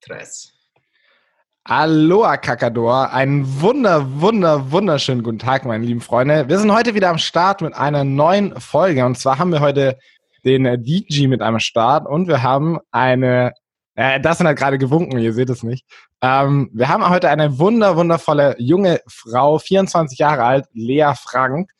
Tres. 0.00 0.52
Aloha 1.64 2.36
Kakador, 2.38 3.12
einen 3.12 3.60
wunder, 3.60 4.20
wunder, 4.20 4.70
wunderschönen 4.70 5.22
guten 5.22 5.38
Tag, 5.38 5.66
meine 5.66 5.84
lieben 5.84 6.00
Freunde. 6.00 6.48
Wir 6.48 6.58
sind 6.58 6.72
heute 6.72 6.94
wieder 6.94 7.10
am 7.10 7.18
Start 7.18 7.60
mit 7.60 7.74
einer 7.74 8.04
neuen 8.04 8.58
Folge 8.60 9.04
und 9.04 9.18
zwar 9.18 9.38
haben 9.38 9.52
wir 9.52 9.60
heute 9.60 9.98
den 10.44 10.82
DJ 10.82 11.26
mit 11.26 11.42
am 11.42 11.58
Start 11.60 12.06
und 12.06 12.28
wir 12.28 12.42
haben 12.42 12.78
eine, 12.90 13.52
äh, 13.96 14.18
das 14.20 14.38
sind 14.38 14.46
halt 14.46 14.58
gerade 14.58 14.78
gewunken, 14.78 15.18
ihr 15.18 15.34
seht 15.34 15.50
es 15.50 15.62
nicht. 15.62 15.84
Ähm, 16.22 16.70
wir 16.72 16.88
haben 16.88 17.06
heute 17.08 17.28
eine 17.28 17.58
wunder, 17.58 17.96
wundervolle 17.96 18.56
junge 18.58 19.00
Frau, 19.06 19.58
24 19.58 20.18
Jahre 20.18 20.44
alt, 20.44 20.66
Lea 20.72 21.12
Frank. 21.20 21.70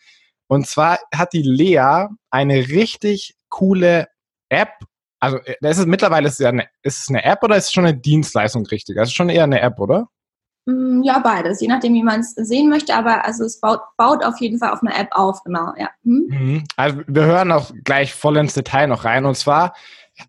Und 0.48 0.66
zwar 0.66 0.98
hat 1.14 1.32
die 1.32 1.42
Lea 1.42 2.08
eine 2.30 2.68
richtig 2.68 3.36
coole 3.48 4.08
App 4.50 4.72
also 5.20 5.38
äh, 5.38 5.56
ist 5.60 5.78
es 5.78 5.86
mittlerweile 5.86 6.28
ist 6.28 6.34
es, 6.34 6.38
ja 6.38 6.48
eine, 6.50 6.66
ist 6.82 7.00
es 7.00 7.08
eine 7.08 7.24
App 7.24 7.42
oder 7.42 7.56
ist 7.56 7.66
es 7.66 7.72
schon 7.72 7.86
eine 7.86 7.96
Dienstleistung 7.96 8.66
richtig? 8.66 8.96
Das 8.96 9.02
also, 9.02 9.10
ist 9.10 9.16
schon 9.16 9.28
eher 9.28 9.44
eine 9.44 9.60
App, 9.60 9.78
oder? 9.80 10.08
Mm, 10.66 11.02
ja, 11.02 11.18
beides, 11.18 11.60
je 11.60 11.68
nachdem, 11.68 11.94
wie 11.94 12.02
man 12.02 12.20
es 12.20 12.34
sehen 12.34 12.68
möchte, 12.68 12.94
aber 12.94 13.24
also 13.24 13.44
es 13.44 13.60
baut, 13.60 13.80
baut 13.96 14.24
auf 14.24 14.38
jeden 14.40 14.58
Fall 14.58 14.70
auf 14.70 14.82
eine 14.82 14.94
App 14.94 15.08
auf, 15.12 15.42
genau, 15.44 15.72
ja. 15.78 15.90
Hm? 16.04 16.26
Mhm. 16.28 16.64
Also 16.76 17.00
wir 17.06 17.24
hören 17.24 17.52
auch 17.52 17.72
gleich 17.84 18.14
voll 18.14 18.36
ins 18.36 18.54
Detail 18.54 18.86
noch 18.86 19.04
rein 19.04 19.24
und 19.24 19.36
zwar 19.36 19.74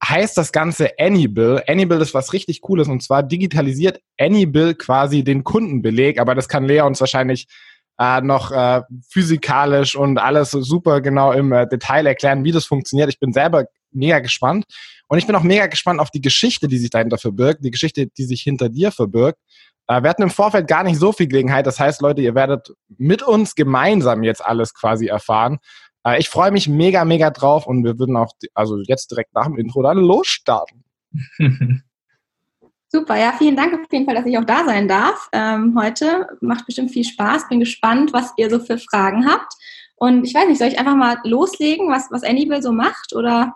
heißt 0.08 0.38
das 0.38 0.52
Ganze 0.52 0.92
Anybill. 1.00 1.64
Anybill 1.68 2.02
ist 2.02 2.14
was 2.14 2.32
richtig 2.32 2.62
Cooles 2.62 2.88
und 2.88 3.02
zwar 3.02 3.24
digitalisiert 3.24 4.00
Anybill 4.20 4.76
quasi 4.76 5.24
den 5.24 5.44
Kundenbeleg, 5.44 6.20
aber 6.20 6.36
das 6.36 6.48
kann 6.48 6.66
Lea 6.66 6.82
uns 6.82 7.00
wahrscheinlich 7.00 7.48
äh, 8.00 8.22
noch 8.22 8.52
äh, 8.52 8.82
physikalisch 9.10 9.96
und 9.96 10.18
alles 10.20 10.52
super 10.52 11.02
genau 11.02 11.32
im 11.32 11.52
äh, 11.52 11.68
Detail 11.68 12.06
erklären, 12.06 12.44
wie 12.44 12.52
das 12.52 12.66
funktioniert. 12.66 13.10
Ich 13.10 13.20
bin 13.20 13.34
selber 13.34 13.66
mega 13.92 14.20
gespannt. 14.20 14.66
Und 15.08 15.18
ich 15.18 15.28
bin 15.28 15.36
auch 15.36 15.44
mega 15.44 15.68
gespannt 15.68 16.00
auf 16.00 16.12
die 16.12 16.22
Geschichte, 16.22 16.68
die 16.68 16.78
sich 16.78 16.90
dahinter 16.90 17.18
verbirgt, 17.18 17.64
die 17.64 17.72
Geschichte, 17.72 18.08
die 18.08 18.26
sich 18.26 18.42
hinter 18.42 18.70
dir 18.70 18.92
verbirgt. 18.92 19.40
Äh, 19.88 20.04
wir 20.04 20.10
hatten 20.10 20.24
im 20.24 20.30
Vorfeld 20.30 20.68
gar 20.68 20.84
nicht 20.84 21.00
so 21.00 21.12
viel 21.12 21.28
Gelegenheit. 21.28 21.66
Das 21.66 21.80
heißt, 21.80 22.02
Leute, 22.02 22.22
ihr 22.22 22.36
werdet 22.36 22.74
mit 22.98 23.24
uns 23.24 23.56
gemeinsam 23.56 24.24
jetzt 24.24 24.46
alles 24.46 24.74
quasi 24.74 25.08
erfahren. 25.08 25.58
Äh, 26.06 26.20
ich 26.20 26.30
freue 26.30 26.52
mich 26.52 26.68
mega, 26.68 27.04
mega 27.06 27.32
drauf 27.32 27.66
und 27.68 27.84
wir 27.84 27.98
würden 27.98 28.16
auch, 28.16 28.32
also 28.54 28.78
jetzt 28.86 29.12
direkt 29.12 29.34
nach 29.34 29.46
dem 29.46 29.58
Intro 29.58 29.82
dann 29.82 29.98
losstarten. 29.98 30.84
Super, 32.92 33.18
ja, 33.18 33.34
vielen 33.38 33.56
Dank 33.56 33.74
auf 33.74 33.82
jeden 33.92 34.06
Fall, 34.06 34.16
dass 34.16 34.26
ich 34.26 34.36
auch 34.38 34.46
da 34.46 34.66
sein 34.66 34.88
darf 34.88 35.30
ähm, 35.32 35.78
heute. 35.80 36.28
Macht 36.42 36.66
bestimmt 36.66 36.90
viel 36.92 37.04
Spaß. 37.04 37.48
Bin 37.48 37.60
gespannt, 37.60 38.14
was 38.14 38.34
ihr 38.38 38.50
so 38.50 38.60
für 38.60 38.80
Fragen 38.80 39.28
habt. 39.30 39.54
Und 39.96 40.24
ich 40.24 40.34
weiß 40.34 40.48
nicht, 40.48 40.58
soll 40.58 40.70
ich 40.70 40.80
einfach 40.80 40.96
mal 40.96 41.18
loslegen, 41.24 41.90
was, 41.90 42.10
was 42.10 42.24
Anybill 42.24 42.64
so 42.64 42.72
macht 42.72 43.14
oder? 43.14 43.56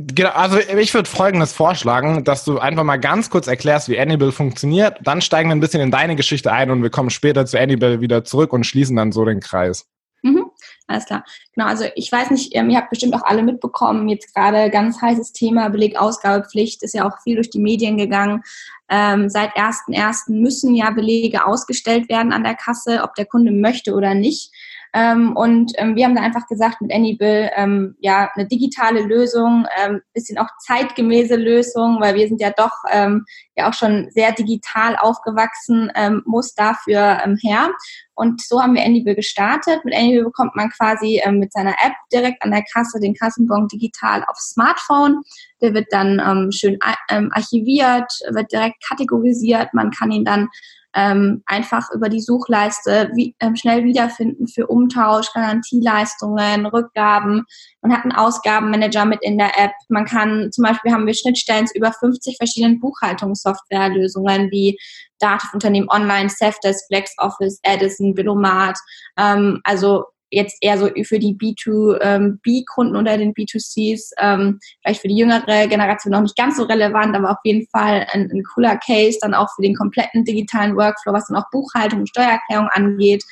Genau, 0.00 0.30
also 0.30 0.58
ich 0.58 0.94
würde 0.94 1.10
Folgendes 1.10 1.52
vorschlagen, 1.52 2.22
dass 2.22 2.44
du 2.44 2.60
einfach 2.60 2.84
mal 2.84 2.98
ganz 3.00 3.30
kurz 3.30 3.48
erklärst, 3.48 3.88
wie 3.88 3.98
Annibal 3.98 4.30
funktioniert. 4.30 4.96
Dann 5.02 5.20
steigen 5.20 5.48
wir 5.48 5.56
ein 5.56 5.60
bisschen 5.60 5.80
in 5.80 5.90
deine 5.90 6.14
Geschichte 6.14 6.52
ein 6.52 6.70
und 6.70 6.84
wir 6.84 6.90
kommen 6.90 7.10
später 7.10 7.46
zu 7.46 7.58
Annibal 7.58 8.00
wieder 8.00 8.22
zurück 8.22 8.52
und 8.52 8.62
schließen 8.62 8.94
dann 8.94 9.10
so 9.10 9.24
den 9.24 9.40
Kreis. 9.40 9.88
Mhm, 10.22 10.52
alles 10.86 11.06
klar. 11.06 11.24
Genau, 11.52 11.66
also 11.66 11.84
ich 11.96 12.12
weiß 12.12 12.30
nicht, 12.30 12.54
ähm, 12.54 12.70
ihr 12.70 12.76
habt 12.76 12.90
bestimmt 12.90 13.12
auch 13.14 13.24
alle 13.24 13.42
mitbekommen, 13.42 14.08
jetzt 14.08 14.32
gerade 14.32 14.70
ganz 14.70 15.02
heißes 15.02 15.32
Thema, 15.32 15.68
Belegausgabepflicht, 15.68 16.84
ist 16.84 16.94
ja 16.94 17.04
auch 17.04 17.20
viel 17.24 17.34
durch 17.34 17.50
die 17.50 17.58
Medien 17.58 17.96
gegangen. 17.96 18.44
Ähm, 18.88 19.28
seit 19.28 19.56
1.1. 19.56 20.32
müssen 20.32 20.76
ja 20.76 20.90
Belege 20.90 21.44
ausgestellt 21.44 22.08
werden 22.08 22.32
an 22.32 22.44
der 22.44 22.54
Kasse, 22.54 23.02
ob 23.02 23.16
der 23.16 23.26
Kunde 23.26 23.50
möchte 23.50 23.94
oder 23.94 24.14
nicht. 24.14 24.52
Ähm, 24.98 25.36
und 25.36 25.70
ähm, 25.76 25.94
wir 25.94 26.04
haben 26.04 26.16
da 26.16 26.22
einfach 26.22 26.48
gesagt, 26.48 26.80
mit 26.80 26.92
Anybill, 26.92 27.50
ähm, 27.54 27.94
ja, 28.00 28.30
eine 28.34 28.48
digitale 28.48 29.02
Lösung, 29.02 29.64
ähm, 29.80 30.00
bisschen 30.12 30.38
auch 30.38 30.48
zeitgemäße 30.66 31.36
Lösung, 31.36 32.00
weil 32.00 32.16
wir 32.16 32.26
sind 32.26 32.40
ja 32.40 32.50
doch 32.50 32.72
ähm, 32.90 33.24
ja 33.54 33.68
auch 33.68 33.74
schon 33.74 34.10
sehr 34.10 34.32
digital 34.32 34.96
aufgewachsen, 34.96 35.92
ähm, 35.94 36.22
muss 36.26 36.52
dafür 36.54 37.20
ähm, 37.24 37.36
her. 37.40 37.70
Und 38.14 38.42
so 38.42 38.60
haben 38.60 38.74
wir 38.74 38.84
Anybill 38.84 39.14
gestartet. 39.14 39.84
Mit 39.84 39.94
Anybill 39.94 40.24
bekommt 40.24 40.56
man 40.56 40.70
quasi 40.70 41.20
ähm, 41.24 41.38
mit 41.38 41.52
seiner 41.52 41.76
App 41.80 41.94
direkt 42.12 42.42
an 42.42 42.50
der 42.50 42.64
Kasse 42.72 42.98
den 42.98 43.14
Kassenbon 43.14 43.68
digital 43.68 44.24
aufs 44.26 44.50
Smartphone. 44.50 45.22
Der 45.62 45.74
wird 45.74 45.86
dann 45.90 46.20
ähm, 46.26 46.50
schön 46.50 46.76
ähm, 47.08 47.30
archiviert, 47.32 48.10
wird 48.30 48.50
direkt 48.50 48.82
kategorisiert. 48.84 49.72
Man 49.74 49.92
kann 49.92 50.10
ihn 50.10 50.24
dann 50.24 50.48
ähm, 50.94 51.42
einfach 51.46 51.90
über 51.92 52.08
die 52.08 52.20
Suchleiste 52.20 53.10
wie, 53.14 53.34
ähm, 53.40 53.56
schnell 53.56 53.84
wiederfinden 53.84 54.48
für 54.48 54.66
Umtausch, 54.66 55.32
Garantieleistungen, 55.32 56.66
Rückgaben. 56.66 57.44
Man 57.82 57.92
hat 57.92 58.04
einen 58.04 58.16
Ausgabenmanager 58.16 59.04
mit 59.04 59.22
in 59.22 59.38
der 59.38 59.58
App. 59.58 59.72
Man 59.88 60.06
kann, 60.06 60.50
zum 60.52 60.64
Beispiel 60.64 60.92
haben 60.92 61.06
wir 61.06 61.14
Schnittstellen 61.14 61.66
zu 61.66 61.76
über 61.76 61.92
50 61.92 62.36
verschiedenen 62.36 62.80
Buchhaltungssoftwarelösungen 62.80 64.50
wie 64.50 64.78
Dativ 65.18 65.52
Unternehmen 65.52 65.90
Online, 65.90 66.28
Safdesk, 66.30 66.84
LexOffice, 66.90 67.60
Edison, 67.62 68.14
Billomat. 68.14 68.78
Ähm, 69.16 69.60
also 69.64 70.04
jetzt 70.30 70.58
eher 70.60 70.78
so 70.78 70.88
für 71.04 71.18
die 71.18 71.34
B2B-Kunden 71.34 72.94
ähm, 72.94 73.00
oder 73.00 73.16
den 73.16 73.34
B2Cs, 73.34 74.10
ähm, 74.18 74.58
vielleicht 74.82 75.00
für 75.00 75.08
die 75.08 75.16
jüngere 75.16 75.66
Generation 75.66 76.12
noch 76.12 76.22
nicht 76.22 76.36
ganz 76.36 76.56
so 76.56 76.64
relevant, 76.64 77.16
aber 77.16 77.30
auf 77.30 77.38
jeden 77.44 77.66
Fall 77.68 78.06
ein, 78.12 78.30
ein 78.32 78.42
cooler 78.54 78.76
Case, 78.76 79.18
dann 79.20 79.34
auch 79.34 79.48
für 79.54 79.62
den 79.62 79.74
kompletten 79.74 80.24
digitalen 80.24 80.76
Workflow, 80.76 81.12
was 81.12 81.26
dann 81.28 81.36
auch 81.36 81.50
Buchhaltung 81.50 82.00
und 82.00 82.08
Steuererklärung 82.08 82.68
angeht. 82.72 83.24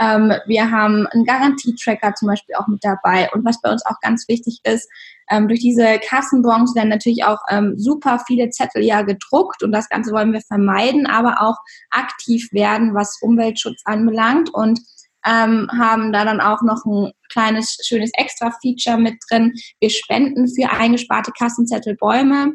Ähm, 0.00 0.32
wir 0.46 0.70
haben 0.70 1.06
einen 1.08 1.24
Garantietracker 1.24 2.14
zum 2.14 2.28
Beispiel 2.28 2.54
auch 2.56 2.66
mit 2.66 2.84
dabei. 2.84 3.30
Und 3.32 3.44
was 3.44 3.60
bei 3.60 3.70
uns 3.70 3.84
auch 3.86 4.00
ganz 4.00 4.28
wichtig 4.28 4.60
ist, 4.64 4.88
durch 5.48 5.60
diese 5.60 5.98
Kassenbons 6.00 6.74
werden 6.74 6.90
natürlich 6.90 7.24
auch 7.24 7.38
super 7.76 8.20
viele 8.26 8.50
Zettel 8.50 8.84
ja 8.84 9.00
gedruckt 9.00 9.62
und 9.62 9.72
das 9.72 9.88
Ganze 9.88 10.12
wollen 10.12 10.34
wir 10.34 10.42
vermeiden, 10.42 11.06
aber 11.06 11.40
auch 11.40 11.56
aktiv 11.88 12.52
werden, 12.52 12.94
was 12.94 13.22
Umweltschutz 13.22 13.80
anbelangt. 13.86 14.52
Und 14.52 14.80
ähm, 15.26 15.68
haben 15.78 16.12
da 16.12 16.24
dann 16.24 16.40
auch 16.40 16.62
noch 16.62 16.84
ein 16.84 17.12
kleines, 17.30 17.78
schönes 17.84 18.10
Extra-Feature 18.14 18.98
mit 18.98 19.14
drin. 19.28 19.52
Wir 19.80 19.90
spenden 19.90 20.48
für 20.48 20.70
eingesparte 20.70 21.32
Kassenzettel 21.32 21.96
Bäume 21.96 22.52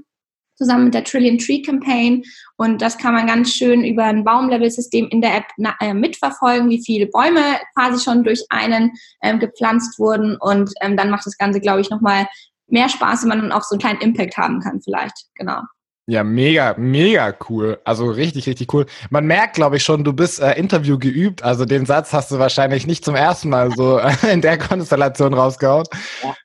zusammen 0.59 0.85
mit 0.85 0.93
der 0.93 1.05
Trillion 1.05 1.37
Tree 1.37 1.61
Campaign. 1.61 2.23
Und 2.57 2.81
das 2.81 2.97
kann 2.97 3.13
man 3.13 3.27
ganz 3.27 3.53
schön 3.53 3.83
über 3.83 4.03
ein 4.03 4.23
Baumlevel-System 4.23 5.07
in 5.07 5.21
der 5.21 5.37
App 5.37 5.45
äh, 5.79 5.93
mitverfolgen, 5.93 6.69
wie 6.69 6.83
viele 6.83 7.07
Bäume 7.07 7.41
quasi 7.75 8.03
schon 8.03 8.23
durch 8.23 8.45
einen 8.49 8.91
ähm, 9.23 9.39
gepflanzt 9.39 9.97
wurden. 9.97 10.35
Und 10.39 10.71
ähm, 10.81 10.97
dann 10.97 11.09
macht 11.09 11.25
das 11.25 11.37
Ganze, 11.37 11.61
glaube 11.61 11.81
ich, 11.81 11.89
nochmal 11.89 12.27
mehr 12.67 12.89
Spaß, 12.89 13.23
wenn 13.23 13.29
man 13.29 13.41
dann 13.41 13.51
auch 13.51 13.63
so 13.63 13.75
einen 13.75 13.79
kleinen 13.79 14.01
Impact 14.01 14.37
haben 14.37 14.59
kann 14.59 14.81
vielleicht. 14.81 15.27
Genau. 15.35 15.61
Ja, 16.09 16.23
mega, 16.23 16.73
mega 16.75 17.35
cool. 17.47 17.79
Also 17.83 18.09
richtig, 18.09 18.47
richtig 18.47 18.73
cool. 18.73 18.87
Man 19.11 19.27
merkt, 19.27 19.53
glaube 19.53 19.77
ich, 19.77 19.83
schon, 19.83 20.03
du 20.03 20.11
bist 20.11 20.39
äh, 20.39 20.53
Interview 20.53 20.97
geübt. 20.97 21.43
Also 21.43 21.65
den 21.65 21.85
Satz 21.85 22.13
hast 22.13 22.31
du 22.31 22.39
wahrscheinlich 22.39 22.87
nicht 22.87 23.05
zum 23.05 23.13
ersten 23.13 23.49
Mal 23.49 23.69
so 23.75 23.99
in 24.31 24.41
der 24.41 24.57
Konstellation 24.57 25.35
rausgehauen. 25.35 25.85
Ja. 26.23 26.35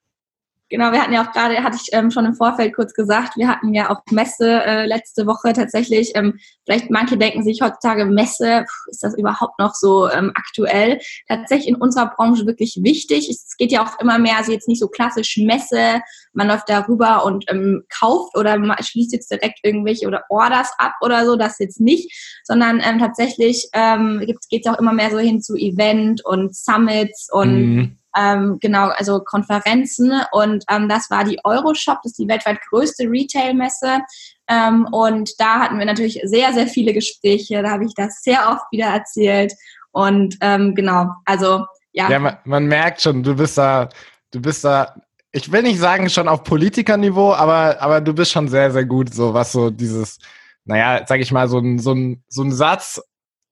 Genau, 0.74 0.90
wir 0.90 1.00
hatten 1.00 1.12
ja 1.12 1.24
auch 1.24 1.30
gerade, 1.30 1.62
hatte 1.62 1.78
ich 1.80 1.90
ähm, 1.92 2.10
schon 2.10 2.24
im 2.24 2.34
Vorfeld 2.34 2.74
kurz 2.74 2.94
gesagt, 2.94 3.36
wir 3.36 3.46
hatten 3.46 3.72
ja 3.74 3.90
auch 3.90 4.00
Messe 4.10 4.60
äh, 4.64 4.86
letzte 4.86 5.24
Woche 5.24 5.52
tatsächlich. 5.52 6.10
Ähm, 6.16 6.40
vielleicht 6.64 6.90
manche 6.90 7.16
denken 7.16 7.44
sich 7.44 7.60
heutzutage 7.62 8.06
Messe, 8.06 8.64
ist 8.90 9.04
das 9.04 9.16
überhaupt 9.16 9.56
noch 9.60 9.72
so 9.72 10.10
ähm, 10.10 10.32
aktuell? 10.34 10.98
Tatsächlich 11.28 11.68
in 11.68 11.76
unserer 11.76 12.12
Branche 12.16 12.44
wirklich 12.46 12.80
wichtig. 12.82 13.30
Es 13.30 13.56
geht 13.56 13.70
ja 13.70 13.84
auch 13.84 14.00
immer 14.00 14.18
mehr, 14.18 14.36
also 14.36 14.50
jetzt 14.50 14.66
nicht 14.66 14.80
so 14.80 14.88
klassisch 14.88 15.36
Messe, 15.36 16.00
man 16.32 16.48
läuft 16.48 16.68
da 16.68 16.80
rüber 16.80 17.24
und 17.24 17.44
ähm, 17.52 17.84
kauft 17.96 18.36
oder 18.36 18.58
man 18.58 18.76
schließt 18.82 19.12
jetzt 19.12 19.30
direkt 19.30 19.60
irgendwelche 19.62 20.08
oder 20.08 20.24
Orders 20.28 20.72
ab 20.78 20.94
oder 21.02 21.24
so, 21.24 21.36
das 21.36 21.60
jetzt 21.60 21.80
nicht, 21.80 22.10
sondern 22.42 22.82
ähm, 22.84 22.98
tatsächlich 22.98 23.68
ähm, 23.74 24.26
geht 24.50 24.66
es 24.66 24.72
auch 24.72 24.80
immer 24.80 24.92
mehr 24.92 25.12
so 25.12 25.18
hin 25.18 25.40
zu 25.40 25.54
Event 25.54 26.24
und 26.24 26.52
Summits 26.52 27.28
und 27.30 27.76
mhm 27.76 27.98
ähm, 28.16 28.58
genau, 28.60 28.88
also 28.88 29.20
Konferenzen 29.20 30.12
und 30.32 30.64
ähm, 30.70 30.88
das 30.88 31.10
war 31.10 31.24
die 31.24 31.38
Euroshop, 31.44 31.98
das 32.02 32.12
ist 32.12 32.18
die 32.18 32.28
weltweit 32.28 32.60
größte 32.68 33.04
Retail-Messe. 33.04 34.00
Ähm, 34.48 34.86
und 34.92 35.30
da 35.38 35.60
hatten 35.60 35.78
wir 35.78 35.86
natürlich 35.86 36.20
sehr, 36.24 36.52
sehr 36.52 36.66
viele 36.66 36.92
Gespräche, 36.92 37.62
da 37.62 37.70
habe 37.70 37.84
ich 37.84 37.94
das 37.94 38.22
sehr 38.22 38.48
oft 38.50 38.64
wieder 38.70 38.86
erzählt. 38.86 39.52
Und 39.92 40.36
ähm, 40.40 40.74
genau, 40.74 41.08
also 41.24 41.64
ja. 41.92 42.10
Ja, 42.10 42.18
man, 42.18 42.36
man 42.44 42.66
merkt 42.66 43.02
schon, 43.02 43.22
du 43.22 43.34
bist 43.34 43.56
da, 43.56 43.88
du 44.30 44.40
bist 44.40 44.64
da 44.64 44.94
ich 45.34 45.50
will 45.50 45.62
nicht 45.62 45.80
sagen 45.80 46.08
schon 46.08 46.28
auf 46.28 46.44
Politikerniveau, 46.44 47.34
aber, 47.34 47.82
aber 47.82 48.00
du 48.00 48.14
bist 48.14 48.30
schon 48.30 48.46
sehr, 48.46 48.70
sehr 48.70 48.84
gut, 48.84 49.12
so 49.12 49.34
was 49.34 49.50
so 49.50 49.68
dieses, 49.68 50.18
naja, 50.64 51.04
sag 51.08 51.20
ich 51.20 51.32
mal, 51.32 51.48
so 51.48 51.58
ein, 51.58 51.80
so 51.80 51.92
ein, 51.92 52.22
so 52.28 52.42
ein 52.44 52.52
Satz, 52.52 53.02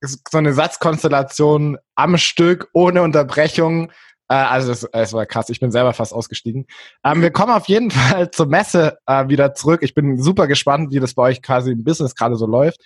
so 0.01 0.39
eine 0.39 0.53
Satzkonstellation 0.53 1.79
am 1.97 2.17
Stück, 2.19 2.69
ohne 2.73 3.03
Unterbrechung, 3.03 3.91
also 4.33 4.73
es, 4.73 4.85
es, 4.93 5.13
war 5.13 5.27
krass, 5.27 5.49
ich 5.49 5.61
bin 5.61 5.71
selber 5.71 5.93
fast 5.93 6.13
ausgestiegen. 6.13 6.67
Ähm, 7.05 7.23
wir 7.23 7.31
kommen 7.31 7.53
auf 7.53 7.69
jeden 7.69 7.91
Fall 7.93 8.31
zur 8.31 8.47
Messe 8.47 8.99
äh, 9.07 9.29
wieder 9.29 9.55
zurück. 9.55 9.81
Ich 9.83 9.95
bin 9.95 10.21
super 10.21 10.47
gespannt, 10.47 10.93
wie 10.93 11.01
das 11.01 11.15
bei 11.15 11.25
euch 11.25 11.43
quasi 11.43 11.73
im 11.73 11.85
Business 11.85 12.15
gerade 12.15 12.37
so 12.37 12.47
läuft. 12.47 12.81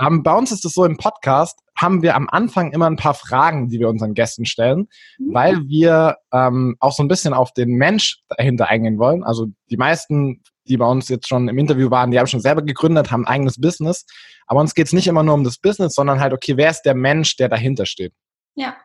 Ähm, 0.00 0.22
bei 0.22 0.34
uns 0.34 0.52
ist 0.52 0.64
es 0.64 0.72
so 0.72 0.84
im 0.84 0.96
Podcast, 0.96 1.58
haben 1.76 2.02
wir 2.02 2.14
am 2.14 2.28
Anfang 2.28 2.72
immer 2.72 2.86
ein 2.86 2.96
paar 2.96 3.14
Fragen, 3.14 3.68
die 3.68 3.80
wir 3.80 3.88
unseren 3.88 4.14
Gästen 4.14 4.46
stellen, 4.46 4.88
mhm. 5.18 5.34
weil 5.34 5.60
wir 5.66 6.16
ähm, 6.32 6.76
auch 6.80 6.92
so 6.92 7.02
ein 7.02 7.08
bisschen 7.08 7.34
auf 7.34 7.52
den 7.52 7.70
Mensch 7.70 8.20
dahinter 8.28 8.68
eingehen 8.68 8.98
wollen. 8.98 9.24
Also 9.24 9.46
die 9.70 9.76
meisten 9.76 10.42
die 10.66 10.76
bei 10.76 10.86
uns 10.86 11.08
jetzt 11.08 11.28
schon 11.28 11.48
im 11.48 11.58
Interview 11.58 11.90
waren, 11.90 12.10
die 12.10 12.18
haben 12.18 12.26
schon 12.26 12.40
selber 12.40 12.62
gegründet, 12.62 13.10
haben 13.10 13.26
ein 13.26 13.34
eigenes 13.34 13.60
Business. 13.60 14.06
Aber 14.46 14.60
uns 14.60 14.74
geht 14.74 14.86
es 14.86 14.92
nicht 14.92 15.06
immer 15.06 15.22
nur 15.22 15.34
um 15.34 15.44
das 15.44 15.58
Business, 15.58 15.94
sondern 15.94 16.20
halt, 16.20 16.32
okay, 16.32 16.56
wer 16.56 16.70
ist 16.70 16.82
der 16.82 16.94
Mensch, 16.94 17.36
der 17.36 17.48
dahinter 17.48 17.86
steht? 17.86 18.12
Ja. 18.54 18.76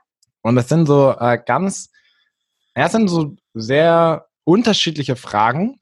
Und 0.42 0.56
das 0.56 0.70
sind 0.70 0.88
so 0.88 1.16
äh, 1.18 1.38
ganz, 1.46 1.90
ja, 2.76 2.84
das 2.84 2.92
sind 2.92 3.08
so 3.08 3.36
sehr 3.54 4.28
unterschiedliche 4.44 5.16
Fragen, 5.16 5.80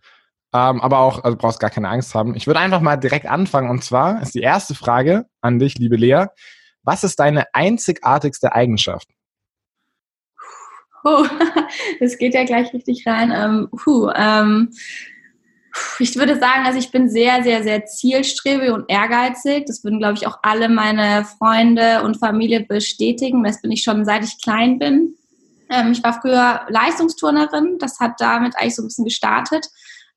ähm, 0.54 0.82
aber 0.82 1.00
auch, 1.00 1.24
also 1.24 1.36
du 1.36 1.42
brauchst 1.42 1.60
gar 1.60 1.70
keine 1.70 1.90
Angst 1.90 2.16
haben. 2.16 2.36
Ich 2.36 2.48
würde 2.48 2.60
einfach 2.60 2.82
mal 2.82 2.98
direkt 2.98 3.26
anfangen 3.26 3.70
und 3.70 3.84
zwar 3.84 4.22
ist 4.22 4.36
die 4.36 4.42
erste 4.42 4.76
Frage 4.76 5.26
an 5.42 5.60
dich, 5.60 5.78
liebe 5.78 5.96
Lea. 5.96 6.26
Was 6.84 7.04
ist 7.04 7.20
deine 7.20 7.46
einzigartigste 7.54 8.54
Eigenschaft? 8.54 9.10
Oh, 11.04 11.26
das 12.00 12.18
geht 12.18 12.34
ja 12.34 12.46
gleich 12.46 12.74
richtig 12.74 13.06
rein. 13.06 13.32
Ähm, 13.36 13.70
puh, 13.72 14.10
ähm, 14.16 14.72
ich 16.00 16.16
würde 16.16 16.40
sagen, 16.40 16.66
also 16.66 16.80
ich 16.80 16.92
bin 16.92 17.10
sehr, 17.10 17.44
sehr, 17.44 17.64
sehr 17.64 17.86
zielstrebig 17.86 18.72
und 18.72 18.86
ehrgeizig. 18.88 19.66
Das 19.66 19.84
würden, 19.84 20.00
glaube 20.00 20.16
ich, 20.16 20.28
auch 20.28 20.40
alle 20.44 20.70
meine 20.70 21.26
Freunde 21.26 22.02
und 22.04 22.18
Familie 22.18 22.62
bestätigen. 22.62 23.44
Das 23.44 23.62
bin 23.62 23.72
ich 23.72 23.84
schon 23.84 24.06
seit 24.06 24.24
ich 24.24 24.42
klein 24.42 24.80
bin. 24.80 25.16
Ähm, 25.70 25.92
ich 25.92 26.04
war 26.04 26.20
früher 26.22 26.66
Leistungsturnerin. 26.70 27.78
Das 27.80 28.00
hat 28.00 28.20
damit 28.20 28.56
eigentlich 28.58 28.76
so 28.76 28.84
ein 28.84 28.88
bisschen 28.88 29.06
gestartet, 29.06 29.68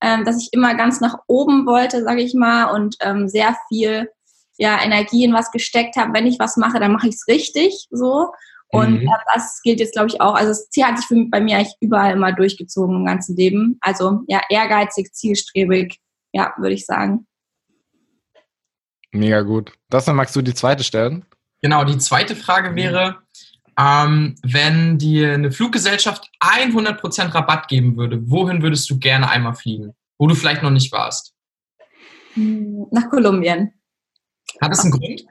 ähm, 0.01 0.25
dass 0.25 0.43
ich 0.43 0.49
immer 0.53 0.75
ganz 0.75 1.01
nach 1.01 1.19
oben 1.27 1.67
wollte, 1.67 2.03
sage 2.03 2.23
ich 2.23 2.35
mal, 2.35 2.73
und 2.73 2.97
ähm, 3.01 3.29
sehr 3.29 3.57
viel 3.69 4.11
ja, 4.59 4.83
Energie 4.83 5.25
in 5.25 5.33
was 5.33 5.51
gesteckt 5.51 5.97
habe. 5.97 6.13
Wenn 6.13 6.27
ich 6.27 6.39
was 6.39 6.57
mache, 6.57 6.79
dann 6.79 6.93
mache 6.93 7.09
ich 7.09 7.15
es 7.15 7.27
richtig 7.29 7.87
so. 7.91 8.31
Und 8.73 9.03
mhm. 9.03 9.11
das 9.35 9.61
gilt 9.63 9.81
jetzt, 9.81 9.95
glaube 9.95 10.09
ich, 10.09 10.21
auch. 10.21 10.35
Also 10.35 10.51
das 10.51 10.71
Ziel 10.71 10.85
hat 10.85 10.97
sich 10.97 11.07
für, 11.07 11.17
bei 11.29 11.41
mir 11.41 11.57
eigentlich 11.57 11.75
überall 11.81 12.13
immer 12.13 12.33
durchgezogen 12.33 12.97
im 12.97 13.05
ganzen 13.05 13.37
Leben. 13.37 13.79
Also 13.81 14.21
ja, 14.29 14.41
ehrgeizig, 14.49 15.13
zielstrebig, 15.13 15.99
ja, 16.33 16.55
würde 16.57 16.75
ich 16.75 16.87
sagen. 16.87 17.27
Mega 19.11 19.41
gut. 19.41 19.73
Das 19.89 20.05
dann 20.05 20.15
magst 20.15 20.37
du 20.37 20.43
die 20.43 20.55
zweite 20.55 20.85
stellen? 20.85 21.25
Genau, 21.63 21.85
die 21.85 21.99
zweite 21.99 22.37
Frage 22.37 22.75
wäre, 22.77 23.19
ähm, 23.81 24.35
wenn 24.43 24.99
dir 24.99 25.33
eine 25.33 25.53
Fluggesellschaft 25.53 26.31
100% 26.41 27.35
Rabatt 27.35 27.69
geben 27.69 27.97
würde, 27.97 28.31
wohin 28.31 28.63
würdest 28.63 28.91
du 28.91 28.99
gerne 28.99 29.31
einmal 29.31 29.55
fliegen, 29.55 29.95
wo 30.19 30.27
du 30.27 30.35
vielleicht 30.35 30.63
noch 30.63 30.71
nicht 30.71 30.93
warst? 30.93 31.35
Hm, 32.35 32.87
nach 32.91 33.09
Kolumbien. 33.09 33.73
Hat 34.61 34.71
das 34.71 34.81
einen 34.81 34.93
Grund? 34.93 35.25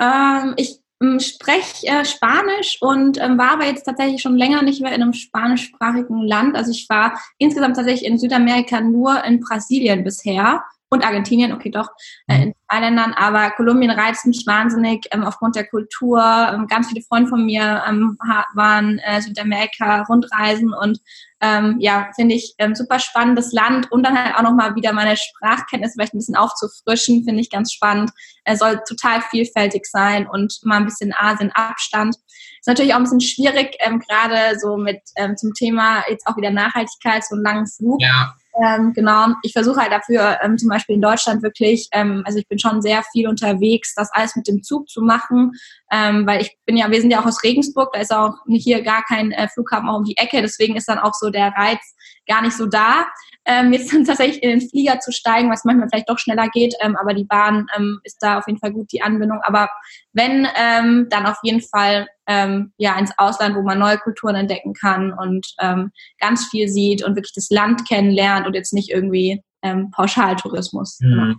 Ähm, 0.00 0.54
ich 0.56 0.80
ähm, 1.00 1.20
spreche 1.20 1.86
äh, 1.86 2.04
Spanisch 2.04 2.78
und 2.80 3.18
ähm, 3.20 3.38
war 3.38 3.52
aber 3.52 3.66
jetzt 3.66 3.84
tatsächlich 3.84 4.22
schon 4.22 4.36
länger 4.36 4.62
nicht 4.62 4.82
mehr 4.82 4.94
in 4.94 5.02
einem 5.02 5.12
spanischsprachigen 5.12 6.22
Land. 6.22 6.56
Also 6.56 6.72
ich 6.72 6.88
war 6.88 7.20
insgesamt 7.38 7.76
tatsächlich 7.76 8.08
in 8.08 8.18
Südamerika 8.18 8.80
nur 8.80 9.22
in 9.24 9.40
Brasilien 9.40 10.02
bisher 10.02 10.64
und 10.88 11.04
Argentinien, 11.04 11.52
okay 11.52 11.70
doch, 11.70 11.88
äh, 12.28 12.44
in 12.44 12.54
zwei 12.70 12.80
Ländern, 12.80 13.12
aber 13.12 13.50
Kolumbien 13.50 13.90
reizt 13.90 14.26
mich 14.26 14.44
wahnsinnig 14.46 15.06
ähm, 15.10 15.24
aufgrund 15.24 15.56
der 15.56 15.66
Kultur. 15.66 16.20
Ähm, 16.20 16.66
ganz 16.68 16.88
viele 16.88 17.02
Freunde 17.02 17.28
von 17.28 17.44
mir 17.44 17.82
ähm, 17.88 18.16
waren 18.54 18.98
äh, 19.00 19.20
Südamerika 19.20 20.02
Rundreisen 20.02 20.72
und 20.72 21.00
ähm, 21.40 21.76
ja, 21.80 22.08
finde 22.16 22.34
ich 22.34 22.54
ähm, 22.58 22.74
super 22.74 22.98
spannendes 22.98 23.52
Land 23.52 23.90
und 23.92 24.04
dann 24.04 24.16
halt 24.16 24.36
auch 24.36 24.42
nochmal 24.42 24.74
wieder 24.74 24.92
meine 24.92 25.16
Sprachkenntnisse 25.16 25.94
vielleicht 25.94 26.14
ein 26.14 26.18
bisschen 26.18 26.36
aufzufrischen, 26.36 27.24
finde 27.24 27.40
ich 27.40 27.50
ganz 27.50 27.72
spannend. 27.72 28.10
Er 28.44 28.56
soll 28.56 28.80
total 28.88 29.20
vielfältig 29.22 29.86
sein 29.86 30.26
und 30.26 30.58
mal 30.62 30.78
ein 30.78 30.86
bisschen 30.86 31.12
Asien 31.16 31.52
Abstand. 31.52 32.16
Ist 32.60 32.66
natürlich 32.66 32.92
auch 32.92 32.98
ein 32.98 33.04
bisschen 33.04 33.20
schwierig, 33.20 33.76
ähm, 33.80 34.00
gerade 34.00 34.58
so 34.58 34.76
mit 34.76 35.00
ähm, 35.16 35.36
zum 35.36 35.52
Thema 35.54 36.04
jetzt 36.08 36.26
auch 36.26 36.36
wieder 36.36 36.50
Nachhaltigkeit, 36.50 37.24
so 37.24 37.34
einen 37.34 37.44
langen 37.44 37.66
Flug. 37.66 38.00
Ja 38.00 38.34
ähm, 38.62 38.92
genau, 38.94 39.26
ich 39.42 39.52
versuche 39.52 39.80
halt 39.80 39.92
dafür 39.92 40.38
ähm, 40.42 40.56
zum 40.56 40.68
Beispiel 40.68 40.96
in 40.96 41.02
Deutschland 41.02 41.42
wirklich, 41.42 41.88
ähm, 41.92 42.22
also 42.24 42.38
ich 42.38 42.48
bin 42.48 42.58
schon 42.58 42.80
sehr 42.80 43.02
viel 43.12 43.28
unterwegs, 43.28 43.94
das 43.94 44.10
alles 44.12 44.34
mit 44.34 44.48
dem 44.48 44.62
Zug 44.62 44.88
zu 44.88 45.02
machen, 45.02 45.52
ähm, 45.90 46.26
weil 46.26 46.40
ich 46.40 46.56
bin 46.64 46.76
ja, 46.76 46.90
wir 46.90 47.00
sind 47.00 47.10
ja 47.10 47.20
auch 47.20 47.26
aus 47.26 47.42
Regensburg, 47.42 47.92
da 47.92 48.00
ist 48.00 48.14
auch 48.14 48.34
hier 48.48 48.82
gar 48.82 49.02
kein 49.02 49.32
äh, 49.32 49.48
Flughafen 49.48 49.88
auch 49.88 49.98
um 49.98 50.04
die 50.04 50.16
Ecke, 50.16 50.40
deswegen 50.40 50.76
ist 50.76 50.88
dann 50.88 50.98
auch 50.98 51.12
so 51.12 51.28
der 51.28 51.48
Reiz 51.48 51.80
gar 52.26 52.42
nicht 52.42 52.56
so 52.56 52.66
da. 52.66 53.06
Ähm, 53.44 53.72
jetzt 53.72 53.92
dann 53.92 54.04
tatsächlich 54.06 54.42
in 54.42 54.58
den 54.58 54.68
Flieger 54.68 55.00
zu 55.00 55.12
steigen, 55.12 55.50
was 55.50 55.64
manchmal 55.64 55.88
vielleicht 55.90 56.08
doch 56.08 56.18
schneller 56.18 56.48
geht, 56.48 56.74
ähm, 56.80 56.96
aber 56.96 57.12
die 57.12 57.24
Bahn 57.24 57.66
ähm, 57.76 58.00
ist 58.04 58.18
da 58.20 58.38
auf 58.38 58.46
jeden 58.46 58.58
Fall 58.58 58.72
gut, 58.72 58.90
die 58.90 59.02
Anbindung. 59.02 59.40
Aber 59.42 59.68
wenn, 60.14 60.48
ähm, 60.56 61.08
dann 61.10 61.26
auf 61.26 61.38
jeden 61.42 61.60
Fall 61.60 62.08
ähm, 62.26 62.72
ja 62.76 62.98
ins 62.98 63.12
Ausland, 63.18 63.54
wo 63.56 63.62
man 63.62 63.78
neue 63.78 63.98
Kulturen 63.98 64.34
entdecken 64.34 64.74
kann 64.74 65.12
und 65.12 65.46
ähm, 65.60 65.92
ganz 66.18 66.46
viel 66.46 66.68
sieht 66.68 67.04
und 67.04 67.16
wirklich 67.16 67.34
das 67.34 67.50
Land 67.50 67.88
kennenlernt 67.88 68.46
und 68.46 68.54
jetzt 68.54 68.72
nicht 68.72 68.90
irgendwie 68.90 69.42
ähm, 69.62 69.90
Pauschaltourismus. 69.90 70.98
Mhm. 71.00 71.08
Genau. 71.08 71.34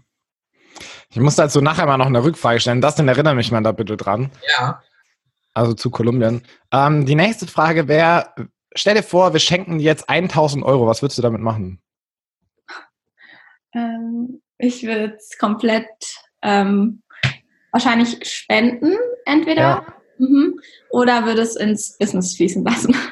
Ich 1.09 1.19
muss 1.19 1.35
dazu 1.35 1.61
nachher 1.61 1.85
mal 1.85 1.97
noch 1.97 2.05
eine 2.05 2.23
Rückfrage 2.23 2.59
stellen. 2.59 2.81
Das 2.81 2.95
denn 2.95 3.07
erinnere 3.07 3.35
mich 3.35 3.51
mal 3.51 3.61
da 3.61 3.71
bitte 3.71 3.97
dran. 3.97 4.29
Ja. 4.57 4.81
Also 5.53 5.73
zu 5.73 5.89
Kolumbien. 5.89 6.43
Ähm, 6.71 7.05
die 7.05 7.15
nächste 7.15 7.47
Frage 7.47 7.87
wäre, 7.87 8.27
stell 8.75 8.95
dir 8.95 9.03
vor, 9.03 9.33
wir 9.33 9.39
schenken 9.39 9.79
dir 9.79 9.85
jetzt 9.85 10.09
1000 10.09 10.63
Euro. 10.63 10.85
Was 10.85 11.01
würdest 11.01 11.17
du 11.17 11.23
damit 11.23 11.41
machen? 11.41 11.81
Ähm, 13.73 14.41
ich 14.57 14.83
würde 14.83 15.15
es 15.15 15.37
komplett 15.37 15.87
ähm, 16.41 17.01
wahrscheinlich 17.71 18.19
spenden, 18.23 18.95
entweder. 19.25 19.61
Ja. 19.61 19.96
Mhm, 20.17 20.59
oder 20.89 21.25
würde 21.25 21.41
es 21.41 21.55
ins 21.55 21.97
Business 21.97 22.35
fließen 22.35 22.63
lassen. 22.63 22.95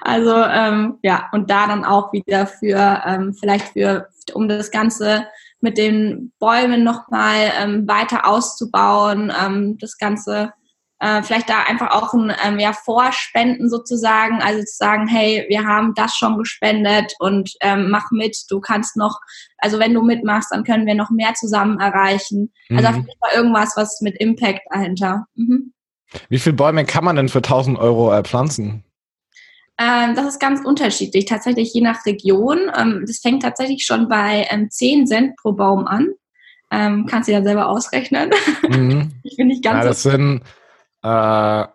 Also 0.00 0.34
ähm, 0.34 0.98
ja, 1.02 1.28
und 1.30 1.48
da 1.48 1.68
dann 1.68 1.84
auch 1.84 2.12
wieder 2.12 2.48
für 2.48 3.00
ähm, 3.06 3.32
vielleicht 3.32 3.68
für 3.68 4.08
um 4.34 4.48
das 4.48 4.72
Ganze 4.72 5.28
mit 5.60 5.78
den 5.78 6.32
Bäumen 6.40 6.82
nochmal 6.82 7.52
ähm, 7.60 7.86
weiter 7.86 8.26
auszubauen, 8.26 9.32
ähm, 9.40 9.78
das 9.78 9.98
Ganze 9.98 10.52
äh, 11.02 11.22
vielleicht 11.24 11.50
da 11.50 11.64
einfach 11.64 11.90
auch 11.90 12.14
ein 12.14 12.32
ähm, 12.44 12.60
ja, 12.60 12.72
Vorspenden 12.72 13.68
sozusagen, 13.68 14.40
also 14.40 14.60
zu 14.60 14.76
sagen, 14.76 15.08
hey, 15.08 15.44
wir 15.48 15.64
haben 15.66 15.94
das 15.94 16.14
schon 16.14 16.38
gespendet 16.38 17.12
und 17.18 17.50
ähm, 17.60 17.90
mach 17.90 18.12
mit, 18.12 18.36
du 18.48 18.60
kannst 18.60 18.96
noch, 18.96 19.18
also 19.58 19.80
wenn 19.80 19.94
du 19.94 20.02
mitmachst, 20.02 20.52
dann 20.52 20.62
können 20.62 20.86
wir 20.86 20.94
noch 20.94 21.10
mehr 21.10 21.34
zusammen 21.34 21.80
erreichen. 21.80 22.52
Also 22.70 22.82
mhm. 22.82 22.86
Also 22.86 22.88
auf 22.88 22.96
jeden 22.96 23.18
Fall 23.18 23.36
irgendwas, 23.36 23.72
was 23.76 24.00
mit 24.00 24.16
Impact 24.20 24.62
dahinter. 24.70 25.26
Mhm. 25.34 25.72
Wie 26.28 26.38
viele 26.38 26.54
Bäume 26.54 26.84
kann 26.84 27.04
man 27.04 27.16
denn 27.16 27.28
für 27.28 27.38
1000 27.38 27.78
Euro 27.78 28.12
äh, 28.12 28.22
pflanzen? 28.22 28.84
Ähm, 29.78 30.14
das 30.14 30.26
ist 30.26 30.40
ganz 30.40 30.64
unterschiedlich, 30.64 31.24
tatsächlich 31.24 31.72
je 31.72 31.80
nach 31.80 32.04
Region. 32.06 32.70
Ähm, 32.76 33.04
das 33.06 33.18
fängt 33.18 33.42
tatsächlich 33.42 33.84
schon 33.84 34.08
bei 34.08 34.46
ähm, 34.50 34.70
10 34.70 35.06
Cent 35.06 35.36
pro 35.36 35.52
Baum 35.52 35.86
an. 35.86 36.08
Ähm, 36.70 37.06
kannst 37.06 37.28
du 37.28 37.32
ja 37.32 37.42
selber 37.42 37.68
ausrechnen. 37.68 38.30
Mhm. 38.68 39.12
ich 39.22 39.36
bin 39.36 39.48
nicht 39.48 39.62
ganz 39.62 39.78
ja, 39.78 39.88
das 39.88 40.02
so 40.02 40.10
sind 40.10 40.42
äh, 41.02 41.66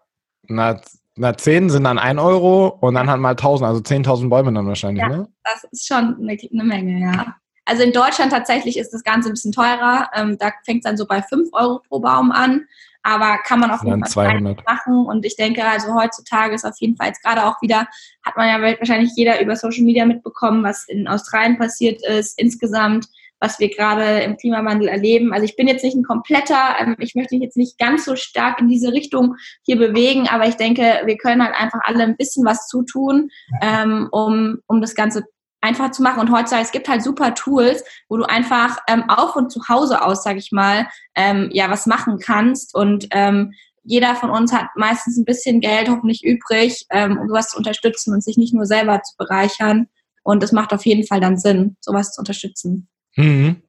na, 0.49 0.81
na, 1.15 1.37
10 1.37 1.69
sind 1.69 1.83
dann 1.83 1.99
1 1.99 2.19
Euro 2.19 2.67
und 2.79 2.93
dann 2.93 3.09
hat 3.09 3.19
mal 3.19 3.31
1000, 3.31 3.67
also 3.67 3.81
10.000 3.81 4.29
Bäume 4.29 4.53
dann 4.53 4.67
wahrscheinlich, 4.67 5.01
ja, 5.01 5.09
ne? 5.09 5.27
Das 5.43 5.63
ist 5.71 5.87
schon 5.87 6.17
eine, 6.21 6.37
eine, 6.51 6.63
Menge, 6.63 6.99
ja. 6.99 7.35
Also 7.65 7.83
in 7.83 7.91
Deutschland 7.91 8.31
tatsächlich 8.31 8.77
ist 8.77 8.93
das 8.93 9.03
Ganze 9.03 9.29
ein 9.29 9.33
bisschen 9.33 9.51
teurer. 9.51 10.09
Ähm, 10.13 10.37
da 10.39 10.51
fängt 10.63 10.85
es 10.85 10.89
dann 10.89 10.97
so 10.97 11.05
bei 11.05 11.21
5 11.21 11.49
Euro 11.51 11.81
pro 11.87 11.99
Baum 11.99 12.31
an. 12.31 12.65
Aber 13.07 13.37
kann 13.45 13.61
man 13.61 13.71
auf 13.71 13.85
jeden 13.85 14.05
Fall 14.05 14.41
machen. 14.41 15.05
Und 15.05 15.25
ich 15.25 15.37
denke, 15.37 15.63
also 15.63 15.93
heutzutage 15.95 16.53
ist 16.55 16.65
auf 16.65 16.75
jeden 16.79 16.97
Fall 16.97 17.07
jetzt 17.07 17.23
gerade 17.23 17.45
auch 17.45 17.61
wieder, 17.61 17.87
hat 18.25 18.35
man 18.35 18.49
ja 18.49 18.61
wahrscheinlich 18.77 19.11
jeder 19.15 19.39
über 19.39 19.55
Social 19.55 19.83
Media 19.83 20.05
mitbekommen, 20.05 20.61
was 20.61 20.85
in 20.89 21.07
Australien 21.07 21.57
passiert 21.57 22.05
ist. 22.05 22.37
Insgesamt 22.37 23.07
was 23.39 23.59
wir 23.59 23.69
gerade 23.69 24.21
im 24.21 24.35
Klimawandel 24.35 24.87
erleben. 24.87 25.31
Also 25.31 25.45
ich 25.45 25.55
bin 25.55 25.67
jetzt 25.67 25.83
nicht 25.83 25.95
ein 25.95 26.03
kompletter, 26.03 26.75
ähm, 26.79 26.95
ich 26.97 27.13
möchte 27.13 27.35
mich 27.35 27.43
jetzt 27.43 27.55
nicht 27.55 27.77
ganz 27.77 28.03
so 28.03 28.15
stark 28.15 28.59
in 28.59 28.67
diese 28.67 28.91
Richtung 28.91 29.35
hier 29.63 29.77
bewegen, 29.77 30.27
aber 30.27 30.47
ich 30.47 30.55
denke, 30.55 31.01
wir 31.05 31.17
können 31.17 31.43
halt 31.43 31.55
einfach 31.55 31.81
alle 31.83 32.03
ein 32.03 32.17
bisschen 32.17 32.45
was 32.45 32.67
zutun, 32.67 33.29
ähm, 33.61 34.09
um, 34.11 34.57
um 34.65 34.81
das 34.81 34.95
Ganze 34.95 35.23
einfach 35.61 35.91
zu 35.91 36.01
machen. 36.01 36.19
Und 36.19 36.31
heutzutage, 36.31 36.63
es 36.63 36.71
gibt 36.71 36.87
halt 36.87 37.03
super 37.03 37.33
Tools, 37.33 37.83
wo 38.09 38.17
du 38.17 38.23
einfach 38.23 38.79
ähm, 38.87 39.05
auch 39.09 39.33
von 39.33 39.49
zu 39.49 39.67
Hause 39.67 40.03
aus, 40.03 40.23
sag 40.23 40.37
ich 40.37 40.51
mal, 40.51 40.87
ähm, 41.15 41.49
ja, 41.51 41.69
was 41.69 41.85
machen 41.85 42.19
kannst. 42.19 42.75
Und 42.75 43.07
ähm, 43.11 43.53
jeder 43.83 44.15
von 44.15 44.29
uns 44.29 44.51
hat 44.51 44.67
meistens 44.75 45.17
ein 45.17 45.25
bisschen 45.25 45.61
Geld 45.61 45.89
hoffentlich 45.89 46.23
übrig, 46.23 46.85
ähm, 46.89 47.17
um 47.17 47.27
sowas 47.27 47.49
zu 47.49 47.57
unterstützen 47.57 48.13
und 48.13 48.23
sich 48.23 48.37
nicht 48.37 48.53
nur 48.53 48.65
selber 48.65 49.01
zu 49.01 49.15
bereichern. 49.17 49.87
Und 50.23 50.43
es 50.43 50.51
macht 50.51 50.73
auf 50.73 50.85
jeden 50.85 51.07
Fall 51.07 51.21
dann 51.21 51.37
Sinn, 51.37 51.77
sowas 51.79 52.11
zu 52.11 52.19
unterstützen. 52.19 52.89
Mhm. 53.15 53.61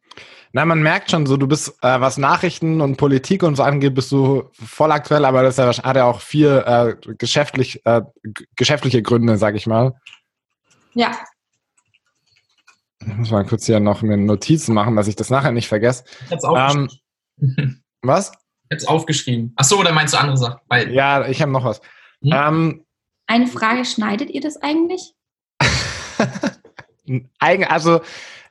Na, 0.53 0.65
man 0.65 0.83
merkt 0.83 1.11
schon 1.11 1.27
so, 1.27 1.37
du 1.37 1.47
bist, 1.47 1.69
äh, 1.83 2.01
was 2.01 2.17
Nachrichten 2.17 2.81
und 2.81 2.97
Politik 2.97 3.43
und 3.43 3.57
so 3.57 3.63
angeht, 3.63 3.95
bist 3.95 4.11
du 4.11 4.51
voll 4.53 4.91
aktuell, 4.93 5.25
aber 5.25 5.43
das 5.43 5.59
ja, 5.59 5.67
hat 5.67 5.97
ja 5.97 6.05
auch 6.05 6.21
viel 6.21 6.65
äh, 6.67 6.95
geschäftlich, 7.17 7.85
äh, 7.85 8.01
geschäftliche 8.57 9.03
Gründe, 9.03 9.37
sag 9.37 9.55
ich 9.55 9.67
mal. 9.67 9.95
Ja. 10.95 11.13
Ich 13.09 13.17
muss 13.17 13.31
mal 13.31 13.45
kurz 13.45 13.67
hier 13.67 13.81
noch 13.81 14.03
mir 14.03 14.17
Notizen 14.17 14.75
machen, 14.75 14.97
dass 14.97 15.09
ich 15.09 15.17
das 15.17 15.31
nachher 15.31 15.53
nicht 15.53 15.69
vergesse. 15.69 16.05
Ich 16.27 16.33
hab's 16.33 16.45
aufgeschrieben. 16.45 16.89
Ähm, 17.41 17.83
was? 18.03 18.33
Ich 18.69 18.75
hab's 18.75 18.87
aufgeschrieben. 18.87 19.53
Ach 19.57 19.65
so, 19.65 19.79
oder 19.79 19.93
meinst 19.93 20.15
du 20.15 20.19
andere 20.19 20.37
Sachen? 20.37 20.61
Weil 20.69 20.93
ja, 20.93 21.27
ich 21.27 21.41
habe 21.41 21.53
noch 21.53 21.65
was. 21.65 21.81
Hm? 22.23 22.33
Ähm, 22.33 22.85
Eine 23.27 23.47
Frage, 23.47 23.85
schneidet 23.85 24.31
ihr 24.31 24.41
das 24.41 24.57
eigentlich? 24.59 25.15
also 27.69 28.01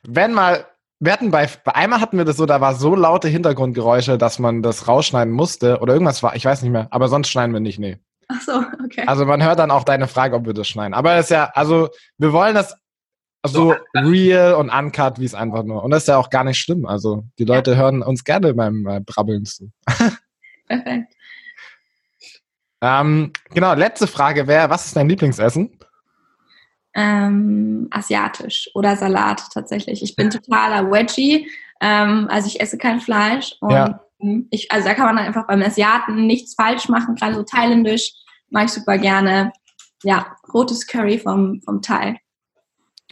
wenn 0.02 0.32
mal, 0.32 0.66
wir 1.00 1.12
hatten 1.12 1.30
bei, 1.30 1.48
bei 1.64 1.74
einmal 1.74 2.00
hatten 2.00 2.18
wir 2.18 2.24
das 2.24 2.36
so, 2.36 2.46
da 2.46 2.60
war 2.60 2.74
so 2.74 2.94
laute 2.94 3.28
Hintergrundgeräusche, 3.28 4.18
dass 4.18 4.38
man 4.38 4.62
das 4.62 4.88
rausschneiden 4.88 5.32
musste 5.32 5.80
oder 5.80 5.92
irgendwas 5.92 6.22
war, 6.22 6.34
ich 6.34 6.44
weiß 6.44 6.62
nicht 6.62 6.72
mehr, 6.72 6.88
aber 6.90 7.08
sonst 7.08 7.28
schneiden 7.28 7.52
wir 7.52 7.60
nicht, 7.60 7.78
nee. 7.78 7.98
Ach 8.28 8.40
so, 8.42 8.52
okay. 8.84 9.04
Also 9.06 9.24
man 9.24 9.42
hört 9.42 9.58
dann 9.58 9.70
auch 9.70 9.84
deine 9.84 10.06
Frage, 10.06 10.36
ob 10.36 10.46
wir 10.46 10.52
das 10.52 10.68
schneiden. 10.68 10.92
Aber 10.92 11.16
das 11.16 11.26
ist 11.26 11.30
ja, 11.30 11.50
also 11.54 11.88
wir 12.18 12.32
wollen 12.32 12.54
das 12.54 12.76
so 13.46 13.74
real 13.94 14.54
und 14.54 14.70
uncut, 14.70 15.18
wie 15.18 15.24
es 15.24 15.34
einfach 15.34 15.62
nur. 15.62 15.82
Und 15.82 15.90
das 15.90 16.04
ist 16.04 16.08
ja 16.08 16.16
auch 16.16 16.30
gar 16.30 16.44
nicht 16.44 16.58
schlimm. 16.58 16.86
Also 16.86 17.24
die 17.38 17.44
Leute 17.44 17.72
ja. 17.72 17.76
hören 17.78 18.02
uns 18.02 18.24
gerne 18.24 18.54
beim 18.54 18.86
äh, 18.86 19.00
Brabbeln 19.00 19.44
zu. 19.44 19.70
Perfekt. 20.66 21.14
ähm, 22.82 23.32
genau, 23.50 23.74
letzte 23.74 24.06
Frage 24.06 24.46
wäre, 24.46 24.70
was 24.70 24.86
ist 24.86 24.96
dein 24.96 25.08
Lieblingsessen? 25.08 25.78
Ähm, 26.94 27.88
asiatisch 27.90 28.70
oder 28.74 28.96
Salat 28.96 29.42
tatsächlich. 29.52 30.02
Ich 30.02 30.16
bin 30.16 30.30
totaler 30.30 30.90
Wedgie, 30.90 31.48
ähm, 31.80 32.26
also 32.30 32.48
ich 32.48 32.60
esse 32.60 32.76
kein 32.76 33.00
Fleisch 33.00 33.56
und 33.60 33.70
ja. 33.70 34.00
ich, 34.50 34.72
also 34.72 34.88
da 34.88 34.94
kann 34.94 35.06
man 35.06 35.16
dann 35.16 35.26
einfach 35.26 35.46
beim 35.46 35.62
Asiaten 35.62 36.26
nichts 36.26 36.54
falsch 36.54 36.88
machen, 36.88 37.14
gerade 37.14 37.34
so 37.34 37.44
thailändisch 37.44 38.12
mache 38.50 38.64
ich 38.64 38.72
super 38.72 38.98
gerne. 38.98 39.52
Ja, 40.02 40.36
rotes 40.52 40.86
Curry 40.86 41.18
vom, 41.18 41.60
vom 41.62 41.82
Thai. 41.82 42.20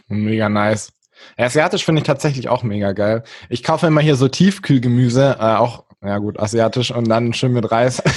Mega 0.07 0.49
nice. 0.49 0.91
Asiatisch 1.37 1.83
finde 1.85 2.01
ich 2.01 2.07
tatsächlich 2.07 2.49
auch 2.49 2.63
mega 2.63 2.91
geil. 2.91 3.23
Ich 3.49 3.63
kaufe 3.63 3.87
immer 3.87 4.01
hier 4.01 4.15
so 4.15 4.27
Tiefkühlgemüse, 4.27 5.37
äh, 5.39 5.55
auch, 5.55 5.85
ja 6.03 6.17
gut, 6.19 6.39
asiatisch 6.39 6.91
und 6.91 7.09
dann 7.09 7.33
schön 7.33 7.53
mit 7.53 7.71
Reis. 7.71 8.01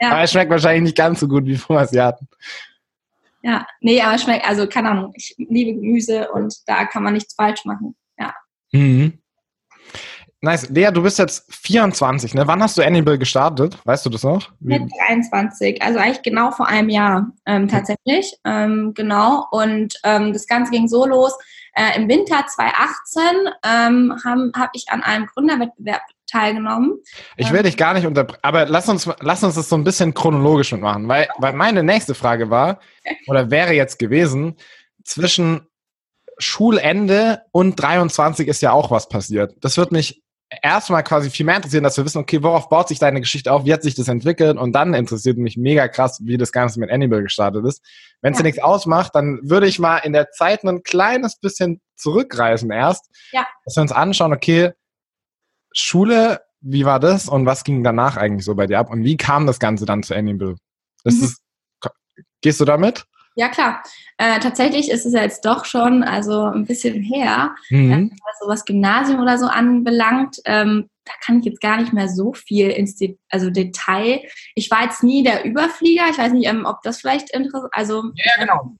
Ja. 0.00 0.10
aber 0.10 0.22
es 0.22 0.32
schmeckt 0.32 0.50
wahrscheinlich 0.50 0.82
nicht 0.82 0.96
ganz 0.96 1.20
so 1.20 1.28
gut 1.28 1.46
wie 1.46 1.56
vom 1.56 1.76
Asiaten. 1.76 2.28
Ja, 3.42 3.64
nee, 3.80 4.02
aber 4.02 4.16
es 4.16 4.24
schmeckt, 4.24 4.44
also 4.44 4.66
keine 4.66 4.90
Ahnung, 4.90 5.12
ich 5.14 5.34
liebe 5.38 5.72
Gemüse 5.80 6.30
und 6.32 6.52
da 6.66 6.84
kann 6.84 7.04
man 7.04 7.14
nichts 7.14 7.34
falsch 7.34 7.64
machen. 7.64 7.94
Ja. 8.18 8.34
Mhm. 8.72 9.22
Nice. 10.44 10.68
Lea, 10.68 10.90
du 10.92 11.02
bist 11.02 11.18
jetzt 11.18 11.50
24, 11.54 12.34
ne? 12.34 12.46
Wann 12.46 12.62
hast 12.62 12.76
du 12.76 12.82
Annibal 12.82 13.16
gestartet? 13.16 13.78
Weißt 13.84 14.04
du 14.04 14.10
das 14.10 14.24
noch? 14.24 14.50
Wie? 14.60 14.78
Mit 14.78 14.92
23, 15.08 15.80
also 15.80 15.98
eigentlich 15.98 16.20
genau 16.20 16.50
vor 16.50 16.68
einem 16.68 16.90
Jahr 16.90 17.32
ähm, 17.46 17.66
tatsächlich. 17.66 18.36
Ähm, 18.44 18.92
genau. 18.94 19.46
Und 19.52 19.94
ähm, 20.04 20.34
das 20.34 20.46
Ganze 20.46 20.70
ging 20.70 20.86
so 20.86 21.06
los. 21.06 21.32
Äh, 21.74 21.98
Im 21.98 22.10
Winter 22.10 22.44
2018 22.46 23.22
ähm, 23.64 24.14
habe 24.22 24.52
hab 24.54 24.70
ich 24.74 24.84
an 24.90 25.02
einem 25.02 25.24
Gründerwettbewerb 25.24 26.02
teilgenommen. 26.26 26.98
Ich 27.38 27.50
will 27.50 27.62
dich 27.62 27.78
gar 27.78 27.94
nicht 27.94 28.06
unterbrechen, 28.06 28.40
aber 28.42 28.66
lass 28.66 28.86
uns, 28.90 29.08
lass 29.20 29.42
uns 29.42 29.54
das 29.54 29.70
so 29.70 29.76
ein 29.76 29.84
bisschen 29.84 30.12
chronologisch 30.12 30.72
mitmachen, 30.72 31.08
weil, 31.08 31.26
weil 31.38 31.54
meine 31.54 31.82
nächste 31.82 32.14
Frage 32.14 32.50
war, 32.50 32.80
oder 33.28 33.50
wäre 33.50 33.72
jetzt 33.72 33.98
gewesen, 33.98 34.56
zwischen 35.04 35.66
Schulende 36.38 37.42
und 37.50 37.76
23 37.76 38.46
ist 38.48 38.60
ja 38.60 38.72
auch 38.72 38.90
was 38.90 39.08
passiert. 39.08 39.54
Das 39.60 39.76
wird 39.76 39.92
mich 39.92 40.23
erstmal 40.62 41.02
quasi 41.02 41.30
viel 41.30 41.46
mehr 41.46 41.56
interessieren, 41.56 41.84
dass 41.84 41.96
wir 41.96 42.04
wissen, 42.04 42.18
okay, 42.18 42.42
worauf 42.42 42.68
baut 42.68 42.88
sich 42.88 42.98
deine 42.98 43.20
Geschichte 43.20 43.52
auf, 43.52 43.64
wie 43.64 43.72
hat 43.72 43.82
sich 43.82 43.94
das 43.94 44.08
entwickelt 44.08 44.56
und 44.56 44.72
dann 44.72 44.94
interessiert 44.94 45.38
mich 45.38 45.56
mega 45.56 45.88
krass, 45.88 46.20
wie 46.22 46.36
das 46.36 46.52
Ganze 46.52 46.80
mit 46.80 46.90
Annibal 46.90 47.22
gestartet 47.22 47.64
ist. 47.64 47.82
Wenn 48.20 48.32
es 48.32 48.38
ja. 48.38 48.42
dir 48.42 48.48
nichts 48.48 48.62
ausmacht, 48.62 49.14
dann 49.14 49.40
würde 49.42 49.66
ich 49.66 49.78
mal 49.78 49.98
in 49.98 50.12
der 50.12 50.30
Zeit 50.30 50.64
ein 50.64 50.82
kleines 50.82 51.38
bisschen 51.38 51.80
zurückreisen 51.96 52.70
erst, 52.70 53.06
ja. 53.32 53.46
dass 53.64 53.76
wir 53.76 53.82
uns 53.82 53.92
anschauen, 53.92 54.32
okay, 54.32 54.72
Schule, 55.72 56.40
wie 56.60 56.84
war 56.84 57.00
das 57.00 57.28
und 57.28 57.46
was 57.46 57.64
ging 57.64 57.84
danach 57.84 58.16
eigentlich 58.16 58.44
so 58.44 58.54
bei 58.54 58.66
dir 58.66 58.78
ab 58.78 58.90
und 58.90 59.04
wie 59.04 59.16
kam 59.16 59.46
das 59.46 59.58
Ganze 59.58 59.84
dann 59.86 60.02
zu 60.02 60.14
Annibal? 60.14 60.56
Das 61.04 61.14
mhm. 61.14 61.24
ist, 61.24 61.42
gehst 62.40 62.60
du 62.60 62.64
damit? 62.64 63.04
Ja, 63.36 63.48
klar. 63.48 63.82
Äh, 64.16 64.38
tatsächlich 64.38 64.90
ist 64.90 65.06
es 65.06 65.12
ja 65.12 65.22
jetzt 65.22 65.44
doch 65.44 65.64
schon 65.64 66.04
also 66.04 66.44
ein 66.44 66.66
bisschen 66.66 67.02
her, 67.02 67.54
mhm. 67.68 67.92
äh, 67.92 68.16
was 68.24 68.48
was 68.48 68.64
Gymnasium 68.64 69.20
oder 69.20 69.38
so 69.38 69.46
anbelangt. 69.46 70.38
Ähm, 70.44 70.88
da 71.04 71.12
kann 71.24 71.40
ich 71.40 71.44
jetzt 71.44 71.60
gar 71.60 71.78
nicht 71.78 71.92
mehr 71.92 72.08
so 72.08 72.32
viel 72.32 72.70
ins 72.70 72.96
De 72.96 73.18
also 73.28 73.50
Detail. 73.50 74.22
Ich 74.54 74.70
war 74.70 74.84
jetzt 74.84 75.02
nie 75.02 75.22
der 75.22 75.44
Überflieger. 75.44 76.04
Ich 76.10 76.18
weiß 76.18 76.32
nicht, 76.32 76.48
ähm, 76.48 76.64
ob 76.64 76.82
das 76.82 77.00
vielleicht 77.00 77.30
interessant 77.30 77.72
Also 77.72 78.04
ja, 78.14 78.44
genau. 78.44 78.76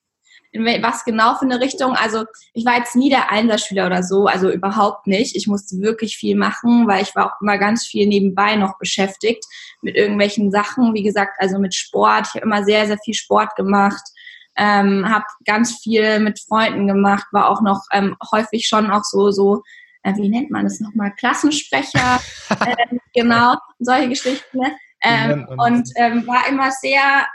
In 0.53 0.65
was 0.65 1.05
genau 1.05 1.35
für 1.35 1.47
eine 1.47 1.61
Richtung. 1.61 1.97
Also 1.97 2.25
ich 2.53 2.65
war 2.65 2.79
jetzt 2.79 2.95
nie 2.95 3.11
der 3.11 3.33
Einserschüler 3.33 3.87
oder 3.87 4.05
so, 4.05 4.27
also 4.27 4.51
überhaupt 4.51 5.09
nicht. 5.09 5.35
Ich 5.35 5.49
musste 5.49 5.81
wirklich 5.81 6.17
viel 6.17 6.37
machen, 6.37 6.87
weil 6.87 7.03
ich 7.03 7.17
war 7.17 7.27
auch 7.27 7.41
immer 7.41 7.59
ganz 7.59 7.85
viel 7.85 8.07
nebenbei 8.07 8.55
noch 8.55 8.79
beschäftigt 8.79 9.45
mit 9.83 9.97
irgendwelchen 9.97 10.53
Sachen. 10.53 10.95
Wie 10.95 11.03
gesagt, 11.03 11.33
also 11.41 11.59
mit 11.59 11.75
Sport. 11.75 12.29
Ich 12.29 12.35
habe 12.35 12.47
immer 12.47 12.65
sehr, 12.65 12.87
sehr 12.87 12.99
viel 12.99 13.15
Sport 13.15 13.57
gemacht 13.57 14.05
ähm, 14.57 15.09
habe 15.09 15.25
ganz 15.45 15.79
viel 15.83 16.21
mit 16.21 16.41
Freunden 16.41 16.87
gemacht, 16.87 17.27
war 17.33 17.49
auch 17.49 17.61
noch 17.61 17.83
ähm, 17.93 18.17
häufig 18.33 18.67
schon 18.67 18.91
auch 18.91 19.05
so, 19.05 19.31
so 19.31 19.63
äh, 20.03 20.15
wie 20.17 20.29
nennt 20.29 20.51
man 20.51 20.65
das 20.65 20.81
nochmal, 20.81 21.13
Klassensprecher, 21.17 22.21
äh, 22.51 22.97
genau, 23.15 23.57
solche 23.79 24.09
Geschichten. 24.09 24.59
Ne? 24.59 24.77
Ähm, 25.03 25.47
und 25.59 25.89
ähm, 25.97 26.27
war 26.27 26.49
immer 26.49 26.71
sehr 26.71 27.27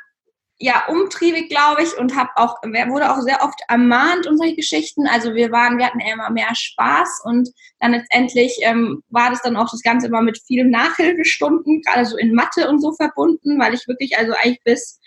ja 0.60 0.86
umtriebig, 0.88 1.50
glaube 1.50 1.84
ich, 1.84 1.98
und 1.98 2.16
habe 2.16 2.30
auch 2.36 2.62
wurde 2.64 3.12
auch 3.12 3.22
sehr 3.22 3.42
oft 3.42 3.60
ermahnt 3.70 4.28
und 4.28 4.38
solche 4.38 4.58
Geschichten. 4.58 5.08
Also 5.08 5.34
wir 5.34 5.52
waren, 5.52 5.78
wir 5.78 5.86
hatten 5.86 6.02
immer 6.02 6.30
mehr 6.30 6.54
Spaß 6.54 7.22
und 7.24 7.50
dann 7.80 7.94
letztendlich 7.94 8.58
ähm, 8.64 9.02
war 9.10 9.30
das 9.30 9.42
dann 9.42 9.56
auch 9.56 9.72
das 9.72 9.82
Ganze 9.82 10.08
immer 10.08 10.22
mit 10.22 10.38
vielen 10.46 10.70
Nachhilfestunden, 10.70 11.82
gerade 11.82 12.06
so 12.06 12.18
in 12.18 12.36
Mathe 12.36 12.68
und 12.68 12.82
so 12.82 12.94
verbunden, 12.94 13.58
weil 13.58 13.74
ich 13.74 13.88
wirklich 13.88 14.18
also 14.18 14.34
eigentlich 14.34 14.62
bis 14.66 14.99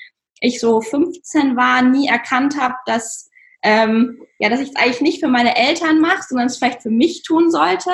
ich 0.43 0.61
so 0.61 0.81
15 0.81 1.57
war, 1.57 1.83
nie 1.83 2.09
erkannt 2.09 2.61
habe, 2.61 2.75
dass 2.87 3.31
ähm, 3.65 4.21
ja, 4.39 4.49
dass 4.49 4.61
ich 4.61 4.71
es 4.71 4.77
eigentlich 4.77 5.01
nicht 5.01 5.21
für 5.21 5.29
meine 5.29 5.57
Eltern 5.57 6.01
mache, 6.01 6.25
sondern 6.29 6.49
es 6.49 6.57
vielleicht 6.57 6.83
für 6.83 6.91
mich 6.91 7.23
tun 7.23 7.51
sollte. 7.51 7.91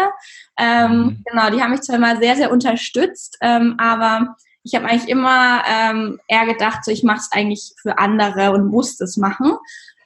Ähm, 0.59 0.91
mhm. 0.91 1.25
Genau, 1.31 1.51
die 1.51 1.63
haben 1.63 1.73
mich 1.73 1.83
zwar 1.83 1.97
immer 1.97 2.17
sehr, 2.17 2.37
sehr 2.37 2.51
unterstützt, 2.51 3.37
ähm, 3.43 3.75
aber 3.79 4.35
ich 4.63 4.75
habe 4.75 4.87
eigentlich 4.87 5.11
immer 5.11 5.63
ähm, 5.69 6.19
eher 6.27 6.47
gedacht, 6.47 6.85
so 6.85 6.91
ich 6.91 7.03
mache 7.03 7.19
es 7.19 7.29
eigentlich 7.33 7.75
für 7.81 7.99
andere 7.99 8.53
und 8.53 8.69
muss 8.69 8.97
das 8.97 9.19
machen. 9.19 9.53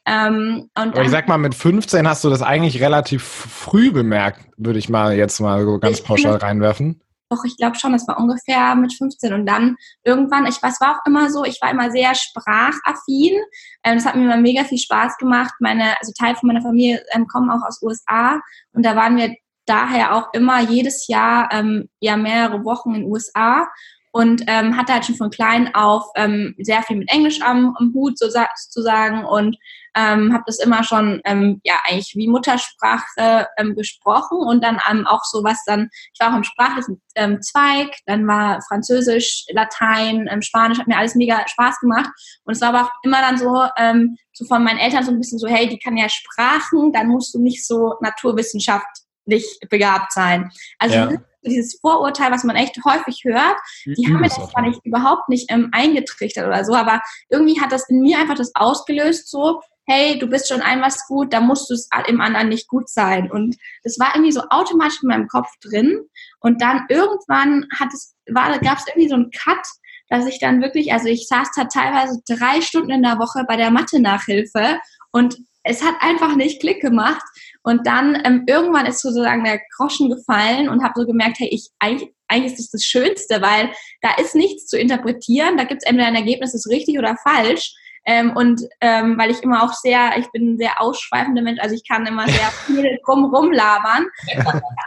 Ähm, 0.05 0.69
und 0.77 0.95
aber 0.95 1.03
ich 1.03 1.11
sag 1.11 1.29
mal, 1.29 1.39
mit 1.39 1.55
15 1.55 2.09
hast 2.09 2.25
du 2.25 2.31
das 2.31 2.43
eigentlich 2.43 2.83
relativ 2.83 3.23
früh 3.23 3.93
bemerkt, 3.93 4.41
würde 4.57 4.81
ich 4.81 4.89
mal 4.89 5.17
jetzt 5.17 5.39
mal 5.39 5.65
so 5.65 5.79
ganz 5.79 6.01
pauschal 6.01 6.37
reinwerfen. 6.37 7.01
Doch, 7.33 7.45
ich 7.45 7.57
glaube 7.57 7.79
schon, 7.79 7.93
das 7.93 8.07
war 8.07 8.19
ungefähr 8.19 8.75
mit 8.75 8.93
15. 8.93 9.33
Und 9.33 9.47
dann 9.47 9.77
irgendwann, 10.05 10.47
ich 10.47 10.63
weiß, 10.63 10.83
war 10.83 10.97
auch 10.97 11.07
immer 11.07 11.31
so, 11.31 11.45
ich 11.45 11.59
war 11.63 11.71
immer 11.71 11.91
sehr 11.91 12.15
sprachaffin. 12.15 13.41
Ähm, 13.85 13.95
das 13.97 14.05
hat 14.05 14.17
mir 14.17 14.25
immer 14.25 14.37
mega 14.37 14.65
viel 14.65 14.79
Spaß 14.79 15.17
gemacht. 15.17 15.55
Meine, 15.61 15.99
also 15.99 16.13
Teil 16.19 16.37
von 16.37 16.49
meiner 16.49 16.61
Familie 16.61 17.03
ähm, 17.15 17.27
kommen 17.27 17.51
auch 17.51 17.67
aus 17.67 17.81
USA 17.81 18.39
und 18.75 18.85
da 18.85 18.97
waren 18.97 19.17
wir 19.17 19.35
daher 19.65 20.15
auch 20.15 20.35
immer 20.35 20.61
jedes 20.61 21.07
Jahr 21.07 21.49
ähm, 21.53 21.89
ja 22.01 22.19
mehrere 22.19 22.65
Wochen 22.65 22.95
in 22.95 23.03
den 23.03 23.11
USA 23.11 23.67
und 24.13 24.45
ähm, 24.47 24.77
hatte 24.77 24.93
halt 24.93 25.07
schon 25.07 25.17
von 25.17 25.31
klein 25.31 25.75
auf 25.75 26.05
ähm, 26.17 26.55
sehr 26.59 26.83
viel 26.83 26.97
mit 26.97 27.11
Englisch 27.11 27.41
am, 27.41 27.75
am 27.79 27.93
Hut 27.95 28.19
sozusagen 28.19 29.25
und 29.25 29.57
ähm, 29.95 30.33
habe 30.33 30.45
das 30.47 30.59
immer 30.59 30.85
schon 30.85 31.21
ähm, 31.25 31.61
ja 31.65 31.75
eigentlich 31.87 32.15
wie 32.15 32.29
Muttersprache 32.29 33.49
ähm, 33.57 33.75
gesprochen. 33.75 34.39
Und 34.39 34.63
dann 34.63 34.81
ähm, 34.91 35.07
auch 35.07 35.25
so 35.25 35.43
was 35.45 35.65
dann, 35.65 35.89
ich 36.13 36.21
war 36.21 36.33
auch 36.33 36.37
im 36.37 36.45
sprachlichen 36.45 37.01
ähm, 37.15 37.41
Zweig, 37.43 37.97
dann 38.07 38.27
war 38.27 38.61
Französisch, 38.69 39.45
Latein, 39.51 40.29
ähm, 40.31 40.43
Spanisch, 40.43 40.79
hat 40.79 40.89
mir 40.89 40.99
alles 40.99 41.15
mega 41.15 41.47
Spaß 41.47 41.81
gemacht. 41.81 42.11
Und 42.45 42.55
es 42.55 42.61
war 42.61 42.69
aber 42.71 42.85
auch 42.85 42.91
immer 43.03 43.21
dann 43.21 43.39
so, 43.39 43.65
ähm, 43.77 44.17
so 44.33 44.45
von 44.47 44.63
meinen 44.63 44.79
Eltern 44.79 45.05
so 45.05 45.11
ein 45.11 45.19
bisschen 45.19 45.39
so, 45.39 45.47
hey, 45.47 45.69
die 45.69 45.79
kann 45.79 45.97
ja 45.97 46.09
Sprachen, 46.09 46.93
dann 46.93 47.09
musst 47.09 47.35
du 47.35 47.43
nicht 47.43 47.67
so 47.67 47.95
naturwissenschaftlich 48.01 49.59
begabt 49.69 50.13
sein. 50.13 50.51
Also 50.79 50.97
ja 50.97 51.11
dieses 51.45 51.79
Vorurteil, 51.81 52.31
was 52.31 52.45
man 52.45 52.57
echt 52.57 52.77
häufig 52.85 53.23
hört, 53.25 53.57
die 53.85 54.07
haben 54.07 54.21
mir 54.21 54.29
das 54.29 54.51
zwar 54.51 54.63
nicht 54.63 54.81
überhaupt 54.85 55.29
nicht 55.29 55.51
ähm, 55.51 55.71
eingetrichtert 55.73 56.47
oder 56.47 56.65
so, 56.65 56.75
aber 56.75 57.01
irgendwie 57.31 57.61
hat 57.61 57.73
das 57.73 57.89
in 57.89 58.01
mir 58.01 58.19
einfach 58.19 58.37
das 58.37 58.53
ausgelöst, 58.55 59.29
so, 59.29 59.61
hey, 59.87 60.19
du 60.19 60.27
bist 60.27 60.49
schon 60.49 60.63
ein 60.63 60.81
was 60.81 61.07
gut, 61.07 61.33
da 61.33 61.41
musst 61.41 61.69
du 61.69 61.75
es 61.75 61.89
im 62.07 62.21
anderen 62.21 62.49
nicht 62.49 62.69
gut 62.69 62.89
sein. 62.89 63.31
Und 63.31 63.57
das 63.83 63.99
war 63.99 64.15
irgendwie 64.15 64.33
so 64.33 64.43
automatisch 64.51 65.03
in 65.03 65.09
meinem 65.09 65.29
Kopf 65.29 65.49
drin. 65.61 66.01
Und 66.41 66.63
dann 66.63 66.87
irgendwann 66.89 67.67
hat 67.79 67.89
es, 67.93 68.15
war, 68.31 68.57
gab 68.61 68.79
es 68.79 68.87
irgendwie 68.87 69.09
so 69.09 69.17
einen 69.17 69.31
Cut, 69.31 69.67
dass 70.09 70.27
ich 70.27 70.39
dann 70.39 70.63
wirklich, 70.63 70.93
also 70.93 71.09
ich 71.09 71.27
saß 71.27 71.49
da 71.57 71.65
teilweise 71.65 72.23
drei 72.29 72.61
Stunden 72.61 72.91
in 72.91 73.03
der 73.03 73.19
Woche 73.19 73.45
bei 73.49 73.57
der 73.57 73.71
Mathe-Nachhilfe 73.71 74.79
und 75.11 75.37
es 75.65 75.83
hat 75.83 75.95
einfach 76.01 76.37
nicht 76.37 76.61
Klick 76.61 76.81
gemacht. 76.81 77.23
Und 77.63 77.87
dann 77.87 78.21
ähm, 78.25 78.45
irgendwann 78.47 78.87
ist 78.87 79.01
sozusagen 79.01 79.45
der 79.45 79.61
Groschen 79.77 80.11
gefallen 80.11 80.69
und 80.69 80.83
habe 80.83 80.95
so 80.97 81.07
gemerkt, 81.07 81.39
hey, 81.39 81.49
ich 81.51 81.71
eigentlich, 81.79 82.11
eigentlich 82.29 82.53
ist 82.53 82.59
das 82.59 82.71
das 82.71 82.85
Schönste, 82.85 83.41
weil 83.41 83.71
da 84.01 84.15
ist 84.21 84.35
nichts 84.35 84.67
zu 84.67 84.79
interpretieren. 84.79 85.57
Da 85.57 85.65
gibt 85.65 85.83
es 85.83 85.89
entweder 85.89 86.09
ein 86.09 86.17
Ergebnis, 86.17 86.53
das 86.53 86.67
ist 86.67 86.73
richtig 86.73 86.99
oder 86.99 87.17
falsch. 87.17 87.75
Ähm, 88.05 88.35
und 88.37 88.63
ähm, 88.81 89.17
weil 89.17 89.31
ich 89.31 89.43
immer 89.43 89.63
auch 89.63 89.73
sehr, 89.75 90.19
ich 90.19 90.29
bin 90.33 90.55
ein 90.55 90.59
sehr 90.59 90.81
ausschweifender 90.81 91.41
Mensch, 91.41 91.61
also 91.61 91.77
ich 91.77 91.87
kann 91.87 92.05
immer 92.05 92.27
sehr 92.27 92.51
viel 92.67 92.99
drumrum 93.05 93.53
labern. 93.53 94.07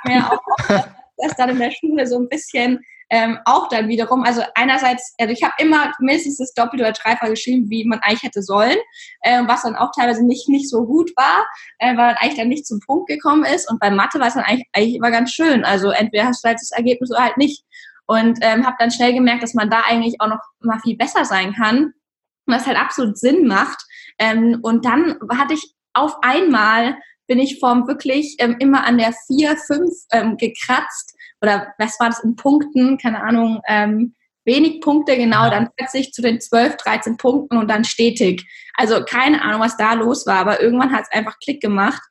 mir 0.04 0.26
auch 0.30 0.42
oft, 0.58 0.90
dass 1.18 1.36
dann 1.38 1.52
in 1.52 1.60
der 1.60 1.72
Schule 1.72 2.06
so 2.08 2.18
ein 2.18 2.28
bisschen 2.28 2.84
ähm, 3.10 3.40
auch 3.46 3.70
dann 3.70 3.88
wiederum, 3.88 4.24
also 4.24 4.42
einerseits, 4.56 5.14
also 5.20 5.32
ich 5.32 5.44
habe 5.44 5.54
immer 5.60 5.92
mindestens 6.00 6.38
das 6.38 6.54
Doppel- 6.54 6.80
oder 6.80 6.92
Dreifach 6.92 7.28
geschrieben, 7.28 7.70
wie 7.70 7.86
man 7.86 8.00
eigentlich 8.00 8.24
hätte 8.24 8.42
sollen, 8.42 8.78
äh, 9.22 9.42
was 9.46 9.64
dann 9.64 9.76
auch 9.76 9.92
teilweise 9.96 10.26
nicht, 10.26 10.50
nicht 10.50 10.70
so 10.70 10.86
gut 10.86 11.12
war, 11.16 11.46
äh, 11.80 11.90
weil 11.90 11.96
man 11.96 12.16
eigentlich 12.16 12.38
dann 12.38 12.50
nicht 12.50 12.66
zum 12.66 12.80
Punkt 12.80 13.08
gekommen 13.08 13.46
ist. 13.46 13.70
Und 13.70 13.80
bei 13.80 13.92
Mathe 13.92 14.20
war 14.20 14.28
es 14.28 14.34
dann 14.34 14.44
eigentlich, 14.44 14.68
eigentlich 14.74 14.96
immer 14.96 15.12
ganz 15.12 15.32
schön. 15.32 15.64
Also 15.66 15.90
entweder 15.90 16.26
hast 16.26 16.44
du 16.44 16.48
halt 16.48 16.60
das 16.60 16.72
Ergebnis 16.72 17.12
oder 17.12 17.24
halt 17.24 17.38
nicht. 17.38 17.64
Und 18.08 18.38
ähm, 18.42 18.66
habe 18.66 18.76
dann 18.80 18.92
schnell 18.92 19.14
gemerkt, 19.14 19.44
dass 19.44 19.56
man 19.56 19.70
da 19.70 19.82
eigentlich 19.88 20.22
auch 20.22 20.28
noch 20.28 20.40
mal 20.60 20.80
viel 20.80 20.96
besser 20.96 21.26
sein 21.26 21.54
kann 21.54 21.94
das 22.48 22.68
halt 22.68 22.78
absolut 22.78 23.18
Sinn 23.18 23.48
macht. 23.48 23.84
Ähm, 24.18 24.60
und 24.62 24.86
dann 24.86 25.18
hatte 25.38 25.54
ich 25.54 25.74
auf 25.94 26.18
einmal 26.22 26.98
bin 27.28 27.40
ich 27.40 27.60
vom 27.60 27.88
wirklich 27.88 28.36
ähm, 28.38 28.58
immer 28.60 28.86
an 28.86 29.00
der 29.00 29.12
4, 29.12 29.58
5 29.58 29.90
ähm, 30.12 30.38
gekratzt 30.38 31.15
oder 31.42 31.74
was 31.78 32.00
war 32.00 32.10
das 32.10 32.24
in 32.24 32.36
Punkten, 32.36 32.98
keine 32.98 33.22
Ahnung, 33.24 33.62
ähm, 33.68 34.16
wenig 34.46 34.82
Punkte 34.82 35.18
genau, 35.18 35.50
dann 35.50 35.70
plötzlich 35.76 36.14
zu 36.14 36.22
den 36.22 36.40
12, 36.40 36.78
13 36.78 37.18
Punkten 37.18 37.58
und 37.58 37.70
dann 37.70 37.84
stetig. 37.84 38.46
Also 38.76 39.04
keine 39.04 39.42
Ahnung, 39.42 39.62
was 39.62 39.78
da 39.78 39.94
los 39.94 40.26
war, 40.28 40.38
aber 40.38 40.62
irgendwann 40.62 40.94
hat 40.94 41.04
es 41.04 41.12
einfach 41.12 41.38
Klick 41.40 41.62
gemacht. 41.62 42.02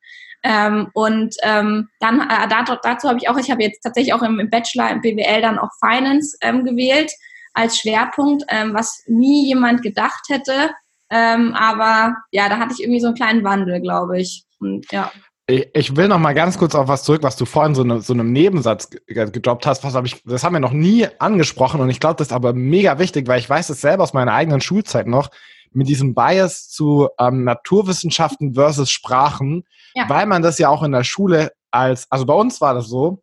Ähm, 0.43 0.89
und 0.93 1.35
ähm, 1.41 1.89
dann 1.99 2.21
äh, 2.21 2.47
dazu, 2.47 2.73
dazu 2.83 3.09
habe 3.09 3.17
ich 3.19 3.29
auch, 3.29 3.37
ich 3.37 3.49
habe 3.49 3.63
jetzt 3.63 3.81
tatsächlich 3.81 4.13
auch 4.13 4.21
im, 4.21 4.39
im, 4.39 4.49
Bachelor 4.49 4.91
im 4.91 5.01
BWL 5.01 5.41
dann 5.41 5.57
auch 5.57 5.71
Finance 5.79 6.37
ähm, 6.41 6.63
gewählt 6.63 7.11
als 7.53 7.79
Schwerpunkt, 7.79 8.43
ähm, 8.49 8.73
was 8.73 9.03
nie 9.07 9.47
jemand 9.47 9.81
gedacht 9.81 10.25
hätte. 10.29 10.71
Ähm, 11.09 11.53
aber 11.55 12.17
ja, 12.31 12.47
da 12.49 12.59
hatte 12.59 12.73
ich 12.73 12.81
irgendwie 12.81 12.99
so 12.99 13.07
einen 13.07 13.15
kleinen 13.15 13.43
Wandel, 13.43 13.81
glaube 13.81 14.19
ich. 14.19 14.43
Und 14.59 14.91
ja. 14.91 15.11
Ich 15.47 15.95
will 15.95 16.07
noch 16.07 16.17
mal 16.17 16.33
ganz 16.33 16.57
kurz 16.57 16.73
auf 16.73 16.87
was 16.87 17.03
zurück, 17.03 17.21
was 17.21 17.35
du 17.35 17.45
vorhin 17.45 17.75
so, 17.75 17.83
eine, 17.83 18.01
so 18.01 18.13
einem 18.13 18.31
Nebensatz 18.31 18.89
gedroppt 18.89 19.67
hast. 19.67 19.83
Was 19.83 19.93
hab 19.93 20.05
ich, 20.05 20.23
das 20.23 20.43
haben 20.43 20.53
wir 20.53 20.59
noch 20.59 20.71
nie 20.71 21.07
angesprochen 21.19 21.81
und 21.81 21.89
ich 21.91 21.99
glaube, 21.99 22.15
das 22.15 22.27
ist 22.27 22.33
aber 22.33 22.53
mega 22.53 22.97
wichtig, 22.97 23.27
weil 23.27 23.39
ich 23.39 23.49
weiß 23.49 23.69
es 23.69 23.81
selber 23.81 24.03
aus 24.03 24.13
meiner 24.13 24.33
eigenen 24.33 24.61
Schulzeit 24.61 25.05
noch 25.05 25.29
mit 25.71 25.87
diesem 25.87 26.15
Bias 26.15 26.69
zu 26.69 27.09
ähm, 27.19 27.43
Naturwissenschaften 27.43 28.55
versus 28.55 28.89
Sprachen, 28.89 29.65
ja. 29.93 30.09
weil 30.09 30.25
man 30.25 30.41
das 30.41 30.57
ja 30.57 30.69
auch 30.69 30.81
in 30.81 30.93
der 30.93 31.03
Schule 31.03 31.51
als, 31.69 32.07
also 32.09 32.25
bei 32.25 32.33
uns 32.33 32.61
war 32.61 32.73
das 32.73 32.87
so, 32.87 33.21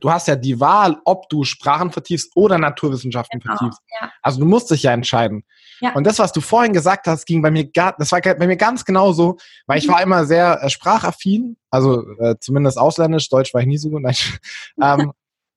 du 0.00 0.10
hast 0.10 0.28
ja 0.28 0.36
die 0.36 0.60
Wahl, 0.60 0.96
ob 1.04 1.28
du 1.28 1.44
Sprachen 1.44 1.90
vertiefst 1.90 2.32
oder 2.34 2.58
Naturwissenschaften 2.58 3.40
genau, 3.40 3.56
vertiefst. 3.56 3.80
Ja. 4.00 4.10
Also 4.22 4.40
du 4.40 4.46
musst 4.46 4.70
dich 4.70 4.82
ja 4.82 4.92
entscheiden. 4.92 5.44
Ja. 5.80 5.94
Und 5.94 6.04
das, 6.04 6.18
was 6.18 6.32
du 6.32 6.40
vorhin 6.40 6.72
gesagt 6.72 7.06
hast, 7.06 7.26
ging 7.26 7.42
bei 7.42 7.50
mir 7.50 7.70
gar, 7.70 7.94
das 7.98 8.10
war 8.12 8.20
bei 8.20 8.46
mir 8.46 8.56
ganz 8.56 8.84
genauso, 8.84 9.38
weil 9.66 9.78
ich 9.78 9.86
mhm. 9.86 9.92
war 9.92 10.02
immer 10.02 10.24
sehr 10.24 10.62
äh, 10.62 10.70
sprachaffin, 10.70 11.56
also 11.70 12.04
äh, 12.18 12.36
zumindest 12.40 12.78
ausländisch, 12.78 13.28
Deutsch 13.28 13.54
war 13.54 13.60
ich 13.60 13.66
nie 13.66 13.78
so 13.78 13.90
gut. 13.90 14.02
Nein. 14.02 14.16
ähm, 14.82 15.12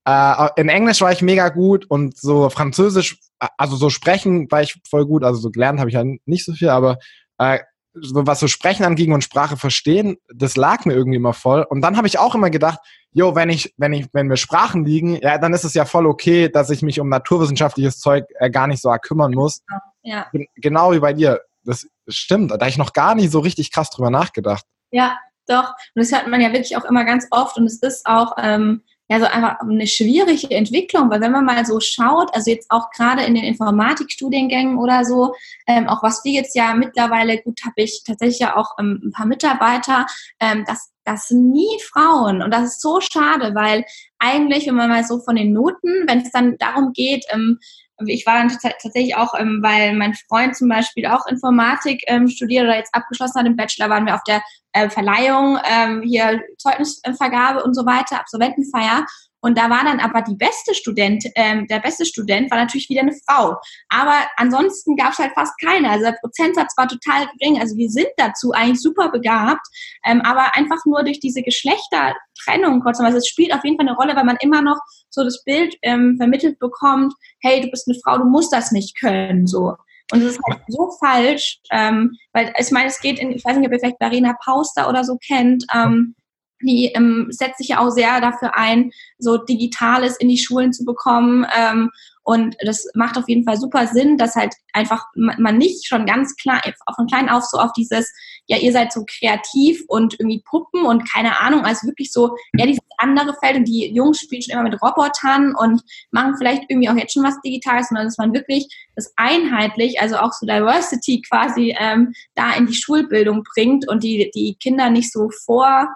äh, 0.05 0.50
in 0.55 0.69
Englisch 0.69 1.01
war 1.01 1.12
ich 1.12 1.21
mega 1.21 1.50
gut 1.50 1.86
und 1.89 2.17
so 2.17 2.50
Französisch, 2.50 3.19
also 3.57 3.75
so 3.75 3.89
sprechen 3.89 4.50
war 4.51 4.62
ich 4.62 4.79
voll 4.88 5.05
gut, 5.05 5.24
also 5.24 5.39
so 5.39 5.51
gelernt 5.51 5.79
habe 5.79 5.89
ich 5.89 5.95
ja 5.95 6.03
nicht 6.25 6.45
so 6.45 6.53
viel, 6.53 6.69
aber 6.69 6.98
äh, 7.38 7.60
was 7.93 8.39
so 8.39 8.48
Sprechen 8.48 8.86
anging 8.86 9.12
und 9.13 9.24
Sprache 9.24 9.57
verstehen, 9.57 10.17
das 10.33 10.55
lag 10.55 10.86
mir 10.86 10.93
irgendwie 10.93 11.17
immer 11.17 11.33
voll. 11.33 11.63
Und 11.63 11.81
dann 11.81 11.98
habe 11.98 12.07
ich 12.07 12.19
auch 12.19 12.36
immer 12.36 12.50
gedacht, 12.50 12.79
jo, 13.12 13.36
wenn 13.36 13.50
ich, 13.50 13.74
wenn 13.77 13.93
ich, 13.93 14.07
wenn 14.13 14.27
mir 14.27 14.38
Sprachen 14.38 14.86
liegen, 14.86 15.17
ja, 15.17 15.38
dann 15.38 15.53
ist 15.53 15.65
es 15.65 15.74
ja 15.74 15.86
voll 15.86 16.05
okay, 16.05 16.50
dass 16.50 16.69
ich 16.69 16.81
mich 16.81 17.00
um 17.00 17.10
naturwissenschaftliches 17.10 18.00
Zeug 18.00 18.25
äh, 18.39 18.50
gar 18.50 18.67
nicht 18.67 18.81
so 18.81 18.89
kümmern 19.01 19.33
muss. 19.33 19.62
Ja. 20.03 20.27
Genau 20.55 20.93
wie 20.93 21.00
bei 21.00 21.13
dir. 21.13 21.41
Das 21.63 21.88
stimmt. 22.07 22.51
Da 22.51 22.55
habe 22.55 22.69
ich 22.69 22.77
noch 22.77 22.93
gar 22.93 23.15
nicht 23.15 23.31
so 23.31 23.39
richtig 23.39 23.71
krass 23.71 23.89
drüber 23.89 24.10
nachgedacht. 24.10 24.65
Ja, 24.91 25.17
doch. 25.48 25.69
Und 25.95 26.01
das 26.03 26.12
hört 26.12 26.27
man 26.27 26.41
ja 26.41 26.53
wirklich 26.53 26.77
auch 26.77 26.86
immer 26.86 27.03
ganz 27.03 27.27
oft. 27.31 27.57
Und 27.57 27.65
es 27.65 27.81
ist 27.81 28.05
auch, 28.05 28.36
ähm, 28.38 28.83
ja 29.12 29.20
so 29.20 29.25
einfach 29.25 29.60
eine 29.60 29.88
schwierige 29.88 30.50
Entwicklung, 30.56 31.10
weil 31.10 31.20
wenn 31.20 31.34
man 31.34 31.44
mal 31.44 31.65
so 31.65 31.82
schaut, 31.82 32.34
also 32.34 32.50
jetzt 32.50 32.72
auch 32.72 32.91
gerade 32.91 33.24
in 33.24 33.36
den 33.36 33.44
Informatikstudiengängen 33.44 34.77
oder 34.77 35.03
so, 35.03 35.36
ähm, 35.68 35.89
auch 35.89 36.01
was 36.01 36.24
wir 36.24 36.32
jetzt 36.32 36.56
ja 36.56 36.74
mittlerweile, 36.74 37.38
gut, 37.41 37.60
habe 37.65 37.74
ich 37.75 38.03
tatsächlich 38.06 38.39
ja 38.39 38.56
auch 38.56 38.77
ähm, 38.80 39.01
ein 39.03 39.12
paar 39.12 39.25
Mitarbeiter, 39.25 40.06
ähm, 40.39 40.63
das, 40.65 40.91
das 41.03 41.27
sind 41.27 41.51
nie 41.51 41.77
Frauen 41.91 42.41
und 42.41 42.51
das 42.51 42.63
ist 42.63 42.82
so 42.82 43.01
schade, 43.01 43.53
weil 43.53 43.84
eigentlich, 44.18 44.68
wenn 44.68 44.75
man 44.75 44.89
mal 44.89 45.03
so 45.03 45.20
von 45.20 45.36
den 45.36 45.51
Noten, 45.51 46.08
wenn 46.08 46.22
es 46.22 46.32
dann 46.32 46.58
darum 46.58 46.94
geht, 46.94 47.25
ähm, 47.32 47.60
ich 48.08 48.26
war 48.26 48.47
tatsächlich 48.47 49.15
auch, 49.15 49.34
ähm, 49.38 49.60
weil 49.62 49.95
mein 49.95 50.13
Freund 50.13 50.56
zum 50.56 50.69
Beispiel 50.69 51.06
auch 51.06 51.26
Informatik 51.28 52.04
ähm, 52.08 52.28
studiert 52.28 52.63
oder 52.63 52.78
jetzt 52.78 52.93
abgeschlossen 52.93 53.39
hat 53.39 53.47
im 53.47 53.56
Bachelor, 53.56 53.89
waren 53.89 54.06
wir 54.06 54.15
auf 54.15 54.23
der 54.28 54.41
äh, 54.73 54.89
Verleihung, 54.89 55.60
ähm, 55.69 56.02
hier 56.02 56.41
Zeugnisvergabe 56.58 57.63
und 57.63 57.73
so 57.73 57.86
weiter, 57.86 58.19
Absolventenfeier. 58.19 59.06
Und 59.41 59.58
da 59.58 59.69
war 59.69 59.84
dann 59.84 59.99
aber 59.99 60.21
die 60.21 60.36
beste 60.36 60.73
Student, 60.73 61.25
ähm, 61.36 61.67
der 61.67 61.80
beste 61.80 62.06
Student 62.06 62.49
war 62.51 62.60
natürlich 62.60 62.89
wieder 62.89 63.01
eine 63.01 63.15
Frau. 63.27 63.58
Aber 63.89 64.15
ansonsten 64.38 64.95
gab 64.95 65.13
es 65.13 65.19
halt 65.19 65.34
fast 65.34 65.54
keine. 65.60 65.89
Also 65.89 66.06
der 66.06 66.17
Prozentsatz 66.21 66.73
war 66.77 66.88
total 66.88 67.27
gering. 67.38 67.60
Also 67.60 67.75
wir 67.75 67.89
sind 67.89 68.10
dazu 68.17 68.51
eigentlich 68.51 68.82
super 68.82 69.10
begabt, 69.10 69.65
ähm, 70.06 70.21
aber 70.21 70.56
einfach 70.56 70.86
nur 70.86 71.04
durch 71.04 71.19
diese 71.19 71.41
Geschlechtertrennung 71.41 72.82
kurz. 72.82 72.99
Also 72.99 73.17
es 73.17 73.27
spielt 73.27 73.54
auf 73.54 73.63
jeden 73.63 73.77
Fall 73.77 73.88
eine 73.88 73.97
Rolle, 73.97 74.15
weil 74.15 74.25
man 74.25 74.38
immer 74.41 74.62
noch 74.62 74.80
so 75.10 75.23
das 75.23 75.43
Bild 75.43 75.75
ähm, 75.82 76.15
vermittelt 76.17 76.60
bekommt, 76.60 77.13
hey, 77.41 77.62
du 77.62 77.69
bist 77.69 77.88
eine 77.88 77.97
Frau, 78.04 78.17
du 78.17 78.25
musst 78.25 78.54
das 78.54 78.71
nicht 78.71 78.99
können. 78.99 79.47
So. 79.47 79.75
Und 80.12 80.21
es 80.21 80.34
ist 80.34 80.41
halt 80.47 80.62
so 80.67 80.91
falsch, 80.99 81.60
ähm, 81.71 82.17
weil 82.34 82.54
ich 82.58 82.71
meine, 82.71 82.88
es 82.88 82.99
geht 82.99 83.17
in, 83.17 83.32
ich 83.32 83.43
weiß 83.45 83.58
nicht, 83.58 83.65
ob 83.65 83.73
ihr 83.73 83.80
vielleicht 83.80 83.97
Verena 83.97 84.36
Pauster 84.43 84.89
oder 84.89 85.04
so 85.04 85.17
kennt, 85.17 85.65
ähm, 85.73 86.15
die 86.63 86.91
ähm, 86.95 87.28
setzt 87.30 87.58
sich 87.58 87.69
ja 87.69 87.80
auch 87.80 87.89
sehr 87.89 88.21
dafür 88.21 88.56
ein, 88.56 88.91
so 89.17 89.38
Digitales 89.38 90.17
in 90.17 90.30
die 90.30 90.38
Schulen 90.38 90.74
zu 90.74 90.86
bekommen. 90.86 91.45
Ähm, 91.58 91.89
und 92.24 92.56
das 92.63 92.88
macht 92.93 93.17
auf 93.17 93.28
jeden 93.28 93.43
Fall 93.43 93.58
super 93.58 93.88
Sinn, 93.88 94.17
dass 94.17 94.36
halt 94.36 94.54
einfach 94.74 95.06
man 95.15 95.58
nicht 95.58 95.88
schon 95.88 96.06
ganz 96.06 96.36
klar 96.36 96.62
von 96.95 97.08
klein 97.08 97.30
auf 97.30 97.43
so 97.45 97.58
auf 97.58 97.74
dieses, 97.74 98.13
ja, 98.45 98.58
ihr 98.58 98.71
seid 98.71 98.93
so 98.93 99.04
kreativ 99.06 99.84
und 99.88 100.19
irgendwie 100.19 100.43
Puppen 100.47 100.86
und 100.86 101.12
keine 101.12 101.39
Ahnung, 101.39 101.65
also 101.65 101.88
wirklich 101.88 102.12
so, 102.12 102.36
ja, 102.54 102.65
dieses 102.65 102.82
andere 103.00 103.36
Feld 103.43 103.58
und 103.58 103.65
die 103.65 103.91
Jungs 103.91 104.19
spielen 104.19 104.41
schon 104.43 104.54
immer 104.54 104.69
mit 104.69 104.80
Robotern 104.82 105.56
und 105.56 105.82
machen 106.12 106.36
vielleicht 106.38 106.63
irgendwie 106.69 106.89
auch 106.89 106.95
jetzt 106.95 107.13
schon 107.13 107.24
was 107.24 107.41
Digitales, 107.41 107.88
sondern 107.88 108.06
dass 108.06 108.17
man 108.17 108.34
wirklich 108.34 108.67
das 108.95 109.12
einheitlich, 109.15 110.00
also 110.00 110.17
auch 110.17 110.32
so 110.32 110.45
Diversity 110.45 111.24
quasi 111.28 111.76
ähm, 111.80 112.13
da 112.36 112.54
in 112.54 112.67
die 112.67 112.76
Schulbildung 112.76 113.43
bringt 113.56 113.88
und 113.89 114.04
die, 114.04 114.30
die 114.36 114.56
Kinder 114.62 114.91
nicht 114.91 115.12
so 115.12 115.30
vor 115.45 115.88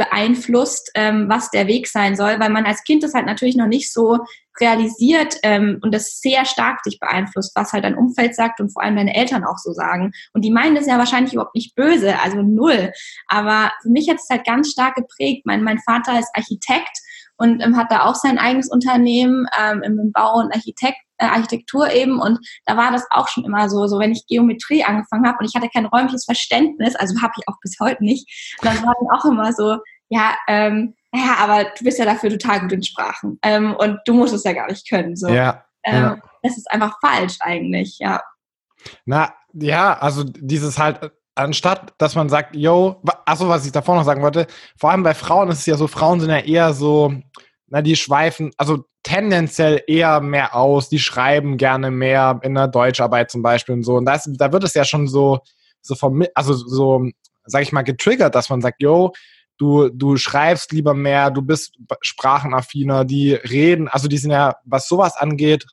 beeinflusst, 0.00 0.90
ähm, 0.94 1.26
was 1.28 1.50
der 1.50 1.66
Weg 1.66 1.86
sein 1.86 2.16
soll, 2.16 2.40
weil 2.40 2.48
man 2.48 2.64
als 2.64 2.84
Kind 2.84 3.02
das 3.02 3.12
halt 3.12 3.26
natürlich 3.26 3.54
noch 3.54 3.66
nicht 3.66 3.92
so 3.92 4.20
realisiert 4.58 5.36
ähm, 5.42 5.78
und 5.82 5.92
das 5.94 6.20
sehr 6.20 6.46
stark 6.46 6.82
dich 6.84 6.98
beeinflusst, 6.98 7.52
was 7.54 7.74
halt 7.74 7.84
dein 7.84 7.98
Umfeld 7.98 8.34
sagt 8.34 8.60
und 8.60 8.72
vor 8.72 8.82
allem 8.82 8.96
deine 8.96 9.14
Eltern 9.14 9.44
auch 9.44 9.58
so 9.58 9.72
sagen. 9.72 10.12
Und 10.32 10.42
die 10.42 10.50
meinen 10.50 10.74
das 10.74 10.86
ja 10.86 10.96
wahrscheinlich 10.96 11.34
überhaupt 11.34 11.54
nicht 11.54 11.74
böse, 11.74 12.18
also 12.20 12.40
null. 12.40 12.92
Aber 13.28 13.72
für 13.82 13.90
mich 13.90 14.08
hat 14.08 14.16
es 14.16 14.28
halt 14.30 14.46
ganz 14.46 14.70
stark 14.70 14.94
geprägt. 14.94 15.42
Mein, 15.44 15.62
mein 15.62 15.78
Vater 15.80 16.18
ist 16.18 16.30
Architekt 16.34 16.98
und 17.40 17.60
ähm, 17.62 17.76
hat 17.76 17.90
da 17.90 18.04
auch 18.04 18.14
sein 18.14 18.38
eigenes 18.38 18.70
Unternehmen 18.70 19.46
ähm, 19.58 19.82
im 19.82 20.12
Bau 20.12 20.34
und 20.34 20.54
Architekt, 20.54 20.98
äh, 21.16 21.24
Architektur 21.24 21.90
eben 21.90 22.20
und 22.20 22.38
da 22.66 22.76
war 22.76 22.92
das 22.92 23.06
auch 23.10 23.28
schon 23.28 23.44
immer 23.44 23.68
so, 23.70 23.86
so 23.86 23.98
wenn 23.98 24.12
ich 24.12 24.26
Geometrie 24.28 24.84
angefangen 24.84 25.26
habe 25.26 25.38
und 25.40 25.46
ich 25.46 25.54
hatte 25.54 25.70
kein 25.72 25.86
räumliches 25.86 26.26
Verständnis, 26.26 26.94
also 26.94 27.20
habe 27.22 27.32
ich 27.38 27.48
auch 27.48 27.56
bis 27.62 27.76
heute 27.80 28.04
nicht, 28.04 28.56
dann 28.60 28.76
war 28.84 28.94
dann 29.00 29.18
auch 29.18 29.24
immer 29.24 29.52
so, 29.52 29.78
ja, 30.10 30.34
ähm, 30.48 30.94
ja, 31.14 31.36
aber 31.38 31.64
du 31.64 31.84
bist 31.84 31.98
ja 31.98 32.04
dafür 32.04 32.30
total 32.30 32.60
gut 32.60 32.72
in 32.72 32.82
Sprachen 32.82 33.38
ähm, 33.42 33.74
und 33.74 33.98
du 34.04 34.14
musst 34.14 34.34
es 34.34 34.44
ja 34.44 34.52
gar 34.52 34.68
nicht 34.68 34.88
können. 34.88 35.16
So. 35.16 35.28
Ja, 35.28 35.64
ähm, 35.82 36.02
ja. 36.02 36.18
Das 36.42 36.56
ist 36.56 36.70
einfach 36.70 36.98
falsch 37.00 37.38
eigentlich, 37.40 37.98
ja. 37.98 38.22
Na, 39.06 39.32
ja, 39.52 39.98
also 39.98 40.24
dieses 40.24 40.78
halt, 40.78 41.10
anstatt 41.40 41.94
dass 41.98 42.14
man 42.14 42.28
sagt, 42.28 42.54
yo, 42.54 43.00
achso, 43.26 43.48
was 43.48 43.66
ich 43.66 43.72
davor 43.72 43.96
noch 43.96 44.04
sagen 44.04 44.22
wollte, 44.22 44.46
vor 44.76 44.90
allem 44.90 45.02
bei 45.02 45.14
Frauen 45.14 45.48
ist 45.48 45.60
es 45.60 45.66
ja 45.66 45.76
so, 45.76 45.86
Frauen 45.86 46.20
sind 46.20 46.30
ja 46.30 46.38
eher 46.38 46.72
so, 46.72 47.12
na, 47.68 47.82
die 47.82 47.96
schweifen, 47.96 48.52
also 48.56 48.84
tendenziell 49.02 49.82
eher 49.86 50.20
mehr 50.20 50.54
aus, 50.54 50.88
die 50.88 50.98
schreiben 50.98 51.56
gerne 51.56 51.90
mehr 51.90 52.40
in 52.42 52.54
der 52.54 52.68
Deutscharbeit 52.68 53.30
zum 53.30 53.42
Beispiel 53.42 53.74
und 53.74 53.82
so. 53.82 53.96
Und 53.96 54.04
das, 54.04 54.28
da 54.32 54.52
wird 54.52 54.64
es 54.64 54.74
ja 54.74 54.84
schon 54.84 55.08
so, 55.08 55.40
so 55.80 55.94
vom, 55.94 56.24
also 56.34 56.52
so, 56.52 57.06
sag 57.44 57.62
ich 57.62 57.72
mal, 57.72 57.82
getriggert, 57.82 58.34
dass 58.34 58.50
man 58.50 58.60
sagt, 58.60 58.82
yo, 58.82 59.12
du, 59.56 59.88
du 59.88 60.16
schreibst 60.16 60.72
lieber 60.72 60.94
mehr, 60.94 61.30
du 61.30 61.42
bist 61.42 61.76
sprachenaffiner, 62.02 63.04
die 63.04 63.32
reden, 63.32 63.88
also 63.88 64.08
die 64.08 64.18
sind 64.18 64.32
ja, 64.32 64.56
was 64.64 64.88
sowas 64.88 65.16
angeht, 65.16 65.66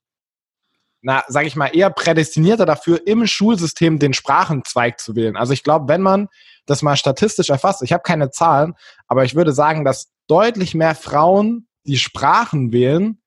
na, 1.01 1.23
sage 1.27 1.47
ich 1.47 1.55
mal, 1.55 1.67
eher 1.67 1.89
prädestinierter 1.89 2.65
dafür, 2.65 3.05
im 3.05 3.27
Schulsystem 3.27 3.99
den 3.99 4.13
Sprachenzweig 4.13 4.99
zu 4.99 5.15
wählen. 5.15 5.35
Also 5.37 5.53
ich 5.53 5.63
glaube, 5.63 5.87
wenn 5.87 6.01
man 6.01 6.27
das 6.65 6.81
mal 6.81 6.97
statistisch 6.97 7.49
erfasst, 7.49 7.81
ich 7.81 7.93
habe 7.93 8.03
keine 8.03 8.29
Zahlen, 8.31 8.73
aber 9.07 9.23
ich 9.23 9.35
würde 9.35 9.53
sagen, 9.53 9.85
dass 9.85 10.11
deutlich 10.27 10.75
mehr 10.75 10.95
Frauen 10.95 11.67
die 11.85 11.97
Sprachen 11.97 12.71
wählen 12.71 13.21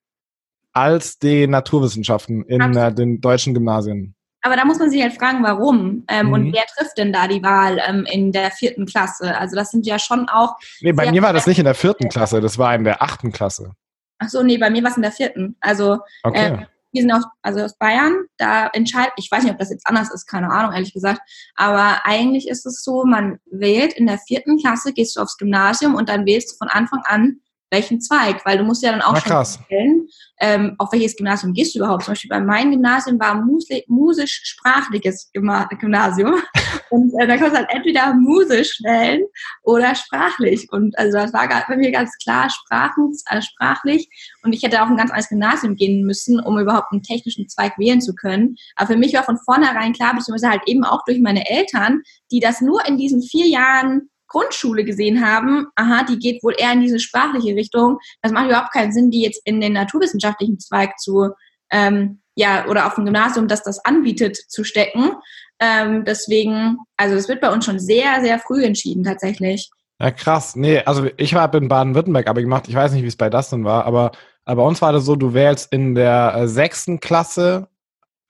als 0.73 1.19
die 1.19 1.47
Naturwissenschaften 1.47 2.45
in 2.45 2.77
äh, 2.77 2.95
den 2.95 3.21
deutschen 3.21 3.55
Gymnasien. 3.55 4.15
Aber 4.43 4.57
da 4.57 4.65
muss 4.65 4.79
man 4.79 4.91
sich 4.91 5.03
halt 5.03 5.15
fragen, 5.15 5.43
warum. 5.43 6.05
Ähm, 6.09 6.29
mhm. 6.29 6.33
Und 6.33 6.53
wer 6.53 6.65
trifft 6.77 6.97
denn 6.97 7.13
da 7.13 7.29
die 7.29 7.43
Wahl 7.43 7.81
ähm, 7.87 8.07
in 8.11 8.33
der 8.33 8.51
vierten 8.51 8.87
Klasse? 8.87 9.37
Also 9.37 9.57
das 9.57 9.71
sind 9.71 9.87
ja 9.87 9.99
schon 9.99 10.29
auch. 10.29 10.57
Nee, 10.81 10.93
bei 10.93 11.11
mir 11.11 11.23
war 11.23 11.33
das 11.33 11.47
nicht 11.47 11.59
in 11.59 11.65
der 11.65 11.75
vierten 11.75 12.09
Klasse, 12.09 12.41
das 12.41 12.57
war 12.57 12.75
in 12.75 12.85
der 12.85 13.03
achten 13.03 13.33
Klasse. 13.33 13.73
Ach 14.19 14.29
so, 14.29 14.43
nee, 14.43 14.59
bei 14.59 14.71
mir 14.71 14.83
war 14.83 14.91
es 14.91 14.97
in 14.97 15.03
der 15.03 15.13
vierten. 15.13 15.57
Also 15.61 15.99
Okay. 16.23 16.55
äh, 16.55 16.67
wir 16.93 17.03
sind 17.03 17.13
aus, 17.13 17.25
also 17.43 17.61
aus 17.61 17.77
Bayern, 17.79 18.25
da 18.37 18.69
entscheidet, 18.69 19.13
ich 19.17 19.31
weiß 19.31 19.43
nicht, 19.43 19.53
ob 19.53 19.59
das 19.59 19.71
jetzt 19.71 19.87
anders 19.87 20.13
ist, 20.13 20.27
keine 20.27 20.51
Ahnung, 20.51 20.73
ehrlich 20.73 20.93
gesagt, 20.93 21.21
aber 21.55 22.05
eigentlich 22.05 22.49
ist 22.49 22.67
es 22.67 22.83
so, 22.83 23.05
man 23.05 23.39
wählt 23.51 23.93
in 23.93 24.07
der 24.07 24.19
vierten 24.19 24.59
Klasse, 24.59 24.93
gehst 24.93 25.17
du 25.17 25.21
aufs 25.21 25.37
Gymnasium 25.37 25.95
und 25.95 26.09
dann 26.09 26.27
wählst 26.27 26.53
du 26.53 26.57
von 26.57 26.69
Anfang 26.69 27.03
an 27.05 27.41
welchen 27.71 28.01
Zweig, 28.01 28.45
weil 28.45 28.59
du 28.59 28.65
musst 28.65 28.83
ja 28.83 28.91
dann 28.93 29.03
auch 29.03 29.13
Na, 29.27 29.45
schon 29.45 29.65
wählen, 29.69 30.09
ähm, 30.41 30.75
auf 30.79 30.93
welches 30.93 31.17
Gymnasium 31.17 31.53
gehst 31.53 31.75
du 31.75 31.79
überhaupt. 31.79 32.05
Zum 32.05 32.13
Beispiel 32.13 32.29
bei 32.31 32.41
meinem 32.41 32.73
Gymnasium 32.73 33.21
war 33.21 33.35
musisch-sprachliches 33.35 35.31
Gymna- 35.33 35.69
Gymnasium. 35.79 36.35
Und 36.91 37.13
äh, 37.21 37.27
da 37.27 37.37
kannst 37.37 37.53
du 37.53 37.59
halt 37.59 37.71
entweder 37.71 38.15
musisch 38.15 38.81
wählen 38.83 39.23
oder 39.63 39.95
sprachlich. 39.95 40.67
Und 40.73 40.99
also 40.99 41.19
das 41.19 41.33
war 41.33 41.49
bei 41.49 41.77
mir 41.77 41.93
ganz 41.93 42.17
klar 42.23 42.51
Sprachen, 42.51 43.13
äh, 43.27 43.41
sprachlich. 43.41 44.09
Und 44.43 44.53
ich 44.53 44.63
hätte 44.63 44.83
auf 44.83 44.89
ein 44.89 44.97
ganz 44.97 45.11
anderes 45.11 45.29
Gymnasium 45.29 45.77
gehen 45.77 46.05
müssen, 46.05 46.41
um 46.41 46.59
überhaupt 46.59 46.91
einen 46.91 47.03
technischen 47.03 47.49
Zweig 47.49 47.79
wählen 47.79 48.01
zu 48.01 48.15
können. 48.15 48.57
Aber 48.75 48.89
für 48.89 48.99
mich 48.99 49.15
war 49.15 49.23
von 49.23 49.39
vornherein 49.39 49.93
klar, 49.93 50.15
beziehungsweise 50.15 50.51
halt 50.51 50.63
eben 50.67 50.83
auch 50.83 51.05
durch 51.05 51.21
meine 51.21 51.49
Eltern, 51.49 52.03
die 52.33 52.41
das 52.41 52.61
nur 52.61 52.85
in 52.87 52.99
diesen 52.99 53.23
vier 53.23 53.47
Jahren 53.47 54.10
Grundschule 54.31 54.85
gesehen 54.85 55.25
haben, 55.25 55.67
aha, 55.75 56.05
die 56.05 56.19
geht 56.19 56.43
wohl 56.43 56.55
eher 56.57 56.73
in 56.73 56.81
diese 56.81 56.99
sprachliche 56.99 57.55
Richtung. 57.55 57.99
Das 58.23 58.33
macht 58.33 58.47
überhaupt 58.47 58.73
keinen 58.73 58.93
Sinn, 58.93 59.11
die 59.11 59.23
jetzt 59.23 59.43
in 59.45 59.61
den 59.61 59.75
naturwissenschaftlichen 59.75 60.59
Zweig 60.59 60.99
zu, 60.99 61.31
ähm, 61.71 62.23
ja, 62.37 62.67
oder 62.67 62.87
auf 62.87 62.95
dem 62.95 63.05
Gymnasium, 63.05 63.49
das 63.49 63.63
das 63.63 63.85
anbietet, 63.85 64.37
zu 64.37 64.65
stecken. 64.65 65.13
Ähm, 65.59 66.05
deswegen, 66.05 66.79
also 66.97 67.15
das 67.15 67.29
wird 67.29 67.41
bei 67.41 67.53
uns 67.53 67.67
schon 67.67 67.79
sehr, 67.79 68.23
sehr 68.23 68.39
früh 68.39 68.65
entschieden 68.65 69.05
tatsächlich. 69.05 69.69
Ja, 70.01 70.11
krass. 70.11 70.57
Nee, 70.57 70.79
also 70.81 71.09
ich 71.19 71.35
habe 71.35 71.59
in 71.59 71.69
Baden-Württemberg 71.69 72.27
aber 72.27 72.41
gemacht. 72.41 72.69
Ich 72.69 72.75
weiß 72.75 72.93
nicht, 72.93 73.03
wie 73.03 73.09
es 73.09 73.17
bei 73.17 73.29
Dustin 73.29 73.65
war, 73.65 73.85
aber, 73.85 74.13
aber 74.47 74.63
bei 74.63 74.69
uns 74.69 74.81
war 74.81 74.93
das 74.93 75.05
so, 75.05 75.15
du 75.17 75.35
wählst 75.35 75.71
in 75.73 75.95
der 75.95 76.35
äh, 76.35 76.49
sechsten 76.49 77.01
Klasse, 77.01 77.69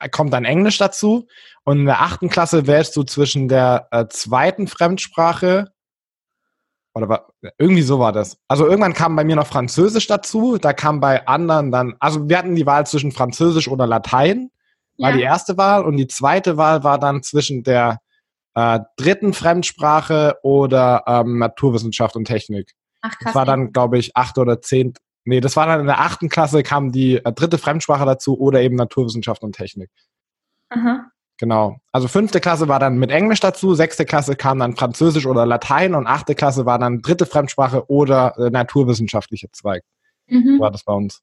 äh, 0.00 0.08
kommt 0.08 0.32
dann 0.32 0.44
Englisch 0.44 0.78
dazu 0.78 1.28
und 1.62 1.78
in 1.78 1.86
der 1.86 2.00
achten 2.00 2.28
Klasse 2.28 2.66
wählst 2.66 2.96
du 2.96 3.04
zwischen 3.04 3.46
der 3.46 3.86
äh, 3.92 4.06
zweiten 4.08 4.66
Fremdsprache 4.66 5.70
oder 6.94 7.08
war, 7.08 7.28
irgendwie 7.58 7.82
so 7.82 7.98
war 7.98 8.12
das. 8.12 8.36
Also 8.48 8.66
irgendwann 8.66 8.94
kam 8.94 9.16
bei 9.16 9.24
mir 9.24 9.36
noch 9.36 9.46
Französisch 9.46 10.06
dazu, 10.06 10.58
da 10.58 10.72
kam 10.72 11.00
bei 11.00 11.26
anderen 11.26 11.70
dann, 11.70 11.94
also 12.00 12.28
wir 12.28 12.38
hatten 12.38 12.54
die 12.54 12.66
Wahl 12.66 12.86
zwischen 12.86 13.12
Französisch 13.12 13.68
oder 13.68 13.86
Latein, 13.86 14.50
war 14.98 15.10
Ja. 15.10 15.16
die 15.16 15.22
erste 15.22 15.56
Wahl 15.56 15.84
und 15.84 15.96
die 15.96 16.08
zweite 16.08 16.56
Wahl 16.56 16.82
war 16.84 16.98
dann 16.98 17.22
zwischen 17.22 17.62
der 17.62 18.00
äh, 18.54 18.80
dritten 18.96 19.32
Fremdsprache 19.32 20.36
oder 20.42 21.04
ähm, 21.06 21.38
Naturwissenschaft 21.38 22.16
und 22.16 22.24
Technik. 22.24 22.72
Ach 23.02 23.10
krass. 23.10 23.18
Das 23.24 23.34
war 23.34 23.44
dann, 23.44 23.72
glaube 23.72 23.96
ich, 23.98 24.16
acht 24.16 24.36
oder 24.38 24.60
zehn. 24.60 24.92
Nee, 25.24 25.40
das 25.40 25.54
war 25.56 25.66
dann 25.66 25.80
in 25.80 25.86
der 25.86 26.00
achten 26.00 26.28
Klasse 26.28 26.62
kam 26.62 26.92
die 26.92 27.16
äh, 27.16 27.32
dritte 27.32 27.58
Fremdsprache 27.58 28.04
dazu 28.04 28.38
oder 28.38 28.60
eben 28.62 28.74
Naturwissenschaft 28.76 29.42
und 29.42 29.54
Technik. 29.54 29.90
Aha. 30.70 31.06
Genau. 31.40 31.80
Also 31.90 32.06
fünfte 32.06 32.38
Klasse 32.38 32.68
war 32.68 32.78
dann 32.78 32.98
mit 32.98 33.10
Englisch 33.10 33.40
dazu, 33.40 33.74
sechste 33.74 34.04
Klasse 34.04 34.36
kam 34.36 34.58
dann 34.58 34.76
Französisch 34.76 35.24
oder 35.24 35.46
Latein 35.46 35.94
und 35.94 36.06
achte 36.06 36.34
Klasse 36.34 36.66
war 36.66 36.78
dann 36.78 37.00
dritte 37.00 37.24
Fremdsprache 37.24 37.90
oder 37.90 38.36
äh, 38.36 38.50
naturwissenschaftliche 38.50 39.50
Zweig. 39.50 39.82
Mhm. 40.26 40.60
War 40.60 40.70
das 40.70 40.84
bei 40.84 40.92
uns. 40.92 41.22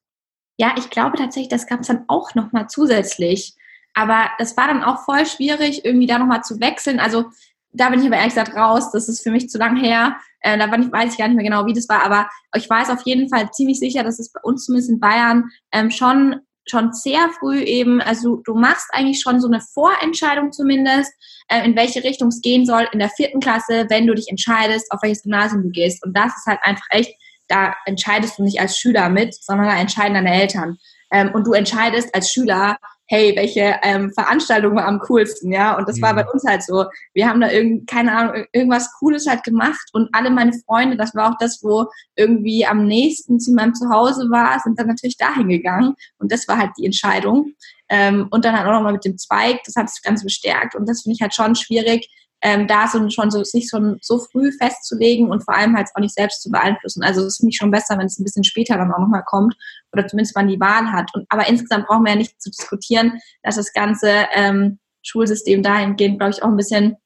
Ja, 0.57 0.73
ich 0.75 0.89
glaube 0.89 1.17
tatsächlich, 1.17 1.49
das 1.49 1.67
gab 1.67 1.81
es 1.81 1.87
dann 1.87 2.05
auch 2.07 2.33
nochmal 2.33 2.67
zusätzlich. 2.67 3.53
Aber 3.93 4.31
das 4.39 4.57
war 4.57 4.65
dann 4.65 4.83
auch 4.83 5.05
voll 5.05 5.23
schwierig, 5.27 5.85
irgendwie 5.85 6.07
da 6.07 6.17
nochmal 6.17 6.41
zu 6.41 6.59
wechseln. 6.59 6.99
Also 6.99 7.25
da 7.71 7.91
bin 7.91 7.99
ich 7.99 8.07
aber 8.07 8.15
ehrlich 8.15 8.33
gesagt 8.33 8.57
raus. 8.57 8.89
Das 8.91 9.07
ist 9.07 9.21
für 9.21 9.29
mich 9.29 9.51
zu 9.51 9.59
lang 9.59 9.77
her. 9.77 10.17
Äh, 10.39 10.57
da 10.57 10.71
weiß 10.71 11.11
ich 11.11 11.19
gar 11.19 11.27
nicht 11.27 11.37
mehr 11.37 11.45
genau, 11.45 11.67
wie 11.67 11.73
das 11.73 11.87
war. 11.89 12.03
Aber 12.03 12.27
ich 12.55 12.67
weiß 12.67 12.89
auf 12.89 13.03
jeden 13.03 13.29
Fall 13.29 13.51
ziemlich 13.51 13.77
sicher, 13.77 14.03
dass 14.03 14.17
es 14.17 14.31
bei 14.31 14.41
uns 14.41 14.65
zumindest 14.65 14.89
in 14.89 14.99
Bayern 14.99 15.51
ähm, 15.71 15.91
schon 15.91 16.41
schon 16.69 16.93
sehr 16.93 17.29
früh 17.39 17.59
eben, 17.59 18.01
also 18.01 18.37
du 18.45 18.55
machst 18.55 18.87
eigentlich 18.91 19.21
schon 19.21 19.39
so 19.39 19.47
eine 19.47 19.61
Vorentscheidung 19.61 20.51
zumindest, 20.51 21.11
äh, 21.49 21.63
in 21.65 21.75
welche 21.75 22.03
Richtung 22.03 22.29
es 22.29 22.41
gehen 22.41 22.65
soll 22.65 22.87
in 22.91 22.99
der 22.99 23.09
vierten 23.09 23.39
Klasse, 23.39 23.85
wenn 23.89 24.07
du 24.07 24.13
dich 24.13 24.29
entscheidest, 24.29 24.91
auf 24.91 25.01
welches 25.01 25.23
Gymnasium 25.23 25.63
du 25.63 25.69
gehst. 25.69 26.03
Und 26.05 26.15
das 26.15 26.35
ist 26.37 26.45
halt 26.45 26.59
einfach 26.63 26.85
echt, 26.89 27.13
da 27.47 27.73
entscheidest 27.85 28.37
du 28.37 28.43
nicht 28.43 28.59
als 28.59 28.77
Schüler 28.77 29.09
mit, 29.09 29.33
sondern 29.33 29.67
da 29.67 29.77
entscheiden 29.77 30.15
deine 30.15 30.33
Eltern. 30.33 30.77
Ähm, 31.11 31.31
und 31.33 31.47
du 31.47 31.53
entscheidest 31.53 32.13
als 32.13 32.31
Schüler, 32.31 32.77
hey, 33.07 33.33
welche 33.35 33.75
ähm, 33.83 34.11
Veranstaltung 34.13 34.75
war 34.75 34.85
am 34.85 34.99
coolsten, 34.99 35.51
ja? 35.51 35.77
Und 35.77 35.87
das 35.87 36.01
war 36.01 36.13
Mhm. 36.13 36.17
bei 36.17 36.25
uns 36.29 36.43
halt 36.45 36.63
so. 36.63 36.85
Wir 37.13 37.27
haben 37.29 37.41
da 37.41 37.49
irgend, 37.49 37.87
keine 37.89 38.15
Ahnung, 38.15 38.35
ir- 38.35 38.47
irgendwas 38.51 38.91
Cooles 38.99 39.27
halt 39.27 39.43
gemacht 39.43 39.89
und 39.93 40.09
alle 40.13 40.29
meine 40.29 40.53
Freunde, 40.65 40.97
das 40.97 41.15
war 41.15 41.31
auch 41.31 41.37
das, 41.39 41.63
wo 41.63 41.85
irgendwie 42.15 42.65
am 42.65 42.85
nächsten 42.85 43.39
zu 43.39 43.53
meinem 43.53 43.73
Zuhause 43.73 44.29
war, 44.29 44.59
sind 44.59 44.77
dann 44.79 44.87
natürlich 44.87 45.17
dahin 45.17 45.47
gegangen 45.49 45.95
und 46.19 46.31
das 46.31 46.47
war 46.47 46.57
halt 46.57 46.71
die 46.77 46.85
Entscheidung. 46.85 47.53
Ähm, 47.89 48.27
und 48.31 48.43
dann 48.43 48.57
halt 48.57 48.67
auch 48.67 48.73
nochmal 48.73 48.93
mit 48.93 49.05
dem 49.05 49.17
Zweig, 49.17 49.63
das 49.65 49.75
hat 49.77 49.85
das 49.85 50.01
Ganze 50.01 50.25
bestärkt 50.25 50.75
und 50.75 50.87
das 50.89 51.03
finde 51.03 51.15
ich 51.15 51.21
halt 51.21 51.33
schon 51.33 51.55
schwierig, 51.55 52.09
ähm, 52.41 52.67
da 52.67 52.87
so, 52.87 53.09
schon 53.09 53.31
so, 53.31 53.43
sich 53.43 53.69
schon 53.69 53.97
so 54.01 54.19
früh 54.19 54.51
festzulegen 54.51 55.29
und 55.29 55.43
vor 55.43 55.55
allem 55.55 55.75
halt 55.75 55.89
auch 55.95 56.01
nicht 56.01 56.13
selbst 56.13 56.43
zu 56.43 56.51
beeinflussen. 56.51 57.03
Also 57.03 57.23
das 57.23 57.37
finde 57.37 57.49
ich 57.49 57.57
schon 57.57 57.71
besser, 57.71 57.97
wenn 57.97 58.05
es 58.05 58.19
ein 58.19 58.23
bisschen 58.23 58.43
später 58.43 58.77
dann 58.77 58.91
auch 58.91 58.99
nochmal 58.99 59.23
kommt 59.25 59.55
oder 59.91 60.05
zumindest 60.07 60.35
man 60.35 60.47
die 60.47 60.59
Wahl 60.59 60.91
hat. 60.91 61.09
Und, 61.15 61.25
aber 61.29 61.47
insgesamt 61.47 61.87
brauchen 61.87 62.03
wir 62.03 62.11
ja 62.11 62.17
nicht 62.17 62.39
zu 62.41 62.51
diskutieren, 62.51 63.19
dass 63.43 63.55
das 63.55 63.73
ganze 63.73 64.27
ähm, 64.33 64.79
Schulsystem 65.01 65.63
dahingehend, 65.63 66.19
glaube 66.19 66.31
ich, 66.31 66.43
auch 66.43 66.49
ein 66.49 66.57
bisschen 66.57 66.97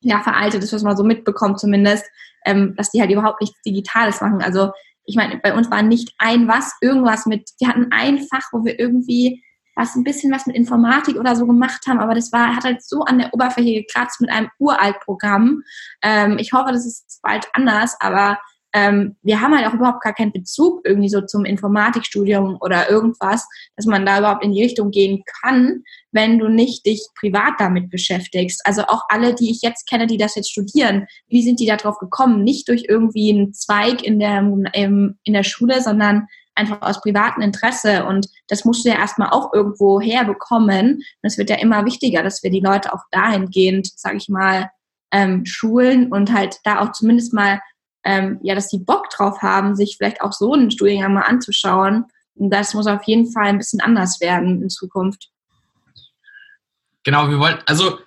ja, 0.00 0.20
veraltet 0.20 0.62
ist, 0.62 0.72
was 0.72 0.82
man 0.82 0.96
so 0.96 1.04
mitbekommt 1.04 1.58
zumindest, 1.58 2.04
ähm, 2.46 2.74
dass 2.76 2.90
die 2.90 3.00
halt 3.00 3.10
überhaupt 3.10 3.40
nichts 3.40 3.60
Digitales 3.62 4.20
machen. 4.20 4.42
Also 4.42 4.70
ich 5.04 5.16
meine, 5.16 5.38
bei 5.38 5.54
uns 5.54 5.70
war 5.70 5.82
nicht 5.82 6.14
ein 6.18 6.48
was, 6.48 6.72
irgendwas 6.80 7.26
mit, 7.26 7.50
wir 7.58 7.68
hatten 7.68 7.88
ein 7.90 8.20
Fach, 8.30 8.46
wo 8.52 8.64
wir 8.64 8.78
irgendwie 8.78 9.42
was 9.78 9.94
ein 9.94 10.04
bisschen 10.04 10.32
was 10.32 10.46
mit 10.46 10.56
Informatik 10.56 11.16
oder 11.16 11.36
so 11.36 11.46
gemacht 11.46 11.86
haben, 11.86 12.00
aber 12.00 12.14
das 12.14 12.32
war, 12.32 12.54
hat 12.54 12.64
halt 12.64 12.82
so 12.82 13.02
an 13.02 13.18
der 13.18 13.32
Oberfläche 13.32 13.82
gekratzt 13.82 14.20
mit 14.20 14.28
einem 14.28 14.50
Uralt-Programm. 14.58 15.62
Ähm, 16.02 16.36
ich 16.38 16.52
hoffe, 16.52 16.72
das 16.72 16.84
ist 16.84 17.20
bald 17.22 17.46
anders, 17.52 17.96
aber 18.00 18.38
ähm, 18.74 19.16
wir 19.22 19.40
haben 19.40 19.56
halt 19.56 19.66
auch 19.66 19.74
überhaupt 19.74 20.02
gar 20.02 20.12
keinen 20.12 20.32
Bezug 20.32 20.82
irgendwie 20.84 21.08
so 21.08 21.22
zum 21.22 21.44
Informatikstudium 21.44 22.58
oder 22.60 22.90
irgendwas, 22.90 23.46
dass 23.76 23.86
man 23.86 24.04
da 24.04 24.18
überhaupt 24.18 24.44
in 24.44 24.52
die 24.52 24.62
Richtung 24.62 24.90
gehen 24.90 25.22
kann, 25.40 25.84
wenn 26.12 26.38
du 26.38 26.48
nicht 26.48 26.84
dich 26.84 27.06
privat 27.18 27.54
damit 27.58 27.88
beschäftigst. 27.88 28.60
Also 28.64 28.82
auch 28.82 29.02
alle, 29.08 29.34
die 29.34 29.50
ich 29.50 29.62
jetzt 29.62 29.88
kenne, 29.88 30.06
die 30.06 30.18
das 30.18 30.34
jetzt 30.34 30.50
studieren, 30.50 31.06
wie 31.28 31.42
sind 31.42 31.60
die 31.60 31.66
da 31.66 31.76
drauf 31.76 31.98
gekommen? 31.98 32.44
Nicht 32.44 32.68
durch 32.68 32.84
irgendwie 32.88 33.30
einen 33.30 33.54
Zweig 33.54 34.02
in 34.02 34.18
der, 34.18 34.38
im, 34.74 35.18
in 35.24 35.32
der 35.32 35.44
Schule, 35.44 35.80
sondern 35.80 36.26
einfach 36.58 36.82
aus 36.82 37.00
privatem 37.00 37.42
Interesse. 37.42 38.04
Und 38.04 38.28
das 38.48 38.64
musst 38.64 38.84
du 38.84 38.90
ja 38.90 38.96
erstmal 38.96 39.30
auch 39.30 39.52
irgendwo 39.52 40.00
herbekommen. 40.00 40.96
Und 40.96 41.04
es 41.22 41.38
wird 41.38 41.50
ja 41.50 41.56
immer 41.56 41.84
wichtiger, 41.84 42.22
dass 42.22 42.42
wir 42.42 42.50
die 42.50 42.60
Leute 42.60 42.92
auch 42.92 43.02
dahingehend, 43.10 43.88
sage 43.98 44.16
ich 44.16 44.28
mal, 44.28 44.70
ähm, 45.10 45.46
schulen 45.46 46.12
und 46.12 46.32
halt 46.32 46.58
da 46.64 46.80
auch 46.80 46.92
zumindest 46.92 47.32
mal, 47.32 47.60
ähm, 48.04 48.38
ja, 48.42 48.54
dass 48.54 48.68
die 48.68 48.78
Bock 48.78 49.08
drauf 49.10 49.40
haben, 49.40 49.74
sich 49.74 49.96
vielleicht 49.96 50.20
auch 50.20 50.32
so 50.32 50.52
einen 50.52 50.70
Studiengang 50.70 51.14
mal 51.14 51.22
anzuschauen. 51.22 52.04
Und 52.34 52.50
das 52.50 52.74
muss 52.74 52.86
auf 52.86 53.02
jeden 53.04 53.32
Fall 53.32 53.46
ein 53.46 53.58
bisschen 53.58 53.80
anders 53.80 54.20
werden 54.20 54.62
in 54.62 54.68
Zukunft. 54.68 55.30
Genau, 57.04 57.28
wir 57.30 57.38
wollten, 57.38 57.62
also 57.66 57.98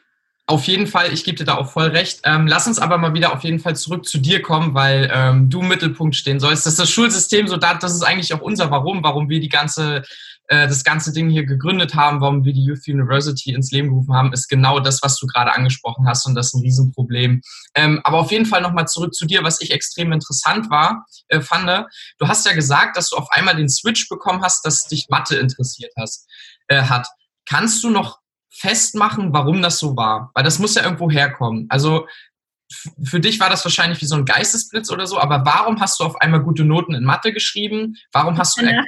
auf 0.51 0.65
jeden 0.65 0.85
Fall, 0.85 1.13
ich 1.13 1.23
gebe 1.23 1.37
dir 1.37 1.45
da 1.45 1.55
auch 1.55 1.71
voll 1.71 1.87
recht. 1.87 2.19
Ähm, 2.25 2.45
lass 2.45 2.67
uns 2.67 2.77
aber 2.77 2.97
mal 2.97 3.13
wieder 3.13 3.33
auf 3.33 3.43
jeden 3.43 3.59
Fall 3.59 3.75
zurück 3.77 4.05
zu 4.05 4.17
dir 4.17 4.41
kommen, 4.41 4.73
weil 4.73 5.09
ähm, 5.13 5.49
du 5.49 5.61
im 5.61 5.69
Mittelpunkt 5.69 6.13
stehen 6.13 6.41
sollst. 6.41 6.65
Das 6.65 6.73
ist 6.73 6.79
das 6.79 6.89
Schulsystem, 6.89 7.47
so 7.47 7.55
da, 7.55 7.73
das 7.75 7.93
ist 7.93 8.03
eigentlich 8.03 8.33
auch 8.33 8.41
unser 8.41 8.69
Warum, 8.69 9.01
warum 9.01 9.29
wir 9.29 9.39
die 9.39 9.47
ganze, 9.47 10.03
äh, 10.47 10.67
das 10.67 10.83
ganze 10.83 11.13
Ding 11.13 11.29
hier 11.29 11.45
gegründet 11.45 11.95
haben, 11.95 12.19
warum 12.19 12.43
wir 12.43 12.51
die 12.51 12.65
Youth 12.65 12.85
University 12.85 13.53
ins 13.53 13.71
Leben 13.71 13.87
gerufen 13.87 14.13
haben, 14.13 14.33
ist 14.33 14.49
genau 14.49 14.81
das, 14.81 15.01
was 15.01 15.17
du 15.17 15.25
gerade 15.25 15.55
angesprochen 15.55 16.05
hast 16.05 16.25
und 16.25 16.35
das 16.35 16.47
ist 16.47 16.55
ein 16.55 16.63
Riesenproblem. 16.63 17.41
Ähm, 17.73 18.01
aber 18.03 18.19
auf 18.19 18.31
jeden 18.31 18.45
Fall 18.45 18.61
nochmal 18.61 18.89
zurück 18.89 19.13
zu 19.13 19.25
dir, 19.25 19.43
was 19.43 19.61
ich 19.61 19.71
extrem 19.71 20.11
interessant 20.11 20.69
war, 20.69 21.05
äh, 21.29 21.39
fand. 21.39 21.87
Du 22.17 22.27
hast 22.27 22.45
ja 22.45 22.53
gesagt, 22.53 22.97
dass 22.97 23.09
du 23.09 23.15
auf 23.15 23.31
einmal 23.31 23.55
den 23.55 23.69
Switch 23.69 24.09
bekommen 24.09 24.43
hast, 24.43 24.65
dass 24.65 24.87
dich 24.87 25.07
Mathe 25.07 25.37
interessiert 25.37 25.93
hast, 25.97 26.27
äh, 26.67 26.81
hat. 26.81 27.07
Kannst 27.45 27.83
du 27.83 27.89
noch 27.89 28.20
festmachen, 28.51 29.33
warum 29.33 29.61
das 29.61 29.79
so 29.79 29.95
war? 29.95 30.31
Weil 30.33 30.43
das 30.43 30.59
muss 30.59 30.75
ja 30.75 30.83
irgendwo 30.83 31.09
herkommen. 31.09 31.67
Also 31.69 32.07
für 33.03 33.19
dich 33.19 33.39
war 33.39 33.49
das 33.49 33.65
wahrscheinlich 33.65 34.01
wie 34.01 34.05
so 34.05 34.15
ein 34.15 34.25
Geistesblitz 34.25 34.91
oder 34.91 35.07
so, 35.07 35.19
aber 35.19 35.45
warum 35.45 35.81
hast 35.81 35.99
du 35.99 36.03
auf 36.03 36.15
einmal 36.21 36.41
gute 36.41 36.63
Noten 36.63 36.93
in 36.93 37.03
Mathe 37.03 37.33
geschrieben? 37.33 37.95
Warum 38.11 38.37
hast 38.37 38.59
du 38.59 38.65
erkannt, 38.65 38.87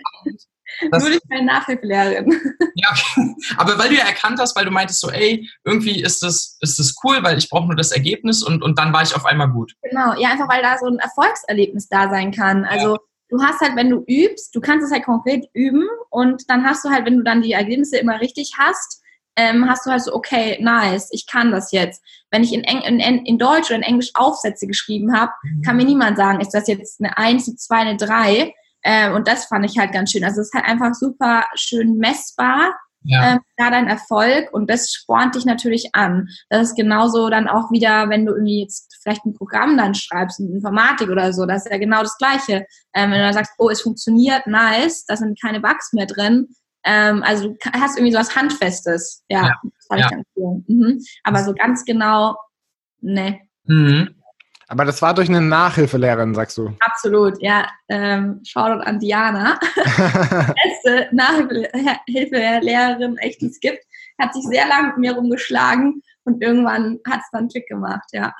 Nur 0.81 0.99
durch 0.99 1.21
meine 1.29 1.45
Nachhilfelehrerin. 1.45 2.31
ja, 2.75 2.89
okay. 2.91 3.35
aber 3.57 3.77
weil 3.77 3.89
du 3.89 3.95
ja 3.95 4.05
erkannt 4.05 4.39
hast, 4.39 4.55
weil 4.55 4.65
du 4.65 4.71
meintest 4.71 5.01
so, 5.01 5.09
ey, 5.09 5.47
irgendwie 5.63 6.01
ist 6.01 6.23
das, 6.23 6.57
ist 6.61 6.79
das 6.79 6.95
cool, 7.03 7.17
weil 7.21 7.37
ich 7.37 7.49
brauche 7.49 7.67
nur 7.67 7.75
das 7.75 7.91
Ergebnis 7.91 8.43
und, 8.43 8.63
und 8.63 8.79
dann 8.79 8.93
war 8.93 9.03
ich 9.03 9.15
auf 9.15 9.25
einmal 9.25 9.49
gut. 9.49 9.73
Genau, 9.83 10.13
ja, 10.19 10.31
einfach 10.31 10.49
weil 10.49 10.61
da 10.61 10.77
so 10.77 10.87
ein 10.87 10.99
Erfolgserlebnis 10.99 11.87
da 11.89 12.09
sein 12.09 12.31
kann. 12.31 12.65
Also 12.65 12.97
du 13.29 13.41
hast 13.41 13.61
halt, 13.61 13.75
wenn 13.75 13.89
du 13.89 14.03
übst, 14.07 14.55
du 14.55 14.61
kannst 14.61 14.85
es 14.85 14.91
halt 14.91 15.05
konkret 15.05 15.45
üben 15.53 15.87
und 16.09 16.49
dann 16.49 16.65
hast 16.65 16.83
du 16.83 16.89
halt, 16.89 17.05
wenn 17.05 17.17
du 17.17 17.23
dann 17.23 17.41
die 17.41 17.53
Ergebnisse 17.53 17.97
immer 17.97 18.19
richtig 18.19 18.53
hast, 18.57 19.02
ähm, 19.35 19.67
hast 19.69 19.85
du 19.85 19.91
halt 19.91 20.01
so, 20.01 20.13
okay, 20.13 20.57
nice, 20.61 21.09
ich 21.11 21.25
kann 21.27 21.51
das 21.51 21.71
jetzt. 21.71 22.01
Wenn 22.31 22.43
ich 22.43 22.53
in, 22.53 22.63
Eng 22.63 22.81
in, 22.81 23.25
in 23.25 23.37
Deutsch 23.37 23.67
oder 23.67 23.77
in 23.77 23.83
Englisch 23.83 24.11
Aufsätze 24.13 24.67
geschrieben 24.67 25.17
habe, 25.17 25.31
kann 25.65 25.77
mir 25.77 25.85
niemand 25.85 26.17
sagen, 26.17 26.39
ist 26.39 26.53
das 26.53 26.67
jetzt 26.67 26.99
eine 27.01 27.17
1, 27.17 27.47
eine 27.47 27.55
2, 27.55 27.75
eine 27.75 27.97
3, 27.97 28.53
Ähm, 28.85 29.13
und 29.13 29.27
das 29.27 29.45
fand 29.45 29.65
ich 29.65 29.77
halt 29.77 29.93
ganz 29.93 30.11
schön. 30.11 30.25
Also 30.25 30.41
es 30.41 30.47
ist 30.47 30.53
halt 30.53 30.65
einfach 30.65 30.93
super 30.93 31.45
schön 31.55 31.97
messbar, 31.97 32.73
ja. 33.03 33.33
ähm, 33.33 33.39
da 33.57 33.69
dein 33.69 33.87
Erfolg 33.87 34.53
und 34.53 34.69
das 34.69 34.91
spornt 34.91 35.35
dich 35.35 35.45
natürlich 35.45 35.89
an. 35.93 36.27
Das 36.49 36.69
ist 36.69 36.75
genauso 36.75 37.29
dann 37.29 37.47
auch 37.47 37.71
wieder, 37.71 38.09
wenn 38.09 38.25
du 38.25 38.33
irgendwie 38.33 38.61
jetzt 38.61 38.97
vielleicht 39.01 39.25
ein 39.25 39.33
Programm 39.33 39.77
dann 39.77 39.95
schreibst, 39.95 40.39
in 40.39 40.53
Informatik 40.53 41.09
oder 41.09 41.33
so, 41.33 41.45
das 41.45 41.65
ist 41.65 41.71
ja 41.71 41.77
genau 41.77 42.01
das 42.01 42.17
Gleiche. 42.17 42.65
Ähm, 42.93 43.11
wenn 43.11 43.19
du 43.19 43.23
dann 43.25 43.33
sagst, 43.33 43.53
oh, 43.57 43.69
es 43.69 43.81
funktioniert, 43.81 44.47
nice, 44.47 45.05
da 45.05 45.15
sind 45.15 45.39
keine 45.41 45.59
Bugs 45.59 45.93
mehr 45.93 46.05
drin. 46.05 46.47
Ähm, 46.85 47.23
also 47.23 47.49
du 47.49 47.57
hast 47.71 47.97
irgendwie 47.97 48.13
so 48.13 48.19
was 48.19 48.35
Handfestes. 48.35 49.23
Ja, 49.29 49.43
ja. 49.43 49.61
das 49.63 49.89
ja. 49.99 50.05
ich 50.05 50.11
ganz 50.11 50.27
cool. 50.35 50.63
Mhm. 50.67 51.01
Aber 51.23 51.43
so 51.43 51.53
ganz 51.53 51.85
genau, 51.85 52.35
ne. 53.01 53.39
Mhm. 53.65 54.15
Aber 54.67 54.85
das 54.85 55.01
war 55.01 55.13
durch 55.13 55.29
eine 55.29 55.41
Nachhilfelehrerin, 55.41 56.33
sagst 56.33 56.57
du? 56.57 56.75
Absolut, 56.79 57.41
ja. 57.41 57.67
Ähm, 57.89 58.41
Shoutout 58.43 58.83
an 58.83 58.99
Diana. 58.99 59.59
Beste 59.75 61.09
Nachhilfelehrerin, 61.11 63.17
echt, 63.17 63.41
die 63.41 63.47
es 63.47 63.59
gibt. 63.59 63.83
Hat 64.19 64.33
sich 64.33 64.43
sehr 64.45 64.67
lange 64.67 64.87
mit 64.87 64.97
mir 64.97 65.13
rumgeschlagen 65.13 66.01
und 66.23 66.41
irgendwann 66.41 66.99
hat 67.07 67.19
es 67.19 67.29
dann 67.31 67.49
Klick 67.49 67.67
gemacht, 67.67 68.09
ja. 68.13 68.33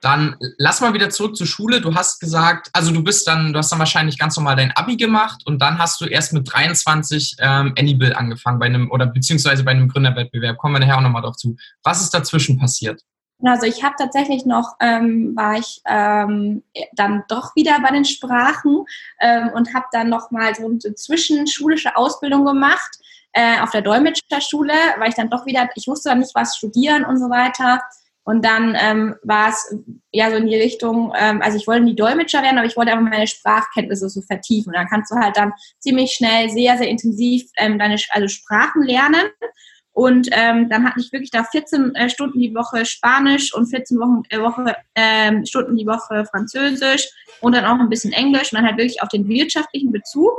Dann 0.00 0.36
lass 0.58 0.80
mal 0.80 0.94
wieder 0.94 1.10
zurück 1.10 1.36
zur 1.36 1.46
Schule. 1.46 1.80
Du 1.80 1.94
hast 1.94 2.20
gesagt, 2.20 2.70
also 2.72 2.92
du 2.92 3.02
bist 3.02 3.26
dann, 3.26 3.52
du 3.52 3.58
hast 3.58 3.72
dann 3.72 3.80
wahrscheinlich 3.80 4.18
ganz 4.18 4.36
normal 4.36 4.54
dein 4.54 4.70
Abi 4.72 4.96
gemacht 4.96 5.42
und 5.46 5.60
dann 5.60 5.78
hast 5.78 6.00
du 6.00 6.06
erst 6.06 6.32
mit 6.32 6.52
23 6.52 7.36
ähm, 7.40 7.74
Anybill 7.76 8.14
angefangen 8.14 8.60
bei 8.60 8.66
einem 8.66 8.90
oder 8.90 9.06
beziehungsweise 9.06 9.64
bei 9.64 9.72
einem 9.72 9.88
Gründerwettbewerb. 9.88 10.56
Kommen 10.58 10.74
wir 10.74 10.80
nachher 10.80 10.98
auch 10.98 11.02
nochmal 11.02 11.22
drauf 11.22 11.36
zu. 11.36 11.56
Was 11.82 12.00
ist 12.00 12.14
dazwischen 12.14 12.58
passiert? 12.58 13.02
Also 13.42 13.66
ich 13.66 13.84
habe 13.84 13.94
tatsächlich 13.96 14.44
noch, 14.46 14.74
ähm, 14.80 15.34
war 15.36 15.58
ich 15.58 15.80
ähm, 15.86 16.64
dann 16.94 17.22
doch 17.28 17.54
wieder 17.54 17.78
bei 17.80 17.90
den 17.90 18.04
Sprachen 18.04 18.84
ähm, 19.20 19.50
und 19.54 19.74
habe 19.74 19.86
dann 19.92 20.08
noch 20.08 20.30
mal 20.32 20.54
so 20.54 20.66
eine 20.66 20.78
zwischenschulische 20.78 21.96
Ausbildung 21.96 22.44
gemacht 22.44 22.98
äh, 23.32 23.60
auf 23.60 23.70
der 23.70 23.82
Dolmetscherschule, 23.82 24.74
weil 24.98 25.10
ich 25.10 25.14
dann 25.14 25.30
doch 25.30 25.46
wieder, 25.46 25.68
ich 25.76 25.86
wusste 25.86 26.08
dann 26.08 26.18
nicht, 26.18 26.34
was 26.34 26.56
studieren 26.56 27.04
und 27.04 27.18
so 27.18 27.30
weiter. 27.30 27.80
Und 28.28 28.44
dann 28.44 28.76
ähm, 28.78 29.14
war 29.22 29.48
es 29.48 29.74
ja 30.12 30.28
so 30.28 30.36
in 30.36 30.48
die 30.48 30.56
Richtung, 30.56 31.14
ähm, 31.18 31.40
also 31.40 31.56
ich 31.56 31.66
wollte 31.66 31.84
nie 31.84 31.96
Dolmetscher 31.96 32.42
werden, 32.42 32.58
aber 32.58 32.66
ich 32.66 32.76
wollte 32.76 32.92
einfach 32.92 33.10
meine 33.10 33.26
Sprachkenntnisse 33.26 34.10
so 34.10 34.20
vertiefen. 34.20 34.68
Und 34.68 34.76
dann 34.76 34.86
kannst 34.86 35.10
du 35.10 35.16
halt 35.16 35.34
dann 35.38 35.54
ziemlich 35.78 36.12
schnell, 36.12 36.50
sehr, 36.50 36.76
sehr 36.76 36.88
intensiv 36.88 37.44
ähm, 37.56 37.78
deine 37.78 37.96
also 38.10 38.28
Sprachen 38.28 38.82
lernen. 38.82 39.30
Und 39.92 40.28
ähm, 40.32 40.68
dann 40.68 40.84
hatte 40.84 41.00
ich 41.00 41.10
wirklich 41.10 41.30
da 41.30 41.42
14 41.42 41.94
äh, 41.94 42.10
Stunden 42.10 42.38
die 42.38 42.54
Woche 42.54 42.84
Spanisch 42.84 43.54
und 43.54 43.64
14 43.64 43.98
Wochen, 43.98 44.20
äh, 44.28 44.42
Woche, 44.42 44.76
äh, 44.92 45.46
Stunden 45.46 45.78
die 45.78 45.86
Woche 45.86 46.26
Französisch 46.26 47.08
und 47.40 47.54
dann 47.54 47.64
auch 47.64 47.80
ein 47.80 47.88
bisschen 47.88 48.12
Englisch 48.12 48.52
und 48.52 48.58
dann 48.58 48.66
halt 48.66 48.76
wirklich 48.76 49.00
auf 49.00 49.08
den 49.08 49.26
wirtschaftlichen 49.26 49.90
Bezug. 49.90 50.38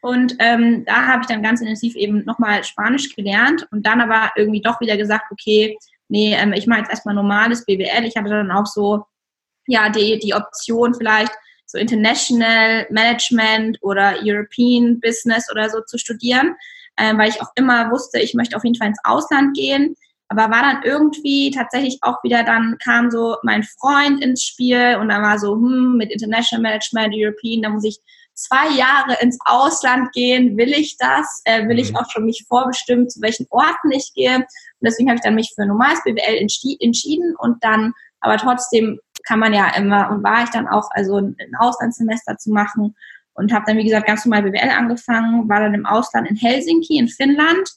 Und 0.00 0.36
ähm, 0.38 0.86
da 0.86 1.06
habe 1.06 1.20
ich 1.20 1.26
dann 1.26 1.42
ganz 1.42 1.60
intensiv 1.60 1.96
eben 1.96 2.24
nochmal 2.24 2.64
Spanisch 2.64 3.14
gelernt 3.14 3.68
und 3.72 3.86
dann 3.86 4.00
aber 4.00 4.30
irgendwie 4.36 4.62
doch 4.62 4.80
wieder 4.80 4.96
gesagt, 4.96 5.26
okay, 5.30 5.76
nee, 6.08 6.34
ähm, 6.34 6.52
ich 6.52 6.66
mache 6.66 6.80
jetzt 6.80 6.90
erstmal 6.90 7.14
normales 7.14 7.64
BWL. 7.64 8.04
Ich 8.04 8.16
hatte 8.16 8.30
dann 8.30 8.50
auch 8.50 8.66
so, 8.66 9.04
ja, 9.66 9.88
die, 9.88 10.18
die 10.18 10.34
Option 10.34 10.94
vielleicht 10.94 11.32
so 11.66 11.78
International 11.78 12.86
Management 12.90 13.78
oder 13.82 14.16
European 14.22 15.00
Business 15.00 15.50
oder 15.50 15.68
so 15.68 15.80
zu 15.82 15.98
studieren 15.98 16.56
ähm, 16.98 17.18
weil 17.18 17.28
ich 17.28 17.40
auch 17.40 17.50
immer 17.54 17.90
wusste, 17.90 18.20
ich 18.20 18.34
möchte 18.34 18.56
auf 18.56 18.64
jeden 18.64 18.76
Fall 18.76 18.88
ins 18.88 19.04
Ausland 19.04 19.56
gehen. 19.56 19.94
Aber 20.28 20.50
war 20.50 20.62
dann 20.62 20.82
irgendwie 20.82 21.52
tatsächlich 21.52 21.98
auch 22.00 22.16
wieder, 22.24 22.42
dann 22.42 22.78
kam 22.82 23.10
so 23.12 23.36
mein 23.44 23.62
Freund 23.62 24.20
ins 24.24 24.42
Spiel 24.42 24.96
und 25.00 25.08
dann 25.08 25.22
war 25.22 25.38
so, 25.38 25.54
hm, 25.54 25.96
mit 25.96 26.10
International 26.10 26.62
Management, 26.62 27.14
European, 27.16 27.62
da 27.62 27.68
muss 27.68 27.84
ich 27.84 28.00
zwei 28.36 28.68
Jahre 28.76 29.16
ins 29.20 29.38
Ausland 29.44 30.12
gehen. 30.12 30.56
Will 30.56 30.72
ich 30.72 30.96
das? 30.98 31.42
Äh, 31.44 31.66
will 31.68 31.78
ich 31.78 31.90
mhm. 31.90 31.96
auch 31.96 32.10
schon 32.10 32.26
mich 32.26 32.44
vorbestimmen, 32.46 33.08
zu 33.08 33.20
welchen 33.20 33.46
Orten 33.50 33.90
ich 33.90 34.12
gehe? 34.14 34.36
Und 34.36 34.46
deswegen 34.82 35.08
habe 35.08 35.16
ich 35.16 35.22
dann 35.22 35.34
mich 35.34 35.52
für 35.54 35.66
normales 35.66 36.02
BWL 36.04 36.38
entschieden 36.80 37.34
und 37.38 37.64
dann, 37.64 37.92
aber 38.20 38.36
trotzdem 38.36 39.00
kann 39.26 39.40
man 39.40 39.52
ja 39.52 39.74
immer, 39.76 40.10
und 40.10 40.22
war 40.22 40.44
ich 40.44 40.50
dann 40.50 40.68
auch, 40.68 40.88
also 40.92 41.16
ein 41.16 41.56
Auslandssemester 41.58 42.36
zu 42.36 42.50
machen 42.50 42.94
und 43.34 43.52
habe 43.52 43.64
dann, 43.66 43.78
wie 43.78 43.84
gesagt, 43.84 44.06
ganz 44.06 44.24
normal 44.24 44.42
BWL 44.42 44.70
angefangen, 44.70 45.48
war 45.48 45.60
dann 45.60 45.74
im 45.74 45.86
Ausland 45.86 46.28
in 46.28 46.36
Helsinki 46.36 46.98
in 46.98 47.08
Finnland, 47.08 47.68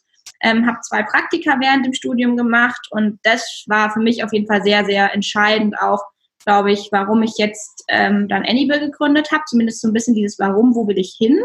ähm, 0.42 0.68
habe 0.68 0.80
zwei 0.82 1.04
Praktika 1.04 1.58
während 1.60 1.86
dem 1.86 1.94
Studium 1.94 2.38
gemacht 2.38 2.88
und 2.92 3.20
das 3.24 3.64
war 3.68 3.92
für 3.92 4.00
mich 4.00 4.24
auf 4.24 4.34
jeden 4.34 4.48
Fall 4.48 4.62
sehr, 4.62 4.86
sehr 4.86 5.14
entscheidend 5.14 5.78
auch, 5.80 6.04
glaube 6.46 6.72
ich, 6.72 6.90
warum 6.92 7.24
ich 7.24 7.34
jetzt 7.38 7.84
ähm, 7.90 8.28
dann 8.28 8.46
Anybill 8.46 8.80
gegründet 8.80 9.32
habe, 9.32 9.44
zumindest 9.48 9.82
so 9.82 9.88
ein 9.88 9.94
bisschen 9.94 10.16
dieses 10.16 10.40
Warum, 10.40 10.76
wo 10.76 10.88
will 10.88 10.98
ich 10.98 11.16
hin. 11.18 11.40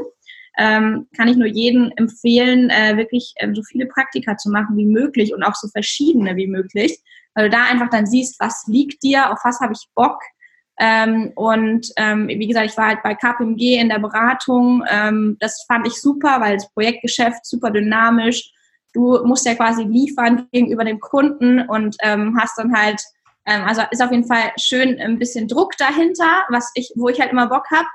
Ähm, 0.57 1.09
kann 1.17 1.29
ich 1.29 1.37
nur 1.37 1.49
jedem 1.49 1.93
empfehlen, 1.97 2.71
äh, 2.71 2.97
wirklich 2.97 3.35
ähm, 3.39 3.55
so 3.57 3.63
viele 3.63 3.87
Praktika 3.87 4.37
zu 4.37 4.51
machen 4.51 4.77
wie 4.77 4.87
möglich 4.87 5.35
und 5.35 5.43
auch 5.43 5.57
so 5.57 5.67
verschiedene 5.69 6.37
wie 6.37 6.47
möglich, 6.47 6.97
weil 7.35 7.51
du 7.51 7.57
da 7.57 7.65
einfach 7.65 7.91
dann 7.91 8.07
siehst, 8.07 8.39
was 8.39 8.65
liegt 8.69 9.03
dir, 9.03 9.33
auf 9.33 9.41
was 9.43 9.59
habe 9.59 9.73
ich 9.73 9.89
Bock, 9.97 10.21
ähm, 10.79 11.33
und 11.37 11.89
ähm, 11.97 12.29
wie 12.29 12.47
gesagt, 12.47 12.67
ich 12.67 12.77
war 12.77 12.89
halt 12.89 13.03
bei 13.03 13.15
KPMG 13.15 13.77
in 13.79 13.89
der 13.89 14.01
Beratung. 14.01 14.83
Ähm, 14.91 15.37
das 15.41 15.65
fand 15.69 15.87
ich 15.87 16.01
super, 16.01 16.41
weil 16.41 16.57
das 16.57 16.73
Projektgeschäft 16.73 17.47
super 17.47 17.71
dynamisch. 17.71 18.53
Du 18.93 19.25
musst 19.25 19.47
ja 19.47 19.55
quasi 19.55 19.85
liefern 19.85 20.49
gegenüber 20.53 20.85
dem 20.85 21.01
Kunden 21.01 21.61
und 21.69 21.97
ähm, 22.03 22.37
hast 22.39 22.59
dann 22.59 22.75
halt, 22.75 23.01
also 23.45 23.83
ist 23.91 24.03
auf 24.03 24.11
jeden 24.11 24.27
Fall 24.27 24.53
schön 24.59 24.99
ein 24.99 25.19
bisschen 25.19 25.49
Druck 25.49 25.77
dahinter, 25.77 26.45
was 26.49 26.71
ich, 26.75 26.93
wo 26.97 27.09
ich 27.09 27.21
halt 27.21 27.31
immer 27.31 27.49
Bock 27.49 27.67
hab 27.71 27.87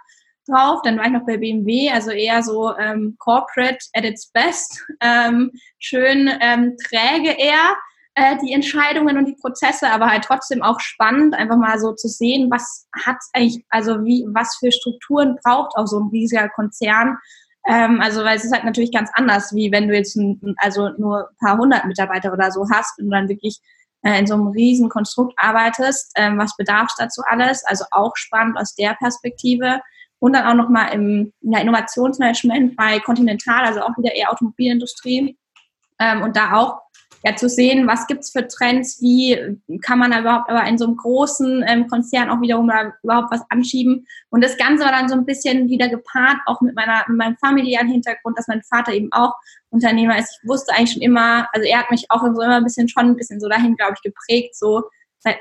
drauf. 0.48 0.82
Dann 0.84 0.98
war 0.98 1.06
ich 1.06 1.12
noch 1.12 1.26
bei 1.26 1.38
BMW, 1.38 1.90
also 1.90 2.12
eher 2.12 2.44
so 2.44 2.76
ähm, 2.78 3.16
corporate 3.20 3.80
at 3.94 4.04
its 4.04 4.32
best. 4.32 4.84
Ähm, 5.02 5.52
schön 5.80 6.30
ähm, 6.42 6.76
träge 6.78 7.32
eher 7.32 7.78
äh, 8.16 8.36
die 8.44 8.52
Entscheidungen 8.52 9.18
und 9.18 9.26
die 9.26 9.38
Prozesse, 9.40 9.90
aber 9.90 10.08
halt 10.08 10.26
trotzdem 10.26 10.62
auch 10.62 10.80
spannend, 10.82 11.36
einfach 11.36 11.56
mal 11.56 11.80
so 11.80 11.94
zu 11.94 12.10
sehen, 12.10 12.52
was 12.52 12.88
hat 13.06 13.16
eigentlich, 13.34 13.64
also 13.70 14.04
wie, 14.04 14.26
was 14.34 14.58
für 14.60 14.72
Strukturen 14.74 15.38
braucht 15.44 15.78
auch 15.78 15.88
so 15.88 16.00
ein 16.00 16.10
riesiger 16.10 16.50
Konzern. 16.50 17.18
Ähm, 17.66 18.02
also, 18.02 18.24
weil 18.26 18.36
es 18.36 18.44
ist 18.44 18.54
halt 18.54 18.66
natürlich 18.66 18.92
ganz 18.92 19.10
anders, 19.14 19.54
wie 19.56 19.72
wenn 19.72 19.88
du 19.88 19.96
jetzt 19.96 20.16
ein, 20.18 20.56
also 20.58 20.90
nur 20.98 21.30
ein 21.30 21.38
paar 21.40 21.58
hundert 21.58 21.86
Mitarbeiter 21.86 22.34
oder 22.34 22.52
so 22.52 22.66
hast 22.70 23.00
und 23.00 23.10
dann 23.10 23.30
wirklich 23.30 23.60
äh, 23.62 23.79
in 24.02 24.28
so 24.28 24.34
einem 24.36 24.48
riesen 24.48 24.90
Konstrukt 24.90 25.34
arbeitest. 25.38 26.12
Ähm, 26.16 26.38
was 26.38 26.56
bedarf 26.56 26.88
es 26.90 26.96
dazu 26.98 27.22
alles? 27.28 27.66
Also 27.66 27.86
auch 27.92 28.16
spannend 28.16 28.58
aus 28.58 28.76
der 28.76 28.94
Perspektive. 28.96 29.82
Und 30.20 30.34
dann 30.34 30.48
auch 30.48 30.54
nochmal 30.54 30.94
im 30.94 31.34
ja, 31.42 31.60
Innovationsmanagement 31.60 32.76
bei 32.76 33.00
Continental, 33.00 33.66
also 33.66 33.82
auch 33.82 33.98
wieder 33.98 34.14
eher 34.14 34.32
Automobilindustrie. 34.32 35.38
Ähm, 36.00 36.22
und 36.22 36.36
da 36.36 36.54
auch 36.54 36.82
ja, 37.24 37.36
zu 37.36 37.50
sehen, 37.50 37.86
was 37.88 38.08
gibt's 38.08 38.32
für 38.32 38.48
Trends, 38.48 39.02
wie 39.02 39.38
kann 39.82 40.00
man 40.00 40.12
da 40.12 40.22
überhaupt 40.22 40.50
aber 40.50 40.66
in 40.68 40.78
so 40.78 40.86
einem 40.86 40.96
großen 40.96 41.66
ähm, 41.68 41.88
Konzern 41.88 42.30
auch 42.30 42.40
wiederum 42.42 42.72
überhaupt 43.04 43.32
was 43.32 43.42
anschieben. 43.50 44.08
Und 44.30 44.44
das 44.44 44.58
Ganze 44.58 44.86
war 44.86 44.92
dann 44.92 45.10
so 45.10 45.16
ein 45.16 45.26
bisschen 45.26 45.68
wieder 45.68 45.90
gepaart, 45.90 46.38
auch 46.46 46.62
mit, 46.62 46.76
meiner, 46.76 47.04
mit 47.08 47.18
meinem 47.18 47.38
familiären 47.38 47.90
Hintergrund, 47.90 48.38
dass 48.38 48.48
mein 48.48 48.64
Vater 48.64 48.94
eben 48.94 49.12
auch 49.12 49.34
Unternehmer 49.70 50.18
ist. 50.18 50.40
Ich 50.42 50.50
wusste 50.50 50.74
eigentlich 50.74 50.94
schon 50.94 51.02
immer, 51.02 51.48
also 51.54 51.68
er 51.68 51.80
hat 51.80 51.92
mich 51.92 52.06
auch 52.10 52.22
so 52.22 52.42
immer 52.42 52.58
ein 52.58 52.64
bisschen 52.64 52.88
schon 52.88 53.08
ein 53.08 53.16
bisschen 53.18 53.42
so 53.42 53.50
dahin, 53.50 53.76
glaube 53.76 53.96
ich, 53.96 54.02
geprägt, 54.02 54.56
so 54.56 54.84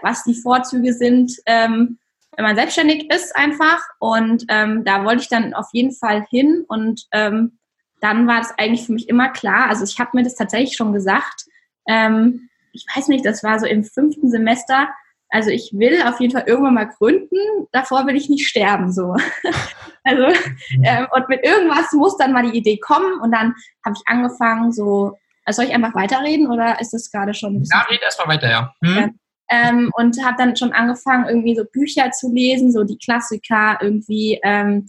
was 0.03 0.25
die 0.25 0.35
Vorzüge 0.35 0.93
sind, 0.93 1.33
ähm, 1.47 1.99
wenn 2.37 2.45
man 2.45 2.57
selbstständig 2.57 3.13
ist 3.13 3.35
einfach. 3.37 3.81
Und 4.01 4.45
ähm, 4.49 4.85
da 4.85 5.05
wollte 5.05 5.23
ich 5.23 5.29
dann 5.29 5.55
auf 5.55 5.69
jeden 5.73 5.93
Fall 5.93 6.27
hin 6.29 6.65
und 6.67 7.07
ähm, 7.13 7.59
dann 8.01 8.27
war 8.27 8.41
es 8.41 8.53
eigentlich 8.57 8.87
für 8.87 8.93
mich 8.93 9.09
immer 9.09 9.29
klar, 9.29 9.69
also 9.69 9.85
ich 9.85 9.99
habe 9.99 10.11
mir 10.15 10.23
das 10.23 10.37
tatsächlich 10.37 10.77
schon 10.77 10.93
gesagt, 10.93 11.47
ähm, 11.89 12.49
ich 12.73 12.87
weiß 12.95 13.09
nicht, 13.09 13.25
das 13.25 13.43
war 13.43 13.59
so 13.59 13.67
im 13.67 13.83
fünften 13.83 14.31
Semester. 14.31 14.89
Also 15.31 15.51
ich 15.51 15.73
will 15.73 16.03
auf 16.03 16.21
jeden 16.21 16.33
Fall 16.33 16.45
irgendwann 16.47 16.75
mal 16.75 16.89
gründen. 16.89 17.37
Davor 17.73 18.07
will 18.07 18.17
ich 18.17 18.29
nicht 18.29 18.47
sterben 18.47 18.93
so. 18.93 19.15
also 20.05 20.25
ähm, 20.85 21.07
und 21.13 21.29
mit 21.29 21.45
irgendwas 21.45 21.93
muss 21.93 22.17
dann 22.17 22.33
mal 22.33 22.51
die 22.51 22.57
Idee 22.57 22.79
kommen 22.79 23.21
und 23.21 23.33
dann 23.33 23.55
habe 23.85 23.97
ich 23.97 24.03
angefangen 24.07 24.73
so. 24.73 25.17
Also 25.45 25.63
soll 25.63 25.71
ich 25.71 25.75
einfach 25.75 25.95
weiterreden 25.95 26.47
oder 26.51 26.79
ist 26.79 26.93
das 26.93 27.11
gerade 27.11 27.33
schon? 27.33 27.65
Ja, 27.73 27.81
red 27.91 28.03
erstmal 28.03 28.29
weiter, 28.29 28.51
ja. 28.51 28.75
Hm? 28.85 29.19
Ähm, 29.51 29.91
und 29.95 30.23
habe 30.23 30.37
dann 30.37 30.57
schon 30.57 30.73
angefangen, 30.73 31.27
irgendwie 31.27 31.57
so 31.57 31.65
Bücher 31.65 32.11
zu 32.11 32.31
lesen, 32.31 32.71
so 32.71 32.85
die 32.85 32.99
Klassiker, 32.99 33.79
irgendwie 33.81 34.39
ähm, 34.43 34.87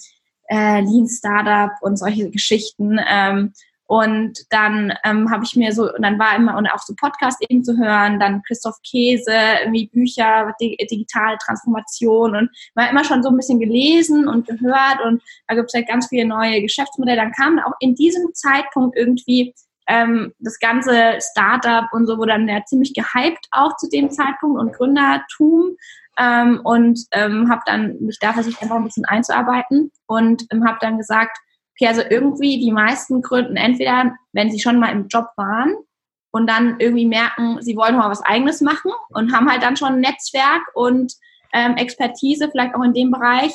äh, 0.50 0.82
Lean 0.82 1.08
Startup 1.08 1.72
und 1.82 1.96
solche 1.96 2.30
Geschichten. 2.30 3.00
Ähm, 3.08 3.54
und 3.90 4.46
dann 4.52 4.94
ähm, 5.04 5.32
habe 5.32 5.44
ich 5.44 5.56
mir 5.56 5.74
so, 5.74 5.92
und 5.92 6.04
dann 6.04 6.20
war 6.20 6.36
immer, 6.36 6.56
und 6.56 6.68
auch 6.68 6.78
so 6.78 6.94
Podcast 6.96 7.44
eben 7.50 7.64
zu 7.64 7.76
hören, 7.76 8.20
dann 8.20 8.44
Christoph 8.44 8.76
Käse, 8.88 9.34
irgendwie 9.64 9.88
Bücher, 9.88 10.54
digitale 10.62 11.38
Transformation 11.44 12.36
und 12.36 12.50
hat 12.78 12.92
immer 12.92 13.04
schon 13.04 13.24
so 13.24 13.30
ein 13.30 13.36
bisschen 13.36 13.60
gelesen 13.60 14.28
und 14.28 14.46
gehört 14.46 15.02
und 15.04 15.24
da 15.48 15.56
gibt 15.56 15.70
es 15.70 15.74
halt 15.74 15.88
ganz 15.88 16.08
viele 16.08 16.28
neue 16.28 16.62
Geschäftsmodelle. 16.62 17.18
Dann 17.18 17.32
kam 17.32 17.58
auch 17.58 17.74
in 17.80 17.96
diesem 17.96 18.32
Zeitpunkt 18.36 18.96
irgendwie 18.96 19.56
ähm, 19.88 20.34
das 20.38 20.60
ganze 20.60 21.18
Startup 21.20 21.92
und 21.92 22.06
so 22.06 22.20
wurde 22.20 22.34
dann 22.34 22.48
ja 22.48 22.64
ziemlich 22.66 22.94
gehypt 22.94 23.48
auch 23.50 23.76
zu 23.78 23.90
dem 23.90 24.12
Zeitpunkt 24.12 24.62
und 24.62 24.72
Gründertum. 24.72 25.78
ähm, 26.20 26.62
und 26.64 27.00
ähm, 27.14 27.50
habe 27.50 27.62
dann 27.66 27.98
mich 28.02 28.20
da 28.20 28.34
versucht, 28.34 28.62
einfach 28.62 28.76
ein 28.76 28.84
bisschen 28.84 29.06
einzuarbeiten 29.06 29.92
und 30.06 30.44
ähm, 30.52 30.64
habe 30.64 30.78
dann 30.80 31.00
gesagt, 31.00 31.40
okay, 31.80 31.88
also 31.88 32.02
irgendwie 32.10 32.60
die 32.60 32.72
meisten 32.72 33.22
gründen 33.22 33.56
entweder, 33.56 34.16
wenn 34.34 34.52
sie 34.52 34.60
schon 34.60 34.80
mal 34.80 34.92
im 34.92 35.08
Job 35.08 35.28
waren 35.38 35.76
und 36.32 36.48
dann 36.48 36.80
irgendwie 36.80 37.06
merken, 37.06 37.62
sie 37.62 37.76
wollen 37.76 37.96
mal 37.96 38.10
was 38.10 38.22
Eigenes 38.22 38.62
machen 38.62 38.92
und 39.10 39.34
haben 39.34 39.50
halt 39.50 39.64
dann 39.64 39.78
schon 39.78 39.94
ein 39.94 40.00
Netzwerk 40.02 40.62
und 40.74 41.14
ähm, 41.54 41.78
Expertise, 41.78 42.50
vielleicht 42.52 42.76
auch 42.76 42.84
in 42.84 42.94
dem 42.94 43.12
Bereich. 43.12 43.54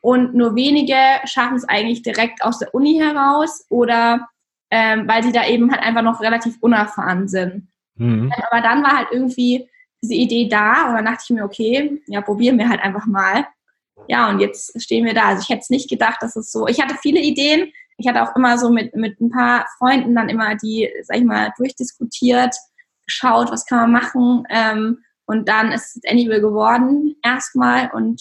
Und 0.00 0.34
nur 0.34 0.54
wenige 0.54 0.96
schaffen 1.24 1.56
es 1.56 1.68
eigentlich 1.68 2.02
direkt 2.02 2.42
aus 2.44 2.58
der 2.58 2.74
Uni 2.74 2.98
heraus 2.98 3.64
oder 3.70 4.28
ähm, 4.70 5.08
weil 5.08 5.22
sie 5.22 5.32
da 5.32 5.46
eben 5.46 5.70
halt 5.70 5.82
einfach 5.82 6.02
noch 6.02 6.20
relativ 6.20 6.56
unerfahren 6.60 7.28
sind. 7.28 7.68
Mhm. 7.96 8.32
Aber 8.50 8.60
dann 8.60 8.82
war 8.82 8.98
halt 8.98 9.08
irgendwie 9.12 9.68
diese 10.02 10.14
Idee 10.14 10.48
da 10.48 10.88
und 10.88 10.94
dann 10.94 11.04
dachte 11.06 11.24
ich 11.24 11.30
mir, 11.30 11.44
okay, 11.44 12.02
ja, 12.06 12.20
probieren 12.20 12.58
wir 12.58 12.68
halt 12.68 12.82
einfach 12.82 13.06
mal. 13.06 13.46
Ja, 14.08 14.28
und 14.30 14.40
jetzt 14.40 14.80
stehen 14.82 15.04
wir 15.04 15.14
da. 15.14 15.28
Also 15.28 15.42
ich 15.42 15.48
hätte 15.48 15.60
es 15.62 15.70
nicht 15.70 15.88
gedacht, 15.88 16.18
dass 16.20 16.36
es 16.36 16.50
so. 16.50 16.66
Ich 16.66 16.80
hatte 16.80 16.96
viele 17.00 17.20
Ideen. 17.20 17.72
Ich 17.96 18.08
hatte 18.08 18.22
auch 18.22 18.34
immer 18.36 18.58
so 18.58 18.70
mit, 18.70 18.94
mit 18.96 19.20
ein 19.20 19.30
paar 19.30 19.66
Freunden 19.78 20.14
dann 20.14 20.28
immer 20.28 20.56
die, 20.56 20.90
sag 21.02 21.18
ich 21.18 21.24
mal, 21.24 21.52
durchdiskutiert, 21.56 22.54
geschaut, 23.06 23.50
was 23.50 23.66
kann 23.66 23.90
man 23.90 24.02
machen. 24.02 24.44
Ähm, 24.50 24.98
und 25.26 25.48
dann 25.48 25.72
ist 25.72 25.96
es 25.96 26.10
Anyway 26.10 26.40
geworden 26.40 27.16
erstmal 27.22 27.90
und 27.92 28.20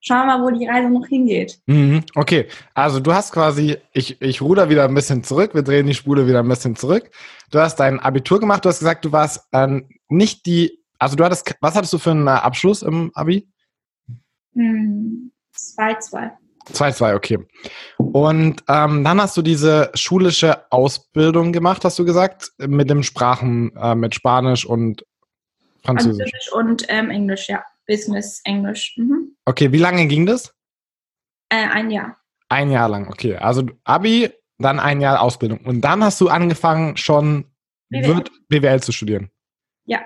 schauen 0.00 0.26
wir 0.26 0.38
mal, 0.38 0.42
wo 0.42 0.50
die 0.50 0.66
Reise 0.66 0.90
noch 0.90 1.06
hingeht. 1.06 1.58
Mhm, 1.66 2.04
okay, 2.14 2.48
also 2.74 3.00
du 3.00 3.14
hast 3.14 3.32
quasi, 3.32 3.78
ich, 3.92 4.20
ich 4.20 4.42
ruder 4.42 4.68
wieder 4.68 4.84
ein 4.84 4.94
bisschen 4.94 5.24
zurück, 5.24 5.54
wir 5.54 5.62
drehen 5.62 5.86
die 5.86 5.94
Spule 5.94 6.26
wieder 6.26 6.40
ein 6.40 6.48
bisschen 6.48 6.76
zurück. 6.76 7.10
Du 7.50 7.58
hast 7.58 7.76
dein 7.76 8.00
Abitur 8.00 8.40
gemacht, 8.40 8.64
du 8.64 8.68
hast 8.68 8.80
gesagt, 8.80 9.04
du 9.04 9.12
warst 9.12 9.46
ähm, 9.52 9.88
nicht 10.08 10.44
die, 10.46 10.82
also 10.98 11.16
du 11.16 11.24
hattest, 11.24 11.54
was 11.60 11.74
hattest 11.74 11.92
du 11.92 11.98
für 11.98 12.10
einen 12.10 12.28
Abschluss 12.28 12.82
im 12.82 13.10
Abi? 13.14 13.48
2-2. 14.54 14.56
Hm, 14.56 15.32
2-2, 16.72 17.14
okay. 17.14 17.38
Und 17.98 18.64
ähm, 18.68 19.04
dann 19.04 19.20
hast 19.20 19.36
du 19.36 19.42
diese 19.42 19.90
schulische 19.94 20.70
Ausbildung 20.70 21.52
gemacht, 21.52 21.84
hast 21.84 21.98
du 21.98 22.04
gesagt, 22.04 22.52
mit 22.58 22.88
dem 22.88 23.02
Sprachen, 23.02 23.74
äh, 23.76 23.94
mit 23.94 24.14
Spanisch 24.14 24.64
und 24.64 25.04
Französisch. 25.82 26.30
Französisch 26.30 26.52
und 26.52 26.86
ähm, 26.88 27.10
Englisch, 27.10 27.48
ja. 27.48 27.62
Business 27.86 28.40
Englisch. 28.44 28.94
Mhm. 28.96 29.36
Okay, 29.44 29.70
wie 29.72 29.78
lange 29.78 30.06
ging 30.06 30.24
das? 30.24 30.54
Äh, 31.50 31.68
ein 31.68 31.90
Jahr. 31.90 32.16
Ein 32.48 32.70
Jahr 32.70 32.88
lang, 32.88 33.08
okay. 33.08 33.36
Also 33.36 33.66
Abi, 33.84 34.30
dann 34.58 34.80
ein 34.80 35.00
Jahr 35.00 35.20
Ausbildung. 35.20 35.58
Und 35.64 35.82
dann 35.82 36.02
hast 36.02 36.20
du 36.20 36.28
angefangen, 36.28 36.96
schon 36.96 37.44
BWL, 37.90 38.24
BWL 38.48 38.82
zu 38.82 38.92
studieren. 38.92 39.30
Ja. 39.84 40.00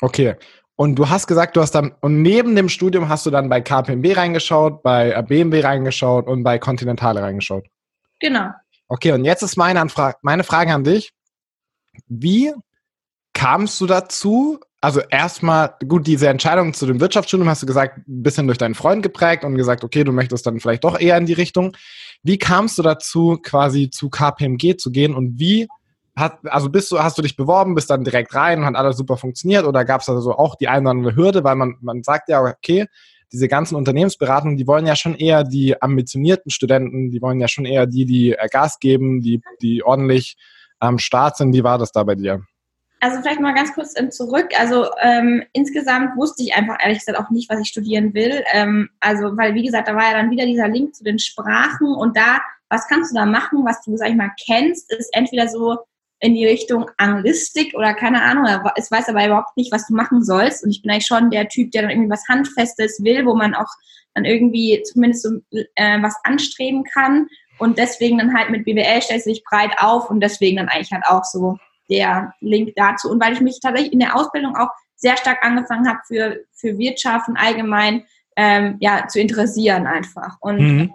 Okay. 0.00 0.36
Und 0.82 0.96
du 0.96 1.08
hast 1.08 1.28
gesagt, 1.28 1.54
du 1.54 1.60
hast 1.60 1.76
dann, 1.76 1.94
und 2.00 2.22
neben 2.22 2.56
dem 2.56 2.68
Studium 2.68 3.08
hast 3.08 3.24
du 3.24 3.30
dann 3.30 3.48
bei 3.48 3.60
KPMB 3.60 4.16
reingeschaut, 4.16 4.82
bei 4.82 5.22
BMW 5.22 5.60
reingeschaut 5.60 6.26
und 6.26 6.42
bei 6.42 6.58
Continentale 6.58 7.22
reingeschaut. 7.22 7.66
Genau. 8.18 8.48
Okay, 8.88 9.12
und 9.12 9.24
jetzt 9.24 9.42
ist 9.42 9.56
meine, 9.56 9.80
Anfrage, 9.80 10.16
meine 10.22 10.42
Frage 10.42 10.74
an 10.74 10.82
dich. 10.82 11.12
Wie 12.08 12.52
kamst 13.32 13.80
du 13.80 13.86
dazu, 13.86 14.58
also 14.80 15.00
erstmal, 15.08 15.76
gut, 15.86 16.08
diese 16.08 16.26
Entscheidung 16.26 16.74
zu 16.74 16.86
dem 16.86 16.98
Wirtschaftsstudium 16.98 17.48
hast 17.48 17.62
du 17.62 17.66
gesagt, 17.66 17.98
ein 17.98 18.24
bisschen 18.24 18.48
durch 18.48 18.58
deinen 18.58 18.74
Freund 18.74 19.04
geprägt 19.04 19.44
und 19.44 19.54
gesagt, 19.54 19.84
okay, 19.84 20.02
du 20.02 20.10
möchtest 20.10 20.44
dann 20.48 20.58
vielleicht 20.58 20.82
doch 20.82 20.98
eher 20.98 21.16
in 21.16 21.26
die 21.26 21.32
Richtung. 21.32 21.76
Wie 22.24 22.38
kamst 22.38 22.76
du 22.76 22.82
dazu, 22.82 23.38
quasi 23.40 23.88
zu 23.88 24.10
KPMG 24.10 24.78
zu 24.78 24.90
gehen 24.90 25.14
und 25.14 25.38
wie 25.38 25.68
hat, 26.16 26.38
also 26.44 26.68
bist 26.68 26.92
du, 26.92 26.98
hast 26.98 27.16
du 27.16 27.22
dich 27.22 27.36
beworben, 27.36 27.74
bist 27.74 27.90
dann 27.90 28.04
direkt 28.04 28.34
rein 28.34 28.60
und 28.60 28.66
hat 28.66 28.76
alles 28.76 28.96
super 28.96 29.16
funktioniert 29.16 29.64
oder 29.64 29.84
gab 29.84 30.02
es 30.02 30.08
also 30.08 30.32
auch 30.32 30.56
die 30.56 30.68
eine 30.68 30.82
oder 30.82 30.90
andere 30.90 31.16
Hürde, 31.16 31.44
weil 31.44 31.56
man, 31.56 31.76
man 31.80 32.02
sagt 32.02 32.28
ja, 32.28 32.42
okay, 32.42 32.86
diese 33.32 33.48
ganzen 33.48 33.76
Unternehmensberatungen, 33.76 34.58
die 34.58 34.66
wollen 34.66 34.86
ja 34.86 34.94
schon 34.94 35.14
eher 35.14 35.42
die 35.42 35.80
ambitionierten 35.80 36.50
Studenten, 36.50 37.10
die 37.10 37.22
wollen 37.22 37.40
ja 37.40 37.48
schon 37.48 37.64
eher 37.64 37.86
die, 37.86 38.04
die 38.04 38.36
Gas 38.50 38.78
geben, 38.78 39.22
die, 39.22 39.40
die 39.62 39.82
ordentlich 39.82 40.36
am 40.78 40.98
Start 40.98 41.38
sind. 41.38 41.54
Wie 41.54 41.64
war 41.64 41.78
das 41.78 41.92
da 41.92 42.02
bei 42.02 42.14
dir? 42.14 42.42
also 43.02 43.20
vielleicht 43.20 43.40
mal 43.40 43.52
ganz 43.52 43.74
kurz 43.74 43.94
zurück. 44.16 44.50
Also 44.56 44.88
ähm, 45.00 45.42
insgesamt 45.52 46.16
wusste 46.16 46.44
ich 46.44 46.54
einfach 46.54 46.76
ehrlich 46.80 47.00
gesagt 47.00 47.18
auch 47.18 47.30
nicht, 47.30 47.50
was 47.50 47.58
ich 47.58 47.66
studieren 47.66 48.14
will. 48.14 48.44
Ähm, 48.52 48.90
also, 49.00 49.36
weil 49.36 49.54
wie 49.54 49.64
gesagt, 49.64 49.88
da 49.88 49.96
war 49.96 50.04
ja 50.04 50.12
dann 50.12 50.30
wieder 50.30 50.46
dieser 50.46 50.68
Link 50.68 50.94
zu 50.94 51.02
den 51.02 51.18
Sprachen 51.18 51.92
und 51.94 52.16
da, 52.16 52.40
was 52.68 52.86
kannst 52.86 53.10
du 53.10 53.16
da 53.16 53.26
machen, 53.26 53.64
was 53.64 53.82
du, 53.82 53.96
sag 53.96 54.08
ich 54.08 54.14
mal, 54.14 54.30
kennst, 54.46 54.92
ist 54.92 55.10
entweder 55.12 55.48
so 55.48 55.78
in 56.22 56.34
die 56.34 56.46
Richtung 56.46 56.88
Anglistik 56.98 57.74
oder 57.74 57.94
keine 57.94 58.22
Ahnung, 58.22 58.46
es 58.76 58.92
weiß 58.92 59.08
aber 59.08 59.26
überhaupt 59.26 59.56
nicht, 59.56 59.72
was 59.72 59.88
du 59.88 59.94
machen 59.94 60.22
sollst. 60.22 60.62
Und 60.62 60.70
ich 60.70 60.80
bin 60.80 60.90
eigentlich 60.92 61.06
schon 61.06 61.30
der 61.30 61.48
Typ, 61.48 61.72
der 61.72 61.82
dann 61.82 61.90
irgendwie 61.90 62.10
was 62.10 62.28
Handfestes 62.28 63.02
will, 63.02 63.26
wo 63.26 63.34
man 63.34 63.54
auch 63.54 63.68
dann 64.14 64.24
irgendwie 64.24 64.80
zumindest 64.84 65.24
so 65.24 65.40
äh, 65.74 66.00
was 66.00 66.14
anstreben 66.22 66.84
kann. 66.84 67.26
Und 67.58 67.76
deswegen 67.76 68.18
dann 68.18 68.36
halt 68.36 68.50
mit 68.50 68.64
BWL 68.64 69.02
stellst 69.02 69.26
du 69.26 69.30
dich 69.30 69.42
breit 69.42 69.72
auf 69.78 70.10
und 70.10 70.20
deswegen 70.20 70.58
dann 70.58 70.68
eigentlich 70.68 70.92
halt 70.92 71.04
auch 71.06 71.24
so 71.24 71.58
der 71.90 72.32
Link 72.40 72.72
dazu. 72.76 73.10
Und 73.10 73.20
weil 73.20 73.32
ich 73.32 73.40
mich 73.40 73.58
tatsächlich 73.60 73.92
in 73.92 73.98
der 73.98 74.14
Ausbildung 74.14 74.56
auch 74.56 74.70
sehr 74.94 75.16
stark 75.16 75.44
angefangen 75.44 75.88
habe 75.88 75.98
für, 76.06 76.40
für 76.52 76.78
Wirtschaft 76.78 77.28
und 77.28 77.36
allgemein 77.36 78.04
ähm, 78.36 78.76
ja, 78.78 79.08
zu 79.08 79.18
interessieren 79.20 79.88
einfach. 79.88 80.36
Und 80.40 80.60
mhm. 80.60 80.92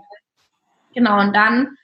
genau, 0.93 1.19
und 1.19 1.35
dann, 1.35 1.77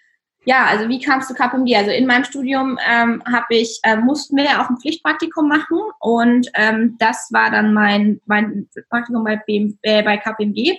ja, 0.46 0.66
also 0.66 0.90
wie 0.90 1.00
kamst 1.00 1.30
du 1.30 1.34
KPMG? 1.34 1.76
Also 1.76 1.92
in 1.92 2.06
meinem 2.06 2.26
Studium 2.26 2.78
ähm, 2.90 3.24
habe 3.32 3.56
ich, 3.56 3.80
äh, 3.84 3.96
mussten 3.96 4.36
wir 4.36 4.46
ja 4.46 4.64
auch 4.64 4.70
ein 4.70 4.78
Pflichtpraktikum 4.78 5.48
machen 5.48 5.80
und 6.00 6.50
ähm, 6.54 6.96
das 7.00 7.30
war 7.32 7.50
dann 7.50 7.74
mein, 7.74 8.20
mein 8.26 8.68
Praktikum 8.90 9.24
bei, 9.24 9.38
BM, 9.38 9.78
äh, 9.84 10.04
bei 10.04 10.18
KPMG. 10.18 10.78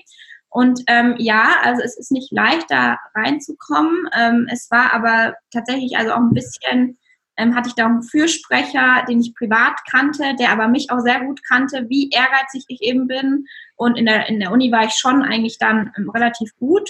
Und 0.50 0.82
ähm, 0.86 1.16
ja, 1.18 1.56
also 1.62 1.82
es 1.82 1.98
ist 1.98 2.12
nicht 2.12 2.30
leicht, 2.30 2.70
da 2.70 2.98
reinzukommen. 3.14 4.08
Ähm, 4.16 4.46
es 4.52 4.70
war 4.70 4.92
aber 4.92 5.34
tatsächlich 5.50 5.96
also 5.96 6.12
auch 6.12 6.20
ein 6.20 6.34
bisschen 6.34 6.96
ähm, 7.36 7.54
hatte 7.54 7.68
ich 7.68 7.74
da 7.74 7.86
einen 7.86 8.02
Fürsprecher, 8.02 9.04
den 9.08 9.20
ich 9.20 9.34
privat 9.34 9.74
kannte, 9.90 10.34
der 10.38 10.50
aber 10.50 10.68
mich 10.68 10.90
auch 10.90 11.00
sehr 11.00 11.20
gut 11.20 11.40
kannte, 11.46 11.86
wie 11.88 12.10
ehrgeizig 12.10 12.64
ich 12.68 12.82
eben 12.82 13.08
bin. 13.08 13.46
Und 13.76 13.98
in 13.98 14.06
der, 14.06 14.28
in 14.28 14.40
der 14.40 14.52
Uni 14.52 14.70
war 14.70 14.84
ich 14.84 14.94
schon 14.94 15.22
eigentlich 15.22 15.58
dann 15.58 15.92
ähm, 15.96 16.10
relativ 16.10 16.54
gut. 16.56 16.88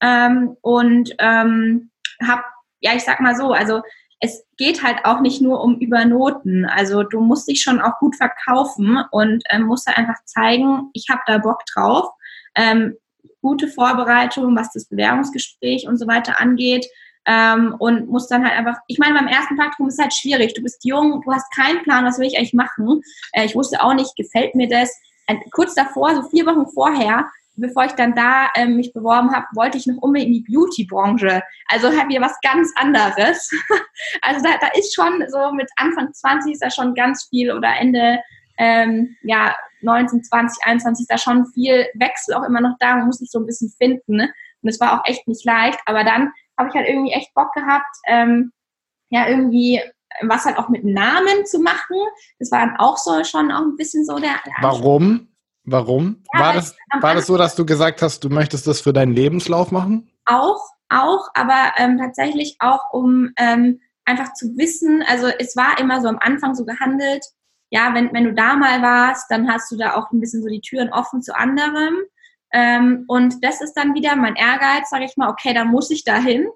Ähm, 0.00 0.56
und 0.62 1.14
ähm, 1.18 1.90
habe, 2.26 2.42
ja, 2.80 2.94
ich 2.94 3.04
sag 3.04 3.20
mal 3.20 3.36
so, 3.36 3.52
also 3.52 3.82
es 4.20 4.44
geht 4.56 4.84
halt 4.84 5.04
auch 5.04 5.20
nicht 5.20 5.42
nur 5.42 5.62
um 5.62 5.78
Übernoten. 5.80 6.64
Also 6.64 7.02
du 7.02 7.20
musst 7.20 7.48
dich 7.48 7.62
schon 7.62 7.80
auch 7.80 7.98
gut 7.98 8.16
verkaufen 8.16 9.02
und 9.10 9.42
ähm, 9.50 9.62
musst 9.62 9.86
halt 9.86 9.98
einfach 9.98 10.24
zeigen, 10.24 10.90
ich 10.92 11.06
habe 11.10 11.20
da 11.26 11.38
Bock 11.38 11.62
drauf. 11.74 12.08
Ähm, 12.54 12.96
gute 13.40 13.66
Vorbereitung, 13.66 14.54
was 14.56 14.72
das 14.72 14.88
Bewerbungsgespräch 14.88 15.88
und 15.88 15.98
so 15.98 16.06
weiter 16.06 16.40
angeht 16.40 16.86
ähm, 17.26 17.74
und 17.78 18.08
muss 18.08 18.28
dann 18.28 18.44
halt 18.44 18.56
einfach, 18.56 18.78
ich 18.88 18.98
meine, 18.98 19.14
beim 19.14 19.26
ersten 19.26 19.56
Praktikum 19.56 19.88
ist 19.88 19.94
es 19.94 20.02
halt 20.02 20.14
schwierig. 20.14 20.54
Du 20.54 20.62
bist 20.62 20.84
jung, 20.84 21.20
du 21.24 21.32
hast 21.32 21.52
keinen 21.54 21.82
Plan, 21.82 22.04
was 22.04 22.18
will 22.18 22.26
ich 22.26 22.36
eigentlich 22.36 22.54
machen. 22.54 23.02
Äh, 23.32 23.44
ich 23.44 23.54
wusste 23.54 23.82
auch 23.82 23.94
nicht, 23.94 24.16
gefällt 24.16 24.54
mir 24.54 24.68
das. 24.68 24.90
Ein, 25.26 25.40
kurz 25.52 25.74
davor, 25.74 26.14
so 26.14 26.28
vier 26.28 26.46
Wochen 26.46 26.66
vorher, 26.72 27.26
bevor 27.56 27.84
ich 27.84 27.92
dann 27.92 28.14
da 28.14 28.48
ähm, 28.54 28.76
mich 28.76 28.92
beworben 28.92 29.34
habe, 29.34 29.46
wollte 29.54 29.78
ich 29.78 29.86
noch 29.86 30.00
unbedingt 30.02 30.28
in 30.28 30.44
die 30.44 30.52
Beauty-Branche. 30.52 31.42
Also 31.68 31.88
habe 31.88 32.12
ich 32.12 32.20
was 32.20 32.38
ganz 32.42 32.72
anderes. 32.76 33.50
also 34.22 34.42
da, 34.42 34.56
da 34.60 34.68
ist 34.78 34.94
schon 34.94 35.24
so 35.28 35.52
mit 35.52 35.70
Anfang 35.76 36.12
20 36.12 36.52
ist 36.52 36.62
da 36.62 36.70
schon 36.70 36.94
ganz 36.94 37.28
viel 37.28 37.52
oder 37.52 37.68
Ende 37.78 38.20
ähm, 38.58 39.16
ja 39.22 39.54
19, 39.82 40.22
20, 40.22 40.64
21 40.64 41.02
ist 41.02 41.10
da 41.10 41.18
schon 41.18 41.46
viel 41.46 41.86
Wechsel 41.94 42.34
auch 42.34 42.44
immer 42.44 42.60
noch 42.60 42.76
da. 42.78 42.96
Man 42.96 43.06
muss 43.06 43.18
sich 43.18 43.30
so 43.30 43.40
ein 43.40 43.46
bisschen 43.46 43.72
finden. 43.76 44.16
Ne? 44.16 44.32
Und 44.62 44.68
es 44.68 44.80
war 44.80 45.00
auch 45.00 45.06
echt 45.06 45.26
nicht 45.26 45.44
leicht. 45.44 45.80
Aber 45.86 46.04
dann 46.04 46.32
habe 46.58 46.68
ich 46.68 46.74
halt 46.74 46.88
irgendwie 46.88 47.12
echt 47.12 47.34
Bock 47.34 47.52
gehabt, 47.52 47.96
ähm, 48.06 48.52
ja, 49.10 49.28
irgendwie 49.28 49.80
was 50.20 50.44
halt 50.44 50.58
auch 50.58 50.68
mit 50.68 50.84
Namen 50.84 51.46
zu 51.46 51.58
machen. 51.58 51.96
Das 52.38 52.50
war 52.50 52.60
dann 52.60 52.76
auch 52.76 52.98
so 52.98 53.24
schon 53.24 53.50
auch 53.50 53.62
ein 53.62 53.76
bisschen 53.76 54.04
so 54.04 54.18
der. 54.18 54.40
der 54.44 54.54
Warum? 54.60 55.31
Warum? 55.64 56.22
Ja, 56.34 56.40
war 56.40 56.52
das, 56.54 56.76
war 57.00 57.14
das 57.14 57.26
so, 57.26 57.36
dass 57.36 57.54
du 57.54 57.64
gesagt 57.64 58.02
hast, 58.02 58.24
du 58.24 58.28
möchtest 58.28 58.66
das 58.66 58.80
für 58.80 58.92
deinen 58.92 59.12
Lebenslauf 59.12 59.70
machen? 59.70 60.10
Auch, 60.26 60.60
auch, 60.88 61.28
aber 61.34 61.72
ähm, 61.76 61.98
tatsächlich 61.98 62.56
auch, 62.58 62.92
um 62.92 63.32
ähm, 63.38 63.80
einfach 64.04 64.32
zu 64.34 64.56
wissen, 64.56 65.04
also 65.06 65.28
es 65.38 65.56
war 65.56 65.78
immer 65.78 66.00
so 66.00 66.08
am 66.08 66.18
Anfang 66.18 66.54
so 66.54 66.64
gehandelt, 66.64 67.24
ja, 67.70 67.94
wenn, 67.94 68.12
wenn 68.12 68.24
du 68.24 68.34
da 68.34 68.54
mal 68.54 68.82
warst, 68.82 69.30
dann 69.30 69.50
hast 69.50 69.70
du 69.72 69.76
da 69.76 69.94
auch 69.94 70.10
ein 70.10 70.20
bisschen 70.20 70.42
so 70.42 70.48
die 70.48 70.60
Türen 70.60 70.92
offen 70.92 71.22
zu 71.22 71.34
anderem. 71.34 71.94
Ähm, 72.52 73.04
und 73.08 73.42
das 73.42 73.62
ist 73.62 73.72
dann 73.74 73.94
wieder 73.94 74.14
mein 74.14 74.36
Ehrgeiz, 74.36 74.90
sage 74.90 75.06
ich 75.06 75.16
mal, 75.16 75.30
okay, 75.30 75.54
da 75.54 75.64
muss 75.64 75.90
ich 75.90 76.04
dahin. 76.04 76.46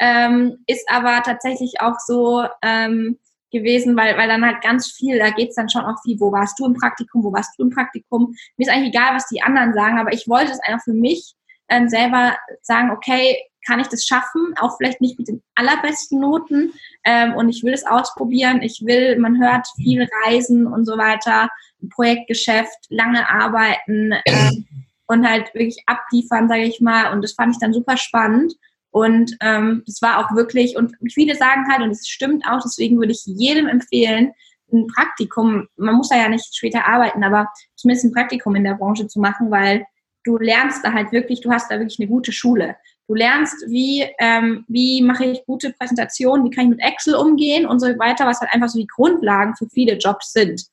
Ähm, 0.00 0.64
ist 0.66 0.90
aber 0.90 1.22
tatsächlich 1.22 1.80
auch 1.80 2.00
so 2.04 2.44
ähm, 2.60 3.20
gewesen, 3.54 3.96
weil, 3.96 4.16
weil 4.18 4.28
dann 4.28 4.44
halt 4.44 4.62
ganz 4.62 4.92
viel, 4.92 5.18
da 5.18 5.30
geht's 5.30 5.56
dann 5.56 5.70
schon 5.70 5.84
auch 5.84 6.02
viel, 6.02 6.20
wo 6.20 6.30
warst 6.30 6.58
du 6.58 6.66
im 6.66 6.74
Praktikum, 6.74 7.24
wo 7.24 7.32
warst 7.32 7.58
du 7.58 7.62
im 7.62 7.70
Praktikum. 7.70 8.34
Mir 8.56 8.66
ist 8.66 8.72
eigentlich 8.72 8.94
egal, 8.94 9.14
was 9.14 9.28
die 9.28 9.42
anderen 9.42 9.72
sagen, 9.72 9.98
aber 9.98 10.12
ich 10.12 10.28
wollte 10.28 10.52
es 10.52 10.60
einfach 10.60 10.84
für 10.84 10.92
mich 10.92 11.34
ähm, 11.68 11.88
selber 11.88 12.36
sagen, 12.62 12.90
okay, 12.90 13.38
kann 13.66 13.80
ich 13.80 13.88
das 13.88 14.04
schaffen, 14.04 14.54
auch 14.60 14.76
vielleicht 14.76 15.00
nicht 15.00 15.18
mit 15.18 15.28
den 15.28 15.42
allerbesten 15.54 16.20
Noten. 16.20 16.72
Ähm, 17.04 17.34
und 17.34 17.48
ich 17.48 17.62
will 17.62 17.72
es 17.72 17.86
ausprobieren. 17.86 18.62
Ich 18.62 18.82
will, 18.84 19.18
man 19.18 19.40
hört 19.40 19.66
viel 19.76 20.06
Reisen 20.24 20.66
und 20.66 20.84
so 20.84 20.98
weiter, 20.98 21.48
Projektgeschäft, 21.90 22.86
lange 22.90 23.28
arbeiten 23.28 24.12
ähm, 24.26 24.66
und 25.06 25.28
halt 25.28 25.52
wirklich 25.54 25.82
abliefern, 25.86 26.48
sage 26.48 26.64
ich 26.64 26.80
mal. 26.80 27.12
Und 27.12 27.22
das 27.22 27.32
fand 27.32 27.54
ich 27.54 27.58
dann 27.58 27.72
super 27.72 27.96
spannend. 27.96 28.54
Und 28.94 29.36
ähm, 29.40 29.82
das 29.86 30.00
war 30.02 30.20
auch 30.20 30.36
wirklich, 30.36 30.76
und 30.76 30.94
viele 31.12 31.34
sagen 31.34 31.66
halt, 31.68 31.82
und 31.82 31.90
es 31.90 32.06
stimmt 32.06 32.44
auch, 32.46 32.60
deswegen 32.62 32.96
würde 33.00 33.10
ich 33.10 33.24
jedem 33.26 33.66
empfehlen, 33.66 34.30
ein 34.72 34.86
Praktikum, 34.86 35.66
man 35.74 35.96
muss 35.96 36.10
da 36.10 36.16
ja 36.16 36.28
nicht 36.28 36.54
später 36.54 36.86
arbeiten, 36.86 37.24
aber 37.24 37.48
zumindest 37.74 38.04
ein 38.04 38.12
Praktikum 38.12 38.54
in 38.54 38.62
der 38.62 38.74
Branche 38.74 39.08
zu 39.08 39.18
machen, 39.18 39.50
weil 39.50 39.84
du 40.22 40.38
lernst 40.38 40.84
da 40.84 40.92
halt 40.92 41.10
wirklich, 41.10 41.40
du 41.40 41.50
hast 41.50 41.72
da 41.72 41.80
wirklich 41.80 41.98
eine 41.98 42.06
gute 42.06 42.30
Schule. 42.30 42.76
Du 43.08 43.16
lernst, 43.16 43.64
wie, 43.66 44.06
ähm, 44.20 44.64
wie 44.68 45.02
mache 45.02 45.24
ich 45.24 45.44
gute 45.44 45.72
Präsentationen, 45.72 46.46
wie 46.46 46.50
kann 46.50 46.66
ich 46.66 46.70
mit 46.70 46.80
Excel 46.80 47.16
umgehen 47.16 47.66
und 47.66 47.80
so 47.80 47.88
weiter, 47.98 48.26
was 48.26 48.40
halt 48.40 48.52
einfach 48.52 48.68
so 48.68 48.78
die 48.78 48.86
Grundlagen 48.86 49.56
für 49.56 49.68
viele 49.68 49.94
Jobs 49.94 50.32
sind. 50.32 50.66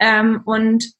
Ähm, 0.00 0.42
und 0.46 0.94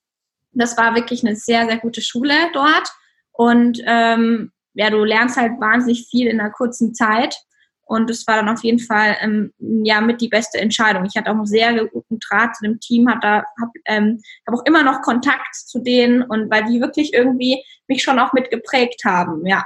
das 0.53 0.79
war 0.79 0.95
wirklich 0.95 1.27
eine 1.27 1.35
sehr, 1.35 1.67
sehr 1.67 1.79
gute 1.79 2.03
Schule 2.03 2.35
dort. 2.53 2.89
Und 3.33 3.83
ähm, 3.85 4.53
ja, 4.79 4.91
du 4.91 5.03
lernst 5.05 5.37
halt 5.37 5.61
wahnsinnig 5.61 6.07
viel 6.09 6.29
in 6.29 6.41
einer 6.41 6.51
kurzen 6.51 6.95
Zeit. 6.95 7.37
Und 7.85 8.09
das 8.09 8.27
war 8.27 8.37
dann 8.37 8.49
auf 8.49 8.63
jeden 8.63 8.79
Fall 8.79 9.17
ähm, 9.21 9.53
ja 9.59 10.01
mit 10.01 10.21
die 10.21 10.29
beste 10.29 10.59
Entscheidung. 10.59 11.05
Ich 11.07 11.17
hatte 11.17 11.31
auch 11.31 11.37
einen 11.37 11.47
sehr 11.47 11.87
guten 11.87 12.19
Draht 12.21 12.55
zu 12.55 12.65
dem 12.65 12.79
Team, 12.79 13.09
habe 13.09 13.21
da 13.21 13.37
hab, 13.61 13.71
ähm, 13.87 14.21
hab 14.47 14.55
auch 14.55 14.65
immer 14.67 14.85
noch 14.85 15.03
Kontakt 15.03 15.55
zu 15.55 15.81
denen 15.81 16.23
und 16.23 16.51
weil 16.51 16.65
die 16.67 16.81
wirklich 16.81 17.13
irgendwie 17.13 17.65
mich 17.89 18.03
schon 18.03 18.19
auch 18.19 18.33
mit 18.35 18.51
geprägt 18.51 19.03
haben, 19.05 19.45
ja. 19.47 19.65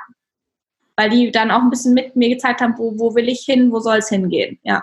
Weil 0.96 1.10
die 1.10 1.30
dann 1.30 1.50
auch 1.50 1.60
ein 1.60 1.70
bisschen 1.70 1.94
mit 1.94 2.16
mir 2.16 2.28
gezeigt 2.28 2.60
haben, 2.60 2.78
wo, 2.78 2.98
wo 2.98 3.14
will 3.14 3.28
ich 3.28 3.40
hin, 3.40 3.72
wo 3.72 3.80
soll 3.80 3.98
es 3.98 4.08
hingehen, 4.08 4.60
ja. 4.62 4.82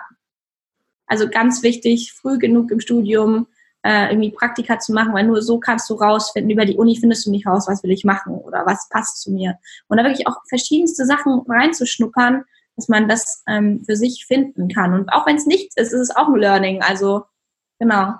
Also 1.06 1.28
ganz 1.28 1.62
wichtig, 1.64 2.12
früh 2.12 2.38
genug 2.38 2.70
im 2.70 2.78
Studium 2.78 3.48
äh, 3.82 4.10
irgendwie 4.10 4.30
Praktika 4.30 4.78
zu 4.78 4.92
machen, 4.92 5.14
weil 5.14 5.26
nur 5.26 5.42
so 5.42 5.58
kannst 5.58 5.88
du 5.90 5.94
rausfinden, 5.94 6.50
über 6.50 6.64
die 6.64 6.76
Uni 6.76 6.96
findest 6.98 7.26
du 7.26 7.30
nicht 7.30 7.46
raus, 7.46 7.66
was 7.68 7.82
will 7.82 7.90
ich 7.90 8.04
machen 8.04 8.34
oder 8.34 8.66
was 8.66 8.88
passt 8.90 9.22
zu 9.22 9.30
mir. 9.30 9.56
Und 9.88 9.96
da 9.96 10.04
wirklich 10.04 10.26
auch 10.26 10.36
verschiedenste 10.48 11.06
Sachen 11.06 11.42
reinzuschnuppern, 11.48 12.44
dass 12.76 12.88
man 12.88 13.08
das 13.08 13.42
ähm, 13.48 13.82
für 13.84 13.96
sich 13.96 14.26
finden 14.26 14.68
kann. 14.68 14.94
Und 14.94 15.12
auch 15.12 15.26
wenn 15.26 15.36
es 15.36 15.46
nichts 15.46 15.76
ist, 15.76 15.92
ist 15.92 16.10
es 16.10 16.16
auch 16.16 16.28
ein 16.28 16.36
Learning. 16.36 16.82
Also 16.82 17.24
genau. 17.78 18.14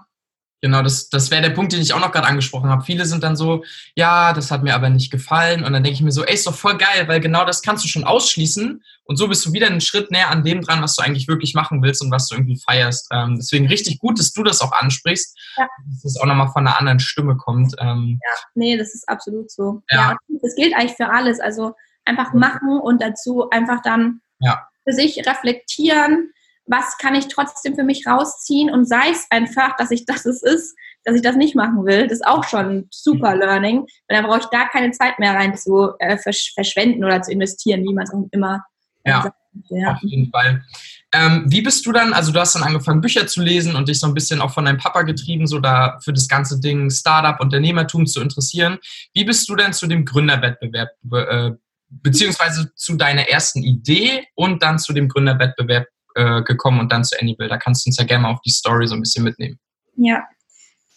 Genau, 0.62 0.82
das, 0.82 1.08
das 1.08 1.30
wäre 1.30 1.40
der 1.40 1.50
Punkt, 1.50 1.72
den 1.72 1.80
ich 1.80 1.94
auch 1.94 2.00
noch 2.00 2.12
gerade 2.12 2.26
angesprochen 2.26 2.68
habe. 2.68 2.84
Viele 2.84 3.06
sind 3.06 3.24
dann 3.24 3.34
so, 3.34 3.64
ja, 3.94 4.34
das 4.34 4.50
hat 4.50 4.62
mir 4.62 4.74
aber 4.74 4.90
nicht 4.90 5.10
gefallen. 5.10 5.64
Und 5.64 5.72
dann 5.72 5.82
denke 5.82 5.94
ich 5.94 6.02
mir 6.02 6.12
so, 6.12 6.24
ey, 6.24 6.34
ist 6.34 6.46
doch 6.46 6.54
voll 6.54 6.76
geil, 6.76 7.08
weil 7.08 7.20
genau 7.20 7.46
das 7.46 7.62
kannst 7.62 7.82
du 7.84 7.88
schon 7.88 8.04
ausschließen. 8.04 8.82
Und 9.04 9.16
so 9.16 9.26
bist 9.26 9.44
du 9.46 9.52
wieder 9.54 9.68
einen 9.68 9.80
Schritt 9.80 10.10
näher 10.10 10.30
an 10.30 10.44
dem 10.44 10.60
dran, 10.60 10.82
was 10.82 10.96
du 10.96 11.02
eigentlich 11.02 11.28
wirklich 11.28 11.54
machen 11.54 11.82
willst 11.82 12.02
und 12.02 12.10
was 12.10 12.28
du 12.28 12.34
irgendwie 12.34 12.60
feierst. 12.62 13.08
Ähm, 13.10 13.36
deswegen 13.36 13.68
richtig 13.68 13.98
gut, 13.98 14.18
dass 14.18 14.32
du 14.32 14.42
das 14.42 14.60
auch 14.60 14.72
ansprichst, 14.72 15.36
ja. 15.56 15.66
dass 15.88 16.04
es 16.04 16.20
auch 16.20 16.26
nochmal 16.26 16.48
von 16.48 16.66
einer 16.66 16.78
anderen 16.78 17.00
Stimme 17.00 17.36
kommt. 17.36 17.74
Ähm, 17.78 18.20
ja, 18.22 18.34
nee, 18.54 18.76
das 18.76 18.94
ist 18.94 19.08
absolut 19.08 19.50
so. 19.50 19.82
Ja. 19.90 20.10
ja, 20.10 20.16
das 20.42 20.54
gilt 20.54 20.74
eigentlich 20.74 20.96
für 20.96 21.10
alles. 21.10 21.40
Also 21.40 21.74
einfach 22.04 22.34
machen 22.34 22.78
und 22.80 23.00
dazu 23.00 23.48
einfach 23.50 23.80
dann 23.82 24.20
ja. 24.40 24.68
für 24.84 24.92
sich 24.92 25.26
reflektieren, 25.26 26.32
was 26.70 26.96
kann 26.98 27.14
ich 27.14 27.28
trotzdem 27.28 27.74
für 27.74 27.82
mich 27.82 28.06
rausziehen 28.06 28.70
und 28.70 28.86
sei 28.86 29.10
es 29.10 29.26
einfach, 29.30 29.76
dass 29.76 29.90
ich 29.90 30.04
das 30.06 30.24
es 30.24 30.42
ist, 30.42 30.76
dass 31.04 31.16
ich 31.16 31.22
das 31.22 31.36
nicht 31.36 31.54
machen 31.54 31.84
will, 31.84 32.04
das 32.04 32.18
ist 32.20 32.26
auch 32.26 32.44
schon 32.44 32.86
super 32.90 33.34
Learning, 33.34 33.86
weil 34.08 34.16
dann 34.16 34.24
brauche 34.24 34.40
ich 34.40 34.46
da 34.46 34.68
keine 34.68 34.92
Zeit 34.92 35.18
mehr 35.18 35.34
rein 35.34 35.56
zu 35.56 35.92
äh, 35.98 36.16
versch 36.16 36.52
verschwenden 36.54 37.04
oder 37.04 37.22
zu 37.22 37.32
investieren, 37.32 37.82
wie 37.82 37.94
man 37.94 38.04
es 38.04 38.12
auch 38.12 38.26
immer 38.30 38.64
ja, 39.04 39.22
sagt. 39.22 39.36
Ja, 39.70 39.92
auf 39.94 40.02
jeden 40.02 40.30
Fall. 40.30 40.64
Ähm, 41.12 41.44
wie 41.48 41.62
bist 41.62 41.84
du 41.84 41.90
dann, 41.90 42.12
also 42.12 42.30
du 42.30 42.38
hast 42.38 42.54
dann 42.54 42.62
angefangen, 42.62 43.00
Bücher 43.00 43.26
zu 43.26 43.42
lesen 43.42 43.74
und 43.74 43.88
dich 43.88 43.98
so 43.98 44.06
ein 44.06 44.14
bisschen 44.14 44.40
auch 44.40 44.52
von 44.52 44.64
deinem 44.64 44.78
Papa 44.78 45.02
getrieben, 45.02 45.48
so 45.48 45.58
da 45.58 45.98
für 46.04 46.12
das 46.12 46.28
ganze 46.28 46.60
Ding 46.60 46.88
Startup, 46.90 47.40
Unternehmertum 47.40 48.06
zu 48.06 48.20
interessieren. 48.20 48.78
Wie 49.12 49.24
bist 49.24 49.48
du 49.48 49.56
denn 49.56 49.72
zu 49.72 49.88
dem 49.88 50.04
Gründerwettbewerb 50.04 50.90
äh, 51.12 51.50
beziehungsweise 51.88 52.72
zu 52.76 52.96
deiner 52.96 53.28
ersten 53.28 53.64
Idee 53.64 54.28
und 54.36 54.62
dann 54.62 54.78
zu 54.78 54.92
dem 54.92 55.08
Gründerwettbewerb 55.08 55.88
äh, 56.14 56.42
gekommen 56.42 56.80
und 56.80 56.92
dann 56.92 57.04
zu 57.04 57.20
Anybill. 57.20 57.48
Da 57.48 57.58
kannst 57.58 57.84
du 57.84 57.88
uns 57.88 57.98
ja 57.98 58.04
gerne 58.04 58.22
mal 58.22 58.32
auf 58.32 58.40
die 58.42 58.50
Story 58.50 58.86
so 58.86 58.94
ein 58.94 59.00
bisschen 59.00 59.24
mitnehmen. 59.24 59.58
Ja, 59.96 60.24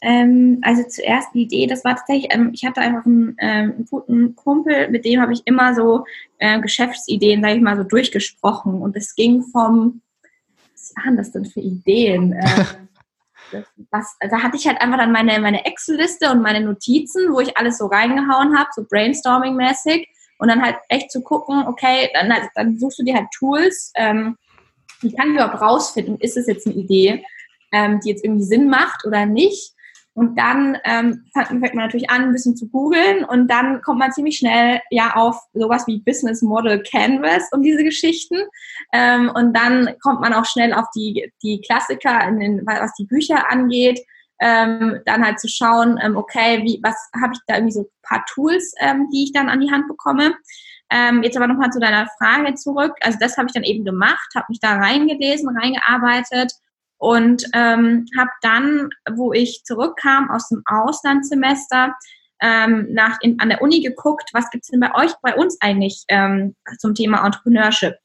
ähm, 0.04 0.60
also 0.64 0.84
zuerst 0.84 1.30
die 1.34 1.44
Idee, 1.44 1.66
das 1.66 1.86
war 1.86 1.96
tatsächlich, 1.96 2.28
ähm, 2.34 2.52
ich 2.54 2.66
hatte 2.66 2.82
einfach 2.82 3.06
einen, 3.06 3.38
ähm, 3.40 3.72
einen, 3.72 3.86
guten 3.90 4.36
Kumpel, 4.36 4.90
mit 4.90 5.06
dem 5.06 5.22
habe 5.22 5.32
ich 5.32 5.44
immer 5.46 5.74
so 5.74 6.04
äh, 6.40 6.60
Geschäftsideen, 6.60 7.42
sage 7.42 7.56
ich 7.56 7.62
mal, 7.62 7.78
so 7.78 7.84
durchgesprochen 7.84 8.82
und 8.82 8.98
es 8.98 9.16
ging 9.16 9.44
vom, 9.44 10.02
was 10.74 10.94
waren 10.98 11.16
das 11.16 11.32
denn 11.32 11.46
für 11.46 11.62
Ideen? 11.62 12.36
Äh, 13.52 13.62
was, 13.92 14.18
da 14.20 14.42
hatte 14.42 14.58
ich 14.58 14.66
halt 14.66 14.82
einfach 14.82 14.98
dann 14.98 15.12
meine, 15.12 15.40
meine 15.40 15.64
Excel-Liste 15.64 16.32
und 16.32 16.42
meine 16.42 16.62
Notizen, 16.66 17.32
wo 17.32 17.40
ich 17.40 17.56
alles 17.56 17.78
so 17.78 17.86
reingehauen 17.86 18.58
habe, 18.58 18.70
so 18.74 18.82
brainstorming-mäßig 18.82 20.08
und 20.40 20.48
dann 20.48 20.64
halt 20.64 20.78
echt 20.90 21.12
zu 21.12 21.22
gucken, 21.22 21.64
okay, 21.68 22.10
dann, 22.16 22.34
halt, 22.34 22.50
dann 22.56 22.80
suchst 22.80 22.98
du 22.98 23.04
dir 23.04 23.14
halt 23.14 23.28
Tools, 23.38 23.92
ähm, 23.96 24.38
wie 25.04 25.14
kann 25.14 25.30
ich 25.30 25.36
überhaupt 25.36 25.62
rausfinden, 25.62 26.18
ist 26.20 26.38
es 26.38 26.48
jetzt 26.48 26.68
eine 26.68 26.76
Idee, 26.76 27.24
ähm, 27.72 28.00
die 28.04 28.10
jetzt 28.10 28.24
irgendwie 28.24 28.46
Sinn 28.46 28.70
macht 28.70 29.06
oder 29.06 29.26
nicht. 29.26 29.74
Und 30.16 30.38
dann 30.38 30.78
ähm, 30.86 31.26
fängt 31.34 31.62
man 31.74 31.86
natürlich 31.86 32.12
an, 32.12 32.26
ein 32.26 32.34
bisschen 32.34 32.56
zu 32.56 32.70
googeln 32.70 33.26
und 33.26 33.48
dann 33.48 33.82
kommt 33.82 33.98
man 33.98 34.12
ziemlich 34.12 34.38
schnell 34.38 34.80
ja 34.92 35.16
auf 35.16 35.36
sowas 35.54 35.88
wie 35.88 36.04
Business 36.06 36.44
Model 36.44 36.84
Canvas 36.84 37.50
und 37.52 37.64
diese 37.64 37.84
Geschichten. 37.84 38.38
Ähm, 38.94 39.32
und 39.34 39.58
dann 39.58 39.96
kommt 40.04 40.22
man 40.22 40.34
auch 40.34 40.46
schnell 40.46 40.72
auf 40.72 40.86
die, 40.96 41.32
die 41.42 41.62
Klassiker, 41.62 42.28
in 42.28 42.40
den, 42.40 42.62
was 42.66 42.94
die 42.94 43.06
Bücher 43.06 43.50
angeht 43.50 44.00
ähm, 44.44 45.00
dann 45.06 45.26
halt 45.26 45.40
zu 45.40 45.48
schauen, 45.48 45.98
ähm, 46.04 46.18
okay, 46.18 46.62
wie, 46.64 46.80
was 46.84 46.96
habe 47.22 47.34
ich 47.34 47.40
da 47.48 47.56
irgendwie 47.56 47.74
so 47.74 47.82
ein 47.82 47.88
paar 48.04 48.26
Tools, 48.26 48.74
ähm, 48.80 49.10
die 49.14 49.24
ich 49.24 49.32
dann 49.32 49.48
an 49.50 49.62
die 49.62 49.72
Hand 49.72 49.88
bekomme. 49.88 50.36
Ähm, 50.92 51.24
jetzt 51.24 51.38
aber 51.38 51.48
nochmal 51.48 51.72
zu 51.72 51.80
deiner 51.80 52.08
Frage 52.18 52.56
zurück. 52.56 52.94
Also 53.02 53.18
das 53.20 53.38
habe 53.38 53.48
ich 53.48 53.54
dann 53.54 53.64
eben 53.64 53.84
gemacht, 53.84 54.30
habe 54.36 54.46
mich 54.50 54.60
da 54.60 54.76
reingelesen, 54.76 55.50
reingearbeitet 55.58 56.54
und 56.98 57.44
ähm, 57.54 58.06
habe 58.18 58.30
dann, 58.42 58.90
wo 59.16 59.34
ich 59.34 59.64
zurückkam 59.66 60.30
aus 60.30 60.50
dem 60.50 60.62
Auslandssemester, 60.66 61.96
ähm, 62.42 62.88
nach 62.92 63.20
in, 63.22 63.40
an 63.40 63.50
der 63.50 63.62
Uni 63.62 63.82
geguckt, 63.82 64.30
was 64.34 64.50
gibt's 64.50 64.68
denn 64.68 64.80
bei 64.80 64.94
euch, 64.96 65.12
bei 65.22 65.34
uns 65.36 65.58
eigentlich 65.62 66.04
ähm, 66.10 66.56
zum 66.78 66.94
Thema 66.94 67.26
Entrepreneurship. 67.26 67.96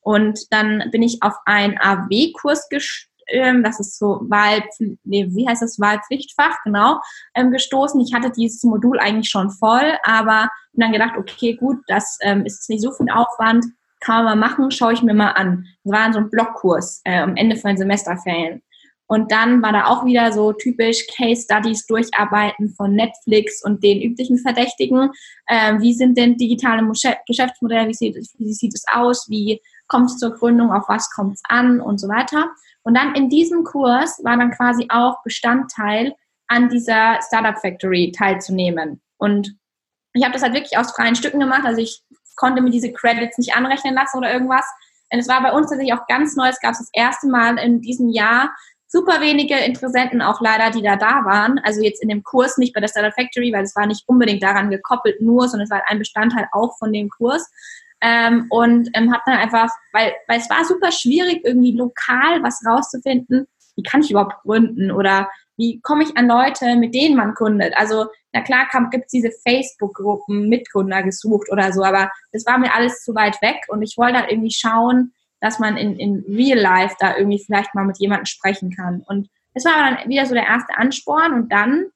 Und 0.00 0.40
dann 0.50 0.90
bin 0.90 1.02
ich 1.02 1.22
auf 1.22 1.34
einen 1.44 1.78
AW-Kurs 1.78 2.68
gestoßen 2.68 3.07
ähm, 3.28 3.62
das 3.62 3.80
ist 3.80 3.98
so 3.98 4.20
Wahl, 4.28 4.62
nee, 5.04 5.26
wie 5.30 5.48
heißt 5.48 5.62
das, 5.62 5.78
Wahlpflichtfach, 5.78 6.56
genau, 6.64 7.00
ähm, 7.34 7.50
gestoßen. 7.50 8.00
Ich 8.00 8.14
hatte 8.14 8.30
dieses 8.30 8.62
Modul 8.64 8.98
eigentlich 8.98 9.30
schon 9.30 9.50
voll, 9.50 9.96
aber 10.02 10.48
bin 10.72 10.80
dann 10.80 10.92
gedacht, 10.92 11.16
okay, 11.16 11.56
gut, 11.56 11.78
das 11.86 12.18
ähm, 12.22 12.44
ist 12.44 12.68
nicht 12.68 12.82
so 12.82 12.92
viel 12.92 13.10
Aufwand, 13.10 13.64
kann 14.00 14.24
man 14.24 14.38
mal 14.38 14.48
machen, 14.48 14.70
schaue 14.70 14.92
ich 14.92 15.02
mir 15.02 15.14
mal 15.14 15.32
an. 15.32 15.66
Das 15.84 15.92
war 15.92 16.12
so 16.12 16.20
ein 16.20 16.30
Blockkurs 16.30 17.00
äh, 17.04 17.18
am 17.18 17.36
Ende 17.36 17.56
von 17.56 17.70
den 17.70 17.78
Semesterferien. 17.78 18.62
Und 19.10 19.32
dann 19.32 19.62
war 19.62 19.72
da 19.72 19.86
auch 19.86 20.04
wieder 20.04 20.32
so 20.32 20.52
typisch 20.52 21.06
Case 21.16 21.42
Studies 21.42 21.86
durcharbeiten 21.86 22.74
von 22.76 22.92
Netflix 22.92 23.64
und 23.64 23.82
den 23.82 24.02
üblichen 24.02 24.38
Verdächtigen. 24.38 25.10
Ähm, 25.48 25.80
wie 25.80 25.94
sind 25.94 26.18
denn 26.18 26.36
digitale 26.36 26.86
Geschäftsmodelle? 27.26 27.88
Wie 27.88 27.94
sieht, 27.94 28.16
wie 28.38 28.52
sieht 28.52 28.74
es 28.74 28.84
aus? 28.92 29.26
Wie 29.30 29.62
kommt 29.88 30.10
es 30.10 30.18
zur 30.18 30.34
Gründung? 30.34 30.70
Auf 30.70 30.88
was 30.88 31.10
kommt 31.10 31.36
es 31.36 31.42
an? 31.48 31.80
Und 31.80 31.98
so 31.98 32.08
weiter. 32.08 32.50
Und 32.82 32.96
dann 32.96 33.14
in 33.14 33.28
diesem 33.28 33.64
Kurs 33.64 34.20
war 34.24 34.36
dann 34.36 34.50
quasi 34.50 34.86
auch 34.88 35.22
Bestandteil, 35.22 36.14
an 36.48 36.68
dieser 36.68 37.20
Startup 37.26 37.60
Factory 37.60 38.10
teilzunehmen. 38.16 39.00
Und 39.18 39.54
ich 40.14 40.24
habe 40.24 40.32
das 40.32 40.42
halt 40.42 40.54
wirklich 40.54 40.78
aus 40.78 40.92
freien 40.92 41.14
Stücken 41.14 41.40
gemacht. 41.40 41.64
Also 41.64 41.80
ich 41.80 42.02
konnte 42.36 42.62
mir 42.62 42.70
diese 42.70 42.92
Credits 42.92 43.38
nicht 43.38 43.54
anrechnen 43.54 43.94
lassen 43.94 44.18
oder 44.18 44.32
irgendwas. 44.32 44.64
Und 45.12 45.18
es 45.18 45.28
war 45.28 45.42
bei 45.42 45.52
uns 45.52 45.68
tatsächlich 45.68 45.94
auch 45.94 46.06
ganz 46.06 46.36
neu. 46.36 46.48
Es 46.48 46.60
gab 46.60 46.72
das 46.72 46.88
erste 46.92 47.28
Mal 47.28 47.58
in 47.58 47.80
diesem 47.80 48.08
Jahr 48.08 48.54
super 48.86 49.20
wenige 49.20 49.54
Interessenten 49.56 50.22
auch 50.22 50.40
leider, 50.40 50.70
die 50.70 50.82
da 50.82 50.96
da 50.96 51.24
waren. 51.24 51.60
Also 51.62 51.82
jetzt 51.82 52.02
in 52.02 52.08
dem 52.08 52.22
Kurs, 52.22 52.56
nicht 52.56 52.74
bei 52.74 52.80
der 52.80 52.88
Startup 52.88 53.12
Factory, 53.12 53.52
weil 53.52 53.64
es 53.64 53.76
war 53.76 53.86
nicht 53.86 54.08
unbedingt 54.08 54.42
daran 54.42 54.70
gekoppelt 54.70 55.20
nur, 55.20 55.46
sondern 55.48 55.64
es 55.64 55.70
war 55.70 55.82
ein 55.86 55.98
Bestandteil 55.98 56.48
auch 56.52 56.78
von 56.78 56.92
dem 56.92 57.10
Kurs. 57.10 57.50
Ähm, 58.00 58.46
und 58.50 58.88
ähm, 58.94 59.12
habe 59.12 59.22
dann 59.26 59.38
einfach, 59.38 59.70
weil, 59.92 60.12
weil 60.28 60.38
es 60.38 60.48
war 60.48 60.64
super 60.64 60.92
schwierig, 60.92 61.40
irgendwie 61.44 61.76
lokal 61.76 62.42
was 62.42 62.62
rauszufinden, 62.64 63.46
wie 63.76 63.82
kann 63.82 64.02
ich 64.02 64.10
überhaupt 64.10 64.42
gründen 64.42 64.90
oder 64.90 65.28
wie 65.56 65.80
komme 65.80 66.04
ich 66.04 66.16
an 66.16 66.28
Leute, 66.28 66.76
mit 66.76 66.94
denen 66.94 67.16
man 67.16 67.34
gründet. 67.34 67.74
Also, 67.76 68.06
na 68.32 68.42
klar 68.42 68.68
gibt 68.90 69.06
es 69.06 69.10
diese 69.10 69.30
Facebook-Gruppen, 69.46 70.48
Mitgründer 70.48 71.02
gesucht 71.02 71.50
oder 71.50 71.72
so, 71.72 71.82
aber 71.82 72.10
das 72.32 72.46
war 72.46 72.58
mir 72.58 72.72
alles 72.72 73.02
zu 73.02 73.14
weit 73.14 73.40
weg 73.42 73.56
und 73.68 73.82
ich 73.82 73.96
wollte 73.98 74.18
halt 74.18 74.30
irgendwie 74.30 74.52
schauen, 74.52 75.12
dass 75.40 75.58
man 75.58 75.76
in, 75.76 75.96
in 75.98 76.24
Real 76.28 76.58
Life 76.58 76.96
da 76.98 77.16
irgendwie 77.16 77.42
vielleicht 77.44 77.74
mal 77.74 77.84
mit 77.84 77.98
jemandem 77.98 78.26
sprechen 78.26 78.74
kann. 78.74 79.02
Und 79.06 79.28
das 79.54 79.64
war 79.64 79.72
dann 79.72 80.08
wieder 80.08 80.26
so 80.26 80.34
der 80.34 80.46
erste 80.46 80.76
Ansporn 80.76 81.32
und 81.34 81.52
dann 81.52 81.86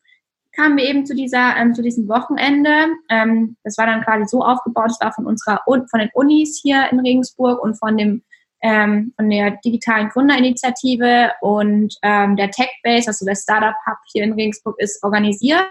kamen 0.52 0.76
wir 0.76 0.84
eben 0.84 1.06
zu 1.06 1.14
dieser, 1.14 1.56
ähm, 1.56 1.74
zu 1.74 1.82
diesem 1.82 2.08
Wochenende. 2.08 2.88
Ähm, 3.08 3.56
das 3.64 3.78
war 3.78 3.86
dann 3.86 4.02
quasi 4.02 4.26
so 4.26 4.42
aufgebaut, 4.42 4.90
es 4.90 5.00
war 5.00 5.12
von 5.12 5.26
unserer, 5.26 5.60
von 5.66 5.98
den 5.98 6.10
Unis 6.14 6.60
hier 6.62 6.88
in 6.90 7.00
Regensburg 7.00 7.62
und 7.62 7.78
von 7.78 7.96
dem, 7.96 8.22
ähm, 8.62 9.12
von 9.16 9.28
der 9.28 9.52
digitalen 9.64 10.08
Gründerinitiative 10.10 11.32
und 11.40 11.96
ähm, 12.02 12.36
der 12.36 12.50
TechBase, 12.50 13.08
also 13.08 13.24
der 13.24 13.34
Startup 13.34 13.74
Hub 13.86 13.98
hier 14.12 14.24
in 14.24 14.34
Regensburg 14.34 14.76
ist 14.78 15.02
organisiert. 15.02 15.66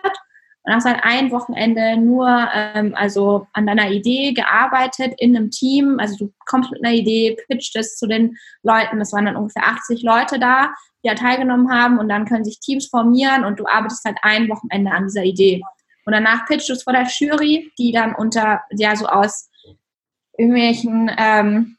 Und 0.63 0.75
hast 0.75 0.85
halt 0.85 0.99
ein 1.01 1.31
Wochenende 1.31 1.97
nur 1.97 2.27
ähm, 2.53 2.93
also 2.93 3.47
an 3.53 3.65
deiner 3.65 3.89
Idee 3.89 4.33
gearbeitet 4.33 5.15
in 5.17 5.35
einem 5.35 5.49
Team. 5.49 5.97
Also 5.99 6.17
du 6.17 6.33
kommst 6.45 6.69
mit 6.71 6.85
einer 6.85 6.93
Idee, 6.93 7.35
pitcht 7.47 7.75
es 7.75 7.97
zu 7.97 8.05
den 8.05 8.37
Leuten. 8.61 8.99
Das 8.99 9.11
waren 9.11 9.25
dann 9.25 9.37
ungefähr 9.37 9.65
80 9.65 10.03
Leute 10.03 10.37
da, 10.37 10.71
die 11.03 11.07
ja 11.07 11.15
teilgenommen 11.15 11.71
haben. 11.71 11.99
Und 11.99 12.09
dann 12.09 12.25
können 12.25 12.43
sich 12.43 12.59
Teams 12.59 12.87
formieren 12.87 13.43
und 13.43 13.59
du 13.59 13.65
arbeitest 13.65 14.05
halt 14.05 14.17
ein 14.21 14.49
Wochenende 14.49 14.91
an 14.91 15.07
dieser 15.07 15.23
Idee. 15.23 15.61
Und 16.05 16.13
danach 16.13 16.45
pitcht 16.45 16.69
du 16.69 16.73
es 16.73 16.83
vor 16.83 16.93
der 16.93 17.07
Jury, 17.07 17.71
die 17.77 17.91
dann 17.91 18.15
unter, 18.15 18.61
ja, 18.71 18.95
so 18.95 19.05
aus 19.05 19.49
irgendwelchen 20.37 21.11
ähm, 21.17 21.77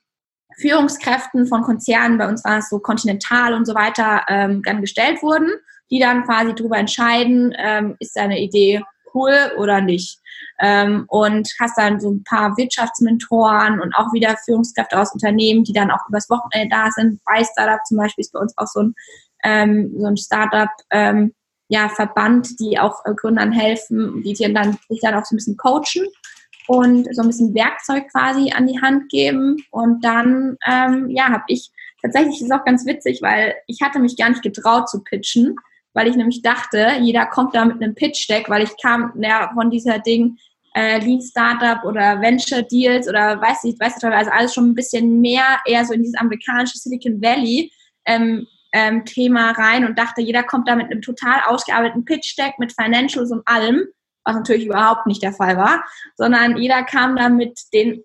Führungskräften 0.60 1.46
von 1.46 1.62
Konzernen, 1.62 2.18
bei 2.18 2.28
uns 2.28 2.44
war 2.44 2.58
es 2.58 2.68
so 2.68 2.78
Continental 2.78 3.54
und 3.54 3.66
so 3.66 3.74
weiter, 3.74 4.22
ähm, 4.28 4.62
dann 4.64 4.80
gestellt 4.80 5.22
wurden 5.22 5.50
die 5.92 5.98
dann 5.98 6.24
quasi 6.24 6.54
darüber 6.54 6.78
entscheiden, 6.78 7.54
ähm, 7.56 7.96
ist 8.00 8.16
deine 8.16 8.40
Idee 8.40 8.82
cool 9.14 9.52
oder 9.58 9.80
nicht. 9.80 10.18
Ähm, 10.60 11.04
und 11.08 11.48
hast 11.60 11.76
dann 11.76 12.00
so 12.00 12.10
ein 12.10 12.24
paar 12.24 12.56
Wirtschaftsmentoren 12.56 13.80
und 13.80 13.94
auch 13.96 14.12
wieder 14.12 14.36
Führungskräfte 14.44 14.98
aus 14.98 15.12
Unternehmen, 15.12 15.64
die 15.64 15.72
dann 15.72 15.90
auch 15.90 16.08
übers 16.08 16.30
Wochenende 16.30 16.68
da 16.70 16.90
sind. 16.90 17.20
Bei 17.24 17.44
Startup 17.44 17.84
zum 17.86 17.98
Beispiel 17.98 18.22
ist 18.22 18.32
bei 18.32 18.40
uns 18.40 18.56
auch 18.56 18.66
so 18.66 18.80
ein, 18.80 18.94
ähm, 19.44 19.92
so 19.98 20.06
ein 20.06 20.16
Startup, 20.16 20.70
ähm, 20.90 21.32
ja, 21.68 21.88
Verband, 21.88 22.60
die 22.60 22.78
auch 22.78 23.04
äh, 23.06 23.14
Gründern 23.14 23.50
helfen, 23.50 24.22
die 24.22 24.34
dir 24.34 24.52
dann, 24.52 24.78
dich 24.90 25.00
dann 25.00 25.14
auch 25.14 25.24
so 25.24 25.34
ein 25.34 25.38
bisschen 25.38 25.56
coachen 25.56 26.06
und 26.66 27.08
so 27.14 27.22
ein 27.22 27.28
bisschen 27.28 27.54
Werkzeug 27.54 28.08
quasi 28.10 28.52
an 28.52 28.66
die 28.66 28.80
Hand 28.80 29.08
geben. 29.10 29.56
Und 29.70 30.04
dann, 30.04 30.56
ähm, 30.66 31.08
ja, 31.10 31.30
habe 31.30 31.44
ich, 31.48 31.70
tatsächlich 32.02 32.42
ist 32.42 32.52
auch 32.52 32.64
ganz 32.64 32.86
witzig, 32.86 33.20
weil 33.22 33.54
ich 33.66 33.80
hatte 33.82 33.98
mich 33.98 34.16
gar 34.16 34.28
nicht 34.28 34.42
getraut 34.42 34.88
zu 34.88 35.02
pitchen, 35.02 35.56
weil 35.94 36.08
ich 36.08 36.16
nämlich 36.16 36.42
dachte, 36.42 36.92
jeder 37.00 37.26
kommt 37.26 37.54
da 37.54 37.64
mit 37.64 37.82
einem 37.82 37.94
Pitch-Deck, 37.94 38.48
weil 38.48 38.62
ich 38.62 38.70
kam 38.82 39.12
ja, 39.20 39.50
von 39.54 39.70
dieser 39.70 39.98
Ding 39.98 40.38
äh, 40.74 40.98
Lean 40.98 41.20
Startup 41.20 41.84
oder 41.84 42.20
Venture 42.20 42.62
Deals 42.62 43.08
oder 43.08 43.40
weiß 43.40 43.64
ich, 43.64 43.78
weiß 43.78 43.96
ich 43.98 44.04
also 44.04 44.30
alles 44.30 44.54
schon 44.54 44.70
ein 44.70 44.74
bisschen 44.74 45.20
mehr 45.20 45.60
eher 45.66 45.84
so 45.84 45.92
in 45.92 46.02
dieses 46.02 46.18
amerikanische 46.18 46.78
Silicon 46.78 47.20
Valley 47.20 47.70
ähm, 48.06 48.46
ähm, 48.72 49.04
Thema 49.04 49.50
rein 49.50 49.84
und 49.84 49.98
dachte, 49.98 50.22
jeder 50.22 50.42
kommt 50.42 50.68
da 50.68 50.74
mit 50.74 50.90
einem 50.90 51.02
total 51.02 51.40
ausgearbeiteten 51.46 52.04
Pitch-Deck 52.04 52.54
mit 52.58 52.72
Financials 52.72 53.30
und 53.30 53.46
allem, 53.46 53.84
was 54.24 54.36
natürlich 54.36 54.66
überhaupt 54.66 55.06
nicht 55.06 55.22
der 55.22 55.32
Fall 55.32 55.56
war, 55.56 55.84
sondern 56.16 56.56
jeder 56.56 56.82
kam 56.84 57.16
da 57.16 57.28
mit 57.28 57.58
den 57.74 58.02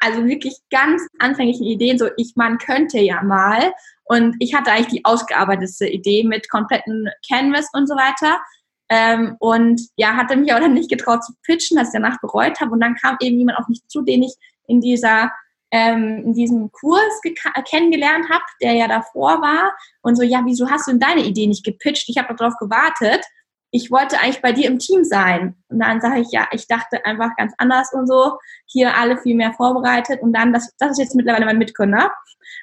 also 0.00 0.24
wirklich 0.26 0.56
ganz 0.70 1.06
anfänglichen 1.18 1.66
Ideen, 1.66 1.98
so 1.98 2.08
ich, 2.16 2.32
man 2.36 2.58
könnte 2.58 2.98
ja 2.98 3.22
mal 3.22 3.72
und 4.04 4.36
ich 4.38 4.54
hatte 4.54 4.70
eigentlich 4.70 5.00
die 5.00 5.04
ausgearbeitete 5.04 5.86
Idee 5.88 6.24
mit 6.24 6.48
kompletten 6.48 7.08
Canvas 7.28 7.68
und 7.72 7.88
so 7.88 7.94
weiter. 7.94 8.40
Ähm, 8.88 9.36
und 9.40 9.80
ja, 9.96 10.14
hatte 10.14 10.36
mich 10.36 10.52
auch 10.52 10.60
dann 10.60 10.74
nicht 10.74 10.90
getraut 10.90 11.24
zu 11.24 11.32
pitchen, 11.42 11.76
dass 11.76 11.88
ich 11.88 11.94
danach 11.94 12.20
bereut 12.20 12.60
habe. 12.60 12.70
Und 12.70 12.80
dann 12.80 12.94
kam 12.94 13.16
eben 13.20 13.38
jemand 13.38 13.58
auf 13.58 13.66
mich 13.66 13.80
zu, 13.88 14.02
den 14.02 14.22
ich 14.22 14.34
in 14.68 14.80
dieser 14.80 15.32
ähm, 15.72 16.22
in 16.24 16.32
diesem 16.34 16.70
Kurs 16.70 17.20
kennengelernt 17.68 18.30
habe, 18.30 18.44
der 18.62 18.74
ja 18.74 18.86
davor 18.86 19.40
war. 19.42 19.76
Und 20.02 20.14
so, 20.14 20.22
ja, 20.22 20.42
wieso 20.44 20.70
hast 20.70 20.86
du 20.86 20.92
denn 20.92 21.00
deine 21.00 21.24
Idee 21.24 21.48
nicht 21.48 21.64
gepitcht? 21.64 22.08
Ich 22.08 22.18
habe 22.18 22.34
darauf 22.36 22.54
gewartet. 22.58 23.24
Ich 23.70 23.90
wollte 23.90 24.18
eigentlich 24.20 24.42
bei 24.42 24.52
dir 24.52 24.68
im 24.68 24.78
Team 24.78 25.04
sein. 25.04 25.56
Und 25.68 25.80
dann 25.80 26.00
sage 26.00 26.20
ich, 26.20 26.28
ja, 26.30 26.46
ich 26.52 26.66
dachte 26.66 27.04
einfach 27.04 27.30
ganz 27.36 27.52
anders 27.58 27.92
und 27.92 28.06
so. 28.06 28.38
Hier 28.66 28.96
alle 28.96 29.18
viel 29.18 29.34
mehr 29.34 29.52
vorbereitet. 29.52 30.22
Und 30.22 30.32
dann, 30.32 30.52
das, 30.52 30.72
das 30.78 30.92
ist 30.92 30.98
jetzt 30.98 31.14
mittlerweile 31.14 31.46
mein 31.46 31.58
Mitgründer. 31.58 32.12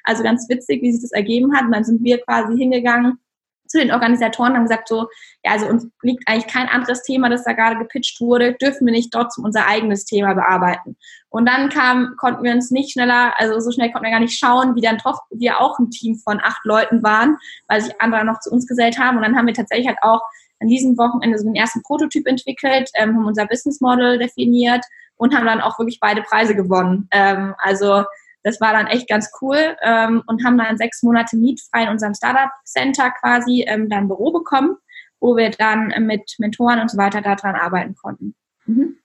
Also 0.02 0.22
ganz 0.22 0.48
witzig, 0.48 0.82
wie 0.82 0.92
sich 0.92 1.02
das 1.02 1.12
ergeben 1.12 1.54
hat. 1.54 1.64
Und 1.64 1.72
dann 1.72 1.84
sind 1.84 2.02
wir 2.02 2.20
quasi 2.22 2.56
hingegangen 2.56 3.18
zu 3.66 3.78
den 3.78 3.92
Organisatoren 3.92 4.52
und 4.52 4.58
haben 4.58 4.64
gesagt 4.64 4.88
so, 4.88 5.08
ja, 5.44 5.52
also 5.52 5.66
uns 5.66 5.88
liegt 6.02 6.28
eigentlich 6.28 6.52
kein 6.52 6.68
anderes 6.68 7.02
Thema, 7.02 7.28
das 7.28 7.44
da 7.44 7.52
gerade 7.52 7.76
gepitcht 7.78 8.20
wurde, 8.20 8.54
dürfen 8.54 8.86
wir 8.86 8.92
nicht 8.92 9.12
trotzdem 9.12 9.44
unser 9.44 9.66
eigenes 9.66 10.04
Thema 10.04 10.34
bearbeiten. 10.34 10.96
Und 11.28 11.48
dann 11.48 11.70
kam, 11.70 12.14
konnten 12.18 12.44
wir 12.44 12.52
uns 12.52 12.70
nicht 12.70 12.92
schneller, 12.92 13.34
also 13.38 13.58
so 13.60 13.72
schnell 13.72 13.90
konnten 13.90 14.06
wir 14.06 14.12
gar 14.12 14.20
nicht 14.20 14.38
schauen, 14.38 14.76
wie 14.76 14.80
dann 14.80 14.98
doch 14.98 15.22
wir 15.30 15.60
auch 15.60 15.78
ein 15.78 15.90
Team 15.90 16.16
von 16.16 16.40
acht 16.42 16.64
Leuten 16.64 17.02
waren, 17.02 17.36
weil 17.68 17.80
sich 17.80 18.00
andere 18.00 18.24
noch 18.24 18.38
zu 18.40 18.50
uns 18.50 18.66
gesellt 18.66 18.98
haben. 18.98 19.16
Und 19.16 19.24
dann 19.24 19.36
haben 19.36 19.46
wir 19.46 19.54
tatsächlich 19.54 19.88
halt 19.88 19.98
auch 20.02 20.20
an 20.60 20.68
diesem 20.68 20.96
Wochenende 20.96 21.38
so 21.38 21.44
den 21.44 21.54
ersten 21.54 21.82
Prototyp 21.82 22.26
entwickelt, 22.26 22.90
ähm, 22.94 23.14
haben 23.14 23.26
unser 23.26 23.46
Business 23.46 23.80
Model 23.80 24.18
definiert 24.18 24.84
und 25.16 25.34
haben 25.34 25.46
dann 25.46 25.60
auch 25.60 25.78
wirklich 25.78 26.00
beide 26.00 26.22
Preise 26.22 26.54
gewonnen. 26.54 27.08
Ähm, 27.10 27.54
also 27.58 28.04
das 28.42 28.60
war 28.60 28.72
dann 28.72 28.86
echt 28.86 29.08
ganz 29.08 29.30
cool 29.40 29.76
ähm, 29.82 30.22
und 30.26 30.44
haben 30.44 30.58
dann 30.58 30.76
sechs 30.76 31.02
Monate 31.02 31.36
mietfrei 31.36 31.84
in 31.84 31.88
unserem 31.88 32.14
Startup 32.14 32.50
Center 32.64 33.10
quasi 33.20 33.64
ähm, 33.66 33.88
dann 33.88 34.08
Büro 34.08 34.32
bekommen, 34.32 34.76
wo 35.20 35.36
wir 35.36 35.50
dann 35.50 35.92
mit 36.06 36.34
Mentoren 36.38 36.80
und 36.80 36.90
so 36.90 36.98
weiter 36.98 37.22
daran 37.22 37.54
arbeiten 37.54 37.94
konnten. 37.94 38.34
Mhm. 38.66 38.96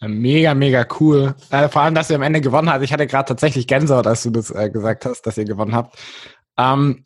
Mega, 0.00 0.54
mega 0.54 0.86
cool. 1.00 1.34
Äh, 1.50 1.68
vor 1.68 1.82
allem, 1.82 1.94
dass 1.94 2.10
ihr 2.10 2.16
am 2.16 2.22
Ende 2.22 2.40
gewonnen 2.40 2.70
habt. 2.70 2.84
Ich 2.84 2.92
hatte 2.92 3.06
gerade 3.06 3.28
tatsächlich 3.28 3.66
Gänsehaut, 3.66 4.06
als 4.06 4.22
du 4.22 4.30
das 4.30 4.50
äh, 4.50 4.70
gesagt 4.70 5.06
hast, 5.06 5.22
dass 5.22 5.38
ihr 5.38 5.46
gewonnen 5.46 5.74
habt. 5.74 5.98
Ähm, 6.58 7.02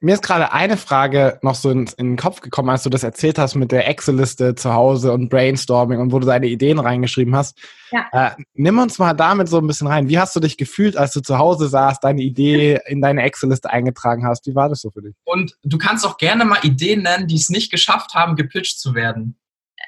mir 0.00 0.14
ist 0.14 0.22
gerade 0.22 0.52
eine 0.52 0.76
Frage 0.76 1.38
noch 1.42 1.54
so 1.54 1.70
in, 1.70 1.88
in, 1.96 2.10
den 2.10 2.16
Kopf 2.16 2.40
gekommen, 2.40 2.68
als 2.68 2.82
du 2.82 2.90
das 2.90 3.02
erzählt 3.02 3.38
hast 3.38 3.54
mit 3.54 3.72
der 3.72 3.88
Excel-Liste 3.88 4.54
zu 4.54 4.74
Hause 4.74 5.12
und 5.12 5.30
Brainstorming 5.30 5.98
und 5.98 6.12
wo 6.12 6.18
du 6.18 6.26
deine 6.26 6.46
Ideen 6.46 6.78
reingeschrieben 6.78 7.34
hast. 7.34 7.58
Ja. 7.90 8.06
Äh, 8.12 8.30
nimm 8.54 8.78
uns 8.78 8.98
mal 8.98 9.14
damit 9.14 9.48
so 9.48 9.58
ein 9.58 9.66
bisschen 9.66 9.86
rein. 9.86 10.08
Wie 10.08 10.18
hast 10.18 10.36
du 10.36 10.40
dich 10.40 10.58
gefühlt, 10.58 10.96
als 10.96 11.12
du 11.12 11.20
zu 11.20 11.38
Hause 11.38 11.68
saßt, 11.68 12.04
deine 12.04 12.20
Idee 12.20 12.80
in 12.86 13.00
deine 13.00 13.22
Excel-Liste 13.22 13.70
eingetragen 13.70 14.26
hast? 14.26 14.46
Wie 14.46 14.54
war 14.54 14.68
das 14.68 14.82
so 14.82 14.90
für 14.90 15.02
dich? 15.02 15.14
Und 15.24 15.56
du 15.62 15.78
kannst 15.78 16.06
auch 16.06 16.18
gerne 16.18 16.44
mal 16.44 16.58
Ideen 16.62 17.02
nennen, 17.02 17.26
die 17.26 17.36
es 17.36 17.48
nicht 17.48 17.70
geschafft 17.70 18.14
haben, 18.14 18.36
gepitcht 18.36 18.78
zu 18.78 18.94
werden. 18.94 19.38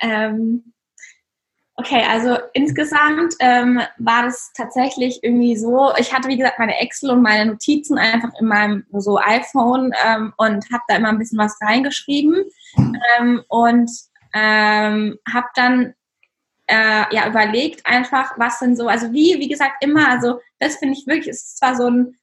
Ähm, 0.01 0.73
Okay, 1.81 2.05
also 2.07 2.37
insgesamt 2.53 3.37
ähm, 3.41 3.81
war 3.97 4.25
das 4.25 4.53
tatsächlich 4.55 5.21
irgendwie 5.23 5.57
so, 5.57 5.91
ich 5.97 6.13
hatte 6.13 6.29
wie 6.29 6.37
gesagt 6.37 6.59
meine 6.59 6.79
Excel 6.79 7.09
und 7.09 7.23
meine 7.23 7.53
Notizen 7.53 7.97
einfach 7.97 8.29
in 8.39 8.49
meinem 8.49 8.85
so 8.93 9.19
iPhone 9.19 9.91
ähm, 10.05 10.35
und 10.37 10.71
habe 10.71 10.83
da 10.89 10.97
immer 10.97 11.09
ein 11.09 11.19
bisschen 11.19 11.39
was 11.39 11.57
reingeschrieben. 11.63 12.45
Ähm, 12.77 13.43
und 13.49 13.91
ähm, 14.35 15.17
habe 15.33 15.47
dann 15.55 15.95
äh, 16.67 17.15
ja 17.15 17.27
überlegt 17.27 17.87
einfach, 17.87 18.39
was 18.39 18.59
denn 18.59 18.77
so, 18.77 18.87
also 18.87 19.11
wie, 19.15 19.39
wie 19.39 19.49
gesagt, 19.49 19.83
immer, 19.83 20.07
also 20.07 20.39
das 20.59 20.77
finde 20.77 20.99
ich 20.99 21.07
wirklich, 21.07 21.29
es 21.29 21.45
ist 21.45 21.59
zwar 21.61 21.77
so 21.77 21.89
ein, 21.89 22.15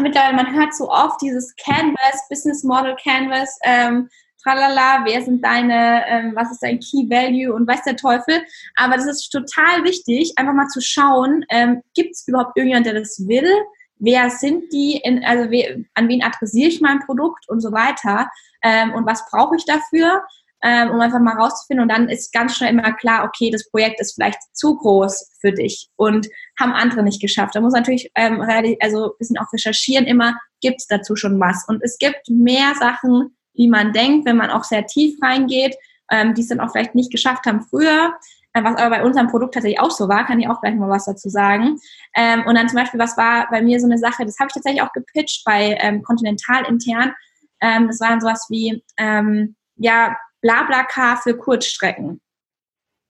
mittlerweile, 0.00 0.34
man 0.34 0.52
hört 0.52 0.74
so 0.74 0.90
oft 0.90 1.22
dieses 1.22 1.54
Canvas, 1.64 2.28
Business 2.28 2.64
Model 2.64 2.96
Canvas, 3.00 3.56
ähm, 3.62 4.08
tralala, 4.46 5.04
wer 5.04 5.22
sind 5.22 5.44
deine, 5.44 6.04
ähm, 6.08 6.32
was 6.34 6.52
ist 6.52 6.62
dein 6.62 6.78
Key 6.78 7.08
Value 7.10 7.52
und 7.52 7.66
weiß 7.66 7.82
der 7.82 7.96
Teufel. 7.96 8.42
Aber 8.76 8.96
das 8.96 9.06
ist 9.06 9.28
total 9.30 9.84
wichtig, 9.84 10.32
einfach 10.36 10.54
mal 10.54 10.68
zu 10.68 10.80
schauen, 10.80 11.44
ähm, 11.50 11.82
gibt 11.94 12.12
es 12.12 12.26
überhaupt 12.26 12.56
irgendjemand, 12.56 12.86
der 12.86 12.94
das 12.94 13.26
will? 13.26 13.50
Wer 13.98 14.30
sind 14.30 14.72
die, 14.72 15.00
in, 15.02 15.24
also 15.24 15.50
wer, 15.50 15.78
an 15.94 16.08
wen 16.08 16.22
adressiere 16.22 16.68
ich 16.68 16.80
mein 16.80 17.00
Produkt 17.00 17.48
und 17.48 17.60
so 17.60 17.72
weiter? 17.72 18.28
Ähm, 18.62 18.92
und 18.94 19.06
was 19.06 19.24
brauche 19.30 19.56
ich 19.56 19.64
dafür? 19.64 20.22
Ähm, 20.62 20.90
um 20.90 21.00
einfach 21.00 21.20
mal 21.20 21.36
rauszufinden. 21.36 21.82
Und 21.82 21.92
dann 21.92 22.08
ist 22.08 22.32
ganz 22.32 22.56
schnell 22.56 22.70
immer 22.70 22.92
klar, 22.94 23.24
okay, 23.24 23.50
das 23.50 23.68
Projekt 23.70 24.00
ist 24.00 24.14
vielleicht 24.14 24.38
zu 24.54 24.76
groß 24.76 25.36
für 25.40 25.52
dich 25.52 25.90
und 25.96 26.28
haben 26.58 26.72
andere 26.72 27.02
nicht 27.02 27.20
geschafft. 27.20 27.54
Da 27.54 27.60
muss 27.60 27.74
natürlich 27.74 28.10
ähm, 28.14 28.40
also 28.80 29.04
ein 29.04 29.18
bisschen 29.18 29.38
auch 29.38 29.52
recherchieren 29.52 30.06
immer, 30.06 30.34
gibt 30.62 30.80
es 30.80 30.86
dazu 30.86 31.14
schon 31.14 31.38
was? 31.38 31.64
Und 31.68 31.82
es 31.84 31.98
gibt 31.98 32.28
mehr 32.30 32.74
Sachen, 32.74 33.35
wie 33.56 33.68
man 33.68 33.92
denkt, 33.92 34.26
wenn 34.26 34.36
man 34.36 34.50
auch 34.50 34.64
sehr 34.64 34.86
tief 34.86 35.18
reingeht, 35.22 35.76
ähm, 36.10 36.34
die 36.34 36.42
es 36.42 36.48
dann 36.48 36.60
auch 36.60 36.70
vielleicht 36.72 36.94
nicht 36.94 37.10
geschafft 37.10 37.46
haben 37.46 37.62
früher, 37.62 38.14
äh, 38.52 38.62
was 38.62 38.76
aber 38.76 38.96
bei 38.96 39.04
unserem 39.04 39.28
Produkt 39.28 39.54
tatsächlich 39.54 39.80
auch 39.80 39.90
so 39.90 40.08
war, 40.08 40.26
kann 40.26 40.40
ich 40.40 40.48
auch 40.48 40.60
gleich 40.60 40.74
mal 40.74 40.88
was 40.88 41.04
dazu 41.04 41.28
sagen. 41.28 41.78
Ähm, 42.16 42.44
und 42.46 42.54
dann 42.54 42.68
zum 42.68 42.78
Beispiel, 42.78 43.00
was 43.00 43.16
war 43.16 43.48
bei 43.50 43.62
mir 43.62 43.80
so 43.80 43.86
eine 43.86 43.98
Sache, 43.98 44.24
das 44.24 44.38
habe 44.38 44.48
ich 44.48 44.54
tatsächlich 44.54 44.82
auch 44.82 44.92
gepitcht 44.92 45.44
bei 45.44 45.76
ähm, 45.80 46.02
Continental 46.02 46.64
intern. 46.66 47.12
Ähm, 47.60 47.86
das 47.88 48.00
war 48.00 48.10
dann 48.10 48.20
sowas 48.20 48.46
wie, 48.48 48.82
ähm, 48.98 49.56
ja, 49.76 50.16
Blablacar 50.40 51.16
für 51.16 51.36
Kurzstrecken. 51.36 52.20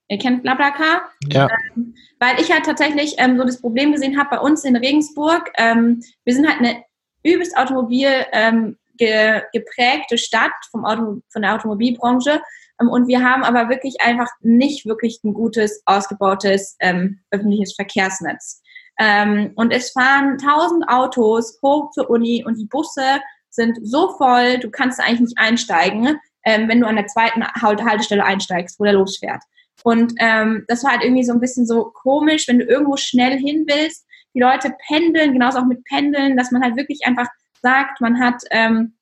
Ihr 0.08 0.18
kennt 0.18 0.42
Blablacar? 0.42 1.10
Ja. 1.28 1.48
Ähm, 1.74 1.94
weil 2.20 2.40
ich 2.40 2.52
halt 2.52 2.64
tatsächlich 2.64 3.14
ähm, 3.18 3.36
so 3.36 3.44
das 3.44 3.60
Problem 3.60 3.92
gesehen 3.92 4.18
habe 4.18 4.30
bei 4.30 4.38
uns 4.38 4.64
in 4.64 4.76
Regensburg. 4.76 5.50
Ähm, 5.58 6.02
wir 6.24 6.34
sind 6.34 6.48
halt 6.48 6.60
eine 6.60 6.84
übelst 7.24 7.56
Automobil 7.56 8.08
ähm, 8.32 8.78
ge, 8.96 9.42
geprägte 9.52 10.18
Stadt 10.18 10.52
vom 10.70 10.84
Auto, 10.84 11.20
von 11.32 11.42
der 11.42 11.54
Automobilbranche. 11.54 12.40
Ähm, 12.80 12.88
und 12.88 13.08
wir 13.08 13.22
haben 13.22 13.44
aber 13.44 13.68
wirklich 13.68 14.00
einfach 14.00 14.28
nicht 14.40 14.86
wirklich 14.86 15.20
ein 15.24 15.34
gutes, 15.34 15.82
ausgebautes 15.86 16.76
ähm, 16.80 17.20
öffentliches 17.30 17.74
Verkehrsnetz. 17.74 18.62
Ähm, 18.98 19.52
und 19.56 19.72
es 19.72 19.90
fahren 19.90 20.38
tausend 20.38 20.88
Autos 20.88 21.58
hoch 21.62 21.90
zur 21.90 22.08
Uni 22.08 22.44
und 22.46 22.56
die 22.58 22.66
Busse 22.66 23.20
sind 23.50 23.78
so 23.82 24.16
voll, 24.16 24.58
du 24.58 24.70
kannst 24.70 25.00
eigentlich 25.00 25.20
nicht 25.20 25.38
einsteigen. 25.38 26.18
ähm, 26.46 26.68
wenn 26.68 26.80
du 26.80 26.86
an 26.86 26.96
der 26.96 27.08
zweiten 27.08 27.44
Haltestelle 27.44 28.24
einsteigst, 28.24 28.78
wo 28.78 28.84
der 28.84 28.92
losfährt. 28.94 29.42
Und 29.82 30.14
ähm, 30.18 30.64
das 30.68 30.84
war 30.84 30.92
halt 30.92 31.02
irgendwie 31.02 31.24
so 31.24 31.32
ein 31.32 31.40
bisschen 31.40 31.66
so 31.66 31.90
komisch, 31.92 32.48
wenn 32.48 32.60
du 32.60 32.64
irgendwo 32.64 32.96
schnell 32.96 33.36
hin 33.36 33.64
willst. 33.66 34.06
Die 34.34 34.40
Leute 34.40 34.72
pendeln, 34.86 35.32
genauso 35.32 35.58
auch 35.58 35.66
mit 35.66 35.84
Pendeln, 35.84 36.36
dass 36.36 36.52
man 36.52 36.62
halt 36.62 36.76
wirklich 36.76 37.00
einfach 37.04 37.26
sagt, 37.62 38.00
man 38.00 38.20
hat 38.20 38.42
ähm, 38.50 38.94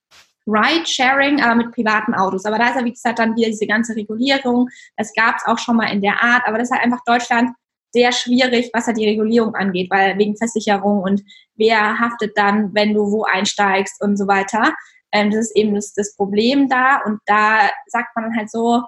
Ride-Sharing, 0.47 1.43
aber 1.43 1.55
mit 1.55 1.73
privaten 1.73 2.15
Autos. 2.15 2.45
Aber 2.45 2.59
da 2.59 2.69
ist 2.69 2.77
ja, 2.77 2.85
wie 2.85 2.93
gesagt, 2.93 3.19
dann 3.19 3.37
wieder 3.37 3.49
diese 3.49 3.67
ganze 3.67 3.97
Regulierung. 3.97 4.69
Das 4.97 5.13
gab 5.15 5.37
es 5.37 5.47
auch 5.47 5.59
schon 5.59 5.77
mal 5.77 5.91
in 5.91 6.03
der 6.03 6.23
Art, 6.23 6.43
aber 6.47 6.59
das 6.59 6.69
ist 6.69 6.75
halt 6.75 6.85
einfach 6.85 7.03
Deutschland 7.07 7.51
sehr 7.93 8.13
schwierig, 8.13 8.71
was 8.75 8.87
halt 8.87 8.99
die 8.99 9.09
Regulierung 9.09 9.55
angeht, 9.55 9.89
weil 9.91 10.19
wegen 10.19 10.37
Versicherung 10.37 11.03
und 11.03 11.23
wer 11.55 11.99
haftet 11.99 12.37
dann, 12.37 12.75
wenn 12.75 12.93
du 12.93 13.11
wo 13.11 13.23
einsteigst 13.25 14.03
und 14.03 14.17
so 14.17 14.27
weiter. 14.27 14.75
Ähm, 15.13 15.31
das 15.31 15.47
ist 15.47 15.57
eben 15.57 15.75
das, 15.75 15.95
das 15.95 16.17
Problem 16.17 16.69
da 16.69 17.01
und 17.07 17.21
da 17.27 17.71
sagt 17.87 18.17
man 18.17 18.37
halt 18.37 18.51
so, 18.51 18.83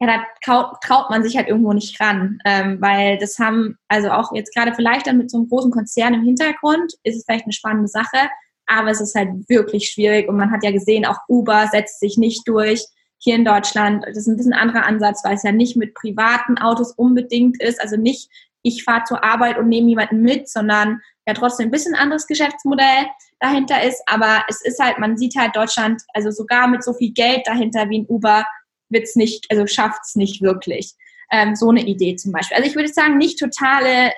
ja, 0.00 0.06
da 0.06 0.70
traut 0.80 1.10
man 1.10 1.22
sich 1.22 1.36
halt 1.36 1.48
irgendwo 1.48 1.74
nicht 1.74 2.00
ran, 2.00 2.38
ähm, 2.46 2.78
weil 2.80 3.18
das 3.18 3.38
haben, 3.38 3.76
also 3.88 4.10
auch 4.10 4.34
jetzt 4.34 4.54
gerade 4.54 4.74
vielleicht 4.74 5.06
dann 5.06 5.18
mit 5.18 5.30
so 5.30 5.36
einem 5.36 5.50
großen 5.50 5.70
Konzern 5.70 6.14
im 6.14 6.22
Hintergrund, 6.22 6.94
ist 7.02 7.16
es 7.16 7.24
vielleicht 7.26 7.44
eine 7.44 7.52
spannende 7.52 7.88
Sache, 7.88 8.30
aber 8.70 8.90
es 8.90 9.00
ist 9.00 9.14
halt 9.14 9.30
wirklich 9.48 9.90
schwierig 9.90 10.28
und 10.28 10.36
man 10.36 10.50
hat 10.50 10.64
ja 10.64 10.70
gesehen, 10.70 11.04
auch 11.04 11.18
Uber 11.28 11.68
setzt 11.70 12.00
sich 12.00 12.16
nicht 12.16 12.46
durch 12.46 12.84
hier 13.18 13.34
in 13.34 13.44
Deutschland. 13.44 14.04
Das 14.06 14.16
ist 14.16 14.28
ein 14.28 14.36
bisschen 14.36 14.52
anderer 14.52 14.86
Ansatz, 14.86 15.22
weil 15.24 15.34
es 15.34 15.42
ja 15.42 15.52
nicht 15.52 15.76
mit 15.76 15.94
privaten 15.94 16.56
Autos 16.56 16.92
unbedingt 16.92 17.60
ist, 17.60 17.80
also 17.80 17.96
nicht 17.96 18.30
ich 18.62 18.84
fahre 18.84 19.04
zur 19.04 19.24
Arbeit 19.24 19.58
und 19.58 19.68
nehme 19.68 19.88
jemanden 19.88 20.20
mit, 20.20 20.48
sondern 20.48 21.00
ja 21.26 21.34
trotzdem 21.34 21.68
ein 21.68 21.70
bisschen 21.70 21.94
anderes 21.94 22.26
Geschäftsmodell 22.26 23.06
dahinter 23.40 23.82
ist, 23.82 24.02
aber 24.06 24.44
es 24.48 24.62
ist 24.62 24.78
halt, 24.78 24.98
man 24.98 25.16
sieht 25.16 25.34
halt 25.36 25.56
Deutschland, 25.56 26.02
also 26.12 26.30
sogar 26.30 26.68
mit 26.68 26.84
so 26.84 26.92
viel 26.92 27.12
Geld 27.12 27.46
dahinter 27.46 27.88
wie 27.88 28.00
ein 28.00 28.06
Uber, 28.06 28.44
wird's 28.90 29.16
nicht, 29.16 29.46
also 29.50 29.66
schafft's 29.66 30.14
nicht 30.14 30.42
wirklich. 30.42 30.94
Ähm, 31.32 31.56
so 31.56 31.70
eine 31.70 31.82
Idee 31.82 32.16
zum 32.16 32.32
Beispiel. 32.32 32.56
Also 32.56 32.68
ich 32.68 32.76
würde 32.76 32.92
sagen, 32.92 33.16
nicht 33.16 33.38
totale, 33.38 34.12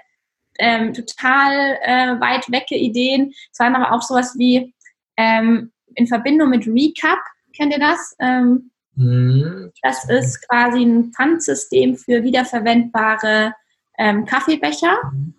ähm, 0.59 0.93
total 0.93 1.79
äh, 1.83 2.21
weit 2.21 2.51
wecke 2.51 2.77
Ideen. 2.77 3.33
Es 3.53 3.59
waren 3.59 3.75
aber 3.75 3.93
auch 3.93 4.03
sowas 4.03 4.35
wie 4.39 4.75
ähm, 5.17 5.73
in 5.95 6.07
Verbindung 6.07 6.51
mit 6.51 6.67
Recap, 6.67 7.19
kennt 7.55 7.73
ihr 7.73 7.79
das? 7.79 8.15
Ähm, 8.19 8.71
mhm. 8.95 9.73
Das 9.83 10.09
ist 10.09 10.47
quasi 10.49 10.83
ein 10.83 11.13
Pfandsystem 11.13 11.97
für 11.97 12.23
wiederverwendbare 12.23 13.55
ähm, 13.99 14.25
Kaffeebecher. 14.25 14.97
Mhm. 15.13 15.35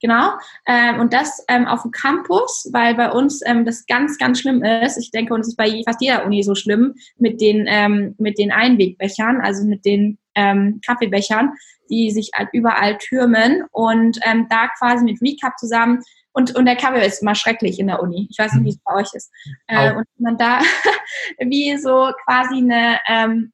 Genau. 0.00 0.32
Ähm, 0.66 0.98
und 0.98 1.12
das 1.12 1.44
ähm, 1.48 1.66
auf 1.66 1.82
dem 1.82 1.92
Campus, 1.92 2.68
weil 2.72 2.96
bei 2.96 3.12
uns 3.12 3.38
das 3.38 3.86
ganz, 3.86 4.18
ganz 4.18 4.40
schlimm 4.40 4.64
ist. 4.64 4.98
Ich 4.98 5.12
denke, 5.12 5.32
und 5.32 5.42
es 5.42 5.48
ist 5.48 5.56
bei 5.56 5.80
fast 5.84 6.00
jeder 6.00 6.26
Uni 6.26 6.42
so 6.42 6.56
schlimm 6.56 6.94
mit 7.18 7.40
den, 7.40 8.14
mit 8.18 8.36
den 8.36 8.50
Einwegbechern, 8.50 9.40
also 9.40 9.64
mit 9.64 9.84
den 9.84 10.18
Kaffeebechern, 10.34 11.52
die 11.90 12.10
sich 12.10 12.30
halt 12.34 12.48
überall 12.52 12.98
türmen. 12.98 13.64
Und 13.70 14.18
ähm, 14.24 14.46
da 14.48 14.68
quasi 14.78 15.04
mit 15.04 15.20
Recap 15.22 15.58
zusammen 15.58 16.02
und, 16.32 16.54
und 16.56 16.64
der 16.64 16.76
Kaffee 16.76 17.06
ist 17.06 17.22
immer 17.22 17.34
schrecklich 17.34 17.78
in 17.78 17.88
der 17.88 18.02
Uni. 18.02 18.26
Ich 18.30 18.38
weiß 18.38 18.54
nicht, 18.54 18.64
wie 18.64 18.70
es 18.70 18.80
bei 18.84 18.94
euch 18.94 19.12
ist. 19.14 19.30
Äh, 19.66 19.94
und 19.94 20.06
man 20.18 20.38
da 20.38 20.60
wie 21.38 21.76
so 21.76 22.10
quasi 22.24 22.56
eine, 22.56 22.98
ähm, 23.06 23.52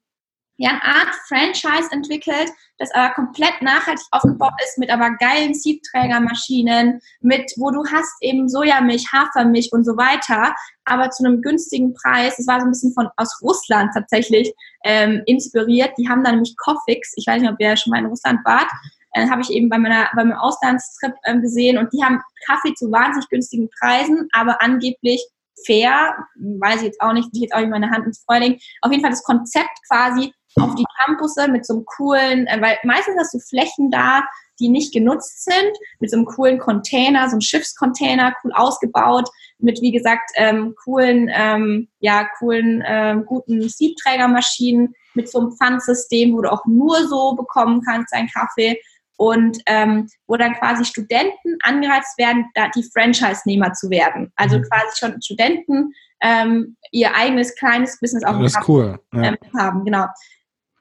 ja, 0.59 0.71
eine 0.71 0.83
Art 0.83 1.15
Franchise 1.29 1.89
entwickelt, 1.91 2.51
das 2.79 2.91
aber 2.91 3.13
komplett 3.13 3.61
nachhaltig 3.61 4.05
aufgebaut 4.11 4.51
ist, 4.61 4.77
mit 4.77 4.91
aber 4.91 5.11
geilen 5.17 5.53
Siebträgermaschinen, 5.53 6.99
mit, 7.21 7.49
wo 7.55 7.71
du 7.71 7.85
hast 7.85 8.13
eben 8.19 8.49
Sojamilch, 8.49 9.05
Hafermilch 9.13 9.69
und 9.71 9.85
so 9.85 9.95
weiter, 9.95 10.53
aber 10.83 11.11
zu 11.11 11.23
einem 11.23 11.41
günstigen 11.41 11.93
Preis. 11.93 12.35
Das 12.35 12.47
war 12.47 12.59
so 12.59 12.65
ein 12.65 12.71
bisschen 12.71 12.93
von, 12.93 13.07
aus 13.15 13.41
Russland 13.41 13.91
tatsächlich 13.93 14.53
ähm, 14.83 15.23
inspiriert. 15.27 15.93
Die 15.97 16.09
haben 16.09 16.25
da 16.25 16.31
nämlich 16.31 16.57
Coffix, 16.57 17.13
ich 17.15 17.25
weiß 17.25 17.41
nicht, 17.41 17.51
ob 17.51 17.59
ihr 17.59 17.77
schon 17.77 17.91
mal 17.91 17.99
in 17.99 18.07
Russland 18.07 18.41
wart, 18.43 18.69
äh, 19.13 19.29
habe 19.29 19.41
ich 19.41 19.51
eben 19.51 19.69
bei, 19.69 19.77
meiner, 19.77 20.09
bei 20.13 20.25
meinem 20.25 20.39
Auslandstrip 20.39 21.13
ähm, 21.23 21.41
gesehen 21.41 21.77
und 21.77 21.93
die 21.93 22.03
haben 22.03 22.21
Kaffee 22.45 22.73
zu 22.73 22.91
wahnsinnig 22.91 23.29
günstigen 23.29 23.69
Preisen, 23.79 24.27
aber 24.33 24.61
angeblich 24.61 25.25
fair, 25.65 26.15
weiß 26.35 26.77
ich 26.77 26.87
jetzt 26.87 27.01
auch 27.01 27.13
nicht, 27.13 27.29
ich 27.33 27.41
jetzt 27.41 27.53
auch 27.53 27.59
nicht 27.59 27.69
meine 27.69 27.91
Hand 27.91 28.05
ins 28.05 28.23
Feuer. 28.25 28.55
Auf 28.81 28.91
jeden 28.91 29.01
Fall 29.01 29.11
das 29.11 29.23
Konzept 29.23 29.69
quasi 29.89 30.33
auf 30.55 30.75
die 30.75 30.85
Campusse 30.99 31.47
mit 31.47 31.65
so 31.65 31.75
einem 31.75 31.85
coolen, 31.85 32.47
äh, 32.47 32.61
weil 32.61 32.77
meistens 32.83 33.15
hast 33.19 33.33
du 33.33 33.39
Flächen 33.39 33.91
da, 33.91 34.23
die 34.59 34.69
nicht 34.69 34.93
genutzt 34.93 35.45
sind, 35.45 35.77
mit 35.99 36.11
so 36.11 36.17
einem 36.17 36.25
coolen 36.25 36.59
Container, 36.59 37.27
so 37.27 37.33
einem 37.33 37.41
Schiffscontainer, 37.41 38.33
cool 38.43 38.51
ausgebaut, 38.53 39.29
mit 39.59 39.81
wie 39.81 39.91
gesagt 39.91 40.31
ähm, 40.35 40.75
coolen, 40.83 41.29
ähm, 41.33 41.87
ja 41.99 42.27
coolen, 42.39 42.83
ähm, 42.85 43.25
guten 43.25 43.67
Siebträgermaschinen, 43.69 44.93
mit 45.15 45.29
so 45.29 45.39
einem 45.39 45.51
Pfandsystem, 45.51 46.33
wo 46.33 46.41
du 46.41 46.51
auch 46.51 46.65
nur 46.65 47.07
so 47.07 47.35
bekommen 47.35 47.81
kannst, 47.85 48.13
einen 48.13 48.29
Kaffee 48.29 48.79
und 49.17 49.57
ähm, 49.65 50.07
wo 50.27 50.37
dann 50.37 50.53
quasi 50.55 50.85
Studenten 50.85 51.57
angereizt 51.63 52.17
werden, 52.17 52.45
da 52.55 52.69
die 52.69 52.83
Franchise-Nehmer 52.93 53.73
zu 53.73 53.89
werden. 53.89 54.31
Also 54.35 54.59
mhm. 54.59 54.63
quasi 54.63 54.97
schon 54.97 55.21
Studenten 55.21 55.93
ähm, 56.21 56.77
ihr 56.91 57.13
eigenes 57.15 57.55
kleines 57.55 57.99
Business 57.99 58.23
auf 58.23 58.37
dem 58.37 58.63
cool. 58.67 58.99
ja. 59.13 59.23
ähm, 59.23 59.37
haben. 59.57 59.83
Genau. 59.83 60.05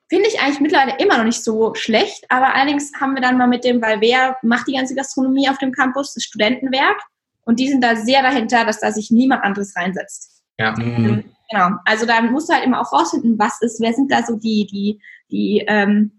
Finde 0.09 0.29
ich 0.29 0.41
eigentlich 0.41 0.61
mittlerweile 0.61 0.99
immer 0.99 1.19
noch 1.19 1.25
nicht 1.25 1.45
so 1.45 1.75
schlecht, 1.75 2.25
aber 2.31 2.55
allerdings 2.55 2.93
haben 2.99 3.15
wir 3.15 3.21
dann 3.21 3.37
mal 3.37 3.47
mit 3.47 3.65
dem, 3.65 3.83
weil 3.83 4.01
wer 4.01 4.37
macht 4.43 4.67
die 4.67 4.73
ganze 4.73 4.95
Gastronomie 4.95 5.49
auf 5.49 5.59
dem 5.59 5.73
Campus? 5.73 6.15
Das 6.15 6.25
Studentenwerk. 6.25 7.01
Und 7.45 7.61
die 7.61 7.69
sind 7.69 7.83
da 7.83 7.97
sehr 7.97 8.23
dahinter, 8.23 8.65
dass 8.65 8.81
da 8.81 8.91
sich 8.91 9.11
niemand 9.11 9.45
anderes 9.45 9.77
reinsetzt. 9.77 10.43
Ja. 10.59 10.73
Mhm. 10.73 11.25
Genau. 11.51 11.71
Also 11.85 12.07
da 12.07 12.21
musst 12.23 12.49
du 12.49 12.55
halt 12.55 12.65
immer 12.65 12.81
auch 12.81 12.93
rausfinden, 12.93 13.39
was 13.39 13.61
ist, 13.63 13.81
wer 13.81 13.93
sind 13.93 14.11
da 14.11 14.23
so 14.23 14.37
die, 14.37 14.67
die, 14.67 15.01
die 15.31 15.65
ähm, 15.67 16.19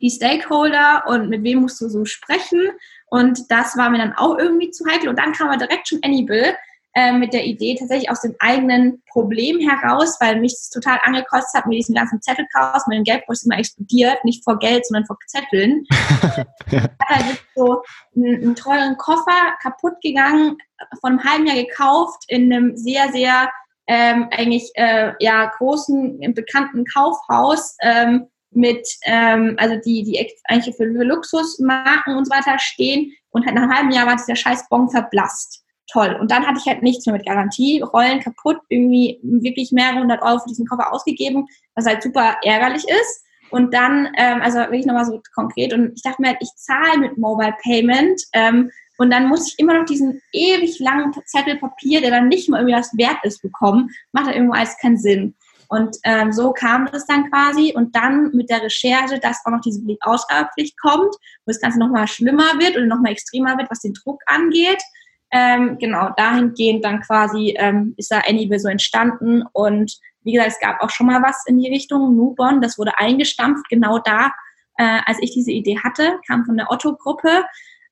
die 0.00 0.10
Stakeholder 0.10 1.04
und 1.06 1.28
mit 1.28 1.42
wem 1.42 1.60
musst 1.60 1.80
du 1.80 1.88
so 1.88 2.04
sprechen. 2.04 2.70
Und 3.06 3.50
das 3.50 3.76
war 3.76 3.90
mir 3.90 3.98
dann 3.98 4.12
auch 4.14 4.38
irgendwie 4.38 4.70
zu 4.70 4.84
heikel. 4.86 5.08
Und 5.08 5.18
dann 5.18 5.32
kam 5.32 5.50
er 5.50 5.58
direkt 5.58 5.88
schon 5.88 6.00
Anybill 6.02 6.54
äh, 6.94 7.12
mit 7.12 7.32
der 7.32 7.44
Idee 7.44 7.76
tatsächlich 7.78 8.10
aus 8.10 8.22
dem 8.22 8.34
eigenen 8.38 9.02
Problem 9.10 9.60
heraus, 9.60 10.16
weil 10.20 10.40
mich 10.40 10.52
das 10.52 10.70
total 10.70 10.98
angekostet 11.04 11.54
hat, 11.54 11.66
mir 11.66 11.76
diesen 11.76 11.94
ganzen 11.94 12.20
Zettelchaos, 12.22 12.86
mein 12.88 13.04
Geldbeutel 13.04 13.34
ist 13.34 13.46
immer 13.46 13.58
explodiert, 13.58 14.24
nicht 14.24 14.44
vor 14.44 14.58
Geld, 14.58 14.86
sondern 14.86 15.06
vor 15.06 15.18
Zetteln. 15.26 15.84
ja. 16.70 16.82
Hat 16.82 17.08
halt 17.08 17.44
so 17.54 17.82
einen, 18.16 18.42
einen 18.42 18.54
teuren 18.54 18.96
Koffer 18.96 19.56
kaputt 19.62 19.94
gegangen, 20.02 20.56
von 21.00 21.12
einem 21.12 21.24
halben 21.24 21.46
Jahr 21.46 21.56
gekauft, 21.56 22.24
in 22.28 22.52
einem 22.52 22.76
sehr, 22.76 23.10
sehr 23.12 23.50
ähm, 23.86 24.28
eigentlich 24.30 24.70
äh, 24.74 25.12
ja 25.20 25.46
großen, 25.56 26.20
bekannten 26.34 26.84
Kaufhaus. 26.84 27.76
Ähm, 27.82 28.28
mit, 28.50 28.88
ähm, 29.02 29.56
also 29.58 29.76
die, 29.84 30.02
die 30.04 30.26
eigentlich 30.44 30.74
für 30.74 30.84
Luxusmarken 30.84 32.16
und 32.16 32.24
so 32.24 32.30
weiter 32.30 32.58
stehen 32.58 33.12
und 33.30 33.44
halt 33.44 33.54
nach 33.54 33.62
einem 33.62 33.74
halben 33.74 33.90
Jahr 33.90 34.06
war 34.06 34.16
dieser 34.16 34.36
scheiß 34.36 34.68
Bon 34.68 34.88
verblasst. 34.90 35.64
Toll. 35.90 36.16
Und 36.20 36.30
dann 36.30 36.46
hatte 36.46 36.58
ich 36.60 36.66
halt 36.66 36.82
nichts 36.82 37.06
mehr 37.06 37.14
mit 37.14 37.26
Garantie, 37.26 37.80
Rollen 37.80 38.20
kaputt, 38.20 38.58
irgendwie 38.68 39.18
wirklich 39.22 39.72
mehrere 39.72 40.00
hundert 40.00 40.22
Euro 40.22 40.38
für 40.38 40.48
diesen 40.48 40.66
Koffer 40.66 40.92
ausgegeben, 40.92 41.46
was 41.74 41.86
halt 41.86 42.02
super 42.02 42.36
ärgerlich 42.42 42.84
ist. 42.84 43.24
Und 43.50 43.72
dann, 43.72 44.08
ähm, 44.18 44.42
also 44.42 44.58
wirklich 44.58 44.84
nochmal 44.84 45.06
so 45.06 45.22
konkret, 45.34 45.72
und 45.72 45.92
ich 45.94 46.02
dachte 46.02 46.20
mir 46.20 46.28
halt, 46.28 46.38
ich 46.40 46.50
zahle 46.56 46.98
mit 46.98 47.16
Mobile 47.16 47.54
Payment 47.62 48.22
ähm, 48.34 48.70
und 48.98 49.10
dann 49.10 49.28
muss 49.28 49.48
ich 49.48 49.58
immer 49.58 49.78
noch 49.78 49.86
diesen 49.86 50.20
ewig 50.32 50.78
langen 50.80 51.14
Zettel 51.24 51.56
Papier, 51.56 52.02
der 52.02 52.10
dann 52.10 52.28
nicht 52.28 52.50
mal 52.50 52.58
irgendwie 52.58 52.76
was 52.76 52.96
wert 52.98 53.18
ist, 53.22 53.40
bekommen. 53.40 53.88
Macht 54.12 54.26
halt 54.26 54.36
irgendwo 54.36 54.54
alles 54.54 54.76
keinen 54.76 54.98
Sinn. 54.98 55.34
Und 55.68 55.96
ähm, 56.04 56.32
so 56.32 56.52
kam 56.52 56.86
das 56.92 57.06
dann 57.06 57.30
quasi. 57.30 57.72
Und 57.74 57.94
dann 57.94 58.30
mit 58.32 58.50
der 58.50 58.62
Recherche, 58.62 59.20
dass 59.20 59.40
auch 59.44 59.52
noch 59.52 59.60
diese 59.60 59.80
Ausgabepflicht 60.00 60.78
kommt, 60.80 61.14
wo 61.14 61.46
das 61.46 61.60
Ganze 61.60 61.78
nochmal 61.78 62.08
schlimmer 62.08 62.58
wird 62.58 62.76
oder 62.76 62.86
nochmal 62.86 63.12
extremer 63.12 63.56
wird, 63.56 63.70
was 63.70 63.80
den 63.80 63.94
Druck 63.94 64.20
angeht. 64.26 64.82
Ähm, 65.30 65.76
genau, 65.78 66.10
dahingehend 66.16 66.84
dann 66.84 67.00
quasi 67.00 67.54
ähm, 67.58 67.94
ist 67.96 68.10
da 68.10 68.20
Anyville 68.26 68.60
so 68.60 68.68
entstanden. 68.68 69.42
Und 69.52 69.98
wie 70.22 70.32
gesagt, 70.32 70.52
es 70.52 70.60
gab 70.60 70.80
auch 70.80 70.90
schon 70.90 71.06
mal 71.06 71.22
was 71.22 71.44
in 71.46 71.58
die 71.58 71.68
Richtung. 71.68 72.16
Nubon, 72.16 72.60
das 72.60 72.78
wurde 72.78 72.98
eingestampft, 72.98 73.68
genau 73.68 73.98
da, 73.98 74.30
äh, 74.78 75.00
als 75.04 75.18
ich 75.20 75.32
diese 75.32 75.52
Idee 75.52 75.78
hatte, 75.82 76.18
kam 76.26 76.44
von 76.44 76.56
der 76.56 76.70
Otto-Gruppe. 76.70 77.44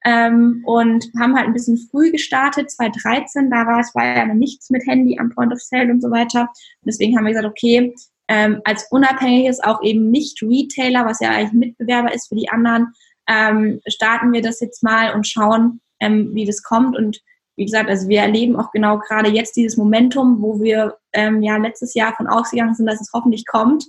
Ähm, 0.04 0.62
und 0.64 1.04
haben 1.18 1.34
halt 1.34 1.46
ein 1.46 1.52
bisschen 1.52 1.78
früh 1.90 2.12
gestartet, 2.12 2.70
2013, 2.70 3.50
da 3.50 3.66
war 3.66 3.80
es 3.80 3.92
war 3.92 4.04
ja 4.04 4.24
nichts 4.34 4.70
mit 4.70 4.86
Handy 4.86 5.18
am 5.18 5.30
Point 5.30 5.52
of 5.52 5.60
Sale 5.60 5.90
und 5.90 6.00
so 6.00 6.12
weiter. 6.12 6.42
Und 6.42 6.86
deswegen 6.86 7.16
haben 7.16 7.24
wir 7.24 7.32
gesagt, 7.32 7.48
okay, 7.48 7.92
ähm, 8.28 8.60
als 8.64 8.86
unabhängiges, 8.90 9.62
auch 9.62 9.82
eben 9.82 10.10
nicht 10.10 10.42
Retailer, 10.42 11.06
was 11.06 11.18
ja 11.20 11.30
eigentlich 11.30 11.52
Mitbewerber 11.52 12.14
ist 12.14 12.28
für 12.28 12.36
die 12.36 12.48
anderen, 12.48 12.92
ähm, 13.28 13.80
starten 13.86 14.32
wir 14.32 14.42
das 14.42 14.60
jetzt 14.60 14.82
mal 14.82 15.14
und 15.14 15.26
schauen, 15.26 15.80
ähm, 16.00 16.30
wie 16.34 16.44
das 16.44 16.62
kommt. 16.62 16.96
Und 16.96 17.20
wie 17.56 17.64
gesagt, 17.64 17.88
also 17.88 18.08
wir 18.08 18.20
erleben 18.20 18.56
auch 18.56 18.70
genau 18.70 18.98
gerade 18.98 19.30
jetzt 19.30 19.56
dieses 19.56 19.76
Momentum, 19.76 20.42
wo 20.42 20.60
wir 20.60 20.96
ähm, 21.12 21.42
ja 21.42 21.56
letztes 21.56 21.94
Jahr 21.94 22.14
von 22.14 22.26
ausgegangen 22.26 22.74
sind, 22.74 22.86
dass 22.86 23.00
es 23.00 23.10
hoffentlich 23.12 23.46
kommt 23.46 23.84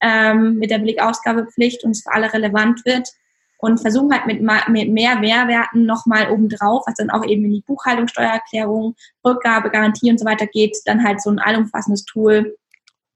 ähm, 0.00 0.56
mit 0.56 0.70
der 0.70 0.78
Blickausgabepflicht 0.78 1.84
und 1.84 1.92
es 1.92 2.02
für 2.02 2.12
alle 2.12 2.32
relevant 2.32 2.84
wird 2.84 3.08
und 3.58 3.80
versuchen 3.80 4.12
halt 4.12 4.26
mit, 4.26 4.40
mit 4.40 4.90
mehr 4.90 5.16
Mehrwerten 5.16 5.86
nochmal 5.86 6.30
obendrauf, 6.30 6.82
was 6.86 6.96
dann 6.96 7.10
auch 7.10 7.24
eben 7.24 7.44
in 7.44 7.52
die 7.52 7.64
Buchhaltung, 7.64 8.08
Steuererklärung, 8.08 8.96
Rückgabe, 9.24 9.70
Garantie 9.70 10.10
und 10.10 10.18
so 10.18 10.26
weiter 10.26 10.46
geht, 10.46 10.76
dann 10.84 11.04
halt 11.04 11.22
so 11.22 11.30
ein 11.30 11.38
allumfassendes 11.38 12.04
Tool 12.04 12.56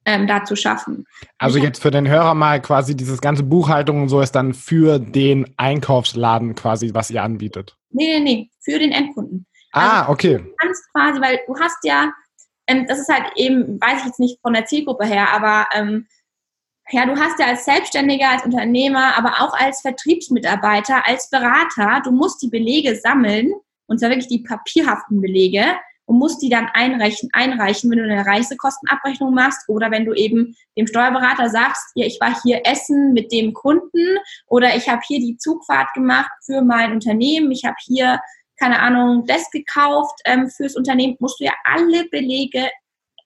ähm, 0.04 0.28
da 0.28 0.44
zu 0.44 0.54
schaffen. 0.54 1.04
Also 1.38 1.58
jetzt 1.58 1.82
für 1.82 1.90
den 1.90 2.08
Hörer 2.08 2.34
mal 2.34 2.62
quasi 2.62 2.96
dieses 2.96 3.20
ganze 3.20 3.42
Buchhaltung 3.42 4.02
und 4.02 4.08
so 4.08 4.20
ist 4.20 4.36
dann 4.36 4.54
für 4.54 5.00
den 5.00 5.52
Einkaufsladen 5.56 6.54
quasi, 6.54 6.94
was 6.94 7.10
ihr 7.10 7.24
anbietet. 7.24 7.76
Nee, 7.96 8.18
nee, 8.18 8.20
nee, 8.20 8.50
für 8.60 8.78
den 8.78 8.92
Endkunden. 8.92 9.46
Ah, 9.72 10.00
also, 10.00 10.12
okay. 10.12 10.38
Du 10.38 10.54
kannst 10.58 10.92
quasi, 10.92 11.20
weil 11.20 11.40
du 11.46 11.58
hast 11.58 11.78
ja, 11.82 12.12
ähm, 12.66 12.86
das 12.86 12.98
ist 12.98 13.08
halt 13.08 13.32
eben, 13.36 13.80
weiß 13.80 14.00
ich 14.00 14.06
jetzt 14.06 14.20
nicht 14.20 14.38
von 14.42 14.52
der 14.52 14.66
Zielgruppe 14.66 15.06
her, 15.06 15.32
aber 15.32 15.66
ähm, 15.72 16.06
ja, 16.90 17.06
du 17.06 17.16
hast 17.16 17.38
ja 17.38 17.46
als 17.46 17.64
Selbstständiger, 17.64 18.28
als 18.30 18.44
Unternehmer, 18.44 19.16
aber 19.16 19.40
auch 19.40 19.54
als 19.54 19.80
Vertriebsmitarbeiter, 19.80 21.06
als 21.06 21.30
Berater, 21.30 22.02
du 22.04 22.12
musst 22.12 22.42
die 22.42 22.50
Belege 22.50 22.96
sammeln, 22.96 23.52
und 23.86 23.98
zwar 23.98 24.10
wirklich 24.10 24.28
die 24.28 24.42
papierhaften 24.42 25.20
Belege, 25.20 25.64
und 26.06 26.18
musst 26.18 26.40
die 26.40 26.48
dann 26.48 26.68
einreichen, 26.72 27.28
einreichen, 27.32 27.90
wenn 27.90 27.98
du 27.98 28.04
eine 28.04 28.24
Reisekostenabrechnung 28.24 29.34
machst 29.34 29.68
oder 29.68 29.90
wenn 29.90 30.04
du 30.04 30.14
eben 30.14 30.56
dem 30.76 30.86
Steuerberater 30.86 31.50
sagst, 31.50 31.90
ja, 31.94 32.06
ich 32.06 32.18
war 32.20 32.40
hier 32.42 32.62
essen 32.64 33.12
mit 33.12 33.32
dem 33.32 33.52
Kunden 33.52 34.16
oder 34.46 34.74
ich 34.76 34.88
habe 34.88 35.02
hier 35.06 35.20
die 35.20 35.36
Zugfahrt 35.36 35.92
gemacht 35.94 36.30
für 36.44 36.62
mein 36.62 36.92
Unternehmen, 36.92 37.50
ich 37.50 37.64
habe 37.64 37.76
hier, 37.84 38.20
keine 38.58 38.80
Ahnung, 38.80 39.24
das 39.26 39.50
gekauft 39.50 40.18
ähm, 40.24 40.48
fürs 40.48 40.76
Unternehmen, 40.76 41.16
musst 41.18 41.40
du 41.40 41.44
ja 41.44 41.52
alle 41.64 42.08
Belege 42.08 42.70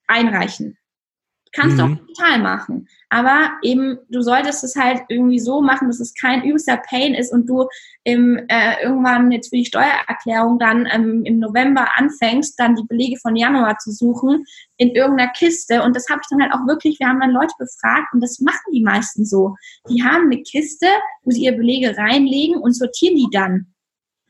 einreichen. 0.07 0.77
Kannst 1.53 1.77
mhm. 1.77 1.79
du 1.79 1.85
auch 1.85 2.07
digital 2.07 2.39
machen. 2.39 2.89
Aber 3.09 3.51
eben, 3.63 3.99
du 4.09 4.23
solltest 4.23 4.63
es 4.63 4.77
halt 4.77 5.03
irgendwie 5.09 5.41
so 5.41 5.61
machen, 5.61 5.89
dass 5.89 5.99
es 5.99 6.15
kein 6.15 6.45
übelster 6.45 6.77
Pain 6.77 7.15
ist 7.15 7.33
und 7.33 7.49
du 7.49 7.67
im, 8.05 8.39
äh, 8.49 8.83
irgendwann 8.85 9.33
jetzt 9.33 9.49
für 9.49 9.57
die 9.57 9.65
Steuererklärung 9.65 10.61
dann 10.61 10.89
ähm, 10.93 11.25
im 11.25 11.41
November 11.41 11.89
anfängst, 11.97 12.59
dann 12.59 12.77
die 12.77 12.87
Belege 12.89 13.17
von 13.21 13.35
Januar 13.35 13.79
zu 13.79 13.91
suchen 13.91 14.45
in 14.77 14.91
irgendeiner 14.91 15.33
Kiste. 15.33 15.83
Und 15.83 15.97
das 15.97 16.09
habe 16.09 16.21
ich 16.23 16.29
dann 16.31 16.41
halt 16.41 16.53
auch 16.53 16.67
wirklich, 16.69 17.01
wir 17.01 17.09
haben 17.09 17.21
dann 17.21 17.33
Leute 17.33 17.55
befragt 17.59 18.15
und 18.15 18.21
das 18.21 18.39
machen 18.39 18.73
die 18.73 18.83
meisten 18.83 19.27
so. 19.27 19.57
Die 19.89 20.05
haben 20.05 20.27
eine 20.27 20.43
Kiste, 20.43 20.87
wo 21.25 21.33
sie 21.33 21.45
ihre 21.45 21.57
Belege 21.57 21.97
reinlegen 21.97 22.61
und 22.61 22.75
sortieren 22.75 23.17
die 23.17 23.29
dann. 23.33 23.67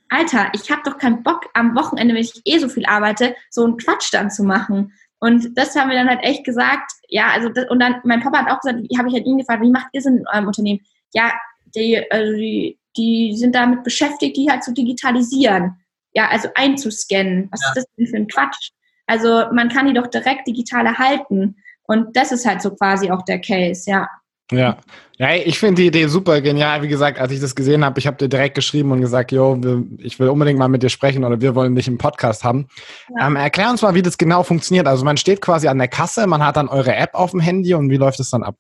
Alter, 0.08 0.50
ich 0.54 0.70
habe 0.70 0.82
doch 0.84 0.98
keinen 0.98 1.22
Bock 1.22 1.46
am 1.54 1.76
Wochenende, 1.76 2.14
wenn 2.14 2.22
ich 2.22 2.40
eh 2.44 2.58
so 2.58 2.68
viel 2.68 2.84
arbeite, 2.86 3.36
so 3.48 3.64
einen 3.64 3.76
Quatsch 3.76 4.12
dann 4.12 4.30
zu 4.30 4.42
machen. 4.42 4.92
Und 5.20 5.56
das 5.56 5.76
haben 5.76 5.90
wir 5.90 5.96
dann 5.96 6.08
halt 6.08 6.22
echt 6.22 6.44
gesagt, 6.44 6.92
ja, 7.08 7.28
also 7.30 7.50
das, 7.50 7.68
und 7.68 7.78
dann, 7.78 7.96
mein 8.04 8.20
Papa 8.20 8.38
hat 8.38 8.50
auch 8.50 8.60
gesagt, 8.60 8.78
habe 8.98 9.08
ich 9.08 9.14
halt 9.14 9.26
ihn 9.26 9.38
gefragt, 9.38 9.62
wie 9.62 9.70
macht 9.70 9.88
ihr 9.92 9.98
es 9.98 10.06
in 10.06 10.24
eurem 10.32 10.46
Unternehmen? 10.46 10.80
Ja, 11.12 11.32
die, 11.74 12.10
also 12.10 12.32
die, 12.32 12.78
die 12.96 13.36
sind 13.36 13.54
damit 13.54 13.84
beschäftigt, 13.84 14.36
die 14.36 14.50
halt 14.50 14.64
zu 14.64 14.72
digitalisieren. 14.72 15.76
Ja, 16.12 16.28
also 16.28 16.48
einzuscannen. 16.54 17.48
Was 17.52 17.60
ja. 17.60 17.68
ist 17.68 17.76
das 17.76 17.84
denn 17.96 18.06
für 18.06 18.16
ein 18.16 18.28
Quatsch? 18.28 18.70
Also 19.06 19.44
man 19.52 19.68
kann 19.68 19.86
die 19.86 19.92
doch 19.92 20.06
direkt 20.06 20.46
digital 20.46 20.86
erhalten. 20.86 21.56
Und 21.82 22.16
das 22.16 22.32
ist 22.32 22.46
halt 22.46 22.62
so 22.62 22.74
quasi 22.74 23.10
auch 23.10 23.22
der 23.22 23.40
Case, 23.40 23.90
ja. 23.90 24.08
Ja, 24.51 24.78
ja 25.18 25.34
ich 25.34 25.59
finde 25.59 25.82
die 25.82 25.88
Idee 25.88 26.07
super 26.07 26.40
genial. 26.40 26.82
Wie 26.82 26.88
gesagt, 26.88 27.18
als 27.18 27.32
ich 27.32 27.40
das 27.40 27.55
gesehen 27.55 27.84
habe, 27.84 27.98
ich 27.98 28.07
habe 28.07 28.16
dir 28.16 28.28
direkt 28.28 28.55
geschrieben 28.55 28.92
und 28.92 29.01
gesagt, 29.01 29.32
jo, 29.32 29.61
ich 29.98 30.18
will 30.18 30.28
unbedingt 30.28 30.59
mal 30.59 30.68
mit 30.68 30.82
dir 30.82 30.88
sprechen 30.88 31.24
oder 31.24 31.40
wir 31.40 31.55
wollen 31.55 31.74
dich 31.74 31.88
im 31.88 31.98
Podcast 31.98 32.44
haben. 32.44 32.68
Ja. 33.16 33.26
Ähm, 33.26 33.36
erklär 33.36 33.70
uns 33.70 33.82
mal, 33.82 33.94
wie 33.94 34.03
das 34.03 34.18
genau 34.18 34.42
funktioniert. 34.42 34.86
Also 34.86 35.05
man 35.05 35.16
steht 35.16 35.40
quasi 35.40 35.68
an 35.68 35.78
der 35.78 35.88
Kasse, 35.88 36.26
man 36.26 36.44
hat 36.44 36.57
dann 36.57 36.68
eure 36.68 36.94
App 36.94 37.14
auf 37.14 37.30
dem 37.30 37.40
Handy 37.40 37.74
und 37.74 37.90
wie 37.90 37.96
läuft 37.96 38.20
es 38.20 38.30
dann 38.30 38.42
ab? 38.42 38.57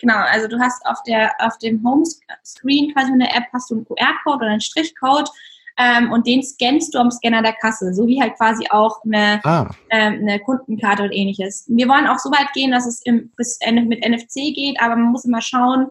Genau, 0.00 0.16
also 0.16 0.48
du 0.48 0.58
hast 0.58 0.84
auf 0.86 0.98
der 1.06 1.32
auf 1.38 1.56
dem 1.58 1.82
Homescreen 1.84 2.92
quasi 2.92 3.12
in 3.12 3.20
der 3.20 3.34
App 3.34 3.44
hast 3.52 3.70
du 3.70 3.76
einen 3.76 3.84
QR-Code 3.84 4.36
oder 4.36 4.46
einen 4.48 4.60
Strichcode 4.60 5.30
ähm, 5.76 6.12
und 6.12 6.26
den 6.26 6.42
scannst 6.42 6.94
du 6.94 6.98
am 6.98 7.10
Scanner 7.10 7.42
der 7.42 7.54
Kasse, 7.54 7.92
so 7.94 8.06
wie 8.06 8.20
halt 8.20 8.36
quasi 8.36 8.66
auch 8.70 9.02
eine, 9.04 9.40
ah. 9.44 9.68
ähm, 9.90 10.20
eine 10.20 10.38
Kundenkarte 10.38 11.02
und 11.02 11.12
ähnliches. 11.12 11.64
Wir 11.68 11.88
wollen 11.88 12.06
auch 12.06 12.18
so 12.18 12.30
weit 12.30 12.52
gehen, 12.54 12.70
dass 12.70 12.86
es 12.86 13.00
im, 13.04 13.32
bis 13.36 13.58
mit 13.86 14.06
NFC 14.08 14.54
geht, 14.54 14.80
aber 14.80 14.96
man 14.96 15.10
muss 15.12 15.24
immer 15.24 15.40
schauen. 15.40 15.88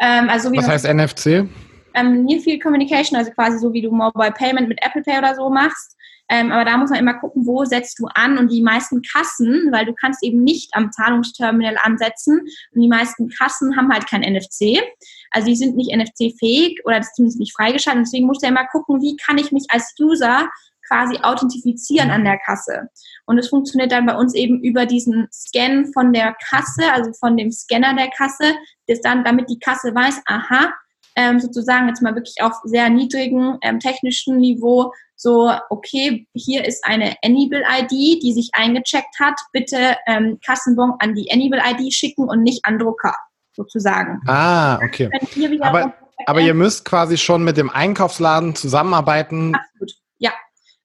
Ähm, 0.00 0.28
also 0.28 0.52
Was 0.52 0.68
heißt 0.68 0.86
NFC? 0.86 1.48
Ähm, 1.94 2.24
Near 2.24 2.40
Field 2.40 2.62
Communication, 2.62 3.18
also 3.18 3.30
quasi 3.32 3.58
so 3.58 3.72
wie 3.72 3.82
du 3.82 3.90
Mobile 3.90 4.32
Payment 4.32 4.68
mit 4.68 4.78
Apple 4.84 5.02
Pay 5.02 5.18
oder 5.18 5.34
so 5.34 5.48
machst. 5.48 5.96
Ähm, 6.30 6.52
aber 6.52 6.64
da 6.64 6.76
muss 6.76 6.90
man 6.90 6.98
immer 6.98 7.14
gucken, 7.14 7.46
wo 7.46 7.64
setzt 7.64 7.98
du 7.98 8.06
an 8.14 8.36
und 8.36 8.52
die 8.52 8.62
meisten 8.62 9.00
Kassen, 9.02 9.68
weil 9.72 9.86
du 9.86 9.94
kannst 9.94 10.22
eben 10.22 10.42
nicht 10.42 10.70
am 10.74 10.92
Zahlungsterminal 10.92 11.76
ansetzen 11.82 12.40
und 12.40 12.80
die 12.80 12.88
meisten 12.88 13.30
Kassen 13.30 13.76
haben 13.76 13.90
halt 13.90 14.06
kein 14.06 14.20
NFC. 14.20 14.78
Also 15.30 15.48
die 15.48 15.56
sind 15.56 15.76
nicht 15.76 15.94
NFC-fähig 15.94 16.80
oder 16.84 16.98
das 16.98 17.14
zumindest 17.14 17.40
nicht 17.40 17.54
freigeschaltet. 17.54 18.06
Deswegen 18.06 18.26
musst 18.26 18.42
du 18.42 18.46
ja 18.46 18.50
immer 18.50 18.66
gucken, 18.66 19.00
wie 19.00 19.16
kann 19.16 19.38
ich 19.38 19.52
mich 19.52 19.64
als 19.70 19.94
User 19.98 20.48
quasi 20.88 21.18
authentifizieren 21.22 22.10
an 22.10 22.24
der 22.24 22.38
Kasse. 22.38 22.88
Und 23.26 23.38
es 23.38 23.48
funktioniert 23.48 23.92
dann 23.92 24.06
bei 24.06 24.16
uns 24.16 24.34
eben 24.34 24.62
über 24.62 24.86
diesen 24.86 25.28
Scan 25.32 25.86
von 25.92 26.12
der 26.12 26.34
Kasse, 26.48 26.90
also 26.92 27.12
von 27.12 27.36
dem 27.36 27.50
Scanner 27.50 27.94
der 27.94 28.08
Kasse, 28.08 28.54
das 28.86 29.00
dann, 29.00 29.24
damit 29.24 29.50
die 29.50 29.58
Kasse 29.58 29.94
weiß, 29.94 30.22
aha, 30.24 30.72
ähm, 31.14 31.40
sozusagen 31.40 31.88
jetzt 31.88 32.00
mal 32.00 32.14
wirklich 32.14 32.36
auf 32.40 32.54
sehr 32.64 32.88
niedrigen 32.90 33.58
ähm, 33.62 33.80
technischen 33.80 34.38
Niveau, 34.38 34.92
so, 35.20 35.52
okay, 35.68 36.28
hier 36.32 36.64
ist 36.64 36.84
eine 36.86 37.16
Enable-ID, 37.22 38.22
die 38.22 38.32
sich 38.32 38.50
eingecheckt 38.52 39.18
hat, 39.18 39.34
bitte 39.52 39.96
ähm, 40.06 40.38
Kassenbon 40.46 40.94
an 41.00 41.16
die 41.16 41.28
Enable-ID 41.28 41.92
schicken 41.92 42.28
und 42.28 42.44
nicht 42.44 42.64
an 42.64 42.78
Drucker 42.78 43.16
sozusagen. 43.52 44.20
Ah, 44.28 44.76
okay. 44.76 45.10
Aber, 45.60 45.92
aber 46.26 46.40
ihr 46.40 46.54
müsst 46.54 46.84
quasi 46.84 47.18
schon 47.18 47.42
mit 47.42 47.56
dem 47.56 47.68
Einkaufsladen 47.68 48.54
zusammenarbeiten. 48.54 49.56
Absolut, 49.56 49.92
ja. 50.18 50.30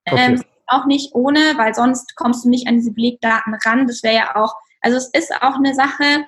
Okay. 0.09 0.33
Ähm, 0.33 0.43
auch 0.65 0.85
nicht 0.87 1.13
ohne, 1.13 1.39
weil 1.57 1.75
sonst 1.75 2.15
kommst 2.15 2.43
du 2.43 2.49
nicht 2.49 2.67
an 2.67 2.77
diese 2.77 2.91
Belegdaten 2.91 3.55
ran. 3.63 3.85
Das 3.85 4.01
wäre 4.01 4.15
ja 4.15 4.35
auch, 4.35 4.55
also 4.81 4.97
es 4.97 5.09
ist 5.09 5.31
auch 5.41 5.57
eine 5.57 5.75
Sache, 5.75 6.25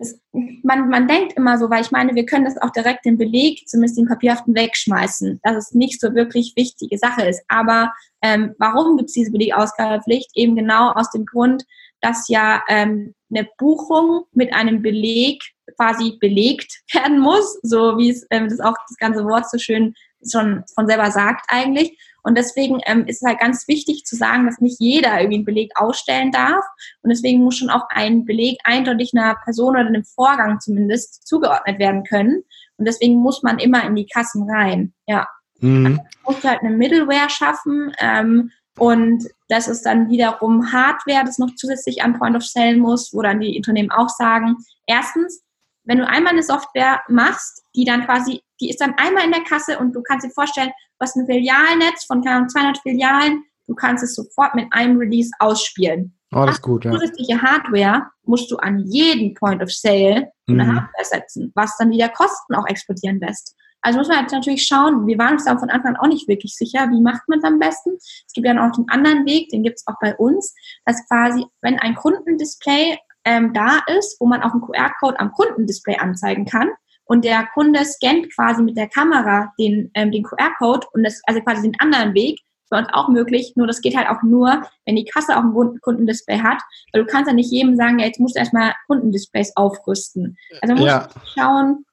das, 0.00 0.18
man, 0.32 0.88
man 0.88 1.06
denkt 1.06 1.34
immer 1.34 1.58
so, 1.58 1.68
weil 1.68 1.82
ich 1.82 1.90
meine, 1.90 2.14
wir 2.14 2.24
können 2.24 2.46
das 2.46 2.56
auch 2.56 2.70
direkt 2.70 3.04
den 3.04 3.18
Beleg, 3.18 3.68
zumindest 3.68 3.98
den 3.98 4.08
papierhaften, 4.08 4.54
wegschmeißen, 4.54 5.40
dass 5.42 5.56
es 5.56 5.74
nicht 5.74 6.00
so 6.00 6.14
wirklich 6.14 6.54
wichtige 6.56 6.96
Sache 6.96 7.28
ist. 7.28 7.42
Aber 7.48 7.92
ähm, 8.22 8.54
warum 8.58 8.96
gibt 8.96 9.10
es 9.10 9.14
diese 9.14 9.30
Belegausgabepflicht? 9.30 10.30
Eben 10.34 10.56
genau 10.56 10.92
aus 10.92 11.10
dem 11.10 11.26
Grund, 11.26 11.64
dass 12.00 12.28
ja 12.28 12.62
ähm, 12.68 13.14
eine 13.28 13.46
Buchung 13.58 14.24
mit 14.32 14.54
einem 14.54 14.80
Beleg 14.80 15.42
quasi 15.76 16.16
belegt 16.18 16.80
werden 16.94 17.20
muss, 17.20 17.60
so 17.62 17.98
wie 17.98 18.08
es 18.08 18.26
ähm, 18.30 18.48
das 18.48 18.60
auch 18.60 18.76
das 18.88 18.96
ganze 18.96 19.24
Wort 19.24 19.50
so 19.50 19.58
schön 19.58 19.94
schon 20.30 20.64
von 20.74 20.86
selber 20.86 21.10
sagt 21.10 21.44
eigentlich. 21.48 21.98
Und 22.22 22.36
deswegen 22.36 22.80
ähm, 22.86 23.06
ist 23.06 23.22
es 23.22 23.28
halt 23.28 23.40
ganz 23.40 23.66
wichtig 23.68 24.04
zu 24.04 24.16
sagen, 24.16 24.46
dass 24.46 24.60
nicht 24.60 24.80
jeder 24.80 25.18
irgendwie 25.18 25.36
einen 25.36 25.44
Beleg 25.44 25.72
ausstellen 25.76 26.32
darf. 26.32 26.64
Und 27.02 27.10
deswegen 27.10 27.42
muss 27.42 27.56
schon 27.56 27.70
auch 27.70 27.84
ein 27.90 28.24
Beleg 28.24 28.58
eindeutig 28.64 29.12
einer 29.14 29.36
Person 29.44 29.70
oder 29.70 29.86
einem 29.86 30.04
Vorgang 30.04 30.60
zumindest 30.60 31.26
zugeordnet 31.26 31.78
werden 31.78 32.04
können. 32.04 32.42
Und 32.76 32.86
deswegen 32.86 33.16
muss 33.16 33.42
man 33.42 33.58
immer 33.58 33.84
in 33.84 33.94
die 33.94 34.06
Kassen 34.06 34.48
rein. 34.50 34.92
Ja. 35.06 35.26
Mhm. 35.60 35.86
Also 35.86 35.98
man 35.98 36.34
muss 36.34 36.44
halt 36.44 36.60
eine 36.60 36.76
Middleware 36.76 37.30
schaffen. 37.30 37.92
Ähm, 37.98 38.50
und 38.78 39.28
das 39.48 39.68
ist 39.68 39.82
dann 39.82 40.08
wiederum 40.08 40.72
Hardware, 40.72 41.24
das 41.24 41.38
noch 41.38 41.54
zusätzlich 41.56 42.02
an 42.02 42.18
Point 42.18 42.36
of 42.36 42.44
Sale 42.44 42.76
muss, 42.76 43.12
wo 43.12 43.20
dann 43.20 43.40
die 43.40 43.56
Unternehmen 43.56 43.90
auch 43.90 44.08
sagen, 44.08 44.56
erstens, 44.86 45.42
wenn 45.90 45.98
du 45.98 46.06
einmal 46.06 46.34
eine 46.34 46.44
Software 46.44 47.00
machst, 47.08 47.64
die 47.74 47.84
dann 47.84 48.06
quasi, 48.06 48.40
die 48.60 48.70
ist 48.70 48.80
dann 48.80 48.94
einmal 48.96 49.24
in 49.24 49.32
der 49.32 49.42
Kasse 49.42 49.76
und 49.76 49.92
du 49.92 50.02
kannst 50.02 50.24
dir 50.24 50.30
vorstellen, 50.30 50.68
du 50.68 50.96
hast 51.00 51.16
ein 51.16 51.26
Filialnetz 51.26 52.04
von 52.04 52.22
200 52.22 52.78
Filialen, 52.78 53.42
du 53.66 53.74
kannst 53.74 54.04
es 54.04 54.14
sofort 54.14 54.54
mit 54.54 54.66
einem 54.70 54.98
Release 54.98 55.32
ausspielen. 55.40 56.16
Oh, 56.32 56.46
das 56.46 56.58
ist 56.58 56.62
gut, 56.62 56.84
ja. 56.84 56.92
Zusätzliche 56.92 57.42
Hardware 57.42 58.06
musst 58.22 58.52
du 58.52 58.56
an 58.58 58.84
jeden 58.86 59.34
Point 59.34 59.64
of 59.64 59.72
Sale 59.72 60.30
eine 60.46 60.62
mhm. 60.62 60.76
Hardware 60.76 61.04
setzen, 61.04 61.50
was 61.56 61.76
dann 61.76 61.90
wieder 61.90 62.08
Kosten 62.08 62.54
auch 62.54 62.68
explodieren 62.68 63.18
lässt. 63.18 63.56
Also 63.82 63.98
muss 63.98 64.06
man 64.06 64.24
natürlich 64.30 64.64
schauen, 64.64 65.08
wir 65.08 65.18
waren 65.18 65.32
uns 65.32 65.46
da 65.46 65.58
von 65.58 65.70
Anfang 65.70 65.96
an 65.96 66.00
auch 66.00 66.06
nicht 66.06 66.28
wirklich 66.28 66.54
sicher, 66.54 66.88
wie 66.88 67.02
macht 67.02 67.28
man 67.28 67.40
es 67.40 67.44
am 67.44 67.58
besten. 67.58 67.96
Es 67.96 68.32
gibt 68.32 68.46
ja 68.46 68.54
noch 68.54 68.70
den 68.76 68.88
anderen 68.90 69.26
Weg, 69.26 69.48
den 69.48 69.64
gibt 69.64 69.78
es 69.78 69.86
auch 69.88 69.98
bei 70.00 70.14
uns, 70.14 70.54
dass 70.84 71.04
quasi, 71.08 71.46
wenn 71.62 71.80
ein 71.80 71.96
Kundendisplay 71.96 72.96
ähm, 73.24 73.52
da 73.52 73.80
ist, 73.98 74.20
wo 74.20 74.26
man 74.26 74.42
auch 74.42 74.52
einen 74.52 74.62
QR-Code 74.62 75.20
am 75.20 75.32
Kundendisplay 75.32 75.96
anzeigen 75.96 76.44
kann. 76.44 76.70
Und 77.04 77.24
der 77.24 77.46
Kunde 77.54 77.84
scannt 77.84 78.32
quasi 78.34 78.62
mit 78.62 78.76
der 78.76 78.88
Kamera 78.88 79.52
den, 79.58 79.90
ähm, 79.94 80.12
den 80.12 80.22
QR-Code 80.22 80.86
und 80.92 81.02
das, 81.02 81.20
also 81.24 81.40
quasi 81.40 81.62
den 81.62 81.78
anderen 81.80 82.14
Weg, 82.14 82.40
bei 82.70 82.78
uns 82.78 82.88
auch 82.92 83.08
möglich, 83.08 83.52
nur 83.56 83.66
das 83.66 83.80
geht 83.80 83.96
halt 83.96 84.08
auch 84.08 84.22
nur, 84.22 84.62
wenn 84.86 84.96
die 84.96 85.04
Kasse 85.04 85.36
auch 85.36 85.42
ein 85.42 85.80
Kundendisplay 85.80 86.38
hat, 86.38 86.62
weil 86.92 87.04
du 87.04 87.10
kannst 87.10 87.28
ja 87.28 87.34
nicht 87.34 87.50
jedem 87.50 87.76
sagen, 87.76 87.98
ja, 87.98 88.06
jetzt 88.06 88.20
musst 88.20 88.36
du 88.36 88.38
erstmal 88.38 88.74
Kundendisplays 88.86 89.56
aufrüsten. 89.56 90.38
Also 90.62 90.74
man 90.74 90.82
muss 90.82 90.90
ja. 90.90 91.08
schauen, 91.34 91.84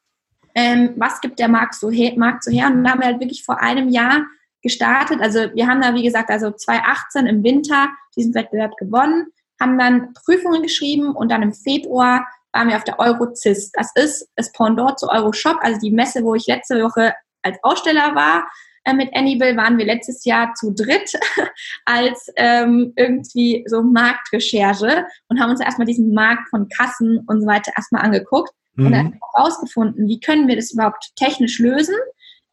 ähm, 0.54 0.94
was 0.96 1.20
gibt 1.20 1.40
der 1.40 1.48
Markt 1.48 1.76
so, 1.76 1.90
her, 1.90 2.14
Markt 2.16 2.44
so 2.44 2.52
her. 2.52 2.68
Und 2.68 2.84
da 2.84 2.92
haben 2.92 3.00
wir 3.00 3.08
halt 3.08 3.20
wirklich 3.20 3.44
vor 3.44 3.60
einem 3.60 3.90
Jahr 3.90 4.24
gestartet. 4.62 5.20
Also 5.20 5.54
wir 5.54 5.68
haben 5.68 5.82
da, 5.82 5.94
wie 5.94 6.04
gesagt, 6.04 6.30
also 6.30 6.52
2018 6.52 7.26
im 7.26 7.44
Winter 7.44 7.90
diesen 8.16 8.34
Wettbewerb 8.34 8.76
gewonnen 8.78 9.28
haben 9.60 9.78
dann 9.78 10.14
Prüfungen 10.14 10.62
geschrieben 10.62 11.16
und 11.16 11.32
dann 11.32 11.42
im 11.42 11.54
Februar 11.54 12.26
waren 12.54 12.70
wir 12.70 12.78
auf 12.78 12.84
der 12.84 13.00
Eurocist. 13.00 13.76
Das 13.78 13.92
ist 13.96 14.30
das 14.36 14.52
Pendant 14.52 15.00
zu 15.00 15.10
Euroshop, 15.10 15.58
also 15.62 15.80
die 15.80 15.92
Messe, 15.92 16.24
wo 16.24 16.36
ich 16.36 16.48
letzte 16.48 16.82
Woche 16.84 17.14
als 17.44 17.58
Aussteller 17.64 18.16
war. 18.16 18.48
Äh, 18.84 18.94
mit 18.94 19.16
Anybill 19.16 19.58
waren 19.58 19.78
wir 19.78 19.86
letztes 19.86 20.24
Jahr 20.26 20.54
zu 20.56 20.74
dritt 20.74 21.12
als 21.86 22.32
ähm, 22.36 22.94
irgendwie 22.96 23.64
so 23.68 23.84
Marktrecherche 23.84 25.06
und 25.28 25.40
haben 25.40 25.52
uns 25.52 25.62
erstmal 25.62 25.88
diesen 25.88 26.14
Markt 26.14 26.50
von 26.50 26.68
Kassen 26.70 27.24
und 27.28 27.42
so 27.42 27.48
weiter 27.48 27.72
erstmal 27.76 28.04
angeguckt 28.04 28.54
mhm. 28.76 28.86
und 28.86 28.92
dann 28.94 29.20
herausgefunden, 29.34 30.08
wie 30.08 30.20
können 30.20 30.48
wir 30.48 30.56
das 30.56 30.72
überhaupt 30.72 31.12
technisch 31.16 31.60
lösen, 31.60 31.96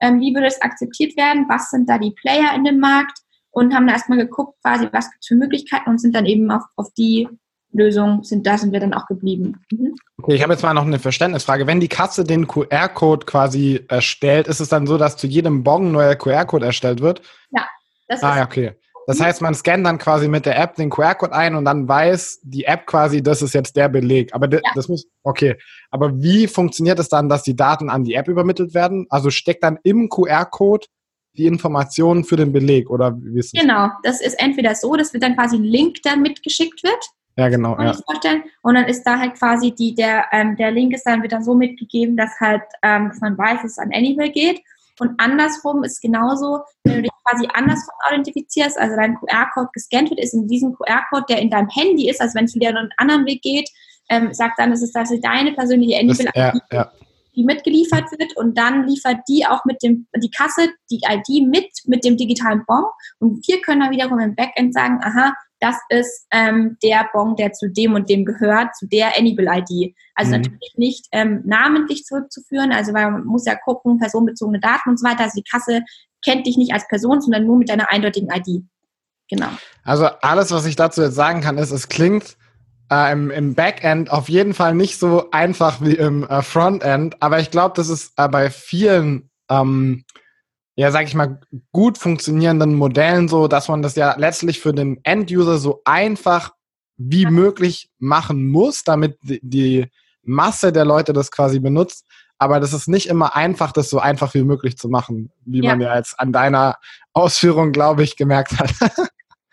ähm, 0.00 0.20
wie 0.20 0.34
würde 0.34 0.48
es 0.48 0.60
akzeptiert 0.60 1.16
werden, 1.16 1.46
was 1.48 1.70
sind 1.70 1.88
da 1.88 1.98
die 1.98 2.12
Player 2.12 2.52
in 2.54 2.64
dem 2.64 2.80
Markt 2.80 3.20
und 3.54 3.74
haben 3.74 3.86
da 3.86 3.94
erstmal 3.94 4.18
geguckt, 4.18 4.60
quasi, 4.62 4.88
was 4.92 5.10
gibt 5.10 5.22
es 5.22 5.28
für 5.28 5.36
Möglichkeiten 5.36 5.90
und 5.90 6.00
sind 6.00 6.14
dann 6.14 6.26
eben 6.26 6.50
auf, 6.50 6.62
auf 6.76 6.92
die 6.94 7.28
Lösung 7.72 8.22
sind, 8.22 8.46
da 8.46 8.56
sind 8.56 8.72
wir 8.72 8.80
dann 8.80 8.94
auch 8.94 9.06
geblieben. 9.06 9.60
Mhm. 9.70 9.94
Okay, 10.22 10.34
ich 10.34 10.42
habe 10.42 10.52
jetzt 10.52 10.62
mal 10.62 10.74
noch 10.74 10.86
eine 10.86 10.98
Verständnisfrage. 10.98 11.66
Wenn 11.66 11.80
die 11.80 11.88
Kasse 11.88 12.24
den 12.24 12.46
QR-Code 12.46 13.26
quasi 13.26 13.84
erstellt, 13.88 14.46
ist 14.46 14.60
es 14.60 14.68
dann 14.68 14.86
so, 14.86 14.96
dass 14.96 15.16
zu 15.16 15.26
jedem 15.26 15.64
Bon 15.64 15.86
ein 15.86 15.92
neuer 15.92 16.14
QR-Code 16.14 16.66
erstellt 16.66 17.00
wird? 17.00 17.20
Ja. 17.50 17.66
Das 18.06 18.22
ah, 18.22 18.36
ist 18.36 18.44
okay. 18.44 18.72
Das 19.06 19.20
heißt, 19.20 19.42
man 19.42 19.54
scannt 19.54 19.84
dann 19.84 19.98
quasi 19.98 20.28
mit 20.28 20.46
der 20.46 20.58
App 20.58 20.76
den 20.76 20.88
QR-Code 20.88 21.34
ein 21.34 21.54
und 21.56 21.64
dann 21.64 21.86
weiß 21.86 22.40
die 22.42 22.64
App 22.64 22.86
quasi, 22.86 23.22
das 23.22 23.42
ist 23.42 23.54
jetzt 23.54 23.76
der 23.76 23.88
Beleg. 23.88 24.34
Aber 24.34 24.50
ja. 24.50 24.60
das 24.74 24.88
muss, 24.88 25.06
okay. 25.22 25.56
Aber 25.90 26.22
wie 26.22 26.46
funktioniert 26.46 26.98
es 26.98 27.08
dann, 27.08 27.28
dass 27.28 27.42
die 27.42 27.56
Daten 27.56 27.90
an 27.90 28.04
die 28.04 28.14
App 28.14 28.28
übermittelt 28.28 28.72
werden? 28.72 29.06
Also 29.10 29.30
steckt 29.30 29.62
dann 29.62 29.78
im 29.82 30.08
QR-Code 30.08 30.86
die 31.36 31.46
Informationen 31.46 32.24
für 32.24 32.36
den 32.36 32.52
Beleg 32.52 32.90
oder 32.90 33.16
wie 33.20 33.38
ist 33.38 33.54
das? 33.54 33.60
Genau, 33.60 33.88
das 34.02 34.20
ist 34.20 34.34
entweder 34.34 34.74
so, 34.74 34.94
dass 34.96 35.12
wird 35.12 35.22
dann 35.22 35.36
quasi 35.36 35.56
ein 35.56 35.64
Link, 35.64 36.02
der 36.02 36.16
mitgeschickt 36.16 36.82
wird. 36.82 37.04
Ja, 37.36 37.48
genau. 37.48 37.76
Ja. 37.80 37.92
vorstellen. 38.06 38.44
Und 38.62 38.74
dann 38.74 38.84
ist 38.84 39.02
da 39.02 39.18
halt 39.18 39.34
quasi 39.34 39.72
die, 39.72 39.94
der, 39.94 40.26
ähm, 40.32 40.56
der 40.56 40.70
Link 40.70 40.94
ist 40.94 41.04
dann, 41.04 41.22
wird 41.22 41.32
dann 41.32 41.42
so 41.42 41.54
mitgegeben, 41.54 42.16
dass 42.16 42.30
halt 42.40 42.62
ähm, 42.82 43.12
man 43.20 43.36
weiß, 43.36 43.62
dass 43.62 43.72
es 43.72 43.78
an 43.78 43.90
Animal 43.92 44.30
geht. 44.30 44.60
Und 45.00 45.10
andersrum 45.18 45.82
ist 45.82 46.00
genauso, 46.00 46.60
wenn 46.84 46.96
du 46.96 47.02
dich 47.02 47.10
quasi 47.24 47.48
andersrum 47.52 47.94
authentifizierst, 48.06 48.78
also 48.78 48.94
dein 48.94 49.16
QR-Code 49.16 49.70
gescannt 49.72 50.10
wird, 50.10 50.20
ist 50.20 50.34
in 50.34 50.46
diesem 50.46 50.74
QR-Code, 50.74 51.24
der 51.28 51.40
in 51.40 51.50
deinem 51.50 51.68
Handy 51.68 52.08
ist, 52.08 52.20
also 52.20 52.36
wenn 52.36 52.44
es 52.44 52.54
wieder 52.54 52.68
einen 52.68 52.90
anderen 52.98 53.26
Weg 53.26 53.42
geht, 53.42 53.68
ähm, 54.08 54.32
sagt 54.32 54.58
dann, 54.58 54.70
es 54.70 54.82
ist 54.82 54.94
das 54.94 55.10
deine 55.20 55.52
persönliche 55.52 55.98
Animal, 55.98 56.30
ja, 56.36 56.52
ja. 56.70 56.92
Die 57.36 57.44
mitgeliefert 57.44 58.10
wird 58.12 58.36
und 58.36 58.56
dann 58.56 58.86
liefert 58.86 59.18
die 59.28 59.46
auch 59.46 59.64
mit 59.64 59.82
dem, 59.82 60.06
die 60.22 60.30
Kasse, 60.30 60.68
die 60.90 61.00
ID 61.08 61.48
mit, 61.48 61.70
mit 61.86 62.04
dem 62.04 62.16
digitalen 62.16 62.64
Bon 62.66 62.84
und 63.18 63.46
wir 63.46 63.60
können 63.60 63.80
dann 63.80 63.90
wiederum 63.90 64.18
im 64.18 64.34
Backend 64.34 64.74
sagen, 64.74 65.00
aha, 65.02 65.34
das 65.60 65.76
ist 65.88 66.26
ähm, 66.30 66.76
der 66.82 67.08
Bon, 67.12 67.36
der 67.36 67.52
zu 67.52 67.70
dem 67.70 67.94
und 67.94 68.10
dem 68.10 68.24
gehört, 68.24 68.76
zu 68.76 68.86
der 68.86 69.18
Enable-ID. 69.18 69.94
Also 70.14 70.32
mhm. 70.32 70.42
natürlich 70.42 70.74
nicht 70.76 71.06
ähm, 71.12 71.42
namentlich 71.46 72.04
zurückzuführen, 72.04 72.70
also 72.70 72.92
weil 72.92 73.10
man 73.10 73.24
muss 73.24 73.46
ja 73.46 73.54
gucken, 73.54 73.98
personenbezogene 73.98 74.60
Daten 74.60 74.90
und 74.90 75.00
so 75.00 75.06
weiter. 75.06 75.24
Also 75.24 75.40
die 75.40 75.48
Kasse 75.50 75.82
kennt 76.22 76.46
dich 76.46 76.58
nicht 76.58 76.74
als 76.74 76.86
Person, 76.88 77.20
sondern 77.20 77.46
nur 77.46 77.56
mit 77.56 77.70
deiner 77.70 77.90
eindeutigen 77.90 78.28
ID. 78.30 78.64
Genau. 79.30 79.48
Also 79.82 80.06
alles, 80.20 80.50
was 80.50 80.66
ich 80.66 80.76
dazu 80.76 81.02
jetzt 81.02 81.14
sagen 81.14 81.40
kann, 81.40 81.56
ist, 81.56 81.70
es 81.70 81.88
klingt 81.88 82.36
äh, 82.94 83.12
im, 83.12 83.30
im, 83.30 83.54
Backend 83.54 84.10
auf 84.10 84.28
jeden 84.28 84.54
Fall 84.54 84.74
nicht 84.74 84.98
so 84.98 85.30
einfach 85.30 85.80
wie 85.80 85.94
im 85.94 86.24
äh, 86.24 86.42
Frontend, 86.42 87.20
aber 87.20 87.40
ich 87.40 87.50
glaube, 87.50 87.74
das 87.76 87.88
ist 87.88 88.12
äh, 88.16 88.28
bei 88.28 88.50
vielen 88.50 89.30
ähm, 89.50 90.04
ja, 90.76 90.90
sag 90.90 91.06
ich 91.06 91.14
mal, 91.14 91.40
gut 91.72 91.98
funktionierenden 91.98 92.74
Modellen 92.74 93.28
so, 93.28 93.46
dass 93.46 93.68
man 93.68 93.82
das 93.82 93.94
ja 93.94 94.16
letztlich 94.18 94.60
für 94.60 94.72
den 94.72 94.98
End-User 95.04 95.58
so 95.58 95.82
einfach 95.84 96.52
wie 96.96 97.26
möglich 97.26 97.90
machen 97.98 98.50
muss, 98.50 98.82
damit 98.84 99.18
die 99.22 99.86
Masse 100.22 100.72
der 100.72 100.84
Leute 100.84 101.12
das 101.12 101.30
quasi 101.30 101.60
benutzt. 101.60 102.06
Aber 102.38 102.58
das 102.58 102.72
ist 102.72 102.88
nicht 102.88 103.06
immer 103.08 103.36
einfach, 103.36 103.72
das 103.72 103.88
so 103.88 104.00
einfach 104.00 104.34
wie 104.34 104.42
möglich 104.42 104.76
zu 104.76 104.88
machen, 104.88 105.30
wie 105.44 105.62
ja. 105.62 105.70
man 105.70 105.80
ja 105.80 105.96
jetzt 105.96 106.18
an 106.18 106.32
deiner 106.32 106.76
Ausführung, 107.12 107.70
glaube 107.70 108.02
ich, 108.02 108.16
gemerkt 108.16 108.58
hat. 108.58 108.72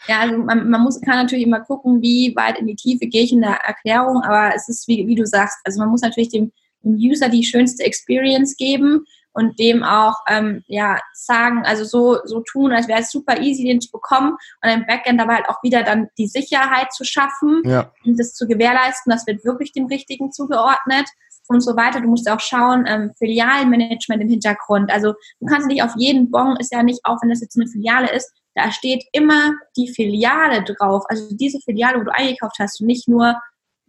Ja, 0.07 0.21
also 0.21 0.37
man, 0.37 0.69
man 0.69 0.81
muss, 0.81 0.99
kann 1.01 1.15
natürlich 1.15 1.45
immer 1.45 1.61
gucken, 1.61 2.01
wie 2.01 2.35
weit 2.35 2.59
in 2.59 2.67
die 2.67 2.75
Tiefe 2.75 3.07
gehe 3.07 3.23
ich 3.23 3.31
in 3.31 3.41
der 3.41 3.59
Erklärung, 3.65 4.21
aber 4.23 4.55
es 4.55 4.67
ist, 4.67 4.87
wie, 4.87 5.07
wie 5.07 5.15
du 5.15 5.25
sagst, 5.25 5.59
also 5.63 5.79
man 5.79 5.89
muss 5.89 6.01
natürlich 6.01 6.29
dem, 6.29 6.51
dem 6.83 6.95
User 6.95 7.29
die 7.29 7.43
schönste 7.43 7.83
Experience 7.83 8.55
geben 8.57 9.05
und 9.33 9.59
dem 9.59 9.83
auch 9.83 10.15
ähm, 10.27 10.63
ja 10.67 10.99
sagen, 11.13 11.63
also 11.65 11.85
so 11.85 12.17
so 12.25 12.41
tun, 12.41 12.71
als 12.71 12.87
wäre 12.87 12.99
es 12.99 13.11
super 13.11 13.39
easy, 13.39 13.63
den 13.63 13.79
zu 13.79 13.91
bekommen 13.91 14.37
und 14.61 14.69
im 14.69 14.85
Backend 14.85 15.21
aber 15.21 15.35
halt 15.35 15.47
auch 15.47 15.63
wieder 15.63 15.83
dann 15.83 16.07
die 16.17 16.27
Sicherheit 16.27 16.91
zu 16.91 17.05
schaffen 17.05 17.61
ja. 17.65 17.91
und 18.05 18.19
das 18.19 18.33
zu 18.33 18.47
gewährleisten, 18.47 19.11
das 19.11 19.25
wird 19.27 19.45
wirklich 19.45 19.71
dem 19.71 19.85
Richtigen 19.85 20.31
zugeordnet 20.31 21.07
und 21.47 21.61
so 21.61 21.75
weiter. 21.75 22.01
Du 22.01 22.07
musst 22.07 22.29
auch 22.29 22.39
schauen, 22.39 22.85
ähm, 22.87 23.11
Filialmanagement 23.17 24.21
im 24.21 24.29
Hintergrund. 24.29 24.91
Also 24.91 25.13
du 25.39 25.45
kannst 25.45 25.67
nicht 25.67 25.83
auf 25.83 25.93
jeden 25.97 26.31
Bon, 26.31 26.55
ist 26.57 26.73
ja 26.73 26.83
nicht, 26.83 27.01
auch 27.03 27.17
wenn 27.21 27.29
das 27.29 27.41
jetzt 27.41 27.57
eine 27.57 27.67
Filiale 27.67 28.11
ist, 28.13 28.31
da 28.55 28.71
steht 28.71 29.03
immer 29.11 29.53
die 29.77 29.89
Filiale 29.89 30.63
drauf. 30.63 31.03
Also 31.07 31.35
diese 31.35 31.59
Filiale, 31.59 31.99
wo 31.99 32.03
du 32.03 32.13
eingekauft 32.13 32.57
hast 32.59 32.81
und 32.81 32.87
nicht 32.87 33.07
nur 33.07 33.41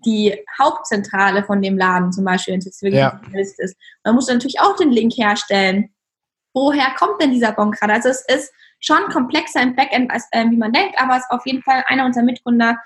die 0.05 0.37
Hauptzentrale 0.61 1.45
von 1.45 1.63
dem 1.63 1.79
Laden 1.79 2.13
zum 2.13 2.25
Beispiel, 2.25 2.53
wenn 2.53 2.59
es 2.59 2.67
jetzt 2.67 2.83
wirklich 2.83 3.01
ja. 3.01 3.21
ist. 3.35 3.77
Man 4.05 4.15
muss 4.15 4.29
natürlich 4.29 4.61
auch 4.61 4.77
den 4.77 4.91
Link 4.91 5.13
herstellen. 5.17 5.91
Woher 6.55 6.95
kommt 6.99 7.21
denn 7.21 7.31
dieser 7.31 7.53
Bon 7.53 7.71
gerade? 7.71 7.95
Also 7.95 8.09
es 8.09 8.25
ist 8.27 8.53
schon 8.81 9.09
komplexer 9.11 9.63
im 9.63 9.77
Backend, 9.77 10.11
als 10.11 10.27
äh, 10.33 10.45
wie 10.51 10.57
man 10.57 10.73
denkt, 10.73 11.01
aber 11.01 11.17
es 11.17 11.23
ist 11.23 11.31
auf 11.31 11.47
jeden 11.47 11.63
Fall 11.63 11.85
einer 11.87 12.05
unserer 12.05 12.25
Mitgründer, 12.25 12.77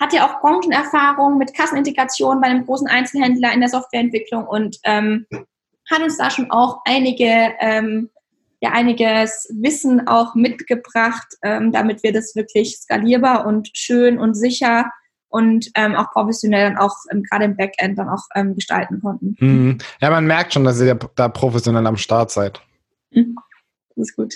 hat 0.00 0.12
ja 0.12 0.26
auch 0.26 0.40
Branchenerfahrung 0.40 1.38
mit 1.38 1.54
Kassenintegration 1.54 2.40
bei 2.40 2.48
einem 2.48 2.64
großen 2.64 2.88
Einzelhändler 2.88 3.52
in 3.52 3.60
der 3.60 3.68
Softwareentwicklung 3.68 4.46
und 4.46 4.78
ähm, 4.84 5.26
hat 5.90 6.02
uns 6.02 6.18
da 6.18 6.30
schon 6.30 6.50
auch 6.50 6.80
einige, 6.84 7.54
ähm, 7.60 8.10
ja, 8.60 8.72
einiges 8.72 9.48
Wissen 9.54 10.08
auch 10.08 10.34
mitgebracht, 10.34 11.28
ähm, 11.42 11.72
damit 11.72 12.02
wir 12.02 12.12
das 12.12 12.34
wirklich 12.34 12.76
skalierbar 12.76 13.46
und 13.46 13.70
schön 13.72 14.18
und 14.18 14.34
sicher 14.34 14.90
und 15.28 15.70
ähm, 15.74 15.94
auch 15.94 16.10
professionell 16.10 16.70
dann 16.70 16.78
auch 16.78 16.96
ähm, 17.10 17.22
gerade 17.22 17.44
im 17.44 17.56
Backend 17.56 17.98
dann 17.98 18.08
auch 18.08 18.22
ähm, 18.34 18.54
gestalten 18.54 19.00
konnten. 19.00 19.36
Mhm. 19.38 19.78
Ja, 20.00 20.10
man 20.10 20.26
merkt 20.26 20.54
schon, 20.54 20.64
dass 20.64 20.80
ihr 20.80 20.98
da 21.14 21.28
professionell 21.28 21.86
am 21.86 21.96
Start 21.96 22.30
seid. 22.30 22.60
Mhm. 23.10 23.36
Das 23.94 24.08
ist 24.08 24.16
gut. 24.16 24.34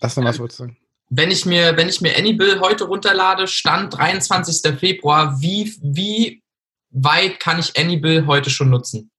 Das 0.00 0.16
ist 0.16 0.24
was 0.24 0.38
wolltest 0.38 0.60
du 0.60 0.64
sagen? 0.64 0.76
Wenn 1.10 1.30
ich 1.30 1.46
mir, 1.46 1.76
wenn 1.76 1.88
ich 1.88 2.00
mir 2.00 2.16
Anybill 2.16 2.60
heute 2.60 2.84
runterlade, 2.84 3.46
Stand 3.46 3.96
23. 3.96 4.76
Februar, 4.78 5.40
wie, 5.40 5.72
wie 5.82 6.42
weit 6.90 7.38
kann 7.38 7.58
ich 7.58 7.78
Anybill 7.78 8.26
heute 8.26 8.50
schon 8.50 8.70
nutzen? 8.70 9.10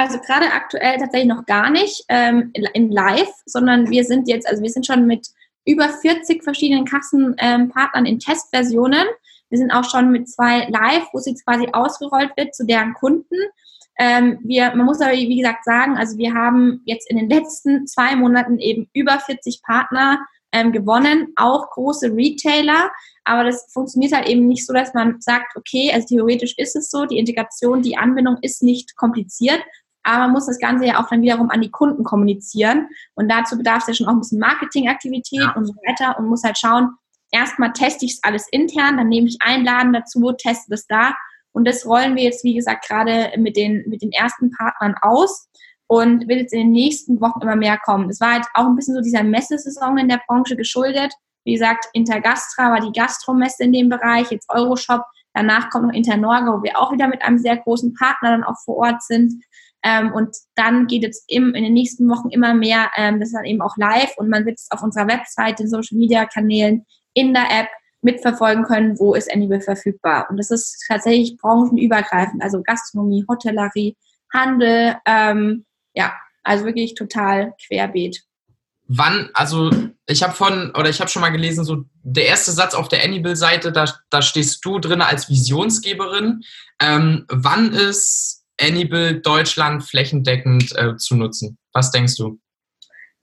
Also 0.00 0.18
gerade 0.18 0.46
aktuell 0.46 0.96
tatsächlich 0.96 1.28
noch 1.28 1.44
gar 1.44 1.68
nicht 1.68 2.06
ähm, 2.08 2.52
in 2.54 2.90
live, 2.90 3.28
sondern 3.44 3.90
wir 3.90 4.04
sind 4.04 4.28
jetzt, 4.28 4.48
also 4.48 4.62
wir 4.62 4.70
sind 4.70 4.86
schon 4.86 5.06
mit 5.06 5.28
über 5.66 5.90
40 5.90 6.42
verschiedenen 6.42 6.86
Kassenpartnern 6.86 8.06
ähm, 8.06 8.12
in 8.14 8.18
Testversionen. 8.18 9.06
Wir 9.50 9.58
sind 9.58 9.70
auch 9.70 9.84
schon 9.84 10.10
mit 10.10 10.26
zwei 10.26 10.66
live, 10.70 11.04
wo 11.12 11.18
es 11.18 11.26
jetzt 11.26 11.44
quasi 11.44 11.68
ausgerollt 11.74 12.34
wird 12.38 12.54
zu 12.54 12.64
deren 12.64 12.94
Kunden. 12.94 13.36
Ähm, 13.98 14.38
wir, 14.42 14.74
man 14.74 14.86
muss 14.86 15.02
aber, 15.02 15.12
wie 15.12 15.36
gesagt, 15.36 15.66
sagen, 15.66 15.98
also 15.98 16.16
wir 16.16 16.32
haben 16.32 16.80
jetzt 16.86 17.10
in 17.10 17.18
den 17.18 17.28
letzten 17.28 17.86
zwei 17.86 18.16
Monaten 18.16 18.58
eben 18.58 18.88
über 18.94 19.18
40 19.18 19.60
Partner 19.62 20.26
ähm, 20.52 20.72
gewonnen, 20.72 21.34
auch 21.36 21.68
große 21.72 22.10
Retailer. 22.14 22.90
Aber 23.24 23.44
das 23.44 23.70
funktioniert 23.70 24.14
halt 24.14 24.30
eben 24.30 24.46
nicht 24.46 24.66
so, 24.66 24.72
dass 24.72 24.94
man 24.94 25.20
sagt, 25.20 25.54
okay, 25.56 25.92
also 25.92 26.06
theoretisch 26.06 26.54
ist 26.56 26.74
es 26.74 26.88
so, 26.88 27.04
die 27.04 27.18
Integration, 27.18 27.82
die 27.82 27.98
Anbindung 27.98 28.38
ist 28.40 28.62
nicht 28.62 28.96
kompliziert, 28.96 29.60
aber 30.02 30.20
man 30.20 30.32
muss 30.32 30.46
das 30.46 30.58
Ganze 30.58 30.86
ja 30.86 31.00
auch 31.00 31.08
dann 31.08 31.22
wiederum 31.22 31.50
an 31.50 31.60
die 31.60 31.70
Kunden 31.70 32.04
kommunizieren. 32.04 32.88
Und 33.14 33.30
dazu 33.30 33.56
bedarf 33.56 33.82
es 33.82 33.88
ja 33.88 33.94
schon 33.94 34.06
auch 34.06 34.12
ein 34.12 34.20
bisschen 34.20 34.38
Marketingaktivität 34.38 35.40
ja. 35.40 35.54
und 35.54 35.66
so 35.66 35.74
weiter 35.86 36.18
und 36.18 36.26
muss 36.26 36.42
halt 36.42 36.58
schauen, 36.58 36.90
erstmal 37.30 37.72
teste 37.72 38.04
ich 38.06 38.14
es 38.14 38.20
alles 38.22 38.46
intern, 38.50 38.96
dann 38.96 39.08
nehme 39.08 39.28
ich 39.28 39.38
Einladen 39.40 39.92
dazu, 39.92 40.32
teste 40.32 40.70
das 40.70 40.86
da. 40.86 41.14
Und 41.52 41.66
das 41.66 41.84
rollen 41.84 42.16
wir 42.16 42.22
jetzt, 42.22 42.44
wie 42.44 42.54
gesagt, 42.54 42.86
gerade 42.86 43.32
mit 43.36 43.56
den, 43.56 43.84
mit 43.88 44.02
den 44.02 44.12
ersten 44.12 44.50
Partnern 44.52 44.94
aus 45.02 45.48
und 45.88 46.28
wird 46.28 46.40
jetzt 46.40 46.52
in 46.52 46.60
den 46.60 46.70
nächsten 46.70 47.20
Wochen 47.20 47.40
immer 47.42 47.56
mehr 47.56 47.76
kommen. 47.78 48.08
Es 48.08 48.20
war 48.20 48.34
halt 48.34 48.46
auch 48.54 48.66
ein 48.66 48.76
bisschen 48.76 48.94
so 48.94 49.00
dieser 49.00 49.24
Messesaison 49.24 49.98
in 49.98 50.08
der 50.08 50.20
Branche 50.26 50.56
geschuldet. 50.56 51.12
Wie 51.44 51.54
gesagt, 51.54 51.86
Intergastra 51.92 52.70
war 52.70 52.80
die 52.80 52.92
Gastromesse 52.92 53.64
in 53.64 53.72
dem 53.72 53.88
Bereich, 53.88 54.30
jetzt 54.30 54.48
Euroshop. 54.48 55.02
Danach 55.34 55.70
kommt 55.70 55.88
noch 55.88 55.94
Internorga, 55.94 56.52
wo 56.52 56.62
wir 56.62 56.78
auch 56.78 56.92
wieder 56.92 57.08
mit 57.08 57.22
einem 57.22 57.38
sehr 57.38 57.56
großen 57.56 57.94
Partner 57.94 58.30
dann 58.30 58.44
auch 58.44 58.58
vor 58.64 58.76
Ort 58.76 59.02
sind. 59.02 59.42
Ähm, 59.82 60.12
und 60.12 60.36
dann 60.56 60.86
geht 60.86 61.04
es 61.04 61.24
im, 61.28 61.54
in 61.54 61.64
den 61.64 61.72
nächsten 61.72 62.08
Wochen 62.08 62.28
immer 62.30 62.54
mehr, 62.54 62.90
ähm, 62.96 63.18
das 63.18 63.30
ist 63.30 63.34
dann 63.34 63.44
eben 63.44 63.62
auch 63.62 63.76
live 63.76 64.12
und 64.16 64.28
man 64.28 64.46
es 64.46 64.68
auf 64.70 64.82
unserer 64.82 65.08
Website, 65.08 65.58
den 65.58 65.68
Social 65.68 65.96
Media 65.96 66.26
Kanälen, 66.26 66.84
in 67.14 67.32
der 67.32 67.50
App 67.50 67.68
mitverfolgen 68.02 68.64
können, 68.64 68.98
wo 68.98 69.14
ist 69.14 69.32
Anyway 69.32 69.60
verfügbar. 69.60 70.26
Und 70.30 70.36
das 70.36 70.50
ist 70.50 70.84
tatsächlich 70.88 71.36
branchenübergreifend, 71.36 72.42
also 72.42 72.62
Gastronomie, 72.62 73.24
Hotellerie, 73.28 73.96
Handel, 74.32 74.96
ähm, 75.06 75.64
ja, 75.94 76.12
also 76.42 76.64
wirklich 76.64 76.94
total 76.94 77.54
querbeet. 77.66 78.22
Wann, 78.92 79.30
also 79.34 79.70
ich 80.06 80.22
habe 80.22 80.32
von, 80.32 80.72
oder 80.72 80.88
ich 80.88 81.00
habe 81.00 81.10
schon 81.10 81.22
mal 81.22 81.30
gelesen, 81.30 81.64
so 81.64 81.84
der 82.02 82.26
erste 82.26 82.50
Satz 82.50 82.74
auf 82.74 82.88
der 82.88 83.04
Anybill-Seite, 83.04 83.70
da, 83.70 83.84
da 84.10 84.20
stehst 84.20 84.64
du 84.64 84.78
drin 84.80 85.00
als 85.00 85.28
Visionsgeberin. 85.28 86.42
Ähm, 86.80 87.24
wann 87.28 87.72
ist 87.72 88.39
Anybill 88.60 89.20
Deutschland 89.20 89.84
flächendeckend 89.84 90.76
äh, 90.76 90.96
zu 90.96 91.16
nutzen? 91.16 91.58
Was 91.72 91.90
denkst 91.90 92.16
du? 92.16 92.38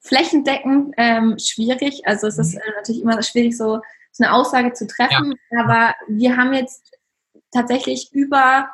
flächendeckend 0.08 0.94
ähm, 0.98 1.38
schwierig. 1.38 2.02
Also 2.06 2.28
es 2.28 2.38
ist 2.38 2.56
äh, 2.56 2.72
natürlich 2.76 3.02
immer 3.02 3.22
schwierig, 3.22 3.58
so, 3.58 3.80
so 4.12 4.24
eine 4.24 4.34
Aussage 4.34 4.74
zu 4.74 4.88
treffen. 4.88 5.36
Ja. 5.52 5.64
Aber 5.64 5.96
wir 6.08 6.38
haben 6.38 6.54
jetzt 6.54 6.92
tatsächlich 7.52 8.10
über, 8.14 8.70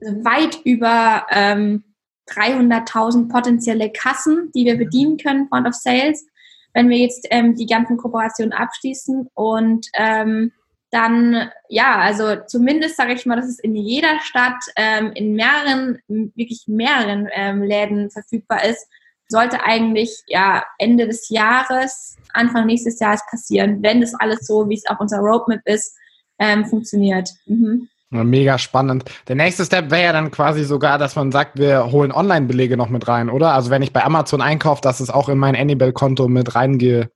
also 0.00 0.24
weit 0.24 0.60
über 0.64 1.26
ähm, 1.30 1.84
300.000 2.28 3.28
potenzielle 3.28 3.90
Kassen, 3.90 4.50
die 4.54 4.64
wir 4.64 4.78
bedienen 4.78 5.16
können, 5.16 5.48
Point 5.48 5.66
of 5.66 5.74
Sales, 5.74 6.24
wenn 6.72 6.88
wir 6.88 6.98
jetzt 6.98 7.26
ähm, 7.30 7.56
die 7.56 7.66
ganzen 7.66 7.96
Kooperationen 7.96 8.52
abschließen 8.52 9.28
und 9.34 9.88
ähm, 9.94 10.52
dann, 10.90 11.50
ja, 11.68 11.98
also 11.98 12.36
zumindest 12.46 12.96
sage 12.96 13.12
ich 13.12 13.26
mal, 13.26 13.36
dass 13.36 13.48
es 13.48 13.58
in 13.60 13.76
jeder 13.76 14.20
Stadt 14.20 14.62
ähm, 14.76 15.12
in 15.14 15.34
mehreren, 15.34 16.00
wirklich 16.08 16.64
mehreren 16.66 17.28
ähm, 17.32 17.62
Läden 17.62 18.10
verfügbar 18.10 18.64
ist, 18.64 18.86
sollte 19.28 19.62
eigentlich 19.62 20.22
ja 20.26 20.64
Ende 20.78 21.06
des 21.06 21.28
Jahres, 21.28 22.16
Anfang 22.32 22.66
nächstes 22.66 22.98
Jahres 22.98 23.22
passieren, 23.30 23.82
wenn 23.82 24.00
das 24.00 24.14
alles 24.14 24.46
so, 24.46 24.68
wie 24.68 24.74
es 24.74 24.86
auf 24.86 24.98
unserer 24.98 25.20
Roadmap 25.20 25.60
ist, 25.64 25.96
ähm, 26.38 26.64
funktioniert. 26.64 27.30
Mhm. 27.46 27.88
Mega 28.12 28.58
spannend. 28.58 29.04
Der 29.28 29.36
nächste 29.36 29.64
Step 29.64 29.92
wäre 29.92 30.02
ja 30.02 30.12
dann 30.12 30.32
quasi 30.32 30.64
sogar, 30.64 30.98
dass 30.98 31.14
man 31.14 31.30
sagt, 31.30 31.58
wir 31.60 31.92
holen 31.92 32.10
Online-Belege 32.10 32.76
noch 32.76 32.88
mit 32.88 33.06
rein, 33.06 33.30
oder? 33.30 33.54
Also 33.54 33.70
wenn 33.70 33.82
ich 33.82 33.92
bei 33.92 34.04
Amazon 34.04 34.40
einkaufe, 34.40 34.82
dass 34.82 34.98
es 34.98 35.10
auch 35.10 35.28
in 35.28 35.38
mein 35.38 35.54
Annibel-Konto 35.54 36.26
mit 36.26 36.56
reingeschoben 36.56 37.10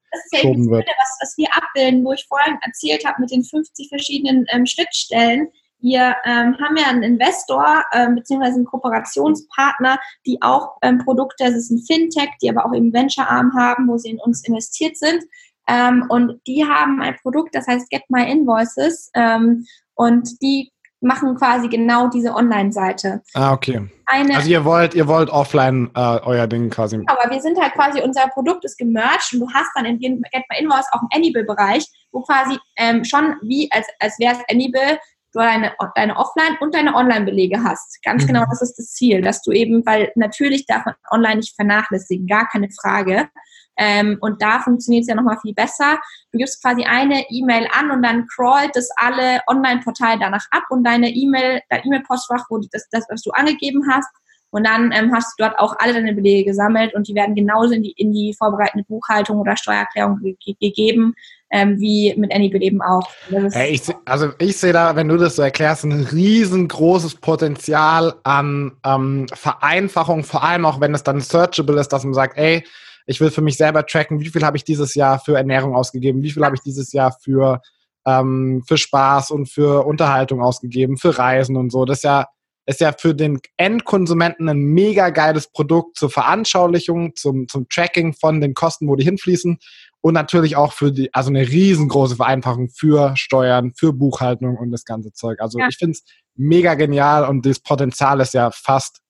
ja 0.64 0.70
wird. 0.70 0.86
Was, 0.86 1.18
was 1.20 1.36
wir 1.36 1.48
abbilden, 1.52 2.04
wo 2.04 2.12
ich 2.12 2.24
vorhin 2.28 2.56
erzählt 2.62 3.04
habe 3.04 3.20
mit 3.20 3.32
den 3.32 3.42
50 3.42 3.88
verschiedenen 3.88 4.46
ähm, 4.52 4.66
Schnittstellen. 4.66 5.48
Wir 5.80 6.14
ähm, 6.24 6.56
haben 6.62 6.76
ja 6.76 6.86
einen 6.86 7.02
Investor 7.02 7.82
ähm, 7.92 8.14
beziehungsweise 8.14 8.54
einen 8.54 8.64
Kooperationspartner, 8.64 9.98
die 10.26 10.40
auch 10.42 10.76
ähm, 10.82 10.98
Produkte, 10.98 11.44
das 11.46 11.56
ist 11.56 11.70
ein 11.70 11.82
Fintech, 11.84 12.30
die 12.40 12.48
aber 12.48 12.64
auch 12.64 12.72
eben 12.72 12.92
Venture-Arm 12.92 13.52
haben, 13.58 13.88
wo 13.88 13.98
sie 13.98 14.10
in 14.10 14.20
uns 14.20 14.46
investiert 14.46 14.96
sind. 14.96 15.24
Ähm, 15.66 16.06
und 16.08 16.40
die 16.46 16.64
haben 16.64 17.02
ein 17.02 17.16
Produkt, 17.20 17.56
das 17.56 17.66
heißt 17.66 17.90
Get 17.90 18.04
My 18.08 18.30
Invoices. 18.30 19.10
Ähm, 19.14 19.66
und 19.94 20.40
die 20.40 20.70
machen 21.04 21.36
quasi 21.36 21.68
genau 21.68 22.08
diese 22.08 22.34
Online-Seite. 22.34 23.22
Ah, 23.34 23.52
okay. 23.52 23.88
Eine, 24.06 24.36
also 24.36 24.48
ihr 24.48 24.64
wollt, 24.64 24.94
ihr 24.94 25.06
wollt 25.06 25.30
offline 25.30 25.90
äh, 25.94 26.18
euer 26.24 26.46
Ding 26.46 26.70
quasi. 26.70 27.02
Aber 27.06 27.30
wir 27.30 27.40
sind 27.40 27.60
halt 27.60 27.72
quasi, 27.74 28.00
unser 28.00 28.28
Produkt 28.28 28.64
ist 28.64 28.76
gemerged 28.76 29.34
und 29.34 29.40
du 29.40 29.48
hast 29.52 29.70
dann 29.74 29.84
in 29.84 29.98
Get 29.98 30.18
My 30.50 30.58
Invoice 30.58 30.86
auch 30.92 31.00
einen 31.00 31.08
Anybill-Bereich, 31.14 31.86
wo 32.12 32.22
quasi 32.22 32.58
ähm, 32.76 33.04
schon 33.04 33.36
wie, 33.42 33.70
als, 33.70 33.86
als 34.00 34.18
wäre 34.18 34.34
es 34.34 34.40
Anybill, 34.50 34.98
du 35.32 35.40
deine, 35.40 35.72
deine 35.94 36.16
Offline- 36.16 36.56
und 36.60 36.74
deine 36.74 36.94
Online-Belege 36.94 37.62
hast. 37.62 38.02
Ganz 38.02 38.22
mhm. 38.24 38.28
genau, 38.28 38.44
das 38.48 38.62
ist 38.62 38.76
das 38.76 38.92
Ziel, 38.92 39.20
dass 39.20 39.42
du 39.42 39.52
eben, 39.52 39.84
weil 39.84 40.12
natürlich 40.14 40.66
darf 40.66 40.84
man 40.84 40.94
online 41.10 41.36
nicht 41.36 41.54
vernachlässigen, 41.54 42.26
gar 42.26 42.48
keine 42.48 42.68
Frage. 42.70 43.28
Ähm, 43.76 44.18
und 44.20 44.40
da 44.40 44.60
funktioniert 44.60 45.02
es 45.02 45.08
ja 45.08 45.14
nochmal 45.14 45.38
viel 45.40 45.54
besser. 45.54 45.98
Du 46.32 46.38
gibst 46.38 46.62
quasi 46.62 46.84
eine 46.84 47.24
E-Mail 47.30 47.66
an 47.72 47.90
und 47.90 48.02
dann 48.02 48.26
crawlt 48.26 48.70
das 48.74 48.88
alle 48.96 49.40
Online-Portale 49.48 50.18
danach 50.20 50.46
ab 50.50 50.64
und 50.70 50.84
deine 50.84 51.10
E-Mail, 51.10 51.60
dein 51.70 51.82
E-Mail-Postfach, 51.84 52.46
wo 52.50 52.58
das, 52.58 52.88
das, 52.90 53.06
was 53.08 53.22
du 53.22 53.30
angegeben 53.32 53.84
hast, 53.90 54.08
und 54.54 54.64
dann 54.64 54.92
ähm, 54.92 55.12
hast 55.12 55.34
du 55.36 55.42
dort 55.42 55.58
auch 55.58 55.74
alle 55.80 55.94
deine 55.94 56.12
Belege 56.12 56.44
gesammelt 56.44 56.94
und 56.94 57.08
die 57.08 57.14
werden 57.16 57.34
genauso 57.34 57.74
in 57.74 57.82
die, 57.82 57.90
in 57.90 58.12
die 58.12 58.32
vorbereitende 58.38 58.84
Buchhaltung 58.84 59.38
oder 59.38 59.56
Steuererklärung 59.56 60.20
ge 60.20 60.36
gegeben, 60.60 61.14
ähm, 61.50 61.80
wie 61.80 62.14
mit 62.16 62.32
Anybill 62.32 62.62
eben 62.62 62.80
auch. 62.80 63.02
Hey, 63.50 63.72
ich, 63.72 63.82
also 64.04 64.30
ich 64.38 64.56
sehe 64.56 64.72
da, 64.72 64.94
wenn 64.94 65.08
du 65.08 65.16
das 65.16 65.34
so 65.34 65.42
erklärst, 65.42 65.82
ein 65.82 66.04
riesengroßes 66.04 67.16
Potenzial 67.16 68.14
an 68.22 68.76
ähm, 68.86 69.26
Vereinfachung, 69.34 70.22
vor 70.22 70.44
allem 70.44 70.66
auch 70.66 70.80
wenn 70.80 70.94
es 70.94 71.02
dann 71.02 71.20
searchable 71.20 71.80
ist, 71.80 71.88
dass 71.88 72.04
man 72.04 72.14
sagt, 72.14 72.38
ey, 72.38 72.62
ich 73.06 73.20
will 73.20 73.30
für 73.30 73.42
mich 73.42 73.56
selber 73.56 73.84
tracken, 73.86 74.20
wie 74.20 74.28
viel 74.28 74.44
habe 74.44 74.56
ich 74.56 74.64
dieses 74.64 74.94
Jahr 74.94 75.18
für 75.18 75.36
Ernährung 75.36 75.74
ausgegeben, 75.74 76.22
wie 76.22 76.30
viel 76.30 76.44
habe 76.44 76.56
ich 76.56 76.62
dieses 76.62 76.92
Jahr 76.92 77.16
für, 77.22 77.60
ähm, 78.06 78.62
für 78.66 78.78
Spaß 78.78 79.30
und 79.30 79.48
für 79.48 79.86
Unterhaltung 79.86 80.40
ausgegeben, 80.40 80.96
für 80.96 81.18
Reisen 81.18 81.56
und 81.56 81.70
so. 81.70 81.84
Das 81.84 81.98
ist 81.98 82.04
ja, 82.04 82.26
ist 82.66 82.80
ja 82.80 82.92
für 82.98 83.14
den 83.14 83.40
Endkonsumenten 83.58 84.48
ein 84.48 84.58
mega 84.58 85.10
geiles 85.10 85.50
Produkt 85.50 85.98
zur 85.98 86.08
Veranschaulichung, 86.08 87.14
zum, 87.14 87.46
zum 87.46 87.68
Tracking 87.68 88.14
von 88.14 88.40
den 88.40 88.54
Kosten, 88.54 88.88
wo 88.88 88.96
die 88.96 89.04
hinfließen 89.04 89.58
und 90.00 90.14
natürlich 90.14 90.56
auch 90.56 90.72
für 90.72 90.90
die, 90.90 91.12
also 91.12 91.30
eine 91.30 91.46
riesengroße 91.46 92.16
Vereinfachung 92.16 92.70
für 92.70 93.14
Steuern, 93.16 93.72
für 93.74 93.92
Buchhaltung 93.92 94.56
und 94.56 94.70
das 94.70 94.84
ganze 94.84 95.12
Zeug. 95.12 95.40
Also 95.40 95.58
ja. 95.58 95.68
ich 95.68 95.76
finde 95.76 95.92
es 95.92 96.04
mega 96.36 96.74
genial 96.74 97.28
und 97.28 97.44
das 97.44 97.60
Potenzial 97.60 98.20
ist 98.20 98.34
ja 98.34 98.50
fast 98.50 99.03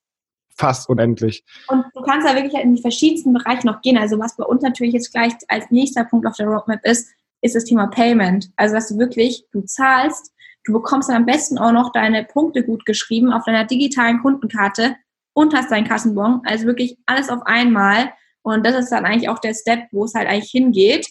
fast 0.57 0.89
unendlich. 0.89 1.45
Und 1.69 1.85
du 1.95 2.03
kannst 2.03 2.27
ja 2.29 2.35
wirklich 2.35 2.55
in 2.55 2.75
die 2.75 2.83
verschiedensten 2.83 3.33
Bereiche 3.33 3.67
noch 3.67 3.83
gehen. 3.83 3.99
Also 3.99 4.19
was 4.19 4.37
bei 4.37 4.45
uns 4.45 4.63
natürlich 4.63 4.95
jetzt 4.95 5.13
gleich 5.13 5.33
als 5.49 5.71
nächster 5.71 6.05
Punkt 6.05 6.27
auf 6.27 6.37
der 6.37 6.47
Roadmap 6.47 6.85
ist, 6.85 7.11
ist 7.43 7.55
das 7.55 7.65
Thema 7.65 7.89
Payment. 7.89 8.51
Also 8.57 8.75
dass 8.75 8.89
du 8.89 8.99
wirklich, 8.99 9.45
du 9.53 9.63
zahlst, 9.63 10.33
du 10.65 10.73
bekommst 10.73 11.09
dann 11.09 11.17
am 11.17 11.27
besten 11.27 11.59
auch 11.59 11.73
noch 11.73 11.93
deine 11.93 12.25
Punkte 12.25 12.65
gut 12.65 12.87
geschrieben 12.87 13.33
auf 13.33 13.45
deiner 13.45 13.65
digitalen 13.65 14.21
Kundenkarte 14.21 14.97
und 15.35 15.55
hast 15.55 15.71
deinen 15.71 15.87
Kassenbon. 15.87 16.41
Also 16.45 16.67
wirklich 16.67 16.97
alles 17.07 17.29
auf 17.29 17.43
einmal. 17.45 18.13
Und 18.43 18.65
das 18.65 18.77
ist 18.77 18.91
dann 18.91 19.05
eigentlich 19.05 19.29
auch 19.29 19.39
der 19.41 19.55
Step, 19.55 19.89
wo 19.93 20.05
es 20.05 20.15
halt 20.15 20.29
eigentlich 20.29 20.51
hingeht. 20.51 21.07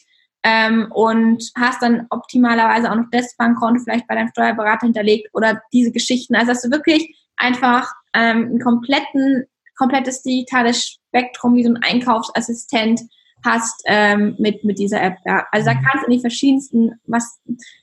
Ähm, 0.45 0.91
und 0.91 1.51
hast 1.57 1.81
dann 1.81 2.05
optimalerweise 2.09 2.91
auch 2.91 2.95
noch 2.95 3.05
das 3.11 3.33
Bankkonto 3.37 3.81
vielleicht 3.81 4.07
bei 4.07 4.15
deinem 4.15 4.27
Steuerberater 4.27 4.87
hinterlegt 4.87 5.29
oder 5.33 5.61
diese 5.71 5.91
Geschichten. 5.91 6.35
Also 6.35 6.47
dass 6.47 6.61
du 6.63 6.69
wirklich 6.69 7.15
einfach 7.37 7.93
ähm, 8.13 8.55
ein 8.55 8.59
kompletten, 8.59 9.45
komplettes 9.77 10.21
digitales 10.23 10.99
Spektrum 11.09 11.55
wie 11.55 11.63
so 11.63 11.69
ein 11.69 11.83
Einkaufsassistent 11.83 13.01
hast 13.45 13.83
ähm, 13.85 14.35
mit, 14.39 14.63
mit 14.63 14.79
dieser 14.79 15.01
App. 15.01 15.17
Ja. 15.25 15.45
Also 15.51 15.67
da 15.67 15.73
kannst 15.73 16.03
du 16.03 16.11
in 16.11 16.17
die 16.17 16.21
verschiedensten, 16.21 16.91
was, 17.05 17.39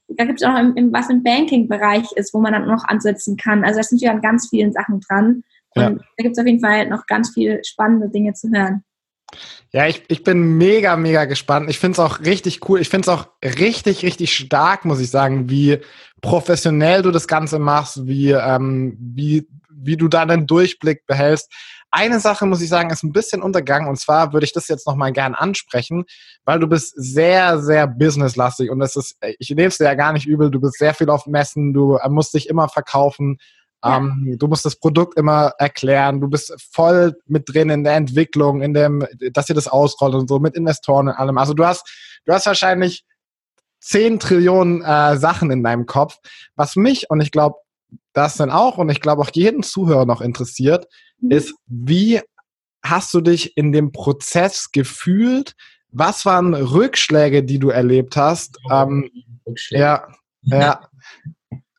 da 0.08 0.24
gibt 0.24 0.40
es 0.40 0.46
auch 0.46 0.52
noch 0.52 0.60
im, 0.60 0.74
im, 0.76 0.92
was 0.92 1.10
im 1.10 1.22
Banking-Bereich 1.22 2.12
ist, 2.12 2.32
wo 2.32 2.40
man 2.40 2.52
dann 2.52 2.66
noch 2.66 2.84
ansetzen 2.84 3.36
kann. 3.36 3.64
Also 3.64 3.78
da 3.78 3.82
sind 3.82 4.00
wir 4.00 4.10
an 4.10 4.22
ganz 4.22 4.48
vielen 4.48 4.72
Sachen 4.72 5.00
dran. 5.00 5.42
Und 5.74 5.82
ja. 5.82 5.90
da 5.90 6.22
gibt 6.22 6.32
es 6.32 6.38
auf 6.38 6.46
jeden 6.46 6.60
Fall 6.60 6.88
noch 6.88 7.06
ganz 7.06 7.30
viele 7.32 7.62
spannende 7.64 8.08
Dinge 8.08 8.32
zu 8.32 8.50
hören. 8.50 8.82
Ja, 9.72 9.86
ich, 9.86 10.02
ich 10.08 10.24
bin 10.24 10.58
mega, 10.58 10.96
mega 10.96 11.26
gespannt. 11.26 11.70
Ich 11.70 11.78
finde 11.78 11.92
es 11.92 11.98
auch 12.00 12.20
richtig 12.20 12.68
cool. 12.68 12.80
Ich 12.80 12.88
finde 12.88 13.08
es 13.08 13.08
auch 13.08 13.28
richtig, 13.44 14.02
richtig 14.02 14.34
stark, 14.34 14.84
muss 14.84 14.98
ich 14.98 15.10
sagen, 15.10 15.48
wie 15.48 15.78
professionell 16.20 17.02
du 17.02 17.12
das 17.12 17.28
Ganze 17.28 17.60
machst, 17.60 18.06
wie, 18.06 18.32
ähm, 18.32 18.96
wie 18.98 19.46
wie 19.82 19.96
du 19.96 20.08
da 20.08 20.22
einen 20.22 20.46
Durchblick 20.46 21.06
behältst. 21.06 21.52
Eine 21.90 22.20
Sache 22.20 22.46
muss 22.46 22.62
ich 22.62 22.68
sagen, 22.68 22.90
ist 22.90 23.02
ein 23.02 23.12
bisschen 23.12 23.42
untergegangen 23.42 23.88
und 23.88 23.98
zwar 23.98 24.32
würde 24.32 24.44
ich 24.44 24.52
das 24.52 24.68
jetzt 24.68 24.86
nochmal 24.86 25.12
gern 25.12 25.34
ansprechen, 25.34 26.04
weil 26.44 26.60
du 26.60 26.68
bist 26.68 26.94
sehr, 26.96 27.60
sehr 27.60 27.88
businesslastig 27.88 28.70
und 28.70 28.78
das 28.78 28.94
ist, 28.94 29.16
ich 29.38 29.50
nehme 29.50 29.68
es 29.68 29.78
dir 29.78 29.84
ja 29.84 29.94
gar 29.94 30.12
nicht 30.12 30.26
übel, 30.26 30.50
du 30.50 30.60
bist 30.60 30.78
sehr 30.78 30.94
viel 30.94 31.10
auf 31.10 31.26
Messen, 31.26 31.72
du 31.72 31.96
äh, 31.96 32.08
musst 32.08 32.32
dich 32.34 32.48
immer 32.48 32.68
verkaufen, 32.68 33.38
ja. 33.82 33.96
ähm, 33.96 34.36
du 34.38 34.46
musst 34.46 34.64
das 34.64 34.76
Produkt 34.76 35.18
immer 35.18 35.52
erklären, 35.58 36.20
du 36.20 36.28
bist 36.28 36.54
voll 36.72 37.16
mit 37.26 37.52
drin 37.52 37.70
in 37.70 37.82
der 37.82 37.94
Entwicklung, 37.94 38.62
in 38.62 38.72
dem, 38.72 39.04
dass 39.32 39.48
ihr 39.48 39.56
das 39.56 39.66
ausrollt 39.66 40.14
und 40.14 40.28
so, 40.28 40.38
mit 40.38 40.54
Investoren 40.54 41.08
und 41.08 41.14
allem. 41.14 41.38
Also 41.38 41.54
du 41.54 41.66
hast, 41.66 41.88
du 42.24 42.32
hast 42.32 42.46
wahrscheinlich 42.46 43.04
10 43.80 44.20
Trillionen 44.20 44.82
äh, 44.82 45.16
Sachen 45.16 45.50
in 45.50 45.64
deinem 45.64 45.86
Kopf, 45.86 46.18
was 46.54 46.76
mich 46.76 47.10
und 47.10 47.20
ich 47.20 47.32
glaube 47.32 47.56
das 48.12 48.36
dann 48.36 48.50
auch 48.50 48.78
und 48.78 48.90
ich 48.90 49.00
glaube 49.00 49.22
auch 49.22 49.30
jeden 49.32 49.62
Zuhörer 49.62 50.06
noch 50.06 50.20
interessiert, 50.20 50.86
mhm. 51.20 51.30
ist, 51.30 51.54
wie 51.66 52.20
hast 52.82 53.12
du 53.14 53.20
dich 53.20 53.56
in 53.56 53.72
dem 53.72 53.92
Prozess 53.92 54.72
gefühlt? 54.72 55.54
Was 55.92 56.24
waren 56.24 56.54
Rückschläge, 56.54 57.42
die 57.42 57.58
du 57.58 57.70
erlebt 57.70 58.16
hast? 58.16 58.58
Oh, 58.64 58.72
ähm, 58.72 59.10
ja, 59.70 60.06
ja. 60.42 60.80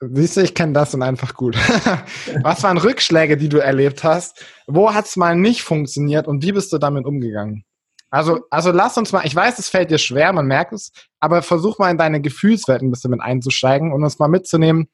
Siehst 0.03 0.37
du, 0.37 0.41
ich 0.41 0.55
kenne 0.55 0.73
das 0.73 0.95
und 0.95 1.03
einfach 1.03 1.35
gut. 1.35 1.55
Was 2.41 2.63
waren 2.63 2.79
Rückschläge, 2.79 3.37
die 3.37 3.49
du 3.49 3.59
erlebt 3.59 4.03
hast? 4.03 4.43
Wo 4.65 4.95
hat 4.95 5.05
es 5.05 5.15
mal 5.15 5.35
nicht 5.35 5.61
funktioniert 5.61 6.27
und 6.27 6.43
wie 6.43 6.51
bist 6.51 6.73
du 6.73 6.79
damit 6.79 7.05
umgegangen? 7.05 7.65
Also, 8.09 8.41
also 8.49 8.71
lass 8.71 8.97
uns 8.97 9.11
mal, 9.11 9.25
ich 9.25 9.35
weiß, 9.35 9.59
es 9.59 9.69
fällt 9.69 9.91
dir 9.91 9.99
schwer, 9.99 10.33
man 10.33 10.47
merkt 10.47 10.73
es, 10.73 10.91
aber 11.19 11.43
versuch 11.43 11.77
mal 11.77 11.91
in 11.91 11.99
deine 11.99 12.19
Gefühlswelt 12.19 12.81
ein 12.81 12.89
bisschen 12.89 13.11
mit 13.11 13.21
einzusteigen 13.21 13.93
und 13.93 14.03
uns 14.03 14.17
mal 14.17 14.27
mitzunehmen, 14.27 14.89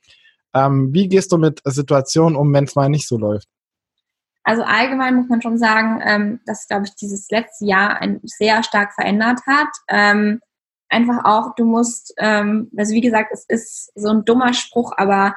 ähm, 0.54 0.94
wie 0.94 1.08
gehst 1.08 1.32
du 1.32 1.38
mit 1.38 1.62
Situationen 1.66 2.36
um, 2.36 2.54
wenn 2.54 2.66
es 2.66 2.76
mal 2.76 2.90
nicht 2.90 3.08
so 3.08 3.18
läuft? 3.18 3.48
Also 4.44 4.64
allgemein 4.64 5.16
muss 5.16 5.28
man 5.28 5.42
schon 5.42 5.58
sagen, 5.58 6.02
ähm, 6.06 6.40
dass, 6.46 6.68
glaube 6.68 6.86
ich, 6.86 6.96
dieses 6.96 7.30
letzte 7.30 7.66
Jahr 7.66 8.02
ein, 8.02 8.22
sehr 8.24 8.64
stark 8.64 8.94
verändert 8.94 9.42
hat. 9.46 9.68
Ähm, 9.90 10.40
einfach 10.88 11.26
auch, 11.26 11.54
du 11.56 11.66
musst, 11.66 12.14
ähm, 12.18 12.72
also 12.78 12.94
wie 12.94 13.02
gesagt, 13.02 13.32
es 13.34 13.44
ist 13.50 13.92
so 13.96 14.08
ein 14.08 14.24
dummer 14.24 14.54
Spruch, 14.54 14.94
aber 14.96 15.36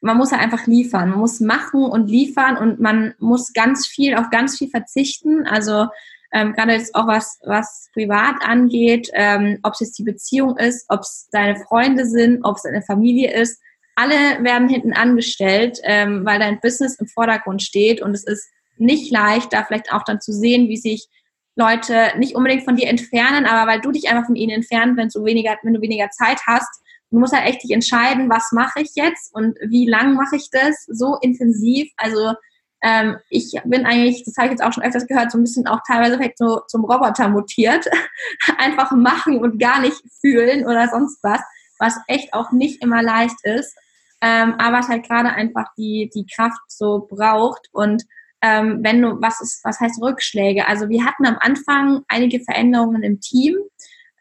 man 0.00 0.16
muss 0.16 0.32
ja 0.32 0.38
einfach 0.38 0.66
liefern. 0.66 1.10
Man 1.10 1.20
muss 1.20 1.38
machen 1.38 1.84
und 1.84 2.08
liefern 2.08 2.56
und 2.56 2.80
man 2.80 3.14
muss 3.18 3.52
ganz 3.52 3.86
viel 3.86 4.16
auf 4.16 4.30
ganz 4.30 4.58
viel 4.58 4.68
verzichten. 4.68 5.46
Also 5.46 5.86
ähm, 6.32 6.52
gerade 6.52 6.72
jetzt 6.72 6.94
auch 6.96 7.06
was, 7.06 7.38
was 7.44 7.88
privat 7.92 8.36
angeht, 8.40 9.10
ähm, 9.12 9.58
ob 9.62 9.74
es 9.74 9.80
jetzt 9.80 9.98
die 9.98 10.04
Beziehung 10.04 10.56
ist, 10.56 10.86
ob 10.88 11.02
es 11.02 11.28
deine 11.30 11.56
Freunde 11.56 12.04
sind, 12.06 12.42
ob 12.42 12.56
es 12.56 12.62
deine 12.62 12.82
Familie 12.82 13.32
ist 13.32 13.60
alle 13.96 14.42
werden 14.42 14.68
hinten 14.68 14.92
angestellt, 14.92 15.78
ähm, 15.84 16.24
weil 16.24 16.38
dein 16.38 16.60
Business 16.60 16.98
im 16.98 17.06
Vordergrund 17.06 17.62
steht 17.62 18.00
und 18.02 18.14
es 18.14 18.24
ist 18.24 18.48
nicht 18.76 19.12
leicht, 19.12 19.52
da 19.52 19.64
vielleicht 19.64 19.92
auch 19.92 20.04
dann 20.04 20.20
zu 20.20 20.32
sehen, 20.32 20.68
wie 20.68 20.76
sich 20.76 21.08
Leute 21.56 22.12
nicht 22.16 22.34
unbedingt 22.34 22.64
von 22.64 22.76
dir 22.76 22.88
entfernen, 22.88 23.44
aber 23.44 23.70
weil 23.70 23.80
du 23.80 23.92
dich 23.92 24.08
einfach 24.08 24.26
von 24.26 24.36
ihnen 24.36 24.52
entfernt, 24.52 24.96
wenn 24.96 25.08
du 25.08 25.24
weniger, 25.24 25.56
wenn 25.62 25.74
du 25.74 25.80
weniger 25.80 26.08
Zeit 26.10 26.40
hast. 26.46 26.82
Du 27.10 27.18
musst 27.18 27.34
halt 27.34 27.46
echt 27.46 27.62
dich 27.64 27.72
entscheiden, 27.72 28.30
was 28.30 28.52
mache 28.52 28.80
ich 28.80 28.92
jetzt 28.94 29.34
und 29.34 29.58
wie 29.68 29.86
lang 29.86 30.14
mache 30.14 30.36
ich 30.36 30.48
das 30.50 30.84
so 30.86 31.16
intensiv. 31.20 31.90
Also 31.96 32.34
ähm, 32.82 33.16
ich 33.28 33.52
bin 33.64 33.84
eigentlich, 33.84 34.24
das 34.24 34.36
habe 34.36 34.46
ich 34.46 34.52
jetzt 34.52 34.62
auch 34.62 34.72
schon 34.72 34.84
öfters 34.84 35.06
gehört, 35.06 35.30
so 35.30 35.38
ein 35.38 35.42
bisschen 35.42 35.66
auch 35.66 35.80
teilweise 35.86 36.16
vielleicht 36.16 36.38
so 36.38 36.60
zum 36.68 36.84
Roboter 36.84 37.28
mutiert. 37.28 37.86
Einfach 38.58 38.92
machen 38.92 39.38
und 39.38 39.58
gar 39.58 39.80
nicht 39.80 40.00
fühlen 40.20 40.64
oder 40.64 40.88
sonst 40.88 41.18
was, 41.22 41.40
was 41.80 41.98
echt 42.06 42.34
auch 42.34 42.52
nicht 42.52 42.82
immer 42.82 43.02
leicht 43.02 43.36
ist. 43.42 43.76
Ähm, 44.22 44.54
aber 44.58 44.80
es 44.80 44.88
halt 44.88 45.08
gerade 45.08 45.30
einfach 45.30 45.66
die, 45.78 46.10
die 46.14 46.26
Kraft 46.26 46.60
so 46.68 47.08
braucht 47.10 47.68
und 47.72 48.04
ähm, 48.42 48.80
wenn 48.82 49.02
du, 49.02 49.20
was 49.20 49.40
ist, 49.40 49.64
was 49.64 49.80
heißt 49.80 50.00
Rückschläge? 50.00 50.66
Also 50.66 50.88
wir 50.88 51.04
hatten 51.04 51.26
am 51.26 51.36
Anfang 51.40 52.02
einige 52.08 52.40
Veränderungen 52.40 53.02
im 53.02 53.20
Team, 53.20 53.56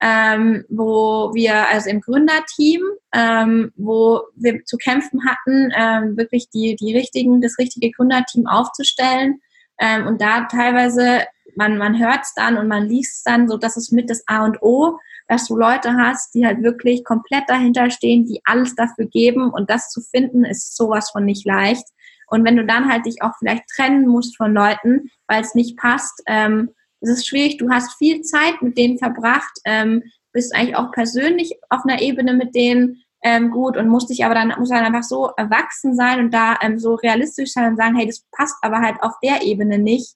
ähm, 0.02 0.66
wo 0.70 1.32
wir, 1.34 1.70
also 1.70 1.90
im 1.90 2.02
Gründerteam, 2.02 2.82
ähm, 3.14 3.72
wo 3.76 4.22
wir 4.36 4.64
zu 4.66 4.78
kämpfen 4.78 5.22
hatten, 5.26 5.72
ähm, 5.76 6.18
wirklich 6.18 6.50
die, 6.50 6.76
die 6.76 6.96
richtigen, 6.96 7.42
das 7.42 7.58
richtige 7.58 7.92
Gründerteam 7.92 8.48
aufzustellen. 8.48 9.42
Ähm, 9.80 10.08
und 10.08 10.22
da 10.22 10.46
teilweise, 10.46 11.26
man, 11.56 11.78
man 11.78 11.98
hört 12.00 12.24
es 12.24 12.34
dann 12.34 12.58
und 12.58 12.68
man 12.68 12.88
liest 12.88 13.18
es 13.18 13.24
dann, 13.24 13.48
so 13.48 13.58
dass 13.58 13.78
es 13.78 13.92
mit 13.92 14.10
das 14.10 14.24
A 14.28 14.44
und 14.44 14.62
O, 14.62 15.00
dass 15.30 15.46
du 15.46 15.56
Leute 15.56 15.96
hast, 15.96 16.34
die 16.34 16.46
halt 16.46 16.64
wirklich 16.64 17.06
komplett 17.06 17.44
dahinter 17.48 17.90
stehen, 17.92 18.26
die 18.26 18.42
alles 18.46 18.76
dafür 18.76 19.06
geben 19.06 19.52
und 19.52 19.70
das 19.70 19.90
zu 19.90 20.02
finden, 20.02 20.44
ist 20.44 20.76
sowas 20.76 21.12
von 21.12 21.24
nicht 21.24 21.46
leicht. 21.46 21.86
Und 22.28 22.44
wenn 22.44 22.58
du 22.58 22.66
dann 22.66 22.92
halt 22.92 23.06
dich 23.06 23.22
auch 23.22 23.34
vielleicht 23.38 23.64
trennen 23.74 24.08
musst 24.08 24.36
von 24.38 24.54
Leuten, 24.54 25.10
weil 25.28 25.42
es 25.42 25.56
nicht 25.56 25.78
passt, 25.78 26.22
ähm, 26.26 26.72
es 27.00 27.10
ist 27.10 27.28
schwierig. 27.28 27.58
Du 27.58 27.70
hast 27.70 27.98
viel 27.98 28.22
Zeit 28.22 28.62
mit 28.62 28.78
denen 28.78 28.98
verbracht, 28.98 29.60
ähm, 29.66 30.04
bist 30.34 30.54
eigentlich 30.54 30.76
auch 30.76 30.92
persönlich 30.92 31.56
auf 31.70 31.86
einer 31.86 32.02
Ebene 32.02 32.34
mit 32.34 32.56
denen 32.56 33.04
ähm, 33.24 33.52
gut 33.52 33.78
und 33.78 33.88
musst 33.88 34.10
dich 34.10 34.26
aber 34.26 34.34
dann, 34.34 34.54
muss 34.58 34.70
dann 34.70 34.84
einfach 34.84 35.04
so 35.04 35.32
erwachsen 35.38 35.96
sein 35.96 36.20
und 36.20 36.34
da 36.34 36.58
ähm, 36.62 36.80
so 36.80 36.96
realistisch 36.96 37.52
sein 37.52 37.72
und 37.72 37.78
sagen, 37.78 37.96
hey, 37.96 38.08
das 38.08 38.26
passt 38.32 38.56
aber 38.62 38.80
halt 38.80 38.98
auf 39.02 39.14
der 39.22 39.44
Ebene 39.44 39.78
nicht. 39.78 40.16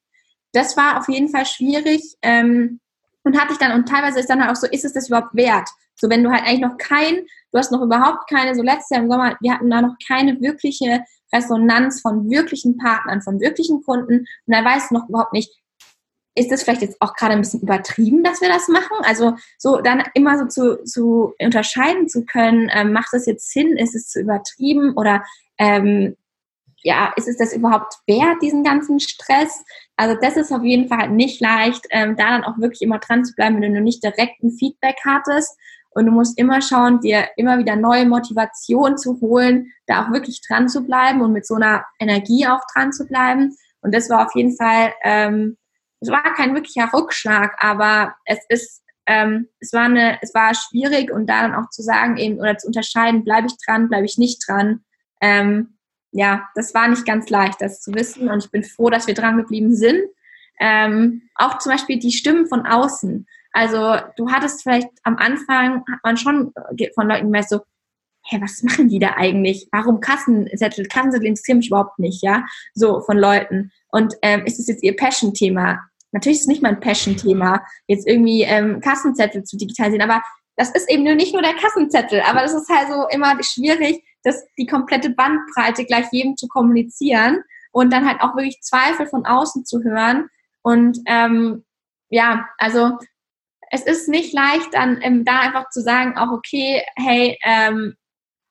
Das 0.53 0.76
war 0.76 0.97
auf 0.97 1.07
jeden 1.07 1.30
Fall 1.30 1.45
schwierig 1.45 2.01
ähm, 2.22 2.80
und 3.24 3.39
hatte 3.39 3.53
ich 3.53 3.59
dann, 3.59 3.71
und 3.74 3.88
teilweise 3.88 4.19
ist 4.19 4.30
dann 4.30 4.41
halt 4.41 4.51
auch 4.51 4.59
so, 4.59 4.67
ist 4.67 4.86
es 4.86 4.93
das 4.93 5.07
überhaupt 5.07 5.34
wert? 5.36 5.69
So, 5.95 6.09
wenn 6.09 6.24
du 6.24 6.32
halt 6.32 6.43
eigentlich 6.43 6.61
noch 6.61 6.78
kein, 6.78 7.26
du 7.51 7.57
hast 7.57 7.71
noch 7.71 7.82
überhaupt 7.82 8.30
keine, 8.30 8.55
so 8.55 8.61
letztes 8.61 8.89
Jahr 8.89 9.03
im 9.03 9.09
Sommer, 9.09 9.38
wir 9.39 9.53
hatten 9.53 9.69
da 9.69 9.82
noch 9.82 9.95
keine 10.07 10.39
wirkliche 10.41 11.03
Resonanz 11.34 12.01
von 12.01 12.30
wirklichen 12.30 12.78
Partnern, 12.78 13.21
von 13.21 13.39
wirklichen 13.39 13.82
Kunden 13.84 14.19
und 14.19 14.28
da 14.47 14.63
weißt 14.63 14.91
du 14.91 14.95
noch 14.95 15.09
überhaupt 15.09 15.34
nicht, 15.34 15.51
ist 16.36 16.51
das 16.51 16.63
vielleicht 16.63 16.82
jetzt 16.82 16.99
auch 16.99 17.13
gerade 17.15 17.34
ein 17.34 17.41
bisschen 17.41 17.61
übertrieben, 17.61 18.24
dass 18.24 18.41
wir 18.41 18.49
das 18.49 18.67
machen? 18.67 18.97
Also 19.03 19.36
so 19.57 19.82
dann 19.82 20.03
immer 20.15 20.38
so 20.39 20.47
zu, 20.47 20.84
zu 20.84 21.34
unterscheiden 21.39 22.07
zu 22.07 22.26
können, 22.26 22.71
ähm, 22.74 22.91
macht 22.91 23.09
das 23.11 23.26
jetzt 23.26 23.51
Sinn, 23.51 23.78
ist 23.78 23.95
es 23.95 24.07
zu 24.07 24.19
übertrieben 24.19 24.93
oder 24.95 25.24
ähm, 25.59 26.15
ja, 26.82 27.13
ist 27.15 27.28
es 27.28 27.38
das 27.38 27.53
überhaupt 27.53 27.95
wert, 28.07 28.41
diesen 28.41 28.63
ganzen 28.63 28.99
Stress? 28.99 29.63
Also 29.95 30.17
das 30.19 30.37
ist 30.37 30.51
auf 30.51 30.63
jeden 30.63 30.87
Fall 30.87 31.09
nicht 31.09 31.39
leicht, 31.39 31.85
ähm, 31.91 32.15
da 32.15 32.29
dann 32.29 32.43
auch 32.43 32.57
wirklich 32.57 32.81
immer 32.81 32.99
dran 32.99 33.25
zu 33.25 33.35
bleiben, 33.35 33.61
wenn 33.61 33.73
du 33.73 33.81
nicht 33.81 34.03
direkt 34.03 34.41
ein 34.43 34.51
Feedback 34.51 34.97
hattest. 35.05 35.57
Und 35.95 36.07
du 36.07 36.11
musst 36.11 36.39
immer 36.39 36.61
schauen, 36.61 37.01
dir 37.01 37.27
immer 37.37 37.59
wieder 37.59 37.75
neue 37.75 38.07
Motivation 38.07 38.97
zu 38.97 39.21
holen, 39.21 39.71
da 39.85 40.03
auch 40.03 40.11
wirklich 40.11 40.41
dran 40.47 40.67
zu 40.67 40.83
bleiben 40.83 41.21
und 41.21 41.33
mit 41.33 41.45
so 41.45 41.53
einer 41.55 41.85
Energie 41.99 42.47
auch 42.47 42.61
dran 42.73 42.91
zu 42.91 43.05
bleiben. 43.05 43.55
Und 43.81 43.93
das 43.93 44.09
war 44.09 44.25
auf 44.25 44.33
jeden 44.33 44.55
Fall, 44.57 44.93
ähm, 45.03 45.57
es 45.99 46.09
war 46.09 46.23
kein 46.33 46.55
wirklicher 46.55 46.91
Rückschlag, 46.91 47.55
aber 47.59 48.15
es 48.25 48.39
ist, 48.49 48.81
ähm, 49.05 49.49
es 49.59 49.71
war 49.73 49.83
eine, 49.83 50.17
es 50.21 50.33
war 50.33 50.55
schwierig 50.55 51.11
und 51.11 51.27
da 51.27 51.43
dann 51.43 51.53
auch 51.53 51.69
zu 51.69 51.83
sagen 51.83 52.17
eben 52.17 52.39
oder 52.39 52.57
zu 52.57 52.67
unterscheiden, 52.67 53.23
bleibe 53.23 53.47
ich 53.47 53.53
dran, 53.63 53.87
bleibe 53.87 54.05
ich 54.05 54.17
nicht 54.17 54.43
dran. 54.47 54.83
Ähm, 55.21 55.77
ja, 56.14 56.47
das 56.55 56.74
war 56.74 56.88
nicht 56.88 57.05
ganz 57.05 57.30
leicht, 57.30 57.59
das 57.59 57.82
zu 57.82 57.93
wissen 57.93 58.30
und 58.30 58.43
ich 58.43 58.51
bin 58.51 58.64
froh, 58.64 58.89
dass 58.89 59.07
wir 59.07 59.16
dran 59.16 59.38
geblieben 59.38 59.76
sind. 59.76 60.01
Ähm, 60.59 61.24
auch 61.36 61.57
zum 61.57 61.72
Beispiel 61.72 61.99
die 61.99 62.11
Stimmen 62.11 62.47
von 62.47 62.66
außen. 62.66 63.28
Also 63.51 63.97
du 64.16 64.32
hattest 64.32 64.61
vielleicht 64.61 64.89
am 65.03 65.18
Anfang, 65.18 65.84
hat 65.91 65.99
man 66.03 66.18
schon 66.18 66.53
äh, 66.78 66.89
von 66.93 67.07
Leuten 67.07 67.26
gemerkt 67.26 67.49
so, 67.49 67.61
hä, 68.26 68.38
was 68.41 68.61
machen 68.64 68.89
die 68.89 68.99
da 68.99 69.16
eigentlich? 69.16 69.68
Warum 69.72 69.99
Kassenzettel? 69.99 70.86
Kassenzettel 70.86 71.28
interessieren 71.28 71.57
mich 71.57 71.68
überhaupt 71.68 71.99
nicht, 71.99 72.24
ja? 72.24 72.45
So 72.74 73.01
von 73.01 73.18
Leuten. 73.18 73.72
Und 73.89 74.14
ähm, 74.22 74.45
ist 74.45 74.59
es 74.59 74.68
jetzt 74.68 74.84
ihr 74.84 74.95
Passion-Thema? 74.95 75.80
Natürlich 76.11 76.38
ist 76.38 76.43
es 76.43 76.47
nicht 76.47 76.61
mein 76.61 76.80
Passion-Thema, 76.80 77.66
jetzt 77.88 78.07
irgendwie 78.07 78.43
ähm, 78.43 78.80
Kassenzettel 78.82 79.43
zu 79.43 79.57
digitalisieren, 79.57 80.07
aber 80.07 80.22
das 80.55 80.70
ist 80.70 80.89
eben 80.89 81.03
nur 81.03 81.16
nicht 81.16 81.34
nur 81.34 81.41
der 81.41 81.55
Kassenzettel, 81.55 82.22
aber 82.22 82.41
das 82.41 82.53
ist 82.53 82.70
halt 82.70 82.88
so 82.88 83.07
immer 83.09 83.36
schwierig, 83.41 84.03
das, 84.24 84.43
die 84.57 84.65
komplette 84.65 85.09
Bandbreite 85.09 85.86
gleich 85.86 86.07
jedem 86.11 86.38
zu 86.38 86.47
kommunizieren 86.47 87.43
und 87.71 87.91
dann 87.91 88.07
halt 88.07 88.21
auch 88.21 88.36
wirklich 88.36 88.61
Zweifel 88.61 89.07
von 89.07 89.26
außen 89.26 89.65
zu 89.65 89.84
hören. 89.84 90.30
Und 90.61 90.99
ähm, 91.05 91.65
ja, 92.09 92.47
also 92.57 92.97
es 93.71 93.84
ist 93.84 94.07
nicht 94.07 94.34
leicht, 94.34 94.74
dann 94.74 94.99
ähm, 95.01 95.26
da 95.26 95.39
einfach 95.39 95.69
zu 95.69 95.82
sagen, 95.82 96.17
auch 96.17 96.32
okay, 96.32 96.84
hey, 96.95 97.38
ähm, 97.43 97.95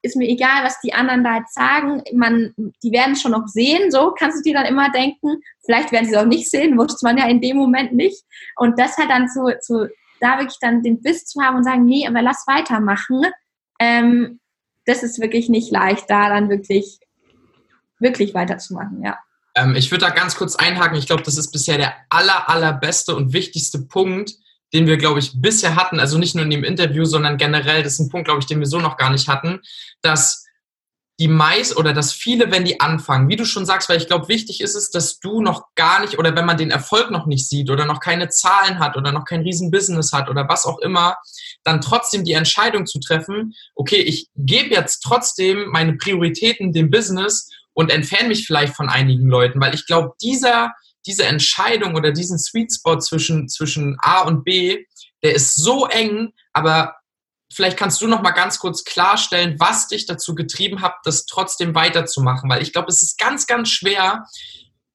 ist 0.02 0.16
mir 0.16 0.28
egal, 0.28 0.64
was 0.64 0.80
die 0.80 0.92
anderen 0.92 1.22
da 1.22 1.38
jetzt 1.38 1.54
sagen, 1.54 2.02
man, 2.12 2.52
die 2.82 2.90
werden 2.90 3.14
schon 3.14 3.30
noch 3.30 3.46
sehen, 3.46 3.92
so 3.92 4.12
kannst 4.18 4.38
du 4.38 4.42
dir 4.42 4.54
dann 4.58 4.66
immer 4.66 4.90
denken, 4.90 5.40
vielleicht 5.64 5.92
werden 5.92 6.06
sie 6.06 6.12
es 6.12 6.18
auch 6.18 6.26
nicht 6.26 6.50
sehen, 6.50 6.76
wusste 6.76 7.06
man 7.06 7.16
ja 7.16 7.28
in 7.28 7.40
dem 7.40 7.56
Moment 7.56 7.92
nicht. 7.92 8.24
Und 8.56 8.78
das 8.80 8.98
halt 8.98 9.10
dann 9.10 9.28
zu, 9.28 9.56
zu 9.60 9.88
da 10.20 10.38
wirklich 10.38 10.58
dann 10.60 10.82
den 10.82 11.00
Biss 11.00 11.24
zu 11.26 11.40
haben 11.40 11.56
und 11.56 11.64
sagen, 11.64 11.84
nee, 11.84 12.06
aber 12.06 12.20
lass 12.20 12.44
weitermachen, 12.48 13.22
ähm, 13.78 14.40
das 14.86 15.02
ist 15.02 15.20
wirklich 15.20 15.48
nicht 15.48 15.70
leicht, 15.70 16.08
da 16.08 16.28
dann 16.28 16.48
wirklich, 16.48 16.98
wirklich 17.98 18.34
weiterzumachen, 18.34 19.02
ja. 19.02 19.18
Ähm, 19.54 19.74
ich 19.74 19.90
würde 19.90 20.06
da 20.06 20.10
ganz 20.10 20.36
kurz 20.36 20.56
einhaken. 20.56 20.96
Ich 20.96 21.06
glaube, 21.06 21.22
das 21.22 21.36
ist 21.36 21.50
bisher 21.50 21.76
der 21.76 21.94
aller, 22.08 22.48
allerbeste 22.48 23.14
und 23.14 23.32
wichtigste 23.32 23.80
Punkt, 23.80 24.34
den 24.72 24.86
wir, 24.86 24.96
glaube 24.96 25.18
ich, 25.18 25.32
bisher 25.40 25.76
hatten, 25.76 26.00
also 26.00 26.18
nicht 26.18 26.34
nur 26.34 26.44
in 26.44 26.50
dem 26.50 26.64
Interview, 26.64 27.04
sondern 27.04 27.36
generell, 27.36 27.82
das 27.82 27.94
ist 27.94 28.00
ein 28.00 28.08
Punkt, 28.08 28.26
glaube 28.26 28.40
ich, 28.40 28.46
den 28.46 28.60
wir 28.60 28.66
so 28.66 28.80
noch 28.80 28.96
gar 28.96 29.10
nicht 29.10 29.28
hatten, 29.28 29.60
dass 30.00 30.46
die 31.22 31.28
meist 31.28 31.76
oder 31.76 31.92
dass 31.92 32.12
viele, 32.12 32.50
wenn 32.50 32.64
die 32.64 32.80
anfangen, 32.80 33.28
wie 33.28 33.36
du 33.36 33.44
schon 33.44 33.64
sagst, 33.64 33.88
weil 33.88 33.98
ich 33.98 34.08
glaube, 34.08 34.26
wichtig 34.26 34.60
ist 34.60 34.74
es, 34.74 34.90
dass 34.90 35.20
du 35.20 35.40
noch 35.40 35.66
gar 35.76 36.00
nicht 36.00 36.18
oder 36.18 36.34
wenn 36.34 36.44
man 36.44 36.56
den 36.56 36.72
Erfolg 36.72 37.12
noch 37.12 37.26
nicht 37.26 37.48
sieht 37.48 37.70
oder 37.70 37.84
noch 37.84 38.00
keine 38.00 38.28
Zahlen 38.28 38.80
hat 38.80 38.96
oder 38.96 39.12
noch 39.12 39.24
kein 39.24 39.42
Riesenbusiness 39.42 40.12
hat 40.12 40.28
oder 40.28 40.48
was 40.48 40.66
auch 40.66 40.80
immer, 40.80 41.16
dann 41.62 41.80
trotzdem 41.80 42.24
die 42.24 42.32
Entscheidung 42.32 42.86
zu 42.86 42.98
treffen, 42.98 43.54
okay, 43.76 44.00
ich 44.00 44.30
gebe 44.34 44.74
jetzt 44.74 45.00
trotzdem 45.04 45.68
meine 45.70 45.92
Prioritäten 45.92 46.72
dem 46.72 46.90
Business 46.90 47.48
und 47.72 47.92
entferne 47.92 48.28
mich 48.28 48.44
vielleicht 48.44 48.74
von 48.74 48.88
einigen 48.88 49.28
Leuten, 49.28 49.60
weil 49.60 49.76
ich 49.76 49.86
glaube, 49.86 50.14
dieser 50.20 50.72
diese 51.06 51.24
Entscheidung 51.24 51.96
oder 51.96 52.12
diesen 52.12 52.38
Sweet 52.38 52.72
Spot 52.72 52.98
zwischen, 52.98 53.48
zwischen 53.48 53.96
A 54.02 54.20
und 54.22 54.44
B, 54.44 54.84
der 55.22 55.34
ist 55.34 55.56
so 55.56 55.86
eng, 55.86 56.32
aber 56.52 56.94
vielleicht 57.52 57.76
kannst 57.76 58.00
du 58.00 58.06
noch 58.06 58.22
mal 58.22 58.30
ganz 58.32 58.58
kurz 58.58 58.84
klarstellen, 58.84 59.56
was 59.58 59.88
dich 59.88 60.06
dazu 60.06 60.34
getrieben 60.34 60.82
hat, 60.82 60.94
das 61.04 61.26
trotzdem 61.26 61.74
weiterzumachen, 61.74 62.48
weil 62.50 62.62
ich 62.62 62.72
glaube, 62.72 62.88
es 62.88 63.02
ist 63.02 63.18
ganz, 63.18 63.46
ganz 63.46 63.68
schwer, 63.68 64.24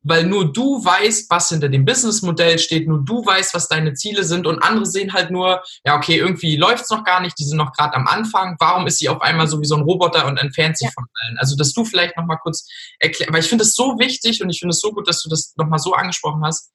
weil 0.04 0.26
nur 0.26 0.54
du 0.54 0.84
weißt, 0.84 1.30
was 1.30 1.50
hinter 1.50 1.70
dem 1.70 1.84
Businessmodell 1.84 2.60
steht, 2.60 2.88
nur 2.88 3.04
du 3.04 3.26
weißt, 3.26 3.54
was 3.54 3.68
deine 3.68 3.94
Ziele 3.94 4.24
sind 4.24 4.48
und 4.48 4.60
andere 4.60 4.86
sehen 4.86 5.14
halt 5.14 5.32
nur, 5.32 5.62
ja, 5.86 5.98
okay, 5.98 6.18
irgendwie 6.18 6.56
läuft 6.56 6.86
es 6.86 6.90
noch 6.90 7.04
gar 7.04 7.20
nicht, 7.20 7.38
die 7.38 7.44
sind 7.44 7.58
noch 7.58 7.74
gerade 7.74 7.96
am 7.96 8.08
Anfang, 8.08 8.56
warum 8.60 8.88
ist 8.88 9.00
sie 9.00 9.10
auf 9.10 9.22
einmal 9.22 9.48
so 9.48 9.60
wie 9.60 9.66
so 9.66 9.76
ein 9.76 9.82
Roboter 9.82 10.26
und 10.28 10.38
entfernt 10.38 10.78
sich 10.78 10.88
ja. 10.88 10.92
von 10.94 11.06
allen? 11.22 11.38
Also, 11.40 11.58
dass 11.58 11.74
du 11.74 11.84
vielleicht 11.84 12.16
noch 12.16 12.26
mal 12.26 12.38
kurz 12.38 12.68
erklärst, 13.00 13.34
weil 13.34 13.42
ich 13.42 13.50
finde 13.50 13.64
es 13.64 13.76
so 13.76 14.00
wichtig 14.00 14.42
und 14.42 14.50
ich 14.50 14.60
finde 14.60 14.72
es 14.72 14.80
so 14.80 14.92
gut, 14.92 15.08
dass 15.08 15.22
du 15.22 15.30
das 15.30 15.54
noch 15.58 15.68
mal 15.68 15.80
so 15.80 15.94
angesprochen 15.94 16.44
hast, 16.46 16.72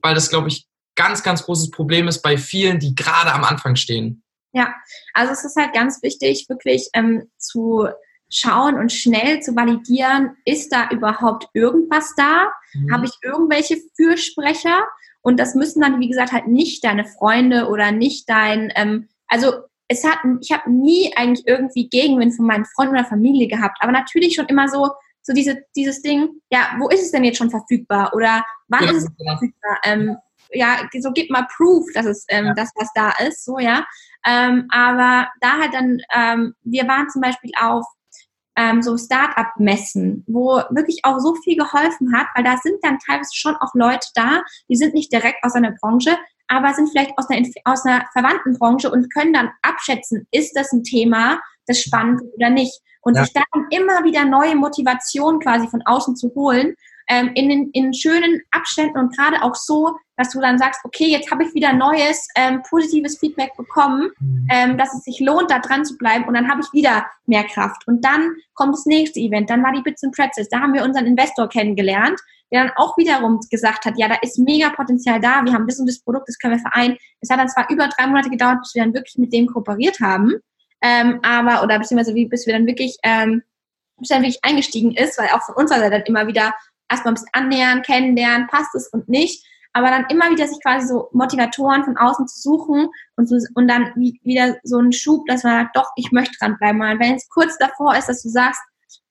weil 0.00 0.14
das, 0.14 0.30
glaube 0.30 0.48
ich, 0.48 0.66
ganz, 0.94 1.22
ganz 1.22 1.44
großes 1.44 1.70
Problem 1.70 2.08
ist 2.08 2.22
bei 2.22 2.38
vielen, 2.38 2.78
die 2.78 2.94
gerade 2.94 3.32
am 3.32 3.44
Anfang 3.44 3.76
stehen. 3.76 4.21
Ja, 4.52 4.74
also 5.14 5.32
es 5.32 5.44
ist 5.44 5.56
halt 5.56 5.72
ganz 5.72 6.02
wichtig, 6.02 6.46
wirklich 6.48 6.88
ähm, 6.92 7.30
zu 7.38 7.88
schauen 8.32 8.78
und 8.78 8.92
schnell 8.92 9.40
zu 9.40 9.54
validieren, 9.54 10.36
ist 10.44 10.72
da 10.72 10.88
überhaupt 10.90 11.48
irgendwas 11.52 12.14
da? 12.16 12.50
Mhm. 12.74 12.92
Habe 12.92 13.06
ich 13.06 13.12
irgendwelche 13.22 13.76
Fürsprecher? 13.94 14.86
Und 15.20 15.38
das 15.38 15.54
müssen 15.54 15.80
dann, 15.80 16.00
wie 16.00 16.08
gesagt, 16.08 16.32
halt 16.32 16.48
nicht 16.48 16.84
deine 16.84 17.04
Freunde 17.04 17.68
oder 17.68 17.92
nicht 17.92 18.28
dein, 18.28 18.72
ähm, 18.74 19.08
also 19.28 19.52
es 19.88 20.04
hat, 20.04 20.18
ich 20.40 20.50
habe 20.50 20.70
nie 20.70 21.12
eigentlich 21.16 21.46
irgendwie 21.46 21.88
Gegenwind 21.88 22.34
von 22.34 22.46
meinen 22.46 22.64
Freunden 22.64 22.94
oder 22.94 23.04
Familie 23.04 23.46
gehabt, 23.46 23.78
aber 23.80 23.92
natürlich 23.92 24.34
schon 24.34 24.46
immer 24.46 24.68
so, 24.68 24.90
so 25.22 25.32
diese, 25.32 25.64
dieses 25.76 26.02
Ding, 26.02 26.28
ja, 26.50 26.74
wo 26.78 26.88
ist 26.88 27.02
es 27.02 27.12
denn 27.12 27.24
jetzt 27.24 27.38
schon 27.38 27.50
verfügbar 27.50 28.12
oder 28.14 28.42
wann 28.68 28.84
ja, 28.84 28.90
ist 28.90 29.04
es 29.04 29.08
ja. 29.18 29.32
verfügbar? 29.32 29.78
Ähm, 29.84 30.16
ja, 30.54 30.88
so 30.98 31.12
gib 31.12 31.30
mal 31.30 31.46
Proof, 31.56 31.86
dass 31.94 32.06
es 32.06 32.24
ähm, 32.28 32.46
ja. 32.46 32.54
das, 32.54 32.70
was 32.74 32.88
da 32.94 33.12
ist, 33.26 33.44
so 33.44 33.58
ja. 33.58 33.86
Ähm, 34.26 34.66
aber 34.70 35.28
da 35.40 35.58
halt 35.58 35.74
dann, 35.74 35.98
ähm, 36.14 36.54
wir 36.62 36.86
waren 36.86 37.10
zum 37.10 37.22
Beispiel 37.22 37.50
auf 37.60 37.84
ähm, 38.56 38.82
so 38.82 38.96
Start-up-Messen, 38.96 40.24
wo 40.26 40.62
wirklich 40.70 41.00
auch 41.04 41.18
so 41.18 41.34
viel 41.36 41.56
geholfen 41.56 42.14
hat, 42.14 42.26
weil 42.34 42.44
da 42.44 42.56
sind 42.58 42.76
dann 42.82 42.98
teilweise 42.98 43.34
schon 43.34 43.56
auch 43.56 43.74
Leute 43.74 44.06
da, 44.14 44.42
die 44.68 44.76
sind 44.76 44.94
nicht 44.94 45.12
direkt 45.12 45.42
aus 45.42 45.54
einer 45.54 45.72
Branche, 45.80 46.16
aber 46.48 46.74
sind 46.74 46.90
vielleicht 46.90 47.12
aus 47.16 47.28
einer, 47.30 47.48
aus 47.64 47.84
einer 47.84 48.04
verwandten 48.12 48.58
Branche 48.58 48.90
und 48.90 49.12
können 49.12 49.32
dann 49.32 49.50
abschätzen, 49.62 50.26
ist 50.30 50.54
das 50.54 50.72
ein 50.72 50.84
Thema, 50.84 51.40
das 51.66 51.80
spannend 51.80 52.20
ist 52.20 52.34
oder 52.34 52.50
nicht. 52.50 52.80
Und 53.00 53.16
ja. 53.16 53.24
sich 53.24 53.32
dann 53.32 53.66
immer 53.70 54.04
wieder 54.04 54.24
neue 54.24 54.54
Motivation 54.54 55.40
quasi 55.40 55.66
von 55.68 55.82
außen 55.84 56.14
zu 56.14 56.32
holen, 56.34 56.74
ähm, 57.08 57.32
in, 57.34 57.70
in 57.72 57.92
schönen 57.92 58.42
Abständen 58.52 58.98
und 58.98 59.16
gerade 59.16 59.42
auch 59.42 59.54
so, 59.54 59.96
dass 60.22 60.32
du 60.32 60.40
dann 60.40 60.58
sagst, 60.58 60.80
okay, 60.84 61.06
jetzt 61.06 61.30
habe 61.30 61.44
ich 61.44 61.52
wieder 61.54 61.72
neues, 61.72 62.28
ähm, 62.36 62.62
positives 62.68 63.18
Feedback 63.18 63.56
bekommen, 63.56 64.10
mhm. 64.20 64.48
ähm, 64.50 64.78
dass 64.78 64.94
es 64.94 65.02
sich 65.02 65.18
lohnt, 65.20 65.50
da 65.50 65.58
dran 65.58 65.84
zu 65.84 65.96
bleiben 65.98 66.24
und 66.24 66.34
dann 66.34 66.48
habe 66.48 66.60
ich 66.60 66.72
wieder 66.72 67.06
mehr 67.26 67.44
Kraft. 67.44 67.86
Und 67.88 68.04
dann 68.04 68.36
kommt 68.54 68.74
das 68.74 68.86
nächste 68.86 69.18
Event, 69.18 69.50
dann 69.50 69.62
war 69.62 69.72
die 69.72 69.82
Bits 69.82 70.04
and 70.04 70.14
Pretzels, 70.14 70.48
da 70.48 70.60
haben 70.60 70.74
wir 70.74 70.84
unseren 70.84 71.06
Investor 71.06 71.48
kennengelernt, 71.48 72.20
der 72.52 72.64
dann 72.64 72.72
auch 72.76 72.96
wiederum 72.96 73.40
gesagt 73.50 73.84
hat, 73.84 73.94
ja, 73.96 74.08
da 74.08 74.16
ist 74.22 74.38
mega 74.38 74.70
Potenzial 74.70 75.20
da, 75.20 75.44
wir 75.44 75.52
haben 75.52 75.66
das 75.66 75.80
und 75.80 75.86
das 75.86 76.00
Produkt, 76.00 76.28
das 76.28 76.38
können 76.38 76.54
wir 76.54 76.70
vereinen. 76.70 76.96
Es 77.20 77.30
hat 77.30 77.40
dann 77.40 77.48
zwar 77.48 77.68
über 77.68 77.88
drei 77.88 78.06
Monate 78.06 78.30
gedauert, 78.30 78.58
bis 78.60 78.74
wir 78.74 78.84
dann 78.84 78.94
wirklich 78.94 79.18
mit 79.18 79.32
dem 79.32 79.46
kooperiert 79.46 79.98
haben, 80.00 80.34
ähm, 80.82 81.18
aber, 81.22 81.64
oder 81.64 81.78
beziehungsweise 81.78 82.14
wie, 82.14 82.26
bis 82.26 82.46
wir 82.46 82.54
dann 82.54 82.66
wirklich, 82.66 82.96
ähm, 83.02 83.42
bis 83.98 84.08
dann 84.08 84.22
wirklich 84.22 84.44
eingestiegen 84.44 84.92
ist, 84.92 85.18
weil 85.18 85.28
auch 85.28 85.42
von 85.42 85.56
unserer 85.56 85.80
Seite 85.80 85.98
dann 85.98 86.06
immer 86.06 86.26
wieder 86.26 86.52
erstmal 86.92 87.12
ein 87.12 87.14
bisschen 87.14 87.28
annähern, 87.32 87.82
kennenlernen, 87.82 88.46
passt 88.46 88.74
es 88.74 88.88
und 88.88 89.08
nicht. 89.08 89.44
Aber 89.72 89.88
dann 89.88 90.06
immer 90.10 90.30
wieder 90.30 90.46
sich 90.46 90.62
quasi 90.62 90.86
so 90.86 91.08
Motivatoren 91.12 91.84
von 91.84 91.96
außen 91.96 92.28
zu 92.28 92.40
suchen 92.40 92.88
und, 93.16 93.28
so, 93.28 93.36
und 93.54 93.68
dann 93.68 93.92
wieder 93.94 94.56
so 94.64 94.78
einen 94.78 94.92
Schub, 94.92 95.24
dass 95.26 95.44
man 95.44 95.64
sagt, 95.64 95.76
doch, 95.76 95.90
ich 95.96 96.12
möchte 96.12 96.36
dranbleiben. 96.38 96.80
Und 96.80 97.00
wenn 97.00 97.14
es 97.14 97.28
kurz 97.28 97.56
davor 97.58 97.96
ist, 97.96 98.08
dass 98.08 98.22
du 98.22 98.28
sagst, 98.28 98.60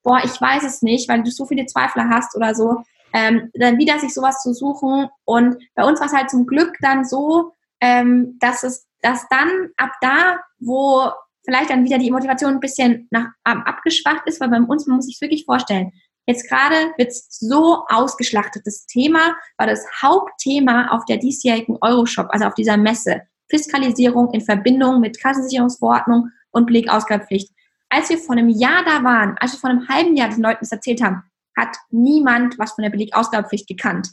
boah, 0.04 0.22
ich 0.24 0.40
weiß 0.40 0.64
es 0.64 0.82
nicht, 0.82 1.10
weil 1.10 1.24
du 1.24 1.32
so 1.32 1.46
viele 1.46 1.66
Zweifler 1.66 2.10
hast 2.10 2.36
oder 2.36 2.54
so, 2.54 2.84
ähm, 3.14 3.50
dann 3.54 3.78
wieder 3.78 4.00
sich 4.00 4.14
sowas 4.14 4.42
zu 4.42 4.54
suchen. 4.54 5.08
Und 5.26 5.58
bei 5.76 5.84
uns 5.84 6.00
war 6.00 6.08
es 6.08 6.14
halt 6.14 6.30
zum 6.30 6.46
Glück 6.46 6.76
dann 6.82 7.06
so, 7.06 7.54
ähm, 7.82 8.38
dass 8.40 8.64
es, 8.64 8.88
dass 9.02 9.28
dann 9.30 9.50
ab 9.78 9.92
da, 10.02 10.38
wo 10.60 11.12
vielleicht 11.44 11.72
dann 11.72 11.84
wieder 11.84 11.98
die 11.98 12.12
Motivation 12.12 12.54
ein 12.54 12.60
bisschen 12.60 13.08
nach, 13.10 13.30
abgeschwacht 13.44 14.24
ist, 14.26 14.40
weil 14.40 14.50
bei 14.50 14.60
uns, 14.60 14.86
man 14.88 14.98
muss 14.98 15.08
sich 15.08 15.20
wirklich 15.22 15.46
vorstellen, 15.46 15.92
Jetzt 16.32 16.48
gerade 16.48 16.94
wird 16.96 17.10
es 17.10 17.28
so 17.30 17.84
ausgeschlachtet. 17.90 18.66
Das 18.66 18.86
Thema 18.86 19.36
war 19.58 19.68
das 19.68 19.86
Hauptthema 20.02 20.88
auf 20.92 21.04
der 21.04 21.18
diesjährigen 21.18 21.78
Euroshop, 21.82 22.28
also 22.30 22.46
auf 22.46 22.54
dieser 22.54 22.78
Messe. 22.78 23.24
Fiskalisierung 23.50 24.32
in 24.32 24.40
Verbindung 24.40 25.02
mit 25.02 25.20
Kassensicherungsverordnung 25.20 26.30
und 26.52 26.68
Belegausgabepflicht. 26.68 27.52
Als 27.90 28.10
wir 28.10 28.18
vor 28.18 28.38
einem 28.38 28.48
Jahr 28.48 28.86
da 28.86 29.04
waren, 29.04 29.36
als 29.42 29.52
wir 29.52 29.60
vor 29.60 29.72
einem 29.72 29.90
halben 29.90 30.16
Jahr 30.16 30.30
den 30.30 30.42
Leuten 30.42 30.60
das 30.62 30.72
erzählt 30.72 31.04
haben, 31.04 31.22
hat 31.58 31.76
niemand 31.90 32.58
was 32.58 32.72
von 32.72 32.84
der 32.84 32.92
Belegausgabepflicht 32.92 33.68
gekannt. 33.68 34.08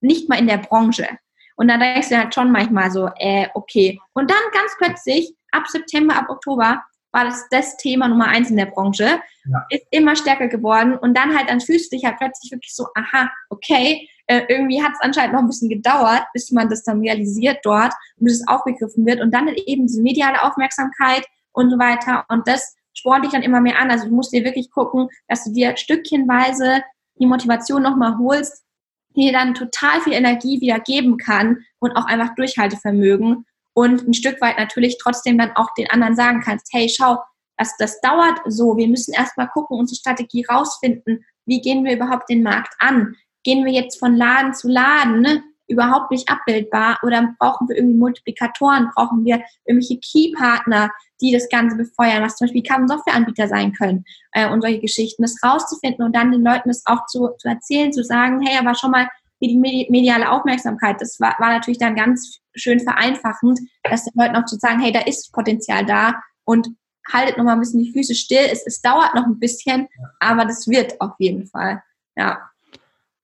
Nicht 0.00 0.30
mal 0.30 0.38
in 0.38 0.46
der 0.46 0.56
Branche. 0.56 1.06
Und 1.56 1.68
dann 1.68 1.80
denkst 1.80 2.08
du 2.08 2.16
halt 2.16 2.34
schon 2.34 2.50
manchmal 2.50 2.90
so, 2.90 3.10
äh, 3.16 3.48
okay. 3.52 4.00
Und 4.14 4.30
dann 4.30 4.38
ganz 4.54 4.72
plötzlich, 4.78 5.34
ab 5.50 5.68
September, 5.68 6.16
ab 6.16 6.30
Oktober, 6.30 6.82
war 7.12 7.24
das 7.24 7.46
das 7.50 7.76
Thema 7.76 8.08
Nummer 8.08 8.26
eins 8.26 8.50
in 8.50 8.56
der 8.56 8.66
Branche, 8.66 9.20
ja. 9.44 9.66
ist 9.70 9.86
immer 9.90 10.16
stärker 10.16 10.48
geworden 10.48 10.96
und 10.96 11.16
dann 11.16 11.36
halt, 11.36 11.50
dann 11.50 11.60
fühlst 11.60 11.92
du 11.92 11.96
dich 11.96 12.04
halt 12.04 12.18
plötzlich 12.18 12.50
wirklich 12.50 12.74
so, 12.74 12.86
aha, 12.94 13.30
okay, 13.50 14.08
äh, 14.26 14.42
irgendwie 14.48 14.82
hat 14.82 14.92
es 14.92 15.00
anscheinend 15.00 15.34
noch 15.34 15.40
ein 15.40 15.46
bisschen 15.46 15.68
gedauert, 15.68 16.24
bis 16.32 16.50
man 16.50 16.68
das 16.68 16.82
dann 16.84 17.00
realisiert 17.00 17.58
dort 17.62 17.92
und 18.16 18.24
bis 18.24 18.40
es 18.40 18.48
aufgegriffen 18.48 19.04
wird 19.06 19.20
und 19.20 19.32
dann 19.32 19.48
eben 19.48 19.86
diese 19.86 20.02
mediale 20.02 20.42
Aufmerksamkeit 20.42 21.26
und 21.52 21.70
so 21.70 21.78
weiter 21.78 22.24
und 22.28 22.48
das 22.48 22.74
spornt 22.94 23.24
dich 23.24 23.32
dann 23.32 23.42
immer 23.42 23.60
mehr 23.60 23.78
an, 23.78 23.90
also 23.90 24.08
du 24.08 24.14
musst 24.14 24.32
dir 24.32 24.44
wirklich 24.44 24.70
gucken, 24.70 25.08
dass 25.28 25.44
du 25.44 25.52
dir 25.52 25.76
stückchenweise 25.76 26.82
die 27.18 27.26
Motivation 27.26 27.82
nochmal 27.82 28.16
holst, 28.18 28.64
die 29.16 29.22
dir 29.22 29.32
dann 29.32 29.54
total 29.54 30.00
viel 30.00 30.14
Energie 30.14 30.60
wieder 30.60 30.80
geben 30.80 31.18
kann 31.18 31.58
und 31.78 31.92
auch 31.92 32.06
einfach 32.06 32.34
Durchhaltevermögen 32.34 33.44
und 33.74 34.06
ein 34.06 34.14
Stück 34.14 34.40
weit 34.40 34.58
natürlich 34.58 34.98
trotzdem 35.00 35.38
dann 35.38 35.52
auch 35.56 35.72
den 35.74 35.90
anderen 35.90 36.16
sagen 36.16 36.40
kannst, 36.40 36.68
hey, 36.72 36.88
schau, 36.88 37.18
das, 37.56 37.76
das 37.78 38.00
dauert 38.00 38.40
so, 38.46 38.76
wir 38.76 38.88
müssen 38.88 39.14
erstmal 39.14 39.48
gucken, 39.48 39.78
unsere 39.78 39.96
Strategie 39.96 40.44
rausfinden, 40.50 41.24
wie 41.46 41.60
gehen 41.60 41.84
wir 41.84 41.94
überhaupt 41.94 42.28
den 42.28 42.42
Markt 42.42 42.74
an? 42.78 43.14
Gehen 43.44 43.64
wir 43.64 43.72
jetzt 43.72 43.98
von 43.98 44.16
Laden 44.16 44.54
zu 44.54 44.68
Laden, 44.68 45.20
ne? 45.20 45.42
überhaupt 45.72 46.10
nicht 46.10 46.28
abbildbar 46.28 46.98
oder 47.02 47.34
brauchen 47.38 47.68
wir 47.68 47.76
irgendwie 47.76 47.96
Multiplikatoren, 47.96 48.90
brauchen 48.94 49.24
wir 49.24 49.42
irgendwelche 49.64 49.98
Key-Partner, 49.98 50.90
die 51.20 51.32
das 51.32 51.48
Ganze 51.48 51.76
befeuern, 51.76 52.22
was 52.22 52.36
zum 52.36 52.46
Beispiel 52.46 52.62
Carbon-Software-Anbieter 52.62 53.48
sein 53.48 53.72
können 53.72 54.04
äh, 54.32 54.48
und 54.48 54.60
solche 54.60 54.80
Geschichten, 54.80 55.22
das 55.22 55.36
rauszufinden 55.42 56.04
und 56.04 56.14
dann 56.14 56.30
den 56.30 56.42
Leuten 56.42 56.68
das 56.68 56.82
auch 56.86 57.06
zu, 57.06 57.30
zu 57.38 57.48
erzählen, 57.48 57.92
zu 57.92 58.04
sagen, 58.04 58.40
hey, 58.44 58.58
aber 58.58 58.74
schon 58.74 58.90
mal, 58.90 59.08
die 59.48 59.86
mediale 59.90 60.30
Aufmerksamkeit, 60.30 61.00
das 61.00 61.18
war, 61.20 61.36
war 61.38 61.52
natürlich 61.52 61.78
dann 61.78 61.96
ganz 61.96 62.38
schön 62.54 62.80
vereinfachend, 62.80 63.60
dass 63.82 64.04
den 64.04 64.12
Leuten 64.14 64.36
auch 64.36 64.44
zu 64.44 64.56
sagen, 64.56 64.80
hey, 64.80 64.92
da 64.92 65.00
ist 65.00 65.32
Potenzial 65.32 65.84
da 65.84 66.14
und 66.44 66.68
haltet 67.10 67.36
noch 67.36 67.44
mal 67.44 67.54
ein 67.54 67.60
bisschen 67.60 67.82
die 67.82 67.92
Füße 67.92 68.14
still. 68.14 68.46
Es, 68.50 68.64
es 68.66 68.80
dauert 68.80 69.14
noch 69.14 69.24
ein 69.24 69.38
bisschen, 69.38 69.88
aber 70.20 70.44
das 70.44 70.68
wird 70.68 71.00
auf 71.00 71.12
jeden 71.18 71.46
Fall. 71.46 71.82
Ja. 72.16 72.38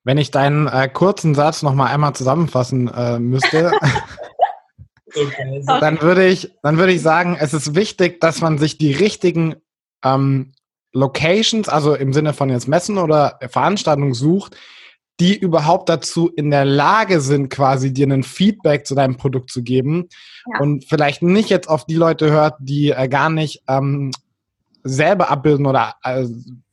Wenn 0.04 0.18
ich 0.18 0.30
deinen 0.30 0.66
äh, 0.66 0.88
kurzen 0.88 1.34
Satz 1.34 1.62
noch 1.62 1.74
mal 1.74 1.86
einmal 1.86 2.14
zusammenfassen 2.14 2.88
äh, 2.88 3.18
müsste, 3.18 3.72
okay. 5.14 5.62
dann 5.66 6.00
würde 6.00 6.26
ich, 6.26 6.52
dann 6.62 6.78
würde 6.78 6.92
ich 6.92 7.02
sagen, 7.02 7.36
es 7.38 7.54
ist 7.54 7.74
wichtig, 7.74 8.20
dass 8.20 8.40
man 8.40 8.58
sich 8.58 8.78
die 8.78 8.92
richtigen 8.92 9.56
ähm, 10.02 10.52
Locations, 10.92 11.68
also 11.68 11.94
im 11.94 12.12
Sinne 12.12 12.32
von 12.32 12.48
jetzt 12.48 12.68
Messen 12.68 12.98
oder 12.98 13.38
Veranstaltungen 13.48 14.14
sucht, 14.14 14.56
die 15.20 15.36
überhaupt 15.36 15.88
dazu 15.88 16.28
in 16.28 16.50
der 16.50 16.64
Lage 16.64 17.20
sind, 17.20 17.48
quasi 17.50 17.92
dir 17.92 18.06
einen 18.06 18.22
Feedback 18.22 18.86
zu 18.86 18.94
deinem 18.94 19.16
Produkt 19.16 19.50
zu 19.50 19.62
geben 19.62 20.08
ja. 20.52 20.60
und 20.60 20.84
vielleicht 20.84 21.22
nicht 21.22 21.50
jetzt 21.50 21.68
auf 21.68 21.86
die 21.86 21.96
Leute 21.96 22.30
hört, 22.30 22.54
die 22.60 22.90
äh, 22.90 23.08
gar 23.08 23.28
nicht 23.30 23.62
ähm, 23.68 24.12
selber 24.84 25.30
abbilden 25.30 25.66
oder 25.66 25.94
äh, 26.04 26.26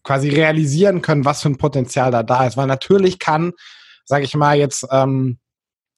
quasi 0.03 0.29
realisieren 0.29 1.01
können, 1.01 1.25
was 1.25 1.41
für 1.41 1.49
ein 1.49 1.57
Potenzial 1.57 2.11
da 2.11 2.21
da 2.21 2.45
ist. 2.45 2.55
Weil 2.55 2.67
natürlich 2.67 3.17
kann, 3.17 3.53
sage 4.05 4.23
ich 4.23 4.35
mal 4.35 4.57
jetzt, 4.57 4.85
ähm, 4.91 5.39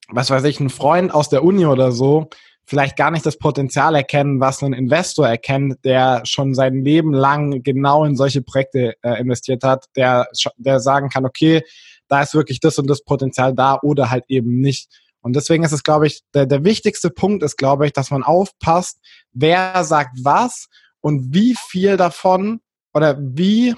was 0.10 0.30
weiß 0.30 0.46
ich, 0.46 0.60
ein 0.62 0.70
Freund 0.70 1.14
aus 1.14 1.28
der 1.28 1.44
Uni 1.44 1.66
oder 1.66 1.92
so 1.92 2.30
vielleicht 2.68 2.98
gar 2.98 3.12
nicht 3.12 3.26
das 3.26 3.38
Potenzial 3.38 3.96
erkennen, 3.96 4.42
was 4.42 4.62
ein 4.62 4.74
Investor 4.74 5.26
erkennt, 5.26 5.86
der 5.86 6.22
schon 6.26 6.54
sein 6.54 6.84
Leben 6.84 7.14
lang 7.14 7.64
genau 7.64 8.04
in 8.04 8.18
solche 8.18 8.42
Projekte 8.42 8.96
äh, 9.02 9.22
investiert 9.22 9.64
hat, 9.64 9.86
der, 9.96 10.28
der 10.58 10.82
sagen 10.82 11.08
kann, 11.10 11.26
okay, 11.26 11.64
da 12.08 12.22
ist 12.22 12.34
wirklich 12.34 12.60
das 12.60 12.78
und 12.80 12.88
das 12.88 13.04
Potenzial 13.04 13.54
da 13.54 13.80
oder 13.82 14.10
halt 14.10 14.26
eben 14.28 14.60
nicht. 14.60 14.90
Und 15.22 15.36
deswegen 15.36 15.64
ist 15.64 15.72
es, 15.72 15.84
glaube 15.84 16.08
ich, 16.08 16.24
der, 16.34 16.46
der 16.46 16.64
wichtigste 16.64 17.10
Punkt 17.10 17.44
ist, 17.44 17.58
glaube 17.58 17.86
ich, 17.86 17.94
dass 17.94 18.12
man 18.12 18.24
aufpasst, 18.24 19.00
wer 19.34 19.84
sagt 19.84 20.18
was 20.24 20.68
und 21.02 21.34
wie 21.34 21.56
viel 21.70 21.98
davon 21.98 22.62
oder 22.94 23.18
wie 23.20 23.76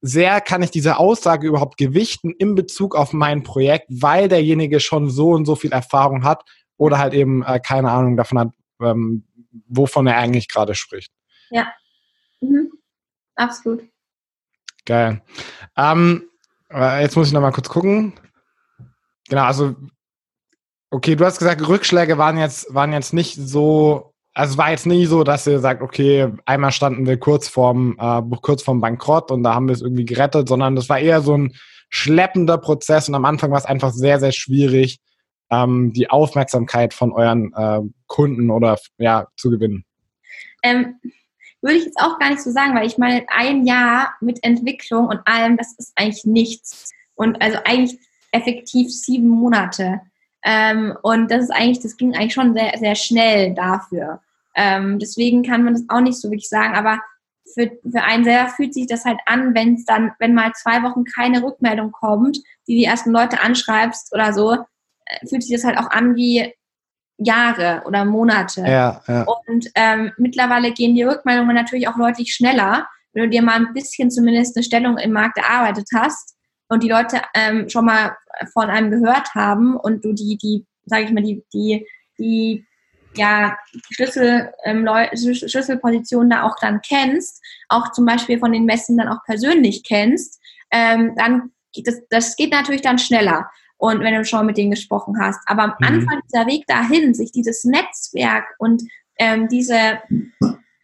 sehr 0.00 0.40
kann 0.40 0.62
ich 0.62 0.70
diese 0.70 0.98
Aussage 0.98 1.46
überhaupt 1.46 1.76
gewichten 1.76 2.30
in 2.30 2.54
Bezug 2.54 2.94
auf 2.94 3.12
mein 3.12 3.42
Projekt, 3.42 3.86
weil 3.90 4.28
derjenige 4.28 4.80
schon 4.80 5.10
so 5.10 5.30
und 5.30 5.44
so 5.44 5.56
viel 5.56 5.72
Erfahrung 5.72 6.24
hat 6.24 6.44
oder 6.76 6.98
halt 6.98 7.14
eben 7.14 7.42
äh, 7.42 7.60
keine 7.60 7.90
Ahnung 7.90 8.16
davon 8.16 8.38
hat, 8.38 8.48
ähm, 8.80 9.26
wovon 9.66 10.06
er 10.06 10.16
eigentlich 10.16 10.48
gerade 10.48 10.74
spricht. 10.74 11.12
Ja, 11.50 11.66
mhm. 12.40 12.70
absolut. 13.34 13.82
Geil. 14.84 15.20
Ähm, 15.76 16.28
Jetzt 16.70 17.16
muss 17.16 17.28
ich 17.28 17.32
noch 17.32 17.40
mal 17.40 17.52
kurz 17.52 17.68
gucken. 17.68 18.12
Genau, 19.28 19.44
also 19.44 19.74
okay, 20.90 21.16
du 21.16 21.24
hast 21.24 21.38
gesagt, 21.38 21.66
Rückschläge 21.66 22.18
waren 22.18 22.38
jetzt 22.38 22.72
waren 22.74 22.92
jetzt 22.92 23.12
nicht 23.12 23.36
so, 23.36 24.12
also 24.34 24.52
es 24.52 24.58
war 24.58 24.70
jetzt 24.70 24.86
nie 24.86 25.06
so, 25.06 25.24
dass 25.24 25.46
ihr 25.46 25.60
sagt, 25.60 25.82
okay, 25.82 26.32
einmal 26.44 26.72
standen 26.72 27.06
wir 27.06 27.18
kurz 27.18 27.48
vorm 27.48 27.96
äh, 27.98 28.22
kurz 28.42 28.62
vorm 28.62 28.80
Bankrott 28.80 29.30
und 29.30 29.42
da 29.42 29.54
haben 29.54 29.68
wir 29.68 29.74
es 29.74 29.82
irgendwie 29.82 30.04
gerettet, 30.04 30.48
sondern 30.48 30.76
das 30.76 30.88
war 30.88 30.98
eher 30.98 31.20
so 31.20 31.36
ein 31.36 31.54
schleppender 31.90 32.58
Prozess 32.58 33.08
und 33.08 33.14
am 33.14 33.24
Anfang 33.24 33.50
war 33.50 33.58
es 33.58 33.66
einfach 33.66 33.92
sehr 33.92 34.20
sehr 34.20 34.32
schwierig, 34.32 35.00
ähm, 35.50 35.92
die 35.94 36.10
Aufmerksamkeit 36.10 36.92
von 36.94 37.12
euren 37.12 37.52
äh, 37.54 37.80
Kunden 38.06 38.50
oder 38.50 38.78
ja 38.98 39.26
zu 39.36 39.50
gewinnen. 39.50 39.84
Ähm, 40.62 40.96
würde 41.60 41.76
ich 41.76 41.84
jetzt 41.84 42.00
auch 42.00 42.18
gar 42.18 42.30
nicht 42.30 42.42
so 42.42 42.50
sagen, 42.50 42.74
weil 42.74 42.86
ich 42.86 42.98
meine, 42.98 43.24
ein 43.28 43.66
Jahr 43.66 44.14
mit 44.20 44.42
Entwicklung 44.42 45.08
und 45.08 45.20
allem, 45.26 45.56
das 45.56 45.74
ist 45.78 45.92
eigentlich 45.96 46.24
nichts. 46.24 46.90
Und 47.14 47.42
also 47.42 47.58
eigentlich 47.64 47.98
effektiv 48.32 48.90
sieben 48.90 49.28
Monate. 49.28 50.00
Ähm, 50.44 50.96
und 51.02 51.30
das 51.30 51.44
ist 51.44 51.50
eigentlich, 51.50 51.80
das 51.80 51.96
ging 51.96 52.14
eigentlich 52.14 52.34
schon 52.34 52.54
sehr, 52.54 52.72
sehr 52.78 52.94
schnell 52.94 53.54
dafür. 53.54 54.20
Ähm, 54.54 54.98
deswegen 54.98 55.42
kann 55.42 55.64
man 55.64 55.74
das 55.74 55.84
auch 55.88 56.00
nicht 56.00 56.20
so 56.20 56.30
wirklich 56.30 56.48
sagen, 56.48 56.74
aber 56.74 57.00
für, 57.54 57.70
für 57.90 58.02
einen 58.02 58.24
selber 58.24 58.50
fühlt 58.50 58.74
sich 58.74 58.86
das 58.86 59.04
halt 59.04 59.18
an, 59.26 59.54
wenn 59.54 59.74
es 59.74 59.84
dann, 59.84 60.12
wenn 60.18 60.34
mal 60.34 60.52
zwei 60.52 60.82
Wochen 60.82 61.04
keine 61.04 61.42
Rückmeldung 61.42 61.92
kommt, 61.92 62.38
die 62.66 62.76
die 62.76 62.84
ersten 62.84 63.10
Leute 63.10 63.40
anschreibst 63.40 64.14
oder 64.14 64.32
so, 64.32 64.52
äh, 64.52 65.26
fühlt 65.28 65.42
sich 65.42 65.52
das 65.52 65.64
halt 65.64 65.78
auch 65.78 65.90
an 65.90 66.14
wie, 66.14 66.54
Jahre 67.18 67.82
oder 67.84 68.04
Monate. 68.04 68.62
Ja, 68.62 69.02
ja. 69.06 69.26
Und 69.46 69.68
ähm, 69.74 70.12
mittlerweile 70.16 70.72
gehen 70.72 70.94
die 70.94 71.02
Rückmeldungen 71.02 71.54
natürlich 71.54 71.88
auch 71.88 71.96
deutlich 71.96 72.32
schneller, 72.32 72.86
wenn 73.12 73.24
du 73.24 73.28
dir 73.28 73.42
mal 73.42 73.56
ein 73.56 73.72
bisschen 73.74 74.10
zumindest 74.10 74.56
eine 74.56 74.64
Stellung 74.64 74.96
im 74.98 75.12
Markt 75.12 75.38
erarbeitet 75.38 75.88
hast 75.94 76.36
und 76.68 76.82
die 76.82 76.88
Leute 76.88 77.20
ähm, 77.34 77.68
schon 77.68 77.84
mal 77.84 78.16
von 78.52 78.70
einem 78.70 78.90
gehört 78.90 79.34
haben 79.34 79.76
und 79.76 80.04
du 80.04 80.12
die, 80.12 80.38
die, 80.40 80.66
sage 80.86 81.04
ich 81.04 81.12
mal, 81.12 81.22
die, 81.22 81.44
die 81.52 81.86
die 82.18 82.66
ja, 83.14 83.56
Schlüssel, 83.90 84.52
ähm, 84.64 84.86
Schlüsselpositionen 85.14 86.30
da 86.30 86.42
auch 86.42 86.56
dann 86.60 86.80
kennst, 86.82 87.42
auch 87.68 87.92
zum 87.92 88.04
Beispiel 88.04 88.38
von 88.38 88.52
den 88.52 88.64
Messen 88.64 88.96
dann 88.96 89.08
auch 89.08 89.24
persönlich 89.24 89.82
kennst, 89.82 90.40
ähm, 90.70 91.14
dann 91.16 91.50
geht 91.72 91.86
das, 91.86 92.00
das 92.10 92.36
geht 92.36 92.52
natürlich 92.52 92.82
dann 92.82 92.98
schneller. 92.98 93.50
Und 93.78 94.00
wenn 94.00 94.14
du 94.14 94.24
schon 94.24 94.46
mit 94.46 94.56
denen 94.56 94.72
gesprochen 94.72 95.14
hast. 95.20 95.40
Aber 95.46 95.62
am 95.64 95.74
mhm. 95.78 95.86
Anfang 95.86 96.20
dieser 96.28 96.46
Weg 96.46 96.66
dahin, 96.66 97.14
sich 97.14 97.32
dieses 97.32 97.64
Netzwerk 97.64 98.44
und 98.58 98.82
ähm, 99.18 99.48
diese, 99.48 100.00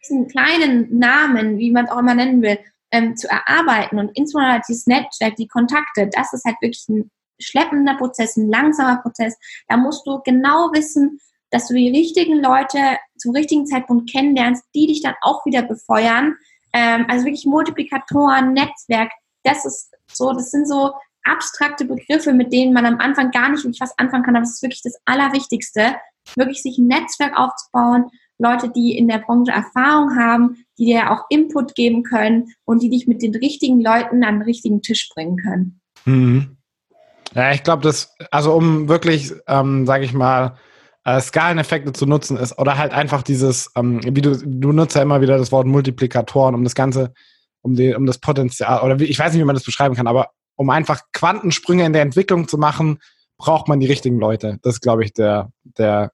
diesen 0.03 0.27
kleinen 0.27 0.97
Namen, 0.97 1.57
wie 1.57 1.71
man 1.71 1.85
es 1.85 1.91
auch 1.91 1.99
immer 1.99 2.15
nennen 2.15 2.41
will, 2.41 2.57
ähm, 2.91 3.15
zu 3.17 3.27
erarbeiten 3.27 3.99
und 3.99 4.11
insbesondere 4.13 4.61
dieses 4.67 4.87
Netzwerk, 4.87 5.35
die 5.35 5.47
Kontakte, 5.47 6.09
das 6.11 6.31
ist 6.33 6.45
halt 6.45 6.55
wirklich 6.61 6.87
ein 6.87 7.11
schleppender 7.39 7.95
Prozess, 7.95 8.37
ein 8.37 8.49
langsamer 8.49 9.01
Prozess. 9.01 9.35
Da 9.67 9.75
musst 9.75 10.07
du 10.07 10.21
genau 10.23 10.71
wissen, 10.73 11.19
dass 11.49 11.67
du 11.67 11.73
die 11.73 11.89
richtigen 11.89 12.41
Leute 12.41 12.77
zum 13.17 13.33
richtigen 13.33 13.65
Zeitpunkt 13.65 14.09
kennenlernst, 14.09 14.63
die 14.73 14.87
dich 14.87 15.01
dann 15.01 15.15
auch 15.21 15.45
wieder 15.45 15.61
befeuern. 15.61 16.35
Ähm, 16.73 17.05
also 17.09 17.25
wirklich 17.25 17.45
Multiplikatoren, 17.45 18.53
Netzwerk, 18.53 19.11
das 19.43 19.65
ist 19.65 19.93
so, 20.11 20.31
das 20.33 20.51
sind 20.51 20.67
so 20.67 20.93
abstrakte 21.25 21.85
Begriffe, 21.85 22.33
mit 22.33 22.53
denen 22.53 22.73
man 22.73 22.85
am 22.85 22.99
Anfang 22.99 23.31
gar 23.31 23.49
nicht 23.49 23.63
wirklich 23.63 23.81
was 23.81 23.97
anfangen 23.97 24.23
kann, 24.23 24.35
aber 24.35 24.43
das 24.43 24.53
ist 24.53 24.63
wirklich 24.63 24.83
das 24.83 24.99
Allerwichtigste, 25.05 25.95
wirklich 26.35 26.61
sich 26.61 26.77
ein 26.77 26.87
Netzwerk 26.87 27.37
aufzubauen, 27.37 28.05
Leute, 28.37 28.69
die 28.69 28.97
in 28.97 29.07
der 29.07 29.19
Branche 29.19 29.51
Erfahrung 29.51 30.17
haben, 30.17 30.65
die 30.77 30.85
dir 30.85 31.11
auch 31.11 31.23
Input 31.29 31.75
geben 31.75 32.03
können 32.03 32.47
und 32.65 32.81
die 32.83 32.89
dich 32.89 33.07
mit 33.07 33.21
den 33.21 33.33
richtigen 33.33 33.79
Leuten 33.81 34.23
an 34.23 34.35
den 34.35 34.41
richtigen 34.41 34.81
Tisch 34.81 35.09
bringen 35.13 35.37
können. 35.37 35.79
Mhm. 36.05 36.57
Ja, 37.33 37.51
ich 37.51 37.63
glaube, 37.63 37.83
das, 37.83 38.13
also 38.31 38.53
um 38.53 38.87
wirklich, 38.87 39.33
ähm, 39.47 39.85
sage 39.85 40.05
ich 40.05 40.13
mal, 40.13 40.57
äh, 41.05 41.19
Skaleneffekte 41.19 41.93
zu 41.93 42.05
nutzen 42.05 42.37
ist 42.37 42.57
oder 42.57 42.77
halt 42.77 42.91
einfach 42.93 43.23
dieses, 43.23 43.71
ähm, 43.75 43.99
wie 44.03 44.21
du, 44.21 44.37
du 44.37 44.71
nutzt 44.71 44.95
ja 44.95 45.01
immer 45.01 45.21
wieder 45.21 45.37
das 45.37 45.51
Wort 45.51 45.67
Multiplikatoren, 45.67 46.55
um 46.55 46.63
das 46.63 46.75
Ganze, 46.75 47.13
um, 47.61 47.75
die, 47.75 47.93
um 47.93 48.05
das 48.05 48.19
Potenzial, 48.19 48.83
oder 48.83 48.99
wie, 48.99 49.05
ich 49.05 49.19
weiß 49.19 49.31
nicht, 49.31 49.41
wie 49.41 49.45
man 49.45 49.55
das 49.55 49.65
beschreiben 49.65 49.95
kann, 49.95 50.07
aber 50.07 50.31
um 50.55 50.69
einfach 50.69 51.01
Quantensprünge 51.13 51.85
in 51.85 51.93
der 51.93 52.01
Entwicklung 52.01 52.47
zu 52.47 52.57
machen, 52.57 52.99
braucht 53.37 53.67
man 53.67 53.79
die 53.79 53.87
richtigen 53.87 54.19
Leute. 54.19 54.59
Das 54.61 54.75
ist, 54.75 54.81
glaube 54.81 55.03
ich, 55.03 55.13
der, 55.13 55.51
der 55.63 56.11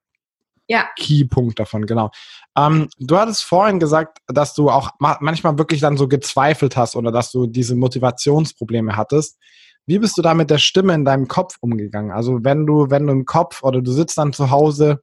ja. 0.67 0.85
Keypunkt 0.97 1.59
davon, 1.59 1.85
genau. 1.85 2.11
Ähm, 2.57 2.87
du 2.97 3.17
hattest 3.17 3.43
vorhin 3.43 3.79
gesagt, 3.79 4.19
dass 4.27 4.53
du 4.53 4.69
auch 4.69 4.91
manchmal 4.99 5.57
wirklich 5.57 5.81
dann 5.81 5.97
so 5.97 6.07
gezweifelt 6.07 6.77
hast 6.77 6.95
oder 6.95 7.11
dass 7.11 7.31
du 7.31 7.45
diese 7.45 7.75
Motivationsprobleme 7.75 8.95
hattest. 8.95 9.37
Wie 9.85 9.99
bist 9.99 10.17
du 10.17 10.21
da 10.21 10.33
mit 10.33 10.49
der 10.49 10.59
Stimme 10.59 10.93
in 10.93 11.05
deinem 11.05 11.27
Kopf 11.27 11.57
umgegangen? 11.59 12.11
Also 12.11 12.39
wenn 12.43 12.65
du, 12.65 12.89
wenn 12.89 13.07
du 13.07 13.13
im 13.13 13.25
Kopf 13.25 13.63
oder 13.63 13.81
du 13.81 13.91
sitzt 13.91 14.17
dann 14.17 14.31
zu 14.31 14.49
Hause 14.49 15.01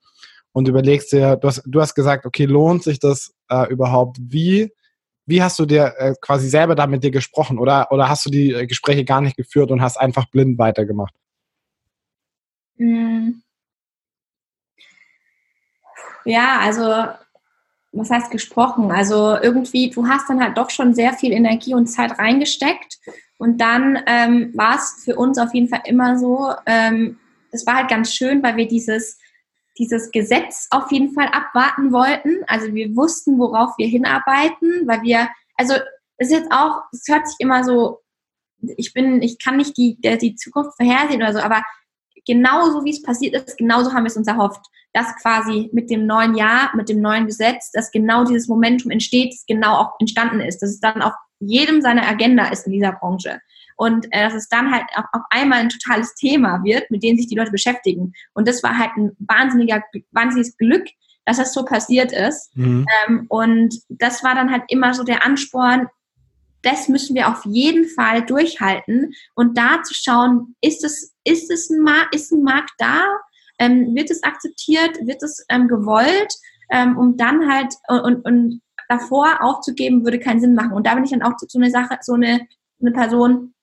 und 0.52 0.68
überlegst 0.68 1.12
dir, 1.12 1.36
du 1.36 1.48
hast, 1.48 1.62
du 1.66 1.80
hast 1.80 1.94
gesagt, 1.94 2.24
okay, 2.24 2.46
lohnt 2.46 2.82
sich 2.82 2.98
das 2.98 3.34
äh, 3.50 3.68
überhaupt? 3.68 4.16
Wie, 4.20 4.72
wie 5.28 5.42
hast 5.42 5.58
du 5.58 5.66
dir 5.66 5.94
äh, 5.98 6.14
quasi 6.20 6.48
selber 6.48 6.74
da 6.74 6.86
mit 6.86 7.04
dir 7.04 7.10
gesprochen? 7.10 7.58
Oder, 7.58 7.92
oder 7.92 8.08
hast 8.08 8.24
du 8.24 8.30
die 8.30 8.52
äh, 8.52 8.66
Gespräche 8.66 9.04
gar 9.04 9.20
nicht 9.20 9.36
geführt 9.36 9.70
und 9.70 9.82
hast 9.82 9.98
einfach 9.98 10.26
blind 10.30 10.58
weitergemacht? 10.58 11.14
Hm. 12.78 13.42
Ja, 16.24 16.60
also 16.60 17.06
was 17.92 18.10
heißt 18.10 18.30
gesprochen? 18.30 18.90
Also 18.90 19.36
irgendwie, 19.40 19.90
du 19.90 20.06
hast 20.06 20.28
dann 20.28 20.42
halt 20.42 20.56
doch 20.56 20.70
schon 20.70 20.94
sehr 20.94 21.12
viel 21.12 21.32
Energie 21.32 21.74
und 21.74 21.86
Zeit 21.86 22.18
reingesteckt 22.18 22.98
und 23.38 23.60
dann 23.60 23.98
ähm, 24.06 24.52
war 24.54 24.76
es 24.76 25.02
für 25.04 25.16
uns 25.16 25.38
auf 25.38 25.54
jeden 25.54 25.68
Fall 25.68 25.82
immer 25.84 26.18
so, 26.18 26.52
ähm, 26.66 27.18
es 27.50 27.66
war 27.66 27.76
halt 27.76 27.88
ganz 27.88 28.12
schön, 28.12 28.42
weil 28.42 28.56
wir 28.56 28.68
dieses, 28.68 29.18
dieses 29.78 30.10
Gesetz 30.10 30.66
auf 30.70 30.90
jeden 30.90 31.12
Fall 31.12 31.28
abwarten 31.28 31.92
wollten. 31.92 32.42
Also 32.46 32.74
wir 32.74 32.94
wussten, 32.96 33.38
worauf 33.38 33.78
wir 33.78 33.86
hinarbeiten, 33.86 34.86
weil 34.86 35.02
wir, 35.02 35.28
also 35.56 35.74
es 36.16 36.28
ist 36.28 36.32
jetzt 36.32 36.52
auch, 36.52 36.82
es 36.92 37.04
hört 37.08 37.28
sich 37.28 37.36
immer 37.38 37.64
so, 37.64 38.00
ich 38.60 38.92
bin, 38.92 39.22
ich 39.22 39.38
kann 39.38 39.56
nicht 39.56 39.76
die, 39.76 39.98
die 40.00 40.34
Zukunft 40.34 40.76
vorhersehen 40.76 41.22
oder 41.22 41.32
so, 41.32 41.38
aber 41.38 41.62
genauso 42.26 42.84
wie 42.84 42.90
es 42.90 43.02
passiert 43.02 43.34
ist, 43.34 43.56
genauso 43.56 43.92
haben 43.92 44.02
wir 44.02 44.08
es 44.08 44.16
uns 44.16 44.26
erhofft, 44.26 44.64
dass 44.92 45.16
quasi 45.22 45.70
mit 45.72 45.90
dem 45.90 46.06
neuen 46.06 46.34
Jahr, 46.34 46.74
mit 46.74 46.88
dem 46.88 47.00
neuen 47.00 47.26
Gesetz, 47.26 47.70
dass 47.72 47.90
genau 47.90 48.24
dieses 48.24 48.48
Momentum 48.48 48.90
entsteht, 48.90 49.32
das 49.32 49.46
genau 49.46 49.76
auch 49.76 49.92
entstanden 50.00 50.40
ist, 50.40 50.60
dass 50.60 50.70
es 50.70 50.80
dann 50.80 51.02
auf 51.02 51.12
jedem 51.40 51.80
seine 51.80 52.06
Agenda 52.06 52.48
ist 52.48 52.66
in 52.66 52.72
dieser 52.72 52.92
Branche. 52.92 53.40
Und 53.78 54.06
äh, 54.10 54.24
dass 54.24 54.34
es 54.34 54.48
dann 54.48 54.72
halt 54.72 54.84
auch 54.96 55.04
auf 55.12 55.22
einmal 55.30 55.60
ein 55.60 55.68
totales 55.68 56.14
Thema 56.16 56.62
wird, 56.64 56.90
mit 56.90 57.04
dem 57.04 57.16
sich 57.16 57.28
die 57.28 57.36
Leute 57.36 57.52
beschäftigen. 57.52 58.12
Und 58.34 58.48
das 58.48 58.62
war 58.64 58.76
halt 58.76 58.90
ein 58.96 59.16
wahnsinniger, 59.20 59.82
wahnsinniges 60.10 60.56
Glück, 60.56 60.84
dass 61.24 61.36
das 61.36 61.54
so 61.54 61.64
passiert 61.64 62.10
ist. 62.10 62.54
Mhm. 62.56 62.84
Ähm, 63.06 63.26
und 63.28 63.74
das 63.88 64.24
war 64.24 64.34
dann 64.34 64.50
halt 64.50 64.64
immer 64.68 64.94
so 64.94 65.04
der 65.04 65.24
Ansporn, 65.24 65.86
das 66.62 66.88
müssen 66.88 67.14
wir 67.14 67.28
auf 67.28 67.44
jeden 67.44 67.86
Fall 67.88 68.26
durchhalten 68.26 69.12
und 69.36 69.56
da 69.56 69.80
zu 69.84 69.94
schauen, 69.94 70.56
ist 70.60 70.82
es, 70.84 71.14
ist 71.22 71.48
es 71.48 71.70
ein, 71.70 71.82
Markt, 71.82 72.16
ist 72.16 72.32
ein 72.32 72.42
Markt 72.42 72.72
da? 72.78 73.04
Ähm, 73.60 73.94
wird 73.94 74.10
es 74.10 74.24
akzeptiert? 74.24 74.98
Wird 75.06 75.22
es 75.22 75.44
ähm, 75.48 75.68
gewollt? 75.68 76.34
Ähm, 76.70 76.98
um 76.98 77.16
dann 77.16 77.48
halt 77.48 77.74
und, 77.88 78.24
und 78.24 78.60
davor 78.88 79.40
aufzugeben, 79.40 80.04
würde 80.04 80.18
keinen 80.18 80.40
Sinn 80.40 80.54
machen. 80.54 80.72
Und 80.72 80.86
da 80.86 80.94
bin 80.94 81.04
ich 81.04 81.10
dann 81.10 81.22
auch 81.22 81.34
so 81.38 81.58
eine 81.58 81.70
Sache, 81.70 81.98
so 82.00 82.14
eine, 82.14 82.46
eine 82.80 82.90
Person, 82.92 83.54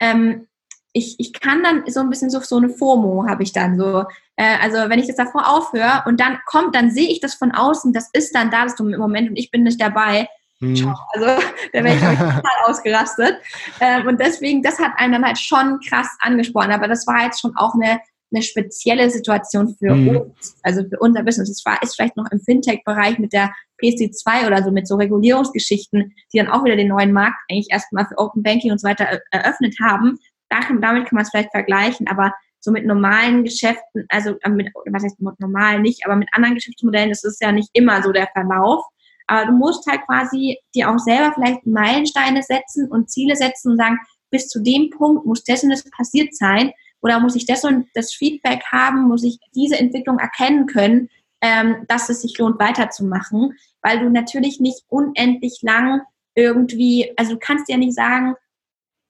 ähm, 0.00 0.46
ich, 0.92 1.16
ich 1.18 1.32
kann 1.32 1.62
dann 1.62 1.84
so 1.86 2.00
ein 2.00 2.10
bisschen 2.10 2.30
so, 2.30 2.40
so 2.40 2.56
eine 2.56 2.70
FOMO 2.70 3.26
habe 3.28 3.42
ich 3.42 3.52
dann 3.52 3.78
so. 3.78 4.04
Äh, 4.36 4.56
also 4.60 4.88
wenn 4.88 4.98
ich 4.98 5.06
das 5.06 5.16
davor 5.16 5.48
aufhöre 5.48 6.02
und 6.06 6.18
dann 6.18 6.38
kommt, 6.46 6.74
dann 6.74 6.90
sehe 6.90 7.08
ich 7.08 7.20
das 7.20 7.34
von 7.34 7.52
außen, 7.52 7.92
das 7.92 8.10
ist 8.12 8.34
dann 8.34 8.50
da, 8.50 8.64
das 8.64 8.78
im 8.80 8.96
Moment 8.96 9.30
und 9.30 9.36
ich 9.36 9.50
bin 9.50 9.62
nicht 9.62 9.80
dabei. 9.80 10.28
Hm. 10.60 10.94
Also 11.12 11.26
da 11.72 11.84
wäre 11.84 11.94
ich 11.94 12.00
total 12.00 12.42
ausgerastet. 12.66 13.36
Ähm, 13.80 14.06
und 14.06 14.20
deswegen, 14.20 14.62
das 14.62 14.78
hat 14.78 14.92
einen 14.96 15.12
dann 15.12 15.24
halt 15.24 15.38
schon 15.38 15.78
krass 15.80 16.08
angesprochen. 16.20 16.72
Aber 16.72 16.88
das 16.88 17.06
war 17.06 17.24
jetzt 17.24 17.40
schon 17.40 17.56
auch 17.56 17.74
eine 17.74 18.00
eine 18.32 18.42
spezielle 18.42 19.08
Situation 19.10 19.74
für 19.78 19.94
mhm. 19.94 20.16
uns, 20.16 20.56
also 20.62 20.82
für 20.82 20.98
unser 20.98 21.22
Business. 21.22 21.48
Es 21.48 21.64
war, 21.64 21.82
ist 21.82 21.96
vielleicht 21.96 22.16
noch 22.16 22.30
im 22.30 22.40
Fintech-Bereich 22.40 23.18
mit 23.18 23.32
der 23.32 23.52
PC2 23.82 24.46
oder 24.46 24.62
so, 24.62 24.70
mit 24.70 24.86
so 24.88 24.96
Regulierungsgeschichten, 24.96 26.14
die 26.32 26.38
dann 26.38 26.48
auch 26.48 26.64
wieder 26.64 26.76
den 26.76 26.88
neuen 26.88 27.12
Markt 27.12 27.38
eigentlich 27.50 27.68
erstmal 27.70 28.06
für 28.06 28.18
Open 28.18 28.42
Banking 28.42 28.72
und 28.72 28.80
so 28.80 28.88
weiter 28.88 29.20
eröffnet 29.30 29.76
haben. 29.82 30.18
Damit 30.48 30.80
kann 30.80 31.08
man 31.12 31.22
es 31.22 31.30
vielleicht 31.30 31.50
vergleichen, 31.50 32.08
aber 32.08 32.32
so 32.60 32.72
mit 32.72 32.86
normalen 32.86 33.44
Geschäften, 33.44 34.06
also 34.08 34.36
äh, 34.42 34.50
mit, 34.50 34.68
was 34.90 35.04
heißt 35.04 35.20
normal 35.38 35.80
nicht, 35.80 36.04
aber 36.04 36.16
mit 36.16 36.28
anderen 36.32 36.54
Geschäftsmodellen, 36.54 37.10
das 37.10 37.24
ist 37.24 37.40
ja 37.40 37.52
nicht 37.52 37.70
immer 37.72 38.02
so 38.02 38.12
der 38.12 38.28
Verlauf. 38.32 38.84
Aber 39.26 39.46
du 39.46 39.52
musst 39.52 39.86
halt 39.86 40.00
quasi 40.06 40.58
dir 40.74 40.90
auch 40.90 40.98
selber 40.98 41.32
vielleicht 41.34 41.66
Meilensteine 41.66 42.42
setzen 42.42 42.90
und 42.90 43.10
Ziele 43.10 43.36
setzen 43.36 43.72
und 43.72 43.78
sagen, 43.78 43.98
bis 44.30 44.48
zu 44.48 44.62
dem 44.62 44.90
Punkt 44.90 45.26
muss 45.26 45.44
dessen 45.44 45.70
das 45.70 45.84
passiert 45.90 46.34
sein, 46.34 46.72
oder 47.00 47.20
muss 47.20 47.36
ich 47.36 47.46
das 47.46 47.64
und 47.64 47.86
das 47.94 48.12
Feedback 48.12 48.62
haben, 48.72 49.02
muss 49.02 49.22
ich 49.22 49.38
diese 49.54 49.78
Entwicklung 49.78 50.18
erkennen 50.18 50.66
können, 50.66 51.08
ähm, 51.40 51.84
dass 51.88 52.08
es 52.08 52.22
sich 52.22 52.38
lohnt, 52.38 52.58
weiterzumachen, 52.58 53.56
weil 53.82 54.00
du 54.00 54.10
natürlich 54.10 54.60
nicht 54.60 54.84
unendlich 54.88 55.60
lang 55.62 56.02
irgendwie, 56.34 57.12
also 57.16 57.34
du 57.34 57.38
kannst 57.38 57.68
ja 57.68 57.76
nicht 57.76 57.94
sagen, 57.94 58.34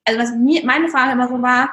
also 0.04 0.20
was 0.20 0.34
mir, 0.34 0.64
meine 0.64 0.88
Frage 0.88 1.12
immer 1.12 1.28
so 1.28 1.40
war, 1.42 1.70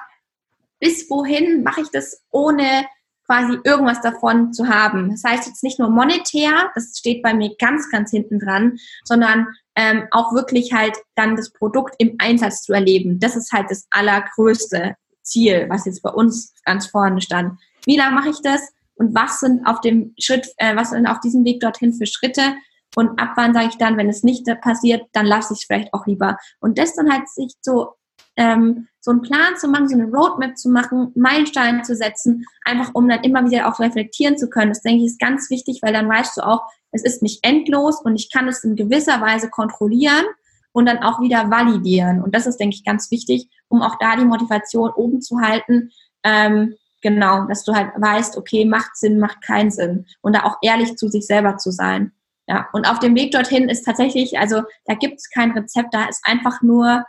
bis 0.80 1.10
wohin 1.10 1.64
mache 1.64 1.82
ich 1.82 1.90
das 1.90 2.22
ohne 2.32 2.86
quasi 3.26 3.58
irgendwas 3.64 4.02
davon 4.02 4.54
zu 4.54 4.68
haben. 4.68 5.10
Das 5.10 5.24
heißt 5.24 5.48
jetzt 5.48 5.64
nicht 5.64 5.80
nur 5.80 5.90
monetär, 5.90 6.72
das 6.76 6.98
steht 6.98 7.24
bei 7.24 7.34
mir 7.34 7.56
ganz, 7.58 7.90
ganz 7.90 8.12
hinten 8.12 8.40
dran, 8.40 8.78
sondern 9.04 9.48
ähm, 9.76 10.08
auch 10.12 10.34
wirklich 10.34 10.74
halt 10.74 10.96
dann 11.16 11.36
das 11.36 11.52
Produkt 11.52 11.96
im 11.98 12.16
Einsatz 12.20 12.62
zu 12.62 12.74
erleben. 12.74 13.20
Das 13.20 13.36
ist 13.36 13.52
halt 13.52 13.72
das 13.72 13.88
Allergrößte. 13.90 14.96
Ziel, 15.26 15.66
was 15.70 15.86
jetzt 15.86 16.04
bei 16.04 16.12
uns 16.12 16.54
ganz 16.64 16.88
vorne 16.88 17.20
stand. 17.20 17.60
Wie 17.86 17.98
lange 17.98 18.16
mache 18.16 18.30
ich 18.30 18.42
das? 18.42 18.62
Und 18.96 19.14
was 19.14 19.40
sind 19.40 19.66
auf 19.66 19.82
dem 19.82 20.14
Schritt, 20.20 20.48
äh, 20.58 20.76
was 20.76 20.92
sind 20.92 21.08
auf 21.08 21.20
diesem 21.20 21.44
Weg 21.44 21.60
dorthin 21.60 21.94
für 21.94 22.06
Schritte? 22.06 22.56
Und 22.96 23.20
ab 23.20 23.34
wann 23.36 23.54
sage 23.54 23.68
ich 23.70 23.78
dann, 23.78 23.98
wenn 23.98 24.10
es 24.10 24.24
nicht 24.24 24.46
passiert, 24.62 25.04
dann 25.12 25.26
lasse 25.26 25.54
ich 25.54 25.60
es 25.60 25.66
vielleicht 25.66 25.94
auch 25.94 26.06
lieber. 26.06 26.38
Und 26.60 26.78
das 26.78 26.96
dann 26.96 27.12
halt 27.12 27.28
sich 27.28 27.54
so, 27.62 27.96
ähm, 28.38 28.88
so 29.02 29.12
einen 29.12 29.22
Plan 29.22 29.58
zu 29.58 29.68
machen, 29.68 29.90
so 29.90 29.96
eine 29.96 30.10
Roadmap 30.10 30.58
zu 30.58 30.70
machen, 30.70 31.12
Meilensteine 31.16 31.82
zu 31.82 31.96
setzen, 31.96 32.46
einfach 32.64 32.92
um 32.94 33.08
dann 33.08 33.24
immer 33.24 33.46
wieder 33.50 33.68
auch 33.68 33.80
reflektieren 33.80 34.38
zu 34.38 34.50
können. 34.50 34.72
Das 34.72 34.82
denke 34.82 35.04
ich 35.04 35.12
ist 35.12 35.20
ganz 35.20 35.50
wichtig, 35.50 35.80
weil 35.82 35.94
dann 35.94 36.10
weißt 36.10 36.38
du 36.38 36.42
auch, 36.42 36.64
es 36.92 37.04
ist 37.04 37.22
nicht 37.22 37.46
endlos 37.46 38.02
und 38.02 38.16
ich 38.16 38.32
kann 38.32 38.48
es 38.48 38.64
in 38.64 38.76
gewisser 38.76 39.20
Weise 39.20 39.50
kontrollieren 39.50 40.26
und 40.72 40.86
dann 40.86 41.00
auch 41.00 41.20
wieder 41.20 41.50
validieren. 41.50 42.22
Und 42.22 42.34
das 42.34 42.48
ist, 42.48 42.58
denke 42.58 42.76
ich, 42.76 42.86
ganz 42.86 43.12
wichtig, 43.12 43.50
um 43.68 43.82
auch 43.82 43.98
da 44.00 44.16
die 44.16 44.26
Motivation 44.26 44.92
oben 44.92 45.22
zu 45.22 45.40
halten. 45.40 45.92
Ähm, 46.24 46.76
genau, 47.06 47.46
dass 47.46 47.64
du 47.64 47.76
halt 47.76 47.92
weißt, 47.98 48.36
okay, 48.36 48.66
macht 48.66 48.98
Sinn, 48.98 49.20
macht 49.20 49.44
keinen 49.44 49.70
Sinn. 49.70 50.08
Und 50.22 50.36
da 50.36 50.44
auch 50.44 50.58
ehrlich 50.64 50.96
zu 50.96 51.08
sich 51.08 51.28
selber 51.28 51.58
zu 51.58 51.70
sein. 51.70 52.12
Ja, 52.48 52.68
und 52.74 52.90
auf 52.90 52.98
dem 52.98 53.16
Weg 53.16 53.32
dorthin 53.32 53.70
ist 53.70 53.84
tatsächlich, 53.84 54.40
also 54.40 54.64
da 54.86 54.96
gibt 54.96 55.20
es 55.20 55.30
kein 55.30 55.52
Rezept, 55.52 55.94
da 55.94 56.06
ist 56.06 56.22
einfach 56.26 56.64
nur 56.64 57.06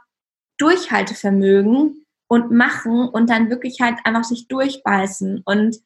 Durchhaltevermögen 0.58 2.04
und 2.28 2.50
machen 2.50 3.08
und 3.08 3.30
dann 3.30 3.48
wirklich 3.48 3.80
halt 3.80 3.96
einfach 4.04 4.24
sich 4.24 4.48
durchbeißen. 4.48 5.42
Und 5.46 5.76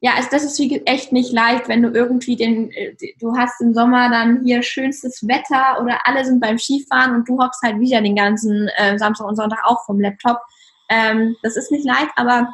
Ja, 0.00 0.14
also 0.16 0.28
das 0.30 0.44
ist 0.44 0.58
wie 0.58 0.84
echt 0.84 1.12
nicht 1.12 1.32
leicht, 1.32 1.68
wenn 1.68 1.82
du 1.82 1.90
irgendwie 1.90 2.36
den, 2.36 2.70
äh, 2.72 2.96
du 3.20 3.36
hast 3.36 3.60
im 3.60 3.72
Sommer 3.72 4.10
dann 4.10 4.42
hier 4.44 4.62
schönstes 4.62 5.26
Wetter 5.26 5.80
oder 5.80 6.00
alle 6.04 6.24
sind 6.24 6.40
beim 6.40 6.58
Skifahren 6.58 7.14
und 7.14 7.28
du 7.28 7.38
hockst 7.38 7.62
halt 7.62 7.78
wieder 7.80 8.02
den 8.02 8.16
ganzen 8.16 8.68
äh, 8.76 8.98
Samstag 8.98 9.26
und 9.26 9.36
Sonntag 9.36 9.60
auch 9.64 9.84
vom 9.86 10.00
Laptop. 10.00 10.38
Ähm, 10.90 11.36
das 11.42 11.56
ist 11.56 11.72
nicht 11.72 11.84
leicht, 11.86 12.10
aber 12.16 12.52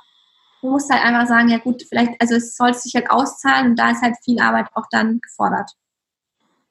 du 0.62 0.70
musst 0.70 0.90
halt 0.90 1.05
einfach 1.05 1.26
sagen, 1.26 1.48
ja 1.48 1.59
gut, 1.59 1.82
vielleicht, 1.86 2.18
also 2.20 2.36
es 2.36 2.56
soll 2.56 2.72
sich 2.72 2.94
halt 2.94 3.10
auszahlen 3.10 3.70
und 3.70 3.78
da 3.78 3.90
ist 3.90 4.01
halt 4.01 4.14
viel 4.24 4.40
Arbeit 4.40 4.68
auch 4.74 4.86
dann 4.90 5.20
gefordert. 5.20 5.70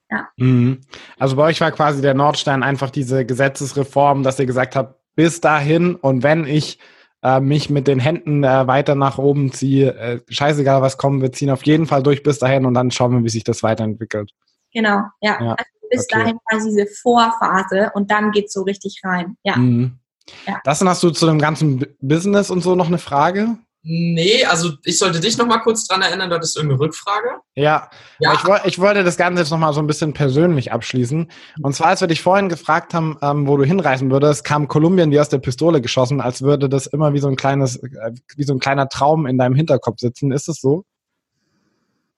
Ja. 0.10 0.28
Mhm. 0.38 0.82
Also 1.20 1.36
bei 1.36 1.44
euch 1.44 1.62
war 1.62 1.72
quasi 1.72 2.02
der 2.02 2.14
Nordstein 2.14 2.64
einfach 2.64 2.90
diese 2.90 3.26
Gesetzesreform, 3.26 4.24
dass 4.24 4.40
ihr 4.40 4.46
gesagt 4.46 4.76
habt, 4.76 5.00
bis 5.16 5.42
dahin 5.42 5.96
und 5.96 6.24
wenn 6.24 6.46
ich 6.46 6.80
äh, 7.22 7.40
mich 7.40 7.70
mit 7.70 7.88
den 7.88 8.00
Händen 8.00 8.44
äh, 8.44 8.66
weiter 8.66 8.96
nach 8.96 9.18
oben 9.18 9.52
ziehe, 9.52 9.94
äh, 9.96 10.22
scheißegal 10.28 10.82
was 10.82 10.98
kommt, 10.98 11.22
wir 11.22 11.32
ziehen 11.32 11.50
auf 11.50 11.66
jeden 11.66 11.86
Fall 11.86 12.02
durch 12.02 12.24
bis 12.24 12.40
dahin 12.40 12.66
und 12.66 12.74
dann 12.74 12.92
schauen 12.92 13.12
wir, 13.12 13.24
wie 13.24 13.30
sich 13.30 13.44
das 13.44 13.62
weiterentwickelt. 13.62 14.32
Genau, 14.74 15.02
ja. 15.20 15.42
ja. 15.42 15.52
Also 15.52 15.72
bis 15.90 16.08
okay. 16.10 16.20
dahin 16.20 16.40
quasi 16.50 16.70
diese 16.70 16.88
Vorphase 16.88 17.92
und 17.94 18.10
dann 18.10 18.32
geht 18.32 18.46
es 18.46 18.54
so 18.54 18.64
richtig 18.64 19.02
rein. 19.04 19.38
Ja. 19.44 19.58
Mhm. 19.58 20.00
ja. 20.48 20.60
Das 20.64 20.82
hast 20.82 21.04
du 21.04 21.12
zu 21.12 21.26
dem 21.26 21.40
ganzen 21.40 21.86
Business 22.00 22.50
und 22.50 22.62
so 22.62 22.76
noch 22.76 22.88
eine 22.88 22.98
Frage? 22.98 23.58
Nee, 23.84 24.46
also 24.46 24.74
ich 24.84 25.00
sollte 25.00 25.20
dich 25.20 25.38
noch 25.40 25.48
mal 25.48 25.58
kurz 25.58 25.88
dran 25.88 26.04
erinnern, 26.04 26.30
du 26.30 26.36
hattest 26.36 26.56
irgendeine 26.56 26.82
Rückfrage. 26.82 27.30
Ja, 27.56 27.90
ja. 28.20 28.34
Ich, 28.34 28.66
ich, 28.66 28.80
wollte 28.80 29.04
das 29.04 29.18
Ganze 29.18 29.42
jetzt 29.42 29.50
noch 29.50 29.58
mal 29.58 29.74
so 29.74 29.80
ein 29.80 29.88
bisschen 29.88 30.14
persönlich 30.14 30.72
abschließen. 30.72 31.32
Und 31.64 31.76
zwar, 31.76 31.88
als 31.88 32.02
wir 32.02 32.08
dich 32.08 32.22
vorhin 32.22 32.48
gefragt 32.48 32.94
haben, 32.94 33.18
ähm, 33.24 33.48
wo 33.48 33.58
du 33.58 33.64
hinreisen 33.64 34.12
würdest, 34.12 34.44
kam 34.44 34.68
Kolumbien 34.68 35.10
dir 35.10 35.22
aus 35.22 35.30
der 35.30 35.40
Pistole 35.40 35.82
geschossen, 35.82 36.22
als 36.22 36.44
würde 36.44 36.70
das 36.70 36.86
immer 36.86 37.14
wie 37.14 37.20
so 37.20 37.28
ein 37.28 37.36
kleines, 37.36 37.78
äh, 37.78 38.12
wie 38.36 38.44
so 38.44 38.54
ein 38.54 38.60
kleiner 38.60 38.88
Traum 38.88 39.26
in 39.26 39.40
deinem 39.40 39.56
Hinterkopf 39.56 39.98
sitzen. 39.98 40.32
Ist 40.32 40.48
es 40.48 40.62
so? 40.62 40.86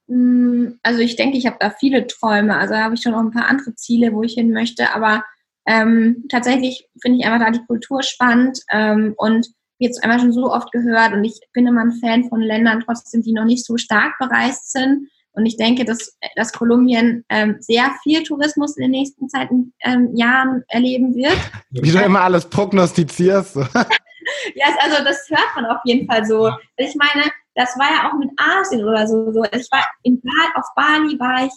Mm, 0.07 0.73
also 0.84 0.99
ich 0.99 1.15
denke, 1.15 1.38
ich 1.38 1.45
habe 1.45 1.57
da 1.61 1.69
viele 1.69 2.07
Träume. 2.07 2.57
Also 2.57 2.73
da 2.73 2.84
habe 2.84 2.95
ich 2.95 3.02
schon 3.02 3.14
noch 3.14 3.22
ein 3.22 3.31
paar 3.31 3.48
andere 3.48 3.73
Ziele, 3.76 4.11
wo 4.11 4.22
ich 4.23 4.34
hin 4.34 4.52
möchte. 4.52 4.94
Aber 4.94 5.23
ähm, 5.65 6.26
tatsächlich 6.30 6.90
finde 7.02 7.19
ich 7.19 7.26
einfach 7.26 7.45
da 7.45 7.52
die 7.52 7.65
Kultur 7.65 8.03
spannend 8.03 8.60
ähm, 8.69 9.14
und 9.15 9.48
jetzt 9.80 10.04
einmal 10.04 10.20
schon 10.20 10.34
so 10.34 10.52
oft 10.52 10.72
gehört 10.72 11.14
und 11.14 11.24
ich 11.24 11.40
bin 11.54 11.68
immer 11.68 11.82
ein 11.82 12.00
Fan 12.00 12.30
von 12.30 12.41
Ländern 12.41 12.84
trotzdem, 12.86 13.22
die 13.22 13.34
noch 13.34 13.45
nicht 13.45 13.66
so 13.66 13.78
stark 13.78 14.14
bereist 14.20 14.72
sind. 14.72 15.10
Und 15.36 15.48
ich 15.48 15.58
denke, 15.58 15.84
dass, 15.84 16.16
dass 16.36 16.54
Kolumbien 16.54 17.26
ähm, 17.30 17.58
sehr 17.60 17.91
viel 18.04 18.22
Tourismus 18.22 18.78
in 18.78 18.84
den 18.84 18.91
nächsten 18.91 19.28
Zeiten, 19.30 19.74
ähm, 19.84 20.16
Jahren 20.16 20.64
erleben 20.68 21.16
wird. 21.16 21.38
Wie 21.72 21.91
du 21.91 22.00
immer 22.00 22.22
alles 22.22 22.45
prognostizierst. 22.45 23.56
ja, 24.56 24.66
also 24.80 25.04
das 25.04 25.28
hört 25.30 25.56
man 25.56 25.66
auf 25.66 25.80
jeden 25.86 26.08
Fall 26.08 26.24
so. 26.26 26.52
Ich 26.78 26.95
meine, 26.95 27.32
das 27.56 27.76
war 27.78 27.90
ja 27.90 28.10
auch 28.10 28.18
mit 28.20 28.30
Asien 28.38 28.84
oder 28.84 29.08
so. 29.08 29.32
so. 29.32 29.44
Ich 29.44 29.68
war 29.72 29.84
in 30.04 30.22
Bali, 30.22 30.52
auf 30.56 30.66
Bali 30.76 31.20
war 31.20 31.45
ich 31.45 31.54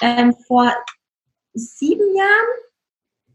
ähm, 0.00 0.34
vor 0.46 0.72
sieben 1.54 2.16
Jahren. 2.16 2.48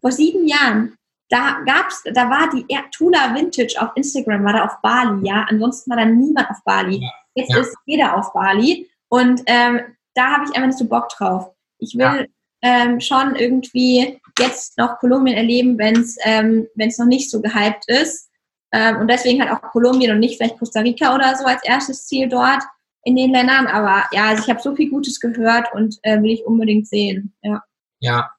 Vor 0.02 0.12
sieben 0.12 0.48
Jahren 0.48 0.98
da 1.30 1.60
gab's, 1.66 2.04
da 2.04 2.30
war 2.30 2.49
die 2.49 2.66
Tula 2.91 3.36
Vintage 3.36 3.76
auf 3.80 3.90
Instagram, 3.95 4.44
war 4.45 4.54
da 4.54 4.66
auf 4.66 4.82
Bali, 4.82 5.28
ja. 5.28 5.45
Ansonsten 5.49 5.91
war 5.91 5.98
da 5.98 6.06
niemand 6.06 6.49
auf 6.49 6.64
Bali. 6.64 7.02
Ja. 7.02 7.10
Jetzt 7.36 7.52
ja. 7.52 7.60
ist 7.60 7.76
jeder 7.86 8.16
auf 8.16 8.34
Bali. 8.34 8.90
Und 9.10 9.41
ähm, 9.45 9.82
da 10.14 10.32
habe 10.32 10.45
ich 10.45 10.56
einfach 10.56 10.68
nicht 10.68 10.80
so 10.80 10.86
Bock 10.86 11.10
drauf. 11.10 11.52
Ich 11.80 11.95
will 11.95 12.02
ja. 12.02 12.26
ähm, 12.62 12.99
schon 12.99 13.36
irgendwie 13.36 14.20
jetzt 14.40 14.78
noch 14.78 14.98
Kolumbien 14.99 15.38
erleben, 15.38 15.78
wenn 15.78 15.99
es 15.99 16.18
ähm, 16.24 16.68
wenn's 16.76 16.98
noch 16.98 17.06
nicht 17.06 17.30
so 17.30 17.41
gehypt 17.41 17.88
ist. 17.88 18.30
Ähm, 18.72 18.98
und 18.98 19.08
deswegen 19.10 19.41
halt 19.41 19.52
auch 19.52 19.62
Kolumbien 19.72 20.12
und 20.12 20.20
nicht 20.20 20.38
vielleicht 20.38 20.58
Costa 20.58 20.80
Rica 20.82 21.14
oder 21.14 21.36
so 21.36 21.45
als 21.45 21.64
erstes 21.64 22.08
Ziel 22.08 22.28
dort 22.28 22.64
in 23.04 23.16
den 23.16 23.32
Ländern. 23.32 23.68
Aber 23.68 24.06
ja, 24.12 24.30
also 24.30 24.44
ich 24.44 24.49
habe 24.49 24.62
so 24.62 24.76
viel 24.76 24.90
Gutes 24.90 25.20
gehört 25.20 25.74
und 25.74 25.98
äh, 26.04 26.22
will 26.22 26.32
ich 26.32 26.45
unbedingt 26.45 26.88
sehen. 26.88 27.34
Ja. 27.41 27.64
Ja, 27.99 28.30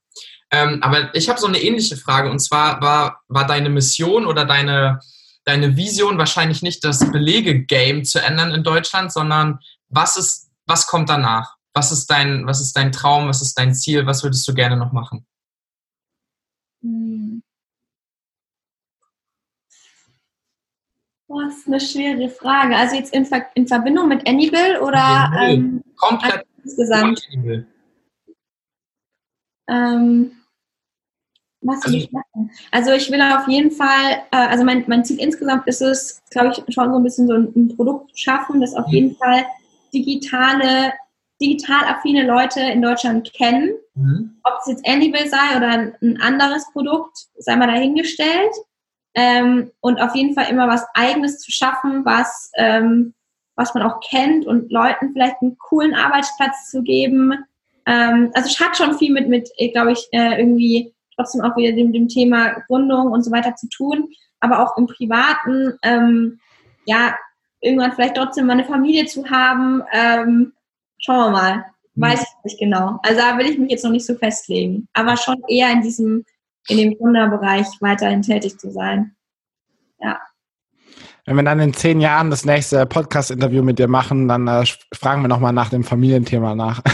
ähm, 0.51 0.83
aber 0.83 1.15
ich 1.15 1.29
habe 1.29 1.39
so 1.39 1.47
eine 1.47 1.61
ähnliche 1.61 1.97
Frage 1.97 2.31
und 2.31 2.39
zwar 2.39 2.81
war, 2.81 3.23
war 3.29 3.47
deine 3.47 3.69
Mission 3.69 4.27
oder 4.27 4.45
deine, 4.45 5.01
deine 5.45 5.77
Vision 5.77 6.19
wahrscheinlich 6.19 6.63
nicht 6.63 6.85
das 6.85 7.11
Belege-Game 7.11 8.05
zu 8.05 8.21
ändern 8.23 8.53
in 8.53 8.63
Deutschland, 8.63 9.13
sondern 9.13 9.61
was 9.89 10.17
ist, 10.17 10.51
was 10.67 10.87
kommt 10.87 11.09
danach? 11.09 11.57
Was 11.75 11.93
ist 11.93 12.07
dein, 12.11 12.47
was 12.47 12.61
ist 12.61 12.77
dein 12.77 12.93
Traum? 12.93 13.29
Was 13.29 13.43
ist 13.43 13.59
dein 13.59 13.75
Ziel? 13.75 14.07
Was 14.07 14.23
würdest 14.23 14.47
du 14.49 14.55
gerne 14.55 14.77
noch 14.77 14.93
machen? 14.93 15.27
Hm. 16.83 17.43
Das 21.29 21.59
ist 21.59 21.67
eine 21.67 21.81
schwere 21.81 22.31
Frage. 22.31 22.75
Also 22.75 22.97
jetzt 22.97 23.13
in, 23.13 23.27
Ver 23.27 23.47
in 23.55 23.67
Verbindung 23.67 24.09
mit 24.09 24.27
Annibal 24.27 24.79
oder 24.79 25.31
ähm, 25.39 25.85
komplett 25.97 26.47
insgesamt? 26.65 27.21
Ähm, 29.69 30.33
was 31.61 31.85
will 31.85 31.95
also, 31.95 31.97
ich 31.97 32.13
machen? 32.13 32.51
Also 32.71 32.93
ich 32.93 33.11
will 33.11 33.21
auf 33.21 33.49
jeden 33.49 33.71
Fall, 33.71 34.23
äh, 34.31 34.37
also 34.37 34.65
mein, 34.65 34.85
mein 34.87 35.05
Ziel 35.05 35.19
insgesamt 35.21 35.67
ist 35.67 35.83
es, 35.83 36.23
glaube 36.31 36.51
ich, 36.51 36.75
schon 36.75 36.91
so 36.91 36.97
ein 36.97 37.03
bisschen 37.03 37.27
so 37.27 37.35
ein, 37.35 37.53
ein 37.57 37.77
Produkt 37.77 38.11
zu 38.11 38.17
schaffen, 38.17 38.61
das 38.61 38.75
auf 38.75 38.87
mhm. 38.87 38.93
jeden 38.93 39.17
Fall 39.17 39.45
digitale, 39.93 40.93
digital 41.41 41.85
affine 41.87 42.27
Leute 42.27 42.61
in 42.61 42.83
Deutschland 42.83 43.33
kennen. 43.33 43.71
Mhm. 43.95 44.39
Ob 44.45 44.59
es 44.61 44.69
jetzt 44.69 44.87
Anibal 44.87 45.27
sei 45.27 45.57
oder 45.57 45.69
ein, 45.69 45.95
ein, 46.01 46.21
anderes 46.21 46.71
Produkt, 46.73 47.27
sei 47.39 47.57
mal 47.57 47.67
dahingestellt. 47.67 48.55
Ähm, 49.15 49.73
und 49.81 50.01
auf 50.01 50.15
jeden 50.15 50.35
Fall 50.35 50.49
immer 50.51 50.69
was 50.69 50.87
Eigenes 50.95 51.39
zu 51.41 51.51
schaffen, 51.51 52.05
was, 52.05 52.53
ähm, 52.57 53.15
was 53.57 53.75
man 53.75 53.83
auch 53.83 54.01
kennt 54.01 54.47
und 54.47 54.71
Leuten 54.71 55.13
vielleicht 55.13 55.43
einen 55.43 55.59
coolen 55.59 55.95
Arbeitsplatz 55.95 56.71
zu 56.71 56.83
geben. 56.83 57.33
Ähm, 57.89 58.31
also 58.35 58.49
es 58.49 58.61
hat 58.61 58.77
schon 58.77 58.99
viel 58.99 59.13
mit, 59.13 59.29
mit 59.29 59.51
glaube 59.73 59.93
ich, 59.93 60.09
äh, 60.13 60.39
irgendwie 60.39 60.95
trotzdem 61.17 61.41
auch 61.41 61.57
wieder 61.57 61.73
dem, 61.73 61.93
dem 61.93 62.07
Thema 62.07 62.61
Gründung 62.67 63.11
und 63.11 63.25
so 63.25 63.33
weiter 63.33 63.57
zu 63.57 63.69
tun, 63.69 64.09
aber 64.41 64.63
auch 64.63 64.77
im 64.77 64.87
Privaten, 64.87 65.73
ähm, 65.83 66.39
ja, 66.85 67.17
irgendwann 67.61 67.93
vielleicht 67.93 68.15
trotzdem 68.15 68.47
mal 68.47 68.53
eine 68.53 68.65
Familie 68.65 69.07
zu 69.07 69.29
haben, 69.29 69.83
ähm, 69.93 70.53
schauen 70.99 71.27
wir 71.27 71.31
mal. 71.31 71.57
Mhm. 71.95 72.03
Weiß 72.03 72.21
ich 72.21 72.45
nicht 72.45 72.61
genau. 72.61 73.01
Also 73.03 73.21
da 73.21 73.39
will 73.39 73.47
ich 73.47 73.59
mich 73.59 73.71
jetzt 73.71 73.85
noch 73.85 73.91
nicht 73.91 74.07
so 74.07 74.15
festlegen, 74.15 74.87
aber 74.93 75.17
schon 75.17 75.43
eher 75.49 75.73
in 75.73 75.81
diesem, 75.81 76.25
in 76.69 76.77
dem 76.77 76.97
Gründerbereich 76.97 77.67
weiterhin 77.81 78.23
tätig 78.23 78.59
zu 78.59 78.71
sein. 78.71 79.17
Ja. 79.99 80.21
Wenn 81.29 81.37
wir 81.37 81.43
dann 81.43 81.61
in 81.61 81.75
zehn 81.75 82.01
Jahren 82.01 82.31
das 82.31 82.47
nächste 82.47 82.87
Podcast-Interview 82.87 83.63
mit 83.63 83.79
dir 83.79 83.87
machen, 83.87 84.29
dann 84.29 84.49
äh, 84.49 84.65
fragen 84.95 85.21
wir 85.21 85.29
nochmal 85.29 85.53
nach 85.53 85.69
dem 85.69 85.85
Familienthema 85.85 86.55
nach. 86.55 86.83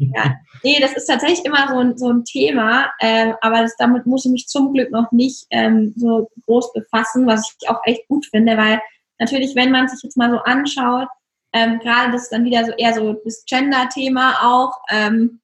Ja, 0.00 0.34
nee, 0.64 0.78
das 0.80 0.94
ist 0.94 1.06
tatsächlich 1.06 1.44
immer 1.44 1.68
so 1.68 1.78
ein, 1.78 1.96
so 1.98 2.10
ein 2.10 2.24
Thema, 2.24 2.90
äh, 2.98 3.34
aber 3.42 3.62
das, 3.62 3.76
damit 3.76 4.06
muss 4.06 4.24
ich 4.24 4.32
mich 4.32 4.46
zum 4.48 4.72
Glück 4.72 4.90
noch 4.90 5.12
nicht 5.12 5.46
ähm, 5.50 5.92
so 5.96 6.30
groß 6.46 6.72
befassen, 6.72 7.26
was 7.26 7.54
ich 7.60 7.68
auch 7.68 7.80
echt 7.84 8.08
gut 8.08 8.26
finde, 8.26 8.56
weil 8.56 8.80
natürlich, 9.18 9.54
wenn 9.54 9.70
man 9.70 9.86
sich 9.86 10.02
jetzt 10.02 10.16
mal 10.16 10.30
so 10.30 10.38
anschaut, 10.38 11.06
ähm, 11.52 11.78
gerade 11.78 12.10
das 12.10 12.22
ist 12.22 12.32
dann 12.32 12.44
wieder 12.44 12.64
so 12.64 12.72
eher 12.72 12.94
so 12.94 13.12
das 13.24 13.44
Gender-Thema 13.46 14.38
auch, 14.42 14.72
ähm, 14.90 15.40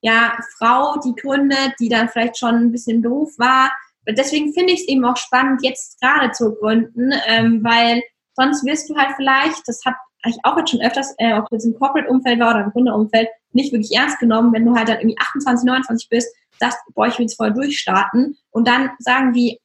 ja, 0.00 0.36
Frau, 0.58 0.98
die 1.04 1.14
gründet, 1.14 1.74
die 1.78 1.88
dann 1.88 2.08
vielleicht 2.08 2.38
schon 2.38 2.54
ein 2.54 2.72
bisschen 2.72 3.02
doof 3.02 3.30
war, 3.38 3.70
deswegen 4.08 4.52
finde 4.52 4.72
ich 4.72 4.80
es 4.80 4.88
eben 4.88 5.04
auch 5.04 5.16
spannend, 5.16 5.62
jetzt 5.62 6.00
gerade 6.00 6.30
zu 6.32 6.54
gründen, 6.54 7.12
ähm, 7.26 7.62
weil 7.64 8.02
sonst 8.34 8.64
wirst 8.64 8.88
du 8.88 8.96
halt 8.96 9.14
vielleicht, 9.16 9.66
das 9.66 9.84
hat 9.84 9.94
ich 10.28 10.38
auch 10.42 10.56
jetzt 10.56 10.70
schon 10.70 10.80
öfters, 10.80 11.14
äh, 11.18 11.34
ob 11.34 11.48
das 11.50 11.64
im 11.64 11.78
Corporate-Umfeld 11.78 12.40
war 12.40 12.50
oder 12.50 12.64
im 12.64 12.70
Gründerumfeld, 12.70 13.28
nicht 13.52 13.72
wirklich 13.72 13.96
ernst 13.96 14.18
genommen, 14.18 14.52
wenn 14.52 14.64
du 14.64 14.74
halt 14.74 14.88
dann 14.88 14.98
irgendwie 14.98 15.18
28, 15.18 15.64
29 15.64 16.08
bist, 16.08 16.28
sagst, 16.58 16.78
boah, 16.94 17.06
ich 17.06 17.18
will 17.18 17.26
jetzt 17.26 17.36
voll 17.36 17.52
durchstarten. 17.52 18.36
Und 18.50 18.66
dann 18.66 18.90
sagen 18.98 19.32
die, 19.32 19.60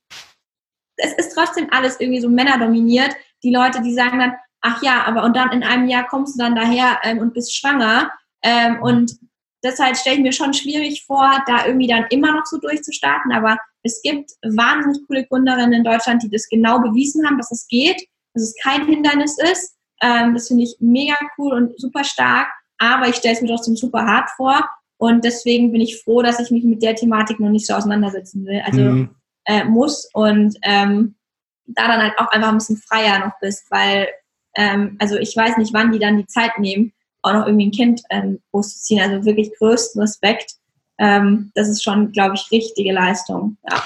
es 0.97 1.13
ist 1.13 1.33
trotzdem 1.33 1.67
alles 1.71 1.99
irgendwie 1.99 2.21
so 2.21 2.29
männerdominiert, 2.29 3.15
die 3.43 3.53
Leute, 3.53 3.81
die 3.81 3.93
sagen 3.93 4.19
dann, 4.19 4.33
ach 4.61 4.83
ja, 4.83 5.03
aber 5.05 5.23
und 5.23 5.35
dann 5.35 5.51
in 5.51 5.63
einem 5.63 5.87
Jahr 5.87 6.07
kommst 6.07 6.35
du 6.35 6.43
dann 6.43 6.55
daher 6.55 6.99
ähm, 7.03 7.19
und 7.19 7.33
bist 7.33 7.55
schwanger. 7.55 8.11
Ähm, 8.43 8.81
und 8.81 9.17
deshalb 9.63 9.97
stelle 9.97 10.17
ich 10.17 10.21
mir 10.21 10.33
schon 10.33 10.53
schwierig 10.53 11.05
vor, 11.05 11.43
da 11.47 11.65
irgendwie 11.65 11.87
dann 11.87 12.05
immer 12.09 12.33
noch 12.33 12.45
so 12.45 12.57
durchzustarten, 12.57 13.31
aber 13.31 13.57
es 13.83 14.01
gibt 14.01 14.31
wahnsinnig 14.43 14.99
coole 15.07 15.25
Gründerinnen 15.25 15.73
in 15.73 15.83
Deutschland, 15.83 16.23
die 16.23 16.29
das 16.29 16.47
genau 16.47 16.79
bewiesen 16.79 17.25
haben, 17.25 17.37
dass 17.37 17.51
es 17.51 17.67
geht, 17.67 18.01
dass 18.33 18.43
es 18.43 18.55
kein 18.61 18.85
Hindernis 18.85 19.37
ist. 19.37 19.75
Ähm, 20.01 20.33
das 20.33 20.47
finde 20.47 20.63
ich 20.63 20.75
mega 20.79 21.15
cool 21.37 21.53
und 21.53 21.79
super 21.79 22.03
stark, 22.03 22.47
aber 22.77 23.07
ich 23.07 23.15
stelle 23.15 23.35
es 23.35 23.41
mir 23.41 23.49
trotzdem 23.49 23.75
super 23.75 24.05
hart 24.05 24.29
vor 24.31 24.67
und 24.97 25.23
deswegen 25.23 25.71
bin 25.71 25.81
ich 25.81 26.01
froh, 26.03 26.21
dass 26.21 26.39
ich 26.39 26.51
mich 26.51 26.63
mit 26.63 26.81
der 26.81 26.95
Thematik 26.95 27.39
noch 27.39 27.49
nicht 27.49 27.67
so 27.67 27.73
auseinandersetzen 27.73 28.45
will. 28.45 28.61
Also 28.65 28.81
mhm. 28.81 29.15
äh, 29.45 29.63
muss 29.63 30.09
und 30.13 30.57
ähm, 30.63 31.15
da 31.65 31.87
dann 31.87 32.01
halt 32.01 32.13
auch 32.17 32.27
einfach 32.27 32.49
ein 32.49 32.57
bisschen 32.57 32.77
freier 32.77 33.19
noch 33.19 33.33
bist, 33.39 33.65
weil 33.69 34.07
ähm, 34.55 34.97
also 34.99 35.17
ich 35.17 35.35
weiß 35.35 35.57
nicht, 35.57 35.73
wann 35.73 35.91
die 35.91 35.99
dann 35.99 36.17
die 36.17 36.27
Zeit 36.27 36.57
nehmen, 36.57 36.93
auch 37.21 37.33
noch 37.33 37.45
irgendwie 37.45 37.67
ein 37.67 37.71
Kind 37.71 38.01
ähm, 38.09 38.39
großzuziehen. 38.51 39.01
Also 39.01 39.25
wirklich 39.25 39.53
größten 39.57 40.01
Respekt. 40.01 40.55
Ähm, 41.01 41.51
das 41.55 41.67
ist 41.67 41.83
schon, 41.83 42.11
glaube 42.11 42.35
ich, 42.35 42.51
richtige 42.51 42.93
Leistung. 42.93 43.57
Ja. 43.69 43.83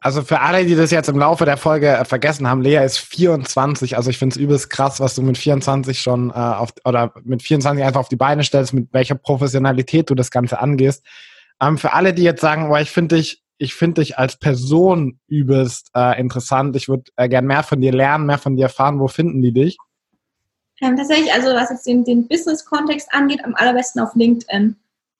Also 0.00 0.22
für 0.22 0.40
alle, 0.40 0.64
die 0.64 0.76
das 0.76 0.90
jetzt 0.90 1.08
im 1.08 1.18
Laufe 1.18 1.44
der 1.44 1.56
Folge 1.56 1.88
äh, 1.88 2.04
vergessen 2.04 2.46
haben, 2.46 2.60
Lea 2.60 2.84
ist 2.84 2.98
24. 2.98 3.96
Also 3.96 4.10
ich 4.10 4.18
finde 4.18 4.34
es 4.34 4.36
übelst 4.36 4.70
krass, 4.70 5.00
was 5.00 5.14
du 5.14 5.22
mit 5.22 5.38
24 5.38 5.98
schon 5.98 6.30
äh, 6.30 6.34
auf 6.34 6.72
oder 6.84 7.14
mit 7.24 7.42
24 7.42 7.82
einfach 7.82 8.00
auf 8.00 8.08
die 8.08 8.16
Beine 8.16 8.44
stellst, 8.44 8.74
mit 8.74 8.92
welcher 8.92 9.16
Professionalität 9.16 10.08
du 10.08 10.14
das 10.14 10.30
Ganze 10.30 10.60
angehst. 10.60 11.04
Ähm, 11.60 11.78
für 11.78 11.94
alle, 11.94 12.14
die 12.14 12.22
jetzt 12.22 12.42
sagen, 12.42 12.68
boah, 12.68 12.80
ich 12.80 12.90
finde 12.90 13.16
dich, 13.16 13.42
ich 13.56 13.74
finde 13.74 14.02
dich 14.02 14.18
als 14.18 14.36
Person 14.36 15.18
übelst 15.26 15.90
äh, 15.96 16.20
interessant. 16.20 16.76
Ich 16.76 16.88
würde 16.88 17.10
äh, 17.16 17.28
gern 17.28 17.46
mehr 17.46 17.64
von 17.64 17.80
dir 17.80 17.92
lernen, 17.92 18.26
mehr 18.26 18.38
von 18.38 18.56
dir 18.56 18.64
erfahren. 18.64 19.00
Wo 19.00 19.08
finden 19.08 19.42
die 19.42 19.52
dich? 19.52 19.78
Ähm, 20.80 20.96
tatsächlich, 20.96 21.32
also 21.32 21.48
was 21.48 21.70
jetzt 21.70 21.86
den, 21.86 22.04
den 22.04 22.28
Business-Kontext 22.28 23.08
angeht, 23.10 23.44
am 23.44 23.56
allerbesten 23.56 24.00
auf 24.00 24.14
LinkedIn. 24.14 24.76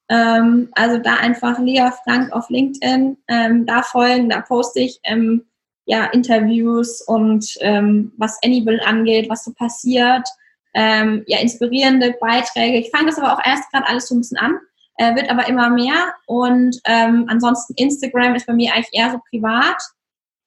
Ähm, 0.08 0.68
also 0.72 0.98
da 0.98 1.14
einfach 1.16 1.58
Lea 1.58 1.90
Frank 2.04 2.32
auf 2.32 2.48
LinkedIn, 2.48 3.16
ähm, 3.28 3.66
da 3.66 3.82
folgen, 3.82 4.30
da 4.30 4.40
poste 4.40 4.80
ich 4.80 5.00
ähm, 5.04 5.44
ja 5.84 6.06
Interviews 6.06 7.02
und 7.02 7.56
ähm, 7.60 8.12
was 8.16 8.38
Anybill 8.42 8.80
angeht, 8.80 9.28
was 9.28 9.44
so 9.44 9.52
passiert, 9.52 10.26
ähm, 10.74 11.24
ja 11.26 11.38
inspirierende 11.40 12.14
Beiträge. 12.20 12.78
Ich 12.78 12.90
fange 12.90 13.06
das 13.06 13.18
aber 13.18 13.34
auch 13.34 13.44
erst 13.44 13.70
gerade 13.70 13.86
alles 13.86 14.08
so 14.08 14.14
ein 14.14 14.20
bisschen 14.20 14.38
an, 14.38 14.58
äh, 14.96 15.14
wird 15.14 15.30
aber 15.30 15.46
immer 15.46 15.68
mehr 15.70 16.14
und 16.26 16.78
ähm, 16.84 17.26
ansonsten 17.28 17.74
Instagram 17.76 18.34
ist 18.34 18.46
bei 18.46 18.54
mir 18.54 18.72
eigentlich 18.74 18.92
eher 18.92 19.10
so 19.10 19.20
privat 19.30 19.82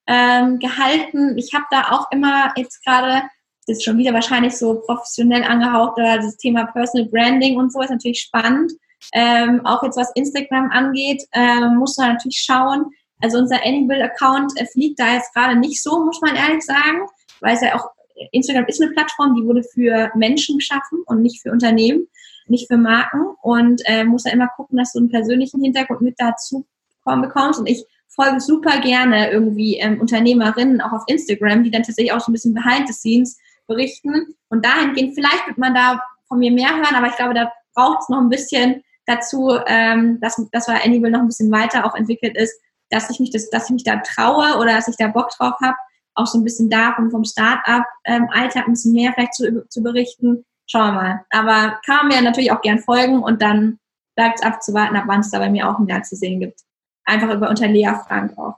gehalten. 0.07 1.37
Ich 1.37 1.53
habe 1.53 1.63
da 1.69 1.91
auch 1.91 2.11
immer 2.11 2.51
jetzt 2.57 2.83
gerade 2.83 3.21
das 3.67 3.77
ist 3.77 3.83
schon 3.83 3.97
wieder 3.97 4.13
wahrscheinlich 4.13 4.57
so 4.57 4.81
professionell 4.81 5.43
angehaucht 5.43 5.97
oder 5.97 6.17
das 6.17 6.37
Thema 6.37 6.65
Personal 6.65 7.07
Branding 7.09 7.57
und 7.57 7.71
so 7.71 7.81
ist 7.81 7.91
natürlich 7.91 8.19
spannend. 8.19 8.71
Ähm, 9.13 9.65
auch 9.65 9.83
jetzt 9.83 9.97
was 9.97 10.11
Instagram 10.15 10.69
angeht, 10.71 11.23
ähm, 11.33 11.77
muss 11.77 11.97
man 11.97 12.13
natürlich 12.13 12.43
schauen. 12.45 12.85
Also 13.21 13.37
unser 13.37 13.63
Anybill-Account 13.63 14.53
äh, 14.59 14.65
fliegt 14.65 14.99
da 14.99 15.13
jetzt 15.13 15.33
gerade 15.33 15.57
nicht 15.57 15.81
so, 15.81 16.03
muss 16.03 16.21
man 16.21 16.35
ehrlich 16.35 16.63
sagen, 16.63 17.07
weil 17.39 17.55
es 17.55 17.61
ja 17.61 17.75
auch, 17.75 17.89
Instagram 18.31 18.65
ist 18.67 18.81
eine 18.81 18.91
Plattform, 18.91 19.35
die 19.35 19.43
wurde 19.43 19.63
für 19.63 20.11
Menschen 20.15 20.57
geschaffen 20.57 21.03
und 21.05 21.21
nicht 21.21 21.41
für 21.41 21.51
Unternehmen, 21.51 22.07
nicht 22.47 22.67
für 22.67 22.77
Marken. 22.77 23.25
Und 23.41 23.81
äh, 23.85 24.03
muss 24.03 24.23
da 24.23 24.31
immer 24.31 24.47
gucken, 24.55 24.77
dass 24.77 24.93
du 24.93 24.99
einen 24.99 25.09
persönlichen 25.09 25.63
Hintergrund 25.63 26.01
mit 26.01 26.15
dazu 26.17 26.65
bekommst. 27.03 27.59
Und 27.59 27.67
ich 27.67 27.83
folge 28.09 28.39
super 28.39 28.79
gerne 28.79 29.31
irgendwie 29.31 29.77
ähm, 29.77 29.99
Unternehmerinnen 29.99 30.81
auch 30.81 30.91
auf 30.91 31.03
Instagram, 31.07 31.63
die 31.63 31.71
dann 31.71 31.83
tatsächlich 31.83 32.13
auch 32.13 32.19
so 32.19 32.31
ein 32.31 32.33
bisschen 32.33 32.53
behind 32.53 32.87
the 32.87 32.93
scenes 32.93 33.37
berichten. 33.67 34.35
Und 34.49 34.65
dahingehend, 34.65 35.15
vielleicht 35.15 35.47
wird 35.47 35.57
man 35.57 35.73
da 35.73 36.01
von 36.27 36.39
mir 36.39 36.51
mehr 36.51 36.75
hören, 36.75 36.95
aber 36.95 37.07
ich 37.07 37.15
glaube, 37.15 37.33
da 37.33 37.51
braucht 37.73 38.01
es 38.01 38.09
noch 38.09 38.19
ein 38.19 38.29
bisschen 38.29 38.83
dazu, 39.11 39.57
ähm, 39.67 40.19
dass, 40.21 40.41
dass 40.51 40.67
wir 40.67 40.83
Anyville 40.83 41.11
noch 41.11 41.19
ein 41.19 41.27
bisschen 41.27 41.51
weiter 41.51 41.85
auch 41.85 41.95
entwickelt 41.95 42.37
ist, 42.37 42.53
dass 42.89 43.09
ich 43.09 43.19
mich 43.19 43.31
das, 43.31 43.49
dass 43.49 43.65
ich 43.65 43.71
mich 43.71 43.83
da 43.83 43.97
traue 43.97 44.57
oder 44.57 44.73
dass 44.73 44.87
ich 44.87 44.97
da 44.97 45.07
Bock 45.07 45.29
drauf 45.37 45.55
habe, 45.63 45.75
auch 46.15 46.27
so 46.27 46.37
ein 46.37 46.43
bisschen 46.43 46.69
davon 46.69 47.09
vom 47.09 47.23
Start-up-Alltag 47.23 48.55
ähm, 48.55 48.63
ein 48.67 48.73
bisschen 48.73 48.93
mehr 48.93 49.13
vielleicht 49.13 49.33
zu, 49.33 49.65
zu 49.69 49.81
berichten. 49.81 50.45
Schauen 50.67 50.93
wir 50.93 51.01
mal. 51.01 51.25
Aber 51.31 51.79
kann 51.85 51.97
man 51.97 52.07
mir 52.07 52.21
natürlich 52.21 52.51
auch 52.51 52.61
gern 52.61 52.79
folgen 52.79 53.23
und 53.23 53.41
dann 53.41 53.79
bleibt 54.15 54.39
es 54.39 54.45
abzuwarten, 54.45 54.95
ab 54.95 55.05
wann 55.07 55.21
es 55.21 55.31
da 55.31 55.39
bei 55.39 55.49
mir 55.49 55.69
auch 55.69 55.79
ein 55.79 55.87
Jahr 55.87 56.03
zu 56.03 56.15
sehen 56.15 56.39
gibt. 56.39 56.61
Einfach 57.05 57.33
über 57.33 57.49
unter 57.49 57.67
Lea 57.67 57.93
Frank 58.07 58.37
auch. 58.37 58.55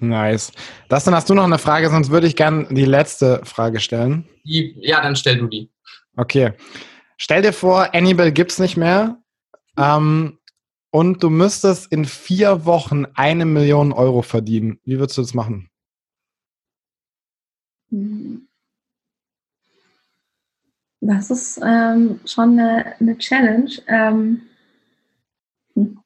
Nice. 0.00 0.52
Das 0.88 1.04
dann 1.04 1.14
hast 1.14 1.30
du 1.30 1.34
noch 1.34 1.44
eine 1.44 1.58
Frage, 1.58 1.88
sonst 1.88 2.10
würde 2.10 2.26
ich 2.26 2.36
gerne 2.36 2.66
die 2.70 2.84
letzte 2.84 3.40
Frage 3.44 3.80
stellen. 3.80 4.28
Die, 4.44 4.76
ja, 4.80 5.00
dann 5.00 5.14
stell 5.16 5.38
du 5.38 5.46
die. 5.46 5.70
Okay. 6.16 6.52
Stell 7.16 7.42
dir 7.42 7.52
vor, 7.52 7.94
Annibal 7.94 8.32
gibt's 8.32 8.58
nicht 8.58 8.76
mehr. 8.76 9.18
Ähm, 9.76 10.38
und 10.90 11.22
du 11.22 11.30
müsstest 11.30 11.90
in 11.90 12.04
vier 12.04 12.64
Wochen 12.64 13.06
eine 13.14 13.44
Million 13.44 13.92
Euro 13.92 14.22
verdienen. 14.22 14.78
Wie 14.84 14.98
würdest 14.98 15.18
du 15.18 15.22
das 15.22 15.34
machen? 15.34 15.68
Das 21.00 21.30
ist 21.30 21.60
ähm, 21.64 22.20
schon 22.24 22.58
eine, 22.58 22.94
eine 23.00 23.18
Challenge. 23.18 23.70
Ähm, 23.88 24.42
hm. 25.74 25.98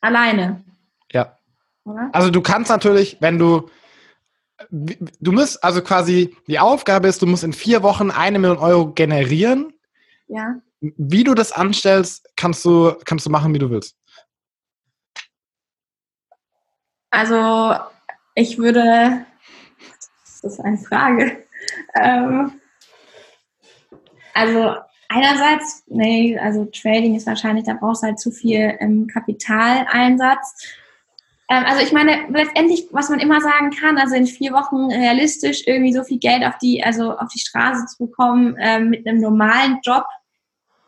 Alleine. 0.00 0.64
Ja. 1.12 1.38
Oder? 1.84 2.10
Also 2.12 2.30
du 2.30 2.40
kannst 2.40 2.70
natürlich, 2.70 3.18
wenn 3.20 3.38
du 3.38 3.70
du 4.70 5.32
musst 5.32 5.64
also 5.64 5.80
quasi 5.80 6.36
die 6.46 6.58
Aufgabe 6.58 7.08
ist, 7.08 7.22
du 7.22 7.26
musst 7.26 7.44
in 7.44 7.54
vier 7.54 7.82
Wochen 7.82 8.10
eine 8.10 8.38
Million 8.38 8.58
Euro 8.58 8.92
generieren 8.92 9.72
ja. 10.30 10.60
Wie 10.80 11.24
du 11.24 11.34
das 11.34 11.52
anstellst, 11.52 12.28
kannst 12.36 12.64
du, 12.64 12.94
kannst 13.04 13.26
du 13.26 13.30
machen, 13.30 13.52
wie 13.54 13.58
du 13.58 13.70
willst. 13.70 13.96
Also, 17.10 17.74
ich 18.34 18.56
würde, 18.56 19.26
das 20.42 20.52
ist 20.52 20.60
eine 20.60 20.78
Frage. 20.78 21.44
Ähm, 21.94 22.60
also, 24.32 24.76
einerseits, 25.08 25.82
nee, 25.88 26.38
also 26.38 26.64
Trading 26.66 27.16
ist 27.16 27.26
wahrscheinlich, 27.26 27.66
da 27.66 27.74
brauchst 27.74 28.02
du 28.02 28.06
halt 28.06 28.20
zu 28.20 28.30
viel 28.30 28.76
ähm, 28.78 29.06
Kapitaleinsatz. 29.08 30.76
Ähm, 31.50 31.64
also 31.66 31.82
ich 31.82 31.92
meine, 31.92 32.28
letztendlich, 32.30 32.86
was 32.92 33.10
man 33.10 33.18
immer 33.18 33.40
sagen 33.40 33.70
kann, 33.70 33.98
also 33.98 34.14
in 34.14 34.26
vier 34.26 34.52
Wochen 34.52 34.90
realistisch 34.92 35.66
irgendwie 35.66 35.92
so 35.92 36.04
viel 36.04 36.18
Geld 36.18 36.44
auf 36.44 36.56
die, 36.58 36.82
also 36.82 37.18
auf 37.18 37.28
die 37.34 37.40
Straße 37.40 37.86
zu 37.86 38.06
bekommen 38.06 38.56
ähm, 38.60 38.90
mit 38.90 39.06
einem 39.06 39.20
normalen 39.20 39.80
Job, 39.82 40.04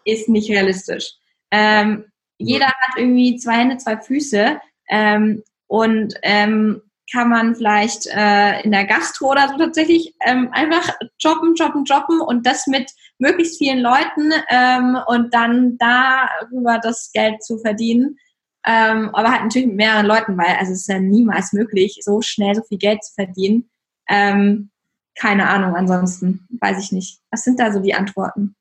ist 0.04 0.28
nicht 0.28 0.50
realistisch. 0.50 1.12
Ähm, 1.50 2.04
jeder 2.38 2.66
hat 2.66 2.96
irgendwie 2.96 3.36
zwei 3.36 3.58
Hände, 3.58 3.76
zwei 3.76 3.98
Füße 3.98 4.60
ähm, 4.88 5.42
und 5.66 6.14
ähm, 6.22 6.82
kann 7.12 7.28
man 7.28 7.54
vielleicht 7.54 8.06
äh, 8.06 8.62
in 8.62 8.72
der 8.72 8.86
Gastro 8.86 9.32
oder 9.32 9.48
so 9.48 9.58
tatsächlich 9.58 10.14
ähm, 10.24 10.48
einfach 10.52 10.94
jobben, 11.18 11.54
jobben, 11.54 11.84
jobben 11.84 12.20
und 12.20 12.46
das 12.46 12.66
mit 12.66 12.90
möglichst 13.18 13.58
vielen 13.58 13.80
Leuten 13.80 14.32
ähm, 14.48 14.96
und 15.06 15.34
dann 15.34 15.76
darüber 15.78 16.78
das 16.78 17.10
Geld 17.12 17.42
zu 17.42 17.58
verdienen. 17.58 18.16
Ähm, 18.64 19.10
aber 19.12 19.30
halt 19.30 19.42
natürlich 19.42 19.68
mit 19.68 19.76
mehreren 19.76 20.06
Leuten, 20.06 20.38
weil 20.38 20.56
also 20.58 20.72
es 20.72 20.82
ist 20.82 20.88
ja 20.88 21.00
niemals 21.00 21.52
möglich, 21.52 21.98
so 22.00 22.22
schnell 22.22 22.54
so 22.54 22.62
viel 22.62 22.78
Geld 22.78 23.04
zu 23.04 23.12
verdienen. 23.14 23.68
Keine 25.14 25.48
Ahnung, 25.48 25.76
ansonsten 25.76 26.46
weiß 26.60 26.78
ich 26.82 26.92
nicht. 26.92 27.20
Was 27.30 27.44
sind 27.44 27.60
da 27.60 27.72
so 27.72 27.80
die 27.80 27.94
Antworten? 27.94 28.54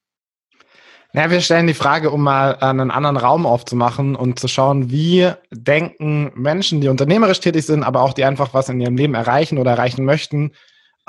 Ja, 1.14 1.30
wir 1.30 1.42
stellen 1.42 1.68
die 1.68 1.74
Frage, 1.74 2.10
um 2.10 2.24
mal 2.24 2.56
einen 2.56 2.90
anderen 2.90 3.18
Raum 3.18 3.46
aufzumachen 3.46 4.16
und 4.16 4.40
zu 4.40 4.48
schauen, 4.48 4.92
wie 4.92 5.30
denken 5.52 6.32
Menschen, 6.36 6.80
die 6.80 6.88
unternehmerisch 6.88 7.42
tätig 7.42 7.66
sind, 7.66 7.84
aber 7.84 8.02
auch 8.02 8.14
die 8.14 8.24
einfach 8.24 8.54
was 8.54 8.70
in 8.70 8.80
ihrem 8.80 8.96
Leben 8.96 9.14
erreichen 9.14 9.58
oder 9.58 9.72
erreichen 9.72 10.06
möchten, 10.06 10.54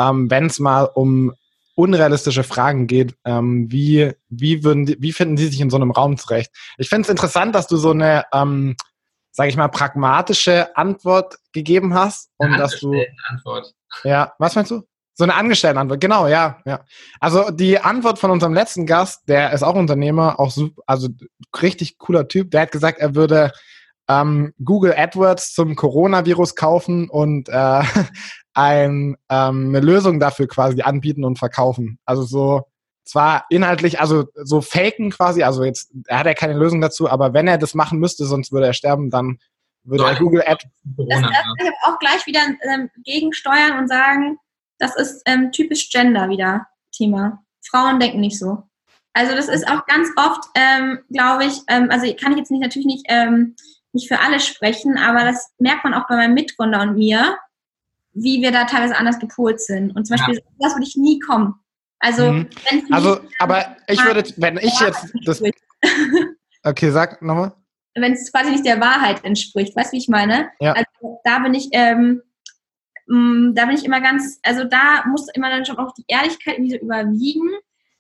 ähm, 0.00 0.28
wenn 0.28 0.46
es 0.46 0.58
mal 0.58 0.84
um 0.84 1.32
unrealistische 1.74 2.42
Fragen 2.42 2.88
geht, 2.88 3.14
ähm, 3.24 3.70
wie, 3.70 4.12
wie, 4.28 4.64
würden 4.64 4.86
die, 4.86 4.96
wie 5.00 5.12
finden 5.12 5.36
die 5.36 5.46
sich 5.46 5.60
in 5.60 5.70
so 5.70 5.76
einem 5.76 5.92
Raum 5.92 6.16
zurecht? 6.18 6.50
Ich 6.78 6.88
finde 6.88 7.02
es 7.02 7.08
interessant, 7.08 7.54
dass 7.54 7.68
du 7.68 7.76
so 7.76 7.90
eine, 7.90 8.24
ähm, 8.32 8.76
sage 9.30 9.50
ich 9.50 9.56
mal, 9.56 9.68
pragmatische 9.68 10.76
Antwort 10.76 11.36
gegeben 11.52 11.94
hast 11.94 12.30
und 12.36 12.58
dass 12.58 12.78
du 12.78 12.92
Antwort. 13.28 13.72
Ja, 14.04 14.32
was 14.38 14.54
meinst 14.56 14.72
du? 14.72 14.82
So 15.14 15.24
eine 15.24 15.34
Angestelltenantwort, 15.34 16.00
genau, 16.00 16.26
ja, 16.26 16.60
ja. 16.64 16.84
Also 17.20 17.50
die 17.50 17.78
Antwort 17.78 18.18
von 18.18 18.30
unserem 18.30 18.54
letzten 18.54 18.86
Gast, 18.86 19.28
der 19.28 19.52
ist 19.52 19.62
auch 19.62 19.74
Unternehmer, 19.74 20.40
auch 20.40 20.50
super, 20.50 20.82
also 20.86 21.08
richtig 21.60 21.98
cooler 21.98 22.28
Typ, 22.28 22.50
der 22.50 22.62
hat 22.62 22.72
gesagt, 22.72 22.98
er 22.98 23.14
würde 23.14 23.52
ähm, 24.08 24.52
Google 24.64 24.94
AdWords 24.96 25.52
zum 25.54 25.76
Coronavirus 25.76 26.56
kaufen 26.56 27.08
und 27.08 27.48
äh, 27.48 27.82
ein, 28.54 29.16
ähm, 29.28 29.68
eine 29.68 29.80
Lösung 29.80 30.18
dafür 30.18 30.48
quasi 30.48 30.82
anbieten 30.82 31.24
und 31.24 31.38
verkaufen. 31.38 31.98
Also 32.04 32.22
so 32.22 32.62
zwar 33.04 33.44
inhaltlich, 33.50 34.00
also 34.00 34.26
so 34.34 34.60
faken 34.60 35.10
quasi, 35.10 35.42
also 35.42 35.64
jetzt, 35.64 35.92
er 36.06 36.20
hat 36.20 36.26
ja 36.26 36.34
keine 36.34 36.54
Lösung 36.54 36.80
dazu, 36.80 37.10
aber 37.10 37.34
wenn 37.34 37.48
er 37.48 37.58
das 37.58 37.74
machen 37.74 37.98
müsste, 37.98 38.24
sonst 38.24 38.52
würde 38.52 38.66
er 38.66 38.72
sterben, 38.72 39.10
dann 39.10 39.38
würde 39.84 40.04
so, 40.04 40.08
er 40.08 40.16
Google 40.16 40.42
AdWords. 40.42 40.64
Das, 40.84 41.20
das 41.20 41.30
ich 41.58 41.70
auch 41.84 41.98
gleich 41.98 42.26
wieder 42.26 42.40
ähm, 42.72 42.90
gegensteuern 43.04 43.78
und 43.78 43.88
sagen, 43.88 44.38
das 44.82 44.96
ist 44.96 45.22
ähm, 45.26 45.52
typisch 45.52 45.90
Gender 45.90 46.28
wieder 46.28 46.66
Thema. 46.90 47.44
Frauen 47.64 48.00
denken 48.00 48.20
nicht 48.20 48.38
so. 48.38 48.64
Also 49.12 49.34
das 49.36 49.48
ist 49.48 49.68
auch 49.68 49.86
ganz 49.86 50.08
oft, 50.16 50.44
ähm, 50.56 50.98
glaube 51.10 51.44
ich, 51.44 51.60
ähm, 51.68 51.88
also 51.90 52.12
kann 52.14 52.32
ich 52.32 52.38
jetzt 52.38 52.50
nicht 52.50 52.62
natürlich 52.62 52.86
nicht, 52.86 53.06
ähm, 53.08 53.54
nicht 53.92 54.08
für 54.08 54.18
alle 54.18 54.40
sprechen, 54.40 54.98
aber 54.98 55.24
das 55.24 55.52
merkt 55.58 55.84
man 55.84 55.94
auch 55.94 56.08
bei 56.08 56.16
meinem 56.16 56.34
Mitgründer 56.34 56.82
und 56.82 56.96
mir, 56.96 57.38
wie 58.12 58.42
wir 58.42 58.50
da 58.50 58.64
teilweise 58.64 58.96
anders 58.96 59.20
gepolt 59.20 59.60
sind. 59.60 59.94
Und 59.94 60.06
zum 60.06 60.16
Beispiel, 60.16 60.34
ja. 60.34 60.40
das 60.58 60.74
würde 60.74 60.86
ich 60.86 60.96
nie 60.96 61.20
kommen. 61.20 61.54
Also, 62.00 62.32
mhm. 62.32 62.48
also 62.90 63.20
aber 63.38 63.76
ich 63.86 64.04
würde, 64.04 64.24
wenn 64.36 64.56
ich 64.56 64.78
jetzt 64.80 65.12
das. 65.24 65.42
Okay, 66.64 66.90
sag 66.90 67.20
nochmal. 67.22 67.52
Wenn 67.96 68.12
es 68.12 68.30
quasi 68.30 68.52
nicht 68.52 68.64
der 68.64 68.80
Wahrheit 68.80 69.24
entspricht, 69.24 69.74
weißt 69.74 69.92
du, 69.92 69.96
wie 69.96 70.00
ich 70.00 70.08
meine? 70.08 70.48
Ja. 70.60 70.74
Also 70.74 71.20
da 71.24 71.40
bin 71.40 71.54
ich, 71.54 71.70
ähm, 71.72 72.22
da 73.54 73.66
bin 73.66 73.76
ich 73.76 73.84
immer 73.84 74.00
ganz, 74.00 74.38
also 74.42 74.64
da 74.64 75.04
muss 75.06 75.28
immer 75.34 75.50
dann 75.50 75.66
schon 75.66 75.78
auch 75.78 75.92
die 75.94 76.04
Ehrlichkeit 76.08 76.54
irgendwie 76.54 76.72
so 76.72 76.78
überwiegen. 76.78 77.50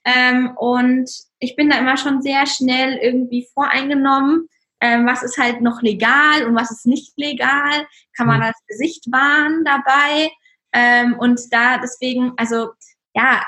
Ähm, 0.04 0.56
und 0.56 1.10
ich 1.38 1.54
bin 1.54 1.70
da 1.70 1.78
immer 1.78 1.96
schon 1.96 2.22
sehr 2.22 2.46
schnell 2.46 2.98
irgendwie 2.98 3.46
voreingenommen. 3.54 4.48
ähm, 4.80 5.06
was 5.06 5.22
ist 5.22 5.38
halt 5.38 5.60
noch 5.60 5.80
legal 5.80 6.44
und 6.44 6.56
was 6.56 6.72
ist 6.72 6.86
nicht 6.86 7.12
legal, 7.16 7.86
kann 8.16 8.26
man 8.26 8.40
mhm. 8.40 8.44
das 8.46 8.66
Gesicht 8.66 9.04
wahren 9.12 9.64
dabei 9.64 10.30
ähm, 10.72 11.16
und 11.18 11.40
da 11.50 11.78
deswegen, 11.78 12.32
also 12.36 12.70
ja, 13.14 13.44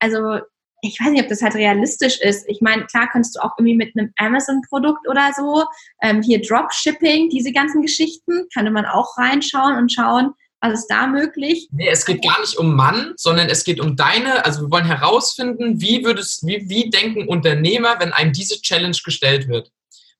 also 0.00 0.40
ich 0.80 0.98
weiß 1.00 1.10
nicht, 1.10 1.22
ob 1.22 1.28
das 1.28 1.42
halt 1.42 1.56
realistisch 1.56 2.20
ist. 2.20 2.48
Ich 2.48 2.60
meine, 2.60 2.86
klar 2.86 3.08
könntest 3.10 3.36
du 3.36 3.40
auch 3.40 3.52
irgendwie 3.58 3.76
mit 3.76 3.92
einem 3.96 4.12
Amazon-Produkt 4.16 5.08
oder 5.08 5.32
so, 5.36 5.64
ähm, 6.02 6.22
hier 6.22 6.40
Dropshipping, 6.40 7.28
diese 7.28 7.52
ganzen 7.52 7.82
Geschichten, 7.82 8.46
könnte 8.54 8.70
man 8.70 8.86
auch 8.86 9.18
reinschauen 9.18 9.76
und 9.76 9.92
schauen, 9.92 10.32
was 10.60 10.80
ist 10.80 10.86
da 10.88 11.06
möglich? 11.06 11.68
Nee, 11.70 11.88
es 11.88 12.04
geht 12.04 12.22
gar 12.22 12.40
nicht 12.40 12.56
um 12.56 12.74
Mann, 12.74 13.14
sondern 13.16 13.48
es 13.48 13.64
geht 13.64 13.80
um 13.80 13.96
deine, 13.96 14.44
also 14.44 14.62
wir 14.62 14.70
wollen 14.70 14.86
herausfinden, 14.86 15.80
wie 15.80 16.04
würdest, 16.04 16.46
wie, 16.46 16.68
wie 16.68 16.90
denken 16.90 17.28
Unternehmer, 17.28 17.96
wenn 18.00 18.12
einem 18.12 18.32
diese 18.32 18.60
Challenge 18.60 18.96
gestellt 19.04 19.48
wird. 19.48 19.70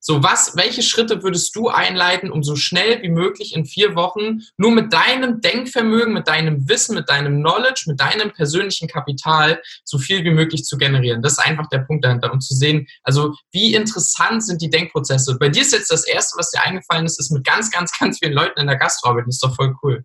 So, 0.01 0.23
was, 0.23 0.57
welche 0.57 0.83
Schritte 0.83 1.25
würdest 1.25 1.57
du 1.57 1.69
einleiten, 1.69 2.31
um 2.31 2.45
so 2.45 2.55
schnell 2.55 3.03
wie 3.03 3.09
möglich 3.09 3.55
in 3.55 3.67
vier 3.67 3.97
Wochen 3.97 4.43
nur 4.57 4.71
mit 4.71 4.93
deinem 4.93 5.41
Denkvermögen, 5.41 6.15
mit 6.15 6.29
deinem 6.29 6.69
Wissen, 6.69 6.95
mit 6.95 7.09
deinem 7.09 7.41
Knowledge, 7.41 7.85
mit 7.89 8.01
deinem 8.01 8.33
persönlichen 8.33 8.87
Kapital 8.87 9.61
so 9.83 9.99
viel 9.99 10.23
wie 10.23 10.31
möglich 10.31 10.65
zu 10.65 10.79
generieren? 10.79 11.21
Das 11.21 11.33
ist 11.33 11.41
einfach 11.41 11.69
der 11.69 11.81
Punkt 11.81 12.05
dahinter, 12.05 12.33
um 12.33 12.41
zu 12.41 12.55
sehen, 12.55 12.87
also 13.03 13.35
wie 13.51 13.75
interessant 13.75 14.45
sind 14.45 14.63
die 14.63 14.71
Denkprozesse. 14.71 15.37
Bei 15.37 15.49
dir 15.49 15.63
ist 15.63 15.73
jetzt 15.73 15.91
das 15.91 16.07
Erste, 16.07 16.39
was 16.39 16.53
dir 16.53 16.63
eingefallen 16.63 17.05
ist, 17.05 17.19
ist 17.19 17.33
mit 17.33 17.45
ganz, 17.45 17.71
ganz, 17.73 17.91
ganz 17.99 18.21
vielen 18.21 18.35
Leuten 18.35 18.61
in 18.61 18.69
der 18.69 18.77
Gastroarbeit. 18.77 19.27
Das 19.27 19.35
ist 19.35 19.43
doch 19.43 19.57
voll 19.57 19.75
cool. 19.83 20.05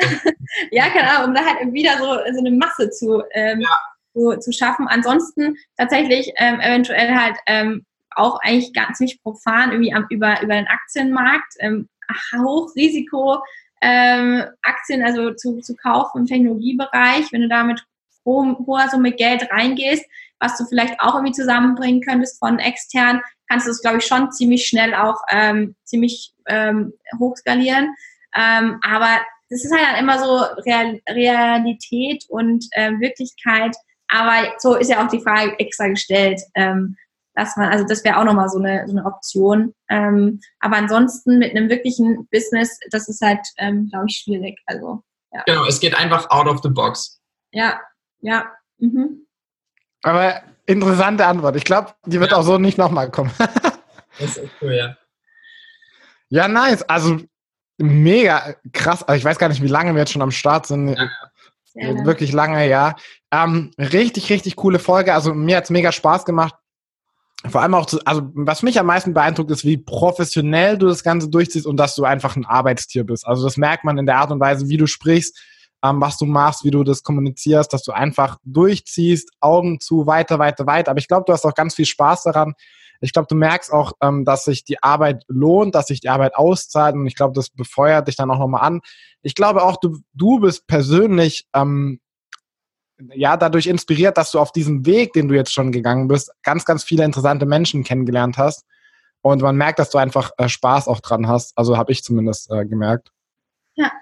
ja, 0.70 0.88
keine 0.88 1.10
Ahnung, 1.10 1.28
um 1.28 1.34
da 1.34 1.44
halt 1.44 1.72
wieder 1.72 1.98
so, 1.98 2.04
so 2.32 2.38
eine 2.40 2.50
Masse 2.50 2.90
zu, 2.90 3.22
ähm, 3.32 3.60
ja. 3.60 3.68
zu, 4.12 4.38
zu, 4.38 4.52
schaffen. 4.52 4.88
Ansonsten 4.88 5.56
tatsächlich 5.76 6.32
ähm, 6.36 6.60
eventuell 6.60 7.14
halt 7.14 7.36
ähm, 7.46 7.84
auch 8.10 8.38
eigentlich 8.42 8.72
ganz 8.72 8.98
ziemlich 8.98 9.22
profan 9.22 9.72
irgendwie 9.72 9.92
am, 9.92 10.06
über, 10.10 10.40
über 10.42 10.54
den 10.54 10.66
Aktienmarkt, 10.66 11.54
ähm, 11.60 11.88
Hochrisiko 12.36 13.40
ähm, 13.80 14.44
Aktien 14.62 15.02
also 15.02 15.32
zu, 15.34 15.60
zu 15.60 15.74
kaufen 15.76 16.18
im 16.18 16.26
Technologiebereich, 16.26 17.32
wenn 17.32 17.42
du 17.42 17.48
da 17.48 17.64
mit 17.64 17.82
hohem, 18.24 18.56
hoher 18.66 18.88
Summe 18.90 19.12
Geld 19.12 19.50
reingehst, 19.50 20.04
was 20.38 20.56
du 20.58 20.64
vielleicht 20.66 21.00
auch 21.00 21.14
irgendwie 21.14 21.32
zusammenbringen 21.32 22.02
könntest 22.02 22.38
von 22.38 22.58
extern, 22.58 23.20
kannst 23.48 23.66
du 23.66 23.70
es, 23.70 23.80
glaube 23.80 23.98
ich, 23.98 24.06
schon 24.06 24.30
ziemlich 24.32 24.66
schnell 24.66 24.94
auch 24.94 25.22
ähm, 25.30 25.74
ziemlich 25.84 26.34
ähm, 26.46 26.92
hochskalieren. 27.18 27.94
Ähm, 28.36 28.78
aber 28.82 29.20
das 29.50 29.64
ist 29.64 29.72
halt 29.72 29.84
dann 29.86 30.02
immer 30.02 30.18
so 30.18 30.62
Real, 30.62 31.00
Realität 31.08 32.24
und 32.28 32.64
äh, 32.72 32.92
Wirklichkeit. 33.00 33.76
Aber 34.08 34.52
so 34.58 34.76
ist 34.76 34.90
ja 34.90 35.04
auch 35.04 35.08
die 35.08 35.20
Frage 35.20 35.58
extra 35.58 35.88
gestellt. 35.88 36.40
Ähm, 36.54 36.96
dass 37.34 37.56
man, 37.56 37.70
also 37.70 37.84
das 37.86 38.04
wäre 38.04 38.18
auch 38.18 38.24
nochmal 38.24 38.48
so 38.48 38.58
eine, 38.58 38.86
so 38.86 38.96
eine 38.96 39.06
Option. 39.06 39.74
Ähm, 39.88 40.40
aber 40.58 40.76
ansonsten 40.76 41.38
mit 41.38 41.50
einem 41.50 41.68
wirklichen 41.68 42.28
Business, 42.30 42.78
das 42.90 43.08
ist 43.08 43.20
halt, 43.20 43.40
ähm, 43.58 43.88
glaube 43.90 44.06
ich, 44.08 44.18
schwierig. 44.18 44.58
Also, 44.66 45.02
ja. 45.32 45.42
Genau, 45.46 45.64
es 45.66 45.80
geht 45.80 45.96
einfach 45.96 46.28
out 46.30 46.46
of 46.46 46.60
the 46.62 46.68
box. 46.68 47.20
Ja, 47.52 47.80
ja. 48.20 48.46
Mhm. 48.78 49.26
Aber 50.02 50.42
interessante 50.66 51.26
Antwort. 51.26 51.56
Ich 51.56 51.64
glaube, 51.64 51.94
die 52.06 52.20
wird 52.20 52.32
ja. 52.32 52.38
auch 52.38 52.42
so 52.42 52.58
nicht 52.58 52.78
nochmal 52.78 53.10
kommen. 53.10 53.32
das 54.18 54.36
ist 54.36 54.50
cool, 54.60 54.74
ja. 54.74 54.96
Ja, 56.28 56.46
nice. 56.46 56.82
Also 56.82 57.20
mega 57.80 58.54
krass. 58.72 59.02
Also 59.02 59.18
ich 59.18 59.24
weiß 59.24 59.38
gar 59.38 59.48
nicht, 59.48 59.62
wie 59.62 59.68
lange 59.68 59.92
wir 59.92 60.00
jetzt 60.00 60.12
schon 60.12 60.22
am 60.22 60.30
Start 60.30 60.66
sind. 60.66 60.96
Ja. 61.74 62.04
Wirklich 62.04 62.32
lange, 62.32 62.68
ja. 62.68 62.96
Ähm, 63.32 63.70
richtig, 63.78 64.30
richtig 64.30 64.56
coole 64.56 64.78
Folge. 64.78 65.14
Also 65.14 65.34
mir 65.34 65.56
hat 65.56 65.64
es 65.64 65.70
mega 65.70 65.92
Spaß 65.92 66.24
gemacht. 66.24 66.54
Vor 67.48 67.62
allem 67.62 67.74
auch, 67.74 67.86
zu, 67.86 68.00
also 68.04 68.30
was 68.34 68.62
mich 68.62 68.78
am 68.78 68.86
meisten 68.86 69.14
beeindruckt, 69.14 69.50
ist, 69.50 69.64
wie 69.64 69.78
professionell 69.78 70.76
du 70.76 70.88
das 70.88 71.02
Ganze 71.02 71.30
durchziehst 71.30 71.66
und 71.66 71.78
dass 71.78 71.94
du 71.94 72.04
einfach 72.04 72.36
ein 72.36 72.44
Arbeitstier 72.44 73.04
bist. 73.04 73.26
Also 73.26 73.44
das 73.44 73.56
merkt 73.56 73.84
man 73.84 73.96
in 73.96 74.04
der 74.04 74.18
Art 74.18 74.30
und 74.30 74.40
Weise, 74.40 74.68
wie 74.68 74.76
du 74.76 74.86
sprichst, 74.86 75.40
ähm, 75.82 76.00
was 76.00 76.18
du 76.18 76.26
machst, 76.26 76.64
wie 76.64 76.70
du 76.70 76.84
das 76.84 77.02
kommunizierst, 77.02 77.72
dass 77.72 77.82
du 77.82 77.92
einfach 77.92 78.36
durchziehst, 78.44 79.30
Augen 79.40 79.80
zu, 79.80 80.06
weiter, 80.06 80.38
weiter, 80.38 80.66
weiter. 80.66 80.90
Aber 80.90 81.00
ich 81.00 81.08
glaube, 81.08 81.24
du 81.26 81.32
hast 81.32 81.46
auch 81.46 81.54
ganz 81.54 81.74
viel 81.74 81.86
Spaß 81.86 82.24
daran, 82.24 82.54
ich 83.00 83.12
glaube, 83.12 83.28
du 83.28 83.34
merkst 83.34 83.72
auch, 83.72 83.92
ähm, 84.02 84.24
dass 84.24 84.44
sich 84.44 84.64
die 84.64 84.82
Arbeit 84.82 85.24
lohnt, 85.28 85.74
dass 85.74 85.86
sich 85.86 86.00
die 86.00 86.08
Arbeit 86.08 86.34
auszahlt 86.34 86.94
und 86.94 87.06
ich 87.06 87.16
glaube, 87.16 87.34
das 87.34 87.50
befeuert 87.50 88.08
dich 88.08 88.16
dann 88.16 88.30
auch 88.30 88.38
nochmal 88.38 88.62
an. 88.62 88.80
Ich 89.22 89.34
glaube 89.34 89.62
auch, 89.62 89.78
du, 89.78 89.98
du 90.12 90.40
bist 90.40 90.66
persönlich 90.66 91.46
ähm, 91.54 92.00
ja 93.14 93.36
dadurch 93.36 93.66
inspiriert, 93.66 94.18
dass 94.18 94.30
du 94.30 94.38
auf 94.38 94.52
diesem 94.52 94.84
Weg, 94.86 95.12
den 95.14 95.28
du 95.28 95.34
jetzt 95.34 95.52
schon 95.52 95.72
gegangen 95.72 96.08
bist, 96.08 96.30
ganz, 96.42 96.64
ganz 96.64 96.84
viele 96.84 97.04
interessante 97.04 97.46
Menschen 97.46 97.84
kennengelernt 97.84 98.36
hast. 98.36 98.66
Und 99.22 99.42
man 99.42 99.56
merkt, 99.56 99.78
dass 99.78 99.90
du 99.90 99.98
einfach 99.98 100.30
äh, 100.38 100.48
Spaß 100.48 100.88
auch 100.88 101.00
dran 101.00 101.26
hast. 101.26 101.56
Also 101.56 101.76
habe 101.76 101.92
ich 101.92 102.02
zumindest 102.02 102.50
äh, 102.50 102.64
gemerkt. 102.64 103.12
Ja. 103.74 103.92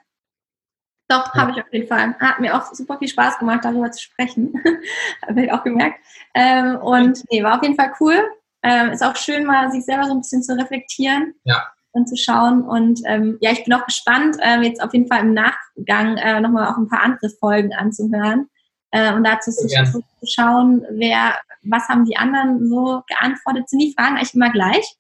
Doch, 1.09 1.35
ja. 1.35 1.41
habe 1.41 1.53
ich 1.53 1.59
auf 1.59 1.73
jeden 1.73 1.89
Fall. 1.89 2.15
Hat 2.19 2.39
mir 2.39 2.57
auch 2.57 2.73
super 2.73 2.99
viel 2.99 3.09
Spaß 3.09 3.39
gemacht, 3.39 3.65
darüber 3.65 3.91
zu 3.91 4.03
sprechen. 4.03 4.53
habe 5.27 5.45
ich 5.45 5.53
auch 5.53 5.65
gemerkt. 5.65 5.99
Ähm, 6.35 6.77
und 6.77 7.25
nee, 7.31 7.43
war 7.43 7.57
auf 7.57 7.63
jeden 7.63 7.77
Fall 7.77 7.93
cool. 8.01 8.17
Ähm, 8.63 8.91
ist 8.91 9.05
auch 9.05 9.17
schön, 9.17 9.45
mal 9.45 9.71
sich 9.71 9.85
selber 9.85 10.05
so 10.05 10.13
ein 10.13 10.21
bisschen 10.21 10.43
zu 10.43 10.57
reflektieren. 10.57 11.35
Ja. 11.45 11.67
Und 11.93 12.07
zu 12.09 12.17
schauen. 12.17 12.63
Und 12.63 13.01
ähm, 13.07 13.39
ja, 13.41 13.51
ich 13.51 13.65
bin 13.65 13.73
auch 13.73 13.85
gespannt, 13.87 14.37
ähm, 14.43 14.63
jetzt 14.63 14.83
auf 14.83 14.93
jeden 14.93 15.09
Fall 15.09 15.21
im 15.21 15.33
Nachgang 15.33 16.17
äh, 16.19 16.41
nochmal 16.41 16.69
auch 16.69 16.77
ein 16.77 16.89
paar 16.89 17.03
andere 17.03 17.31
Folgen 17.41 17.73
anzuhören. 17.75 18.49
Äh, 18.91 19.15
und 19.15 19.25
dazu 19.25 19.51
zu, 19.51 19.67
zu, 19.67 20.03
schauen, 20.25 20.85
wer, 20.91 21.35
was 21.63 21.89
haben 21.89 22.05
die 22.05 22.17
anderen 22.17 22.69
so 22.69 23.03
geantwortet. 23.07 23.69
Sind 23.69 23.81
die 23.81 23.95
Fragen 23.97 24.17
eigentlich 24.17 24.35
immer 24.35 24.51
gleich? 24.51 24.97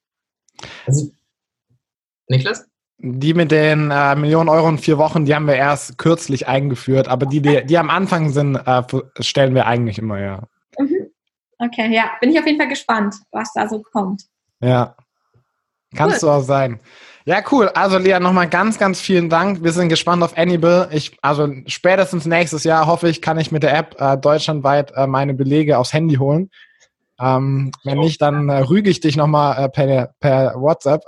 Also, 0.86 1.10
Niklas? 2.28 2.66
Die 3.00 3.32
mit 3.32 3.52
den 3.52 3.90
äh, 3.90 4.16
Millionen 4.16 4.48
Euro 4.48 4.68
in 4.68 4.78
vier 4.78 4.98
Wochen, 4.98 5.24
die 5.24 5.34
haben 5.34 5.46
wir 5.46 5.54
erst 5.54 5.98
kürzlich 5.98 6.48
eingeführt, 6.48 7.06
aber 7.06 7.26
die, 7.26 7.40
die, 7.40 7.64
die 7.64 7.78
am 7.78 7.90
Anfang 7.90 8.30
sind, 8.30 8.56
äh, 8.56 8.82
stellen 9.20 9.54
wir 9.54 9.66
eigentlich 9.66 9.98
immer, 9.98 10.18
ja. 10.18 10.42
Okay, 11.58 11.92
ja, 11.92 12.12
bin 12.20 12.30
ich 12.30 12.38
auf 12.38 12.46
jeden 12.46 12.58
Fall 12.58 12.68
gespannt, 12.68 13.16
was 13.32 13.52
da 13.52 13.68
so 13.68 13.82
kommt. 13.82 14.24
Ja. 14.60 14.94
Kannst 15.96 16.22
cool. 16.22 16.28
du 16.28 16.32
auch 16.34 16.42
sein. 16.42 16.80
Ja, 17.24 17.42
cool. 17.50 17.68
Also 17.68 17.98
Lea, 17.98 18.18
nochmal 18.20 18.48
ganz, 18.48 18.78
ganz 18.78 19.00
vielen 19.00 19.28
Dank. 19.28 19.62
Wir 19.62 19.72
sind 19.72 19.88
gespannt 19.88 20.22
auf 20.22 20.36
Annibal. 20.38 20.88
Ich, 20.92 21.18
also 21.20 21.52
spätestens 21.66 22.26
nächstes 22.26 22.64
Jahr 22.64 22.86
hoffe 22.86 23.08
ich, 23.08 23.20
kann 23.20 23.38
ich 23.38 23.52
mit 23.52 23.62
der 23.62 23.76
App 23.76 23.96
äh, 24.00 24.16
deutschlandweit 24.16 24.92
äh, 24.94 25.06
meine 25.06 25.34
Belege 25.34 25.78
aufs 25.78 25.92
Handy 25.92 26.14
holen. 26.14 26.50
Ähm, 27.20 27.72
wenn 27.84 27.98
nicht, 27.98 28.22
dann 28.22 28.48
äh, 28.48 28.60
rüge 28.60 28.88
ich 28.88 29.00
dich 29.00 29.16
nochmal 29.16 29.64
äh, 29.64 29.68
per, 29.68 30.14
per 30.20 30.54
WhatsApp, 30.54 31.02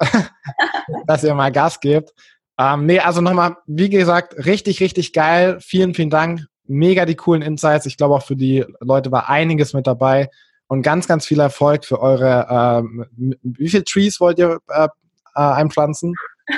dass 1.06 1.24
ihr 1.24 1.34
mal 1.34 1.52
Gas 1.52 1.80
gebt. 1.80 2.12
Ähm, 2.58 2.84
nee, 2.84 2.98
also 2.98 3.20
nochmal, 3.20 3.56
wie 3.66 3.88
gesagt, 3.88 4.44
richtig, 4.44 4.80
richtig 4.80 5.12
geil. 5.12 5.58
Vielen, 5.60 5.94
vielen 5.94 6.10
Dank 6.10 6.42
mega 6.70 7.04
die 7.04 7.16
coolen 7.16 7.42
Insights. 7.42 7.86
Ich 7.86 7.96
glaube 7.96 8.14
auch 8.14 8.24
für 8.24 8.36
die 8.36 8.64
Leute 8.80 9.10
war 9.10 9.28
einiges 9.28 9.74
mit 9.74 9.86
dabei 9.86 10.30
und 10.68 10.82
ganz, 10.82 11.08
ganz 11.08 11.26
viel 11.26 11.40
Erfolg 11.40 11.84
für 11.84 12.00
eure. 12.00 12.46
Ähm, 12.78 13.06
wie 13.42 13.68
viele 13.68 13.84
Trees 13.84 14.20
wollt 14.20 14.38
ihr 14.38 14.60
äh, 14.68 14.88
äh, 15.34 15.40
einpflanzen? 15.40 16.14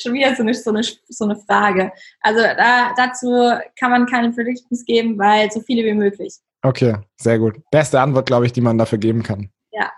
Schon 0.00 0.14
wieder 0.14 0.34
so 0.36 0.42
eine, 0.42 0.54
so, 0.54 0.70
eine, 0.70 0.82
so 0.82 1.24
eine 1.24 1.36
Frage. 1.36 1.92
Also 2.20 2.40
da, 2.40 2.94
dazu 2.96 3.52
kann 3.78 3.90
man 3.90 4.06
keine 4.06 4.30
Predictions 4.30 4.84
geben, 4.84 5.18
weil 5.18 5.50
so 5.50 5.60
viele 5.60 5.84
wie 5.84 5.94
möglich. 5.94 6.34
Okay, 6.62 6.96
sehr 7.16 7.38
gut. 7.38 7.56
Beste 7.70 8.00
Antwort, 8.00 8.26
glaube 8.26 8.46
ich, 8.46 8.52
die 8.52 8.60
man 8.60 8.78
dafür 8.78 8.98
geben 8.98 9.22
kann. 9.22 9.50
Ja. 9.72 9.90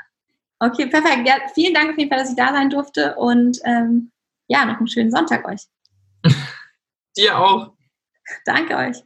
Okay, 0.59 0.87
perfekt. 0.87 1.29
Ja, 1.29 1.35
vielen 1.55 1.75
Dank 1.75 1.91
auf 1.91 1.99
jeden 1.99 2.09
Fall, 2.09 2.19
dass 2.19 2.31
ich 2.31 2.37
da 2.37 2.53
sein 2.53 2.71
durfte 2.71 3.15
und 3.17 3.59
ähm, 3.65 4.11
ja, 4.49 4.65
noch 4.65 4.79
einen 4.79 4.89
schönen 4.89 5.11
Sonntag 5.11 5.47
euch. 5.47 5.63
Dir 7.17 7.39
auch. 7.39 7.73
Danke 8.45 8.77
euch. 8.77 9.06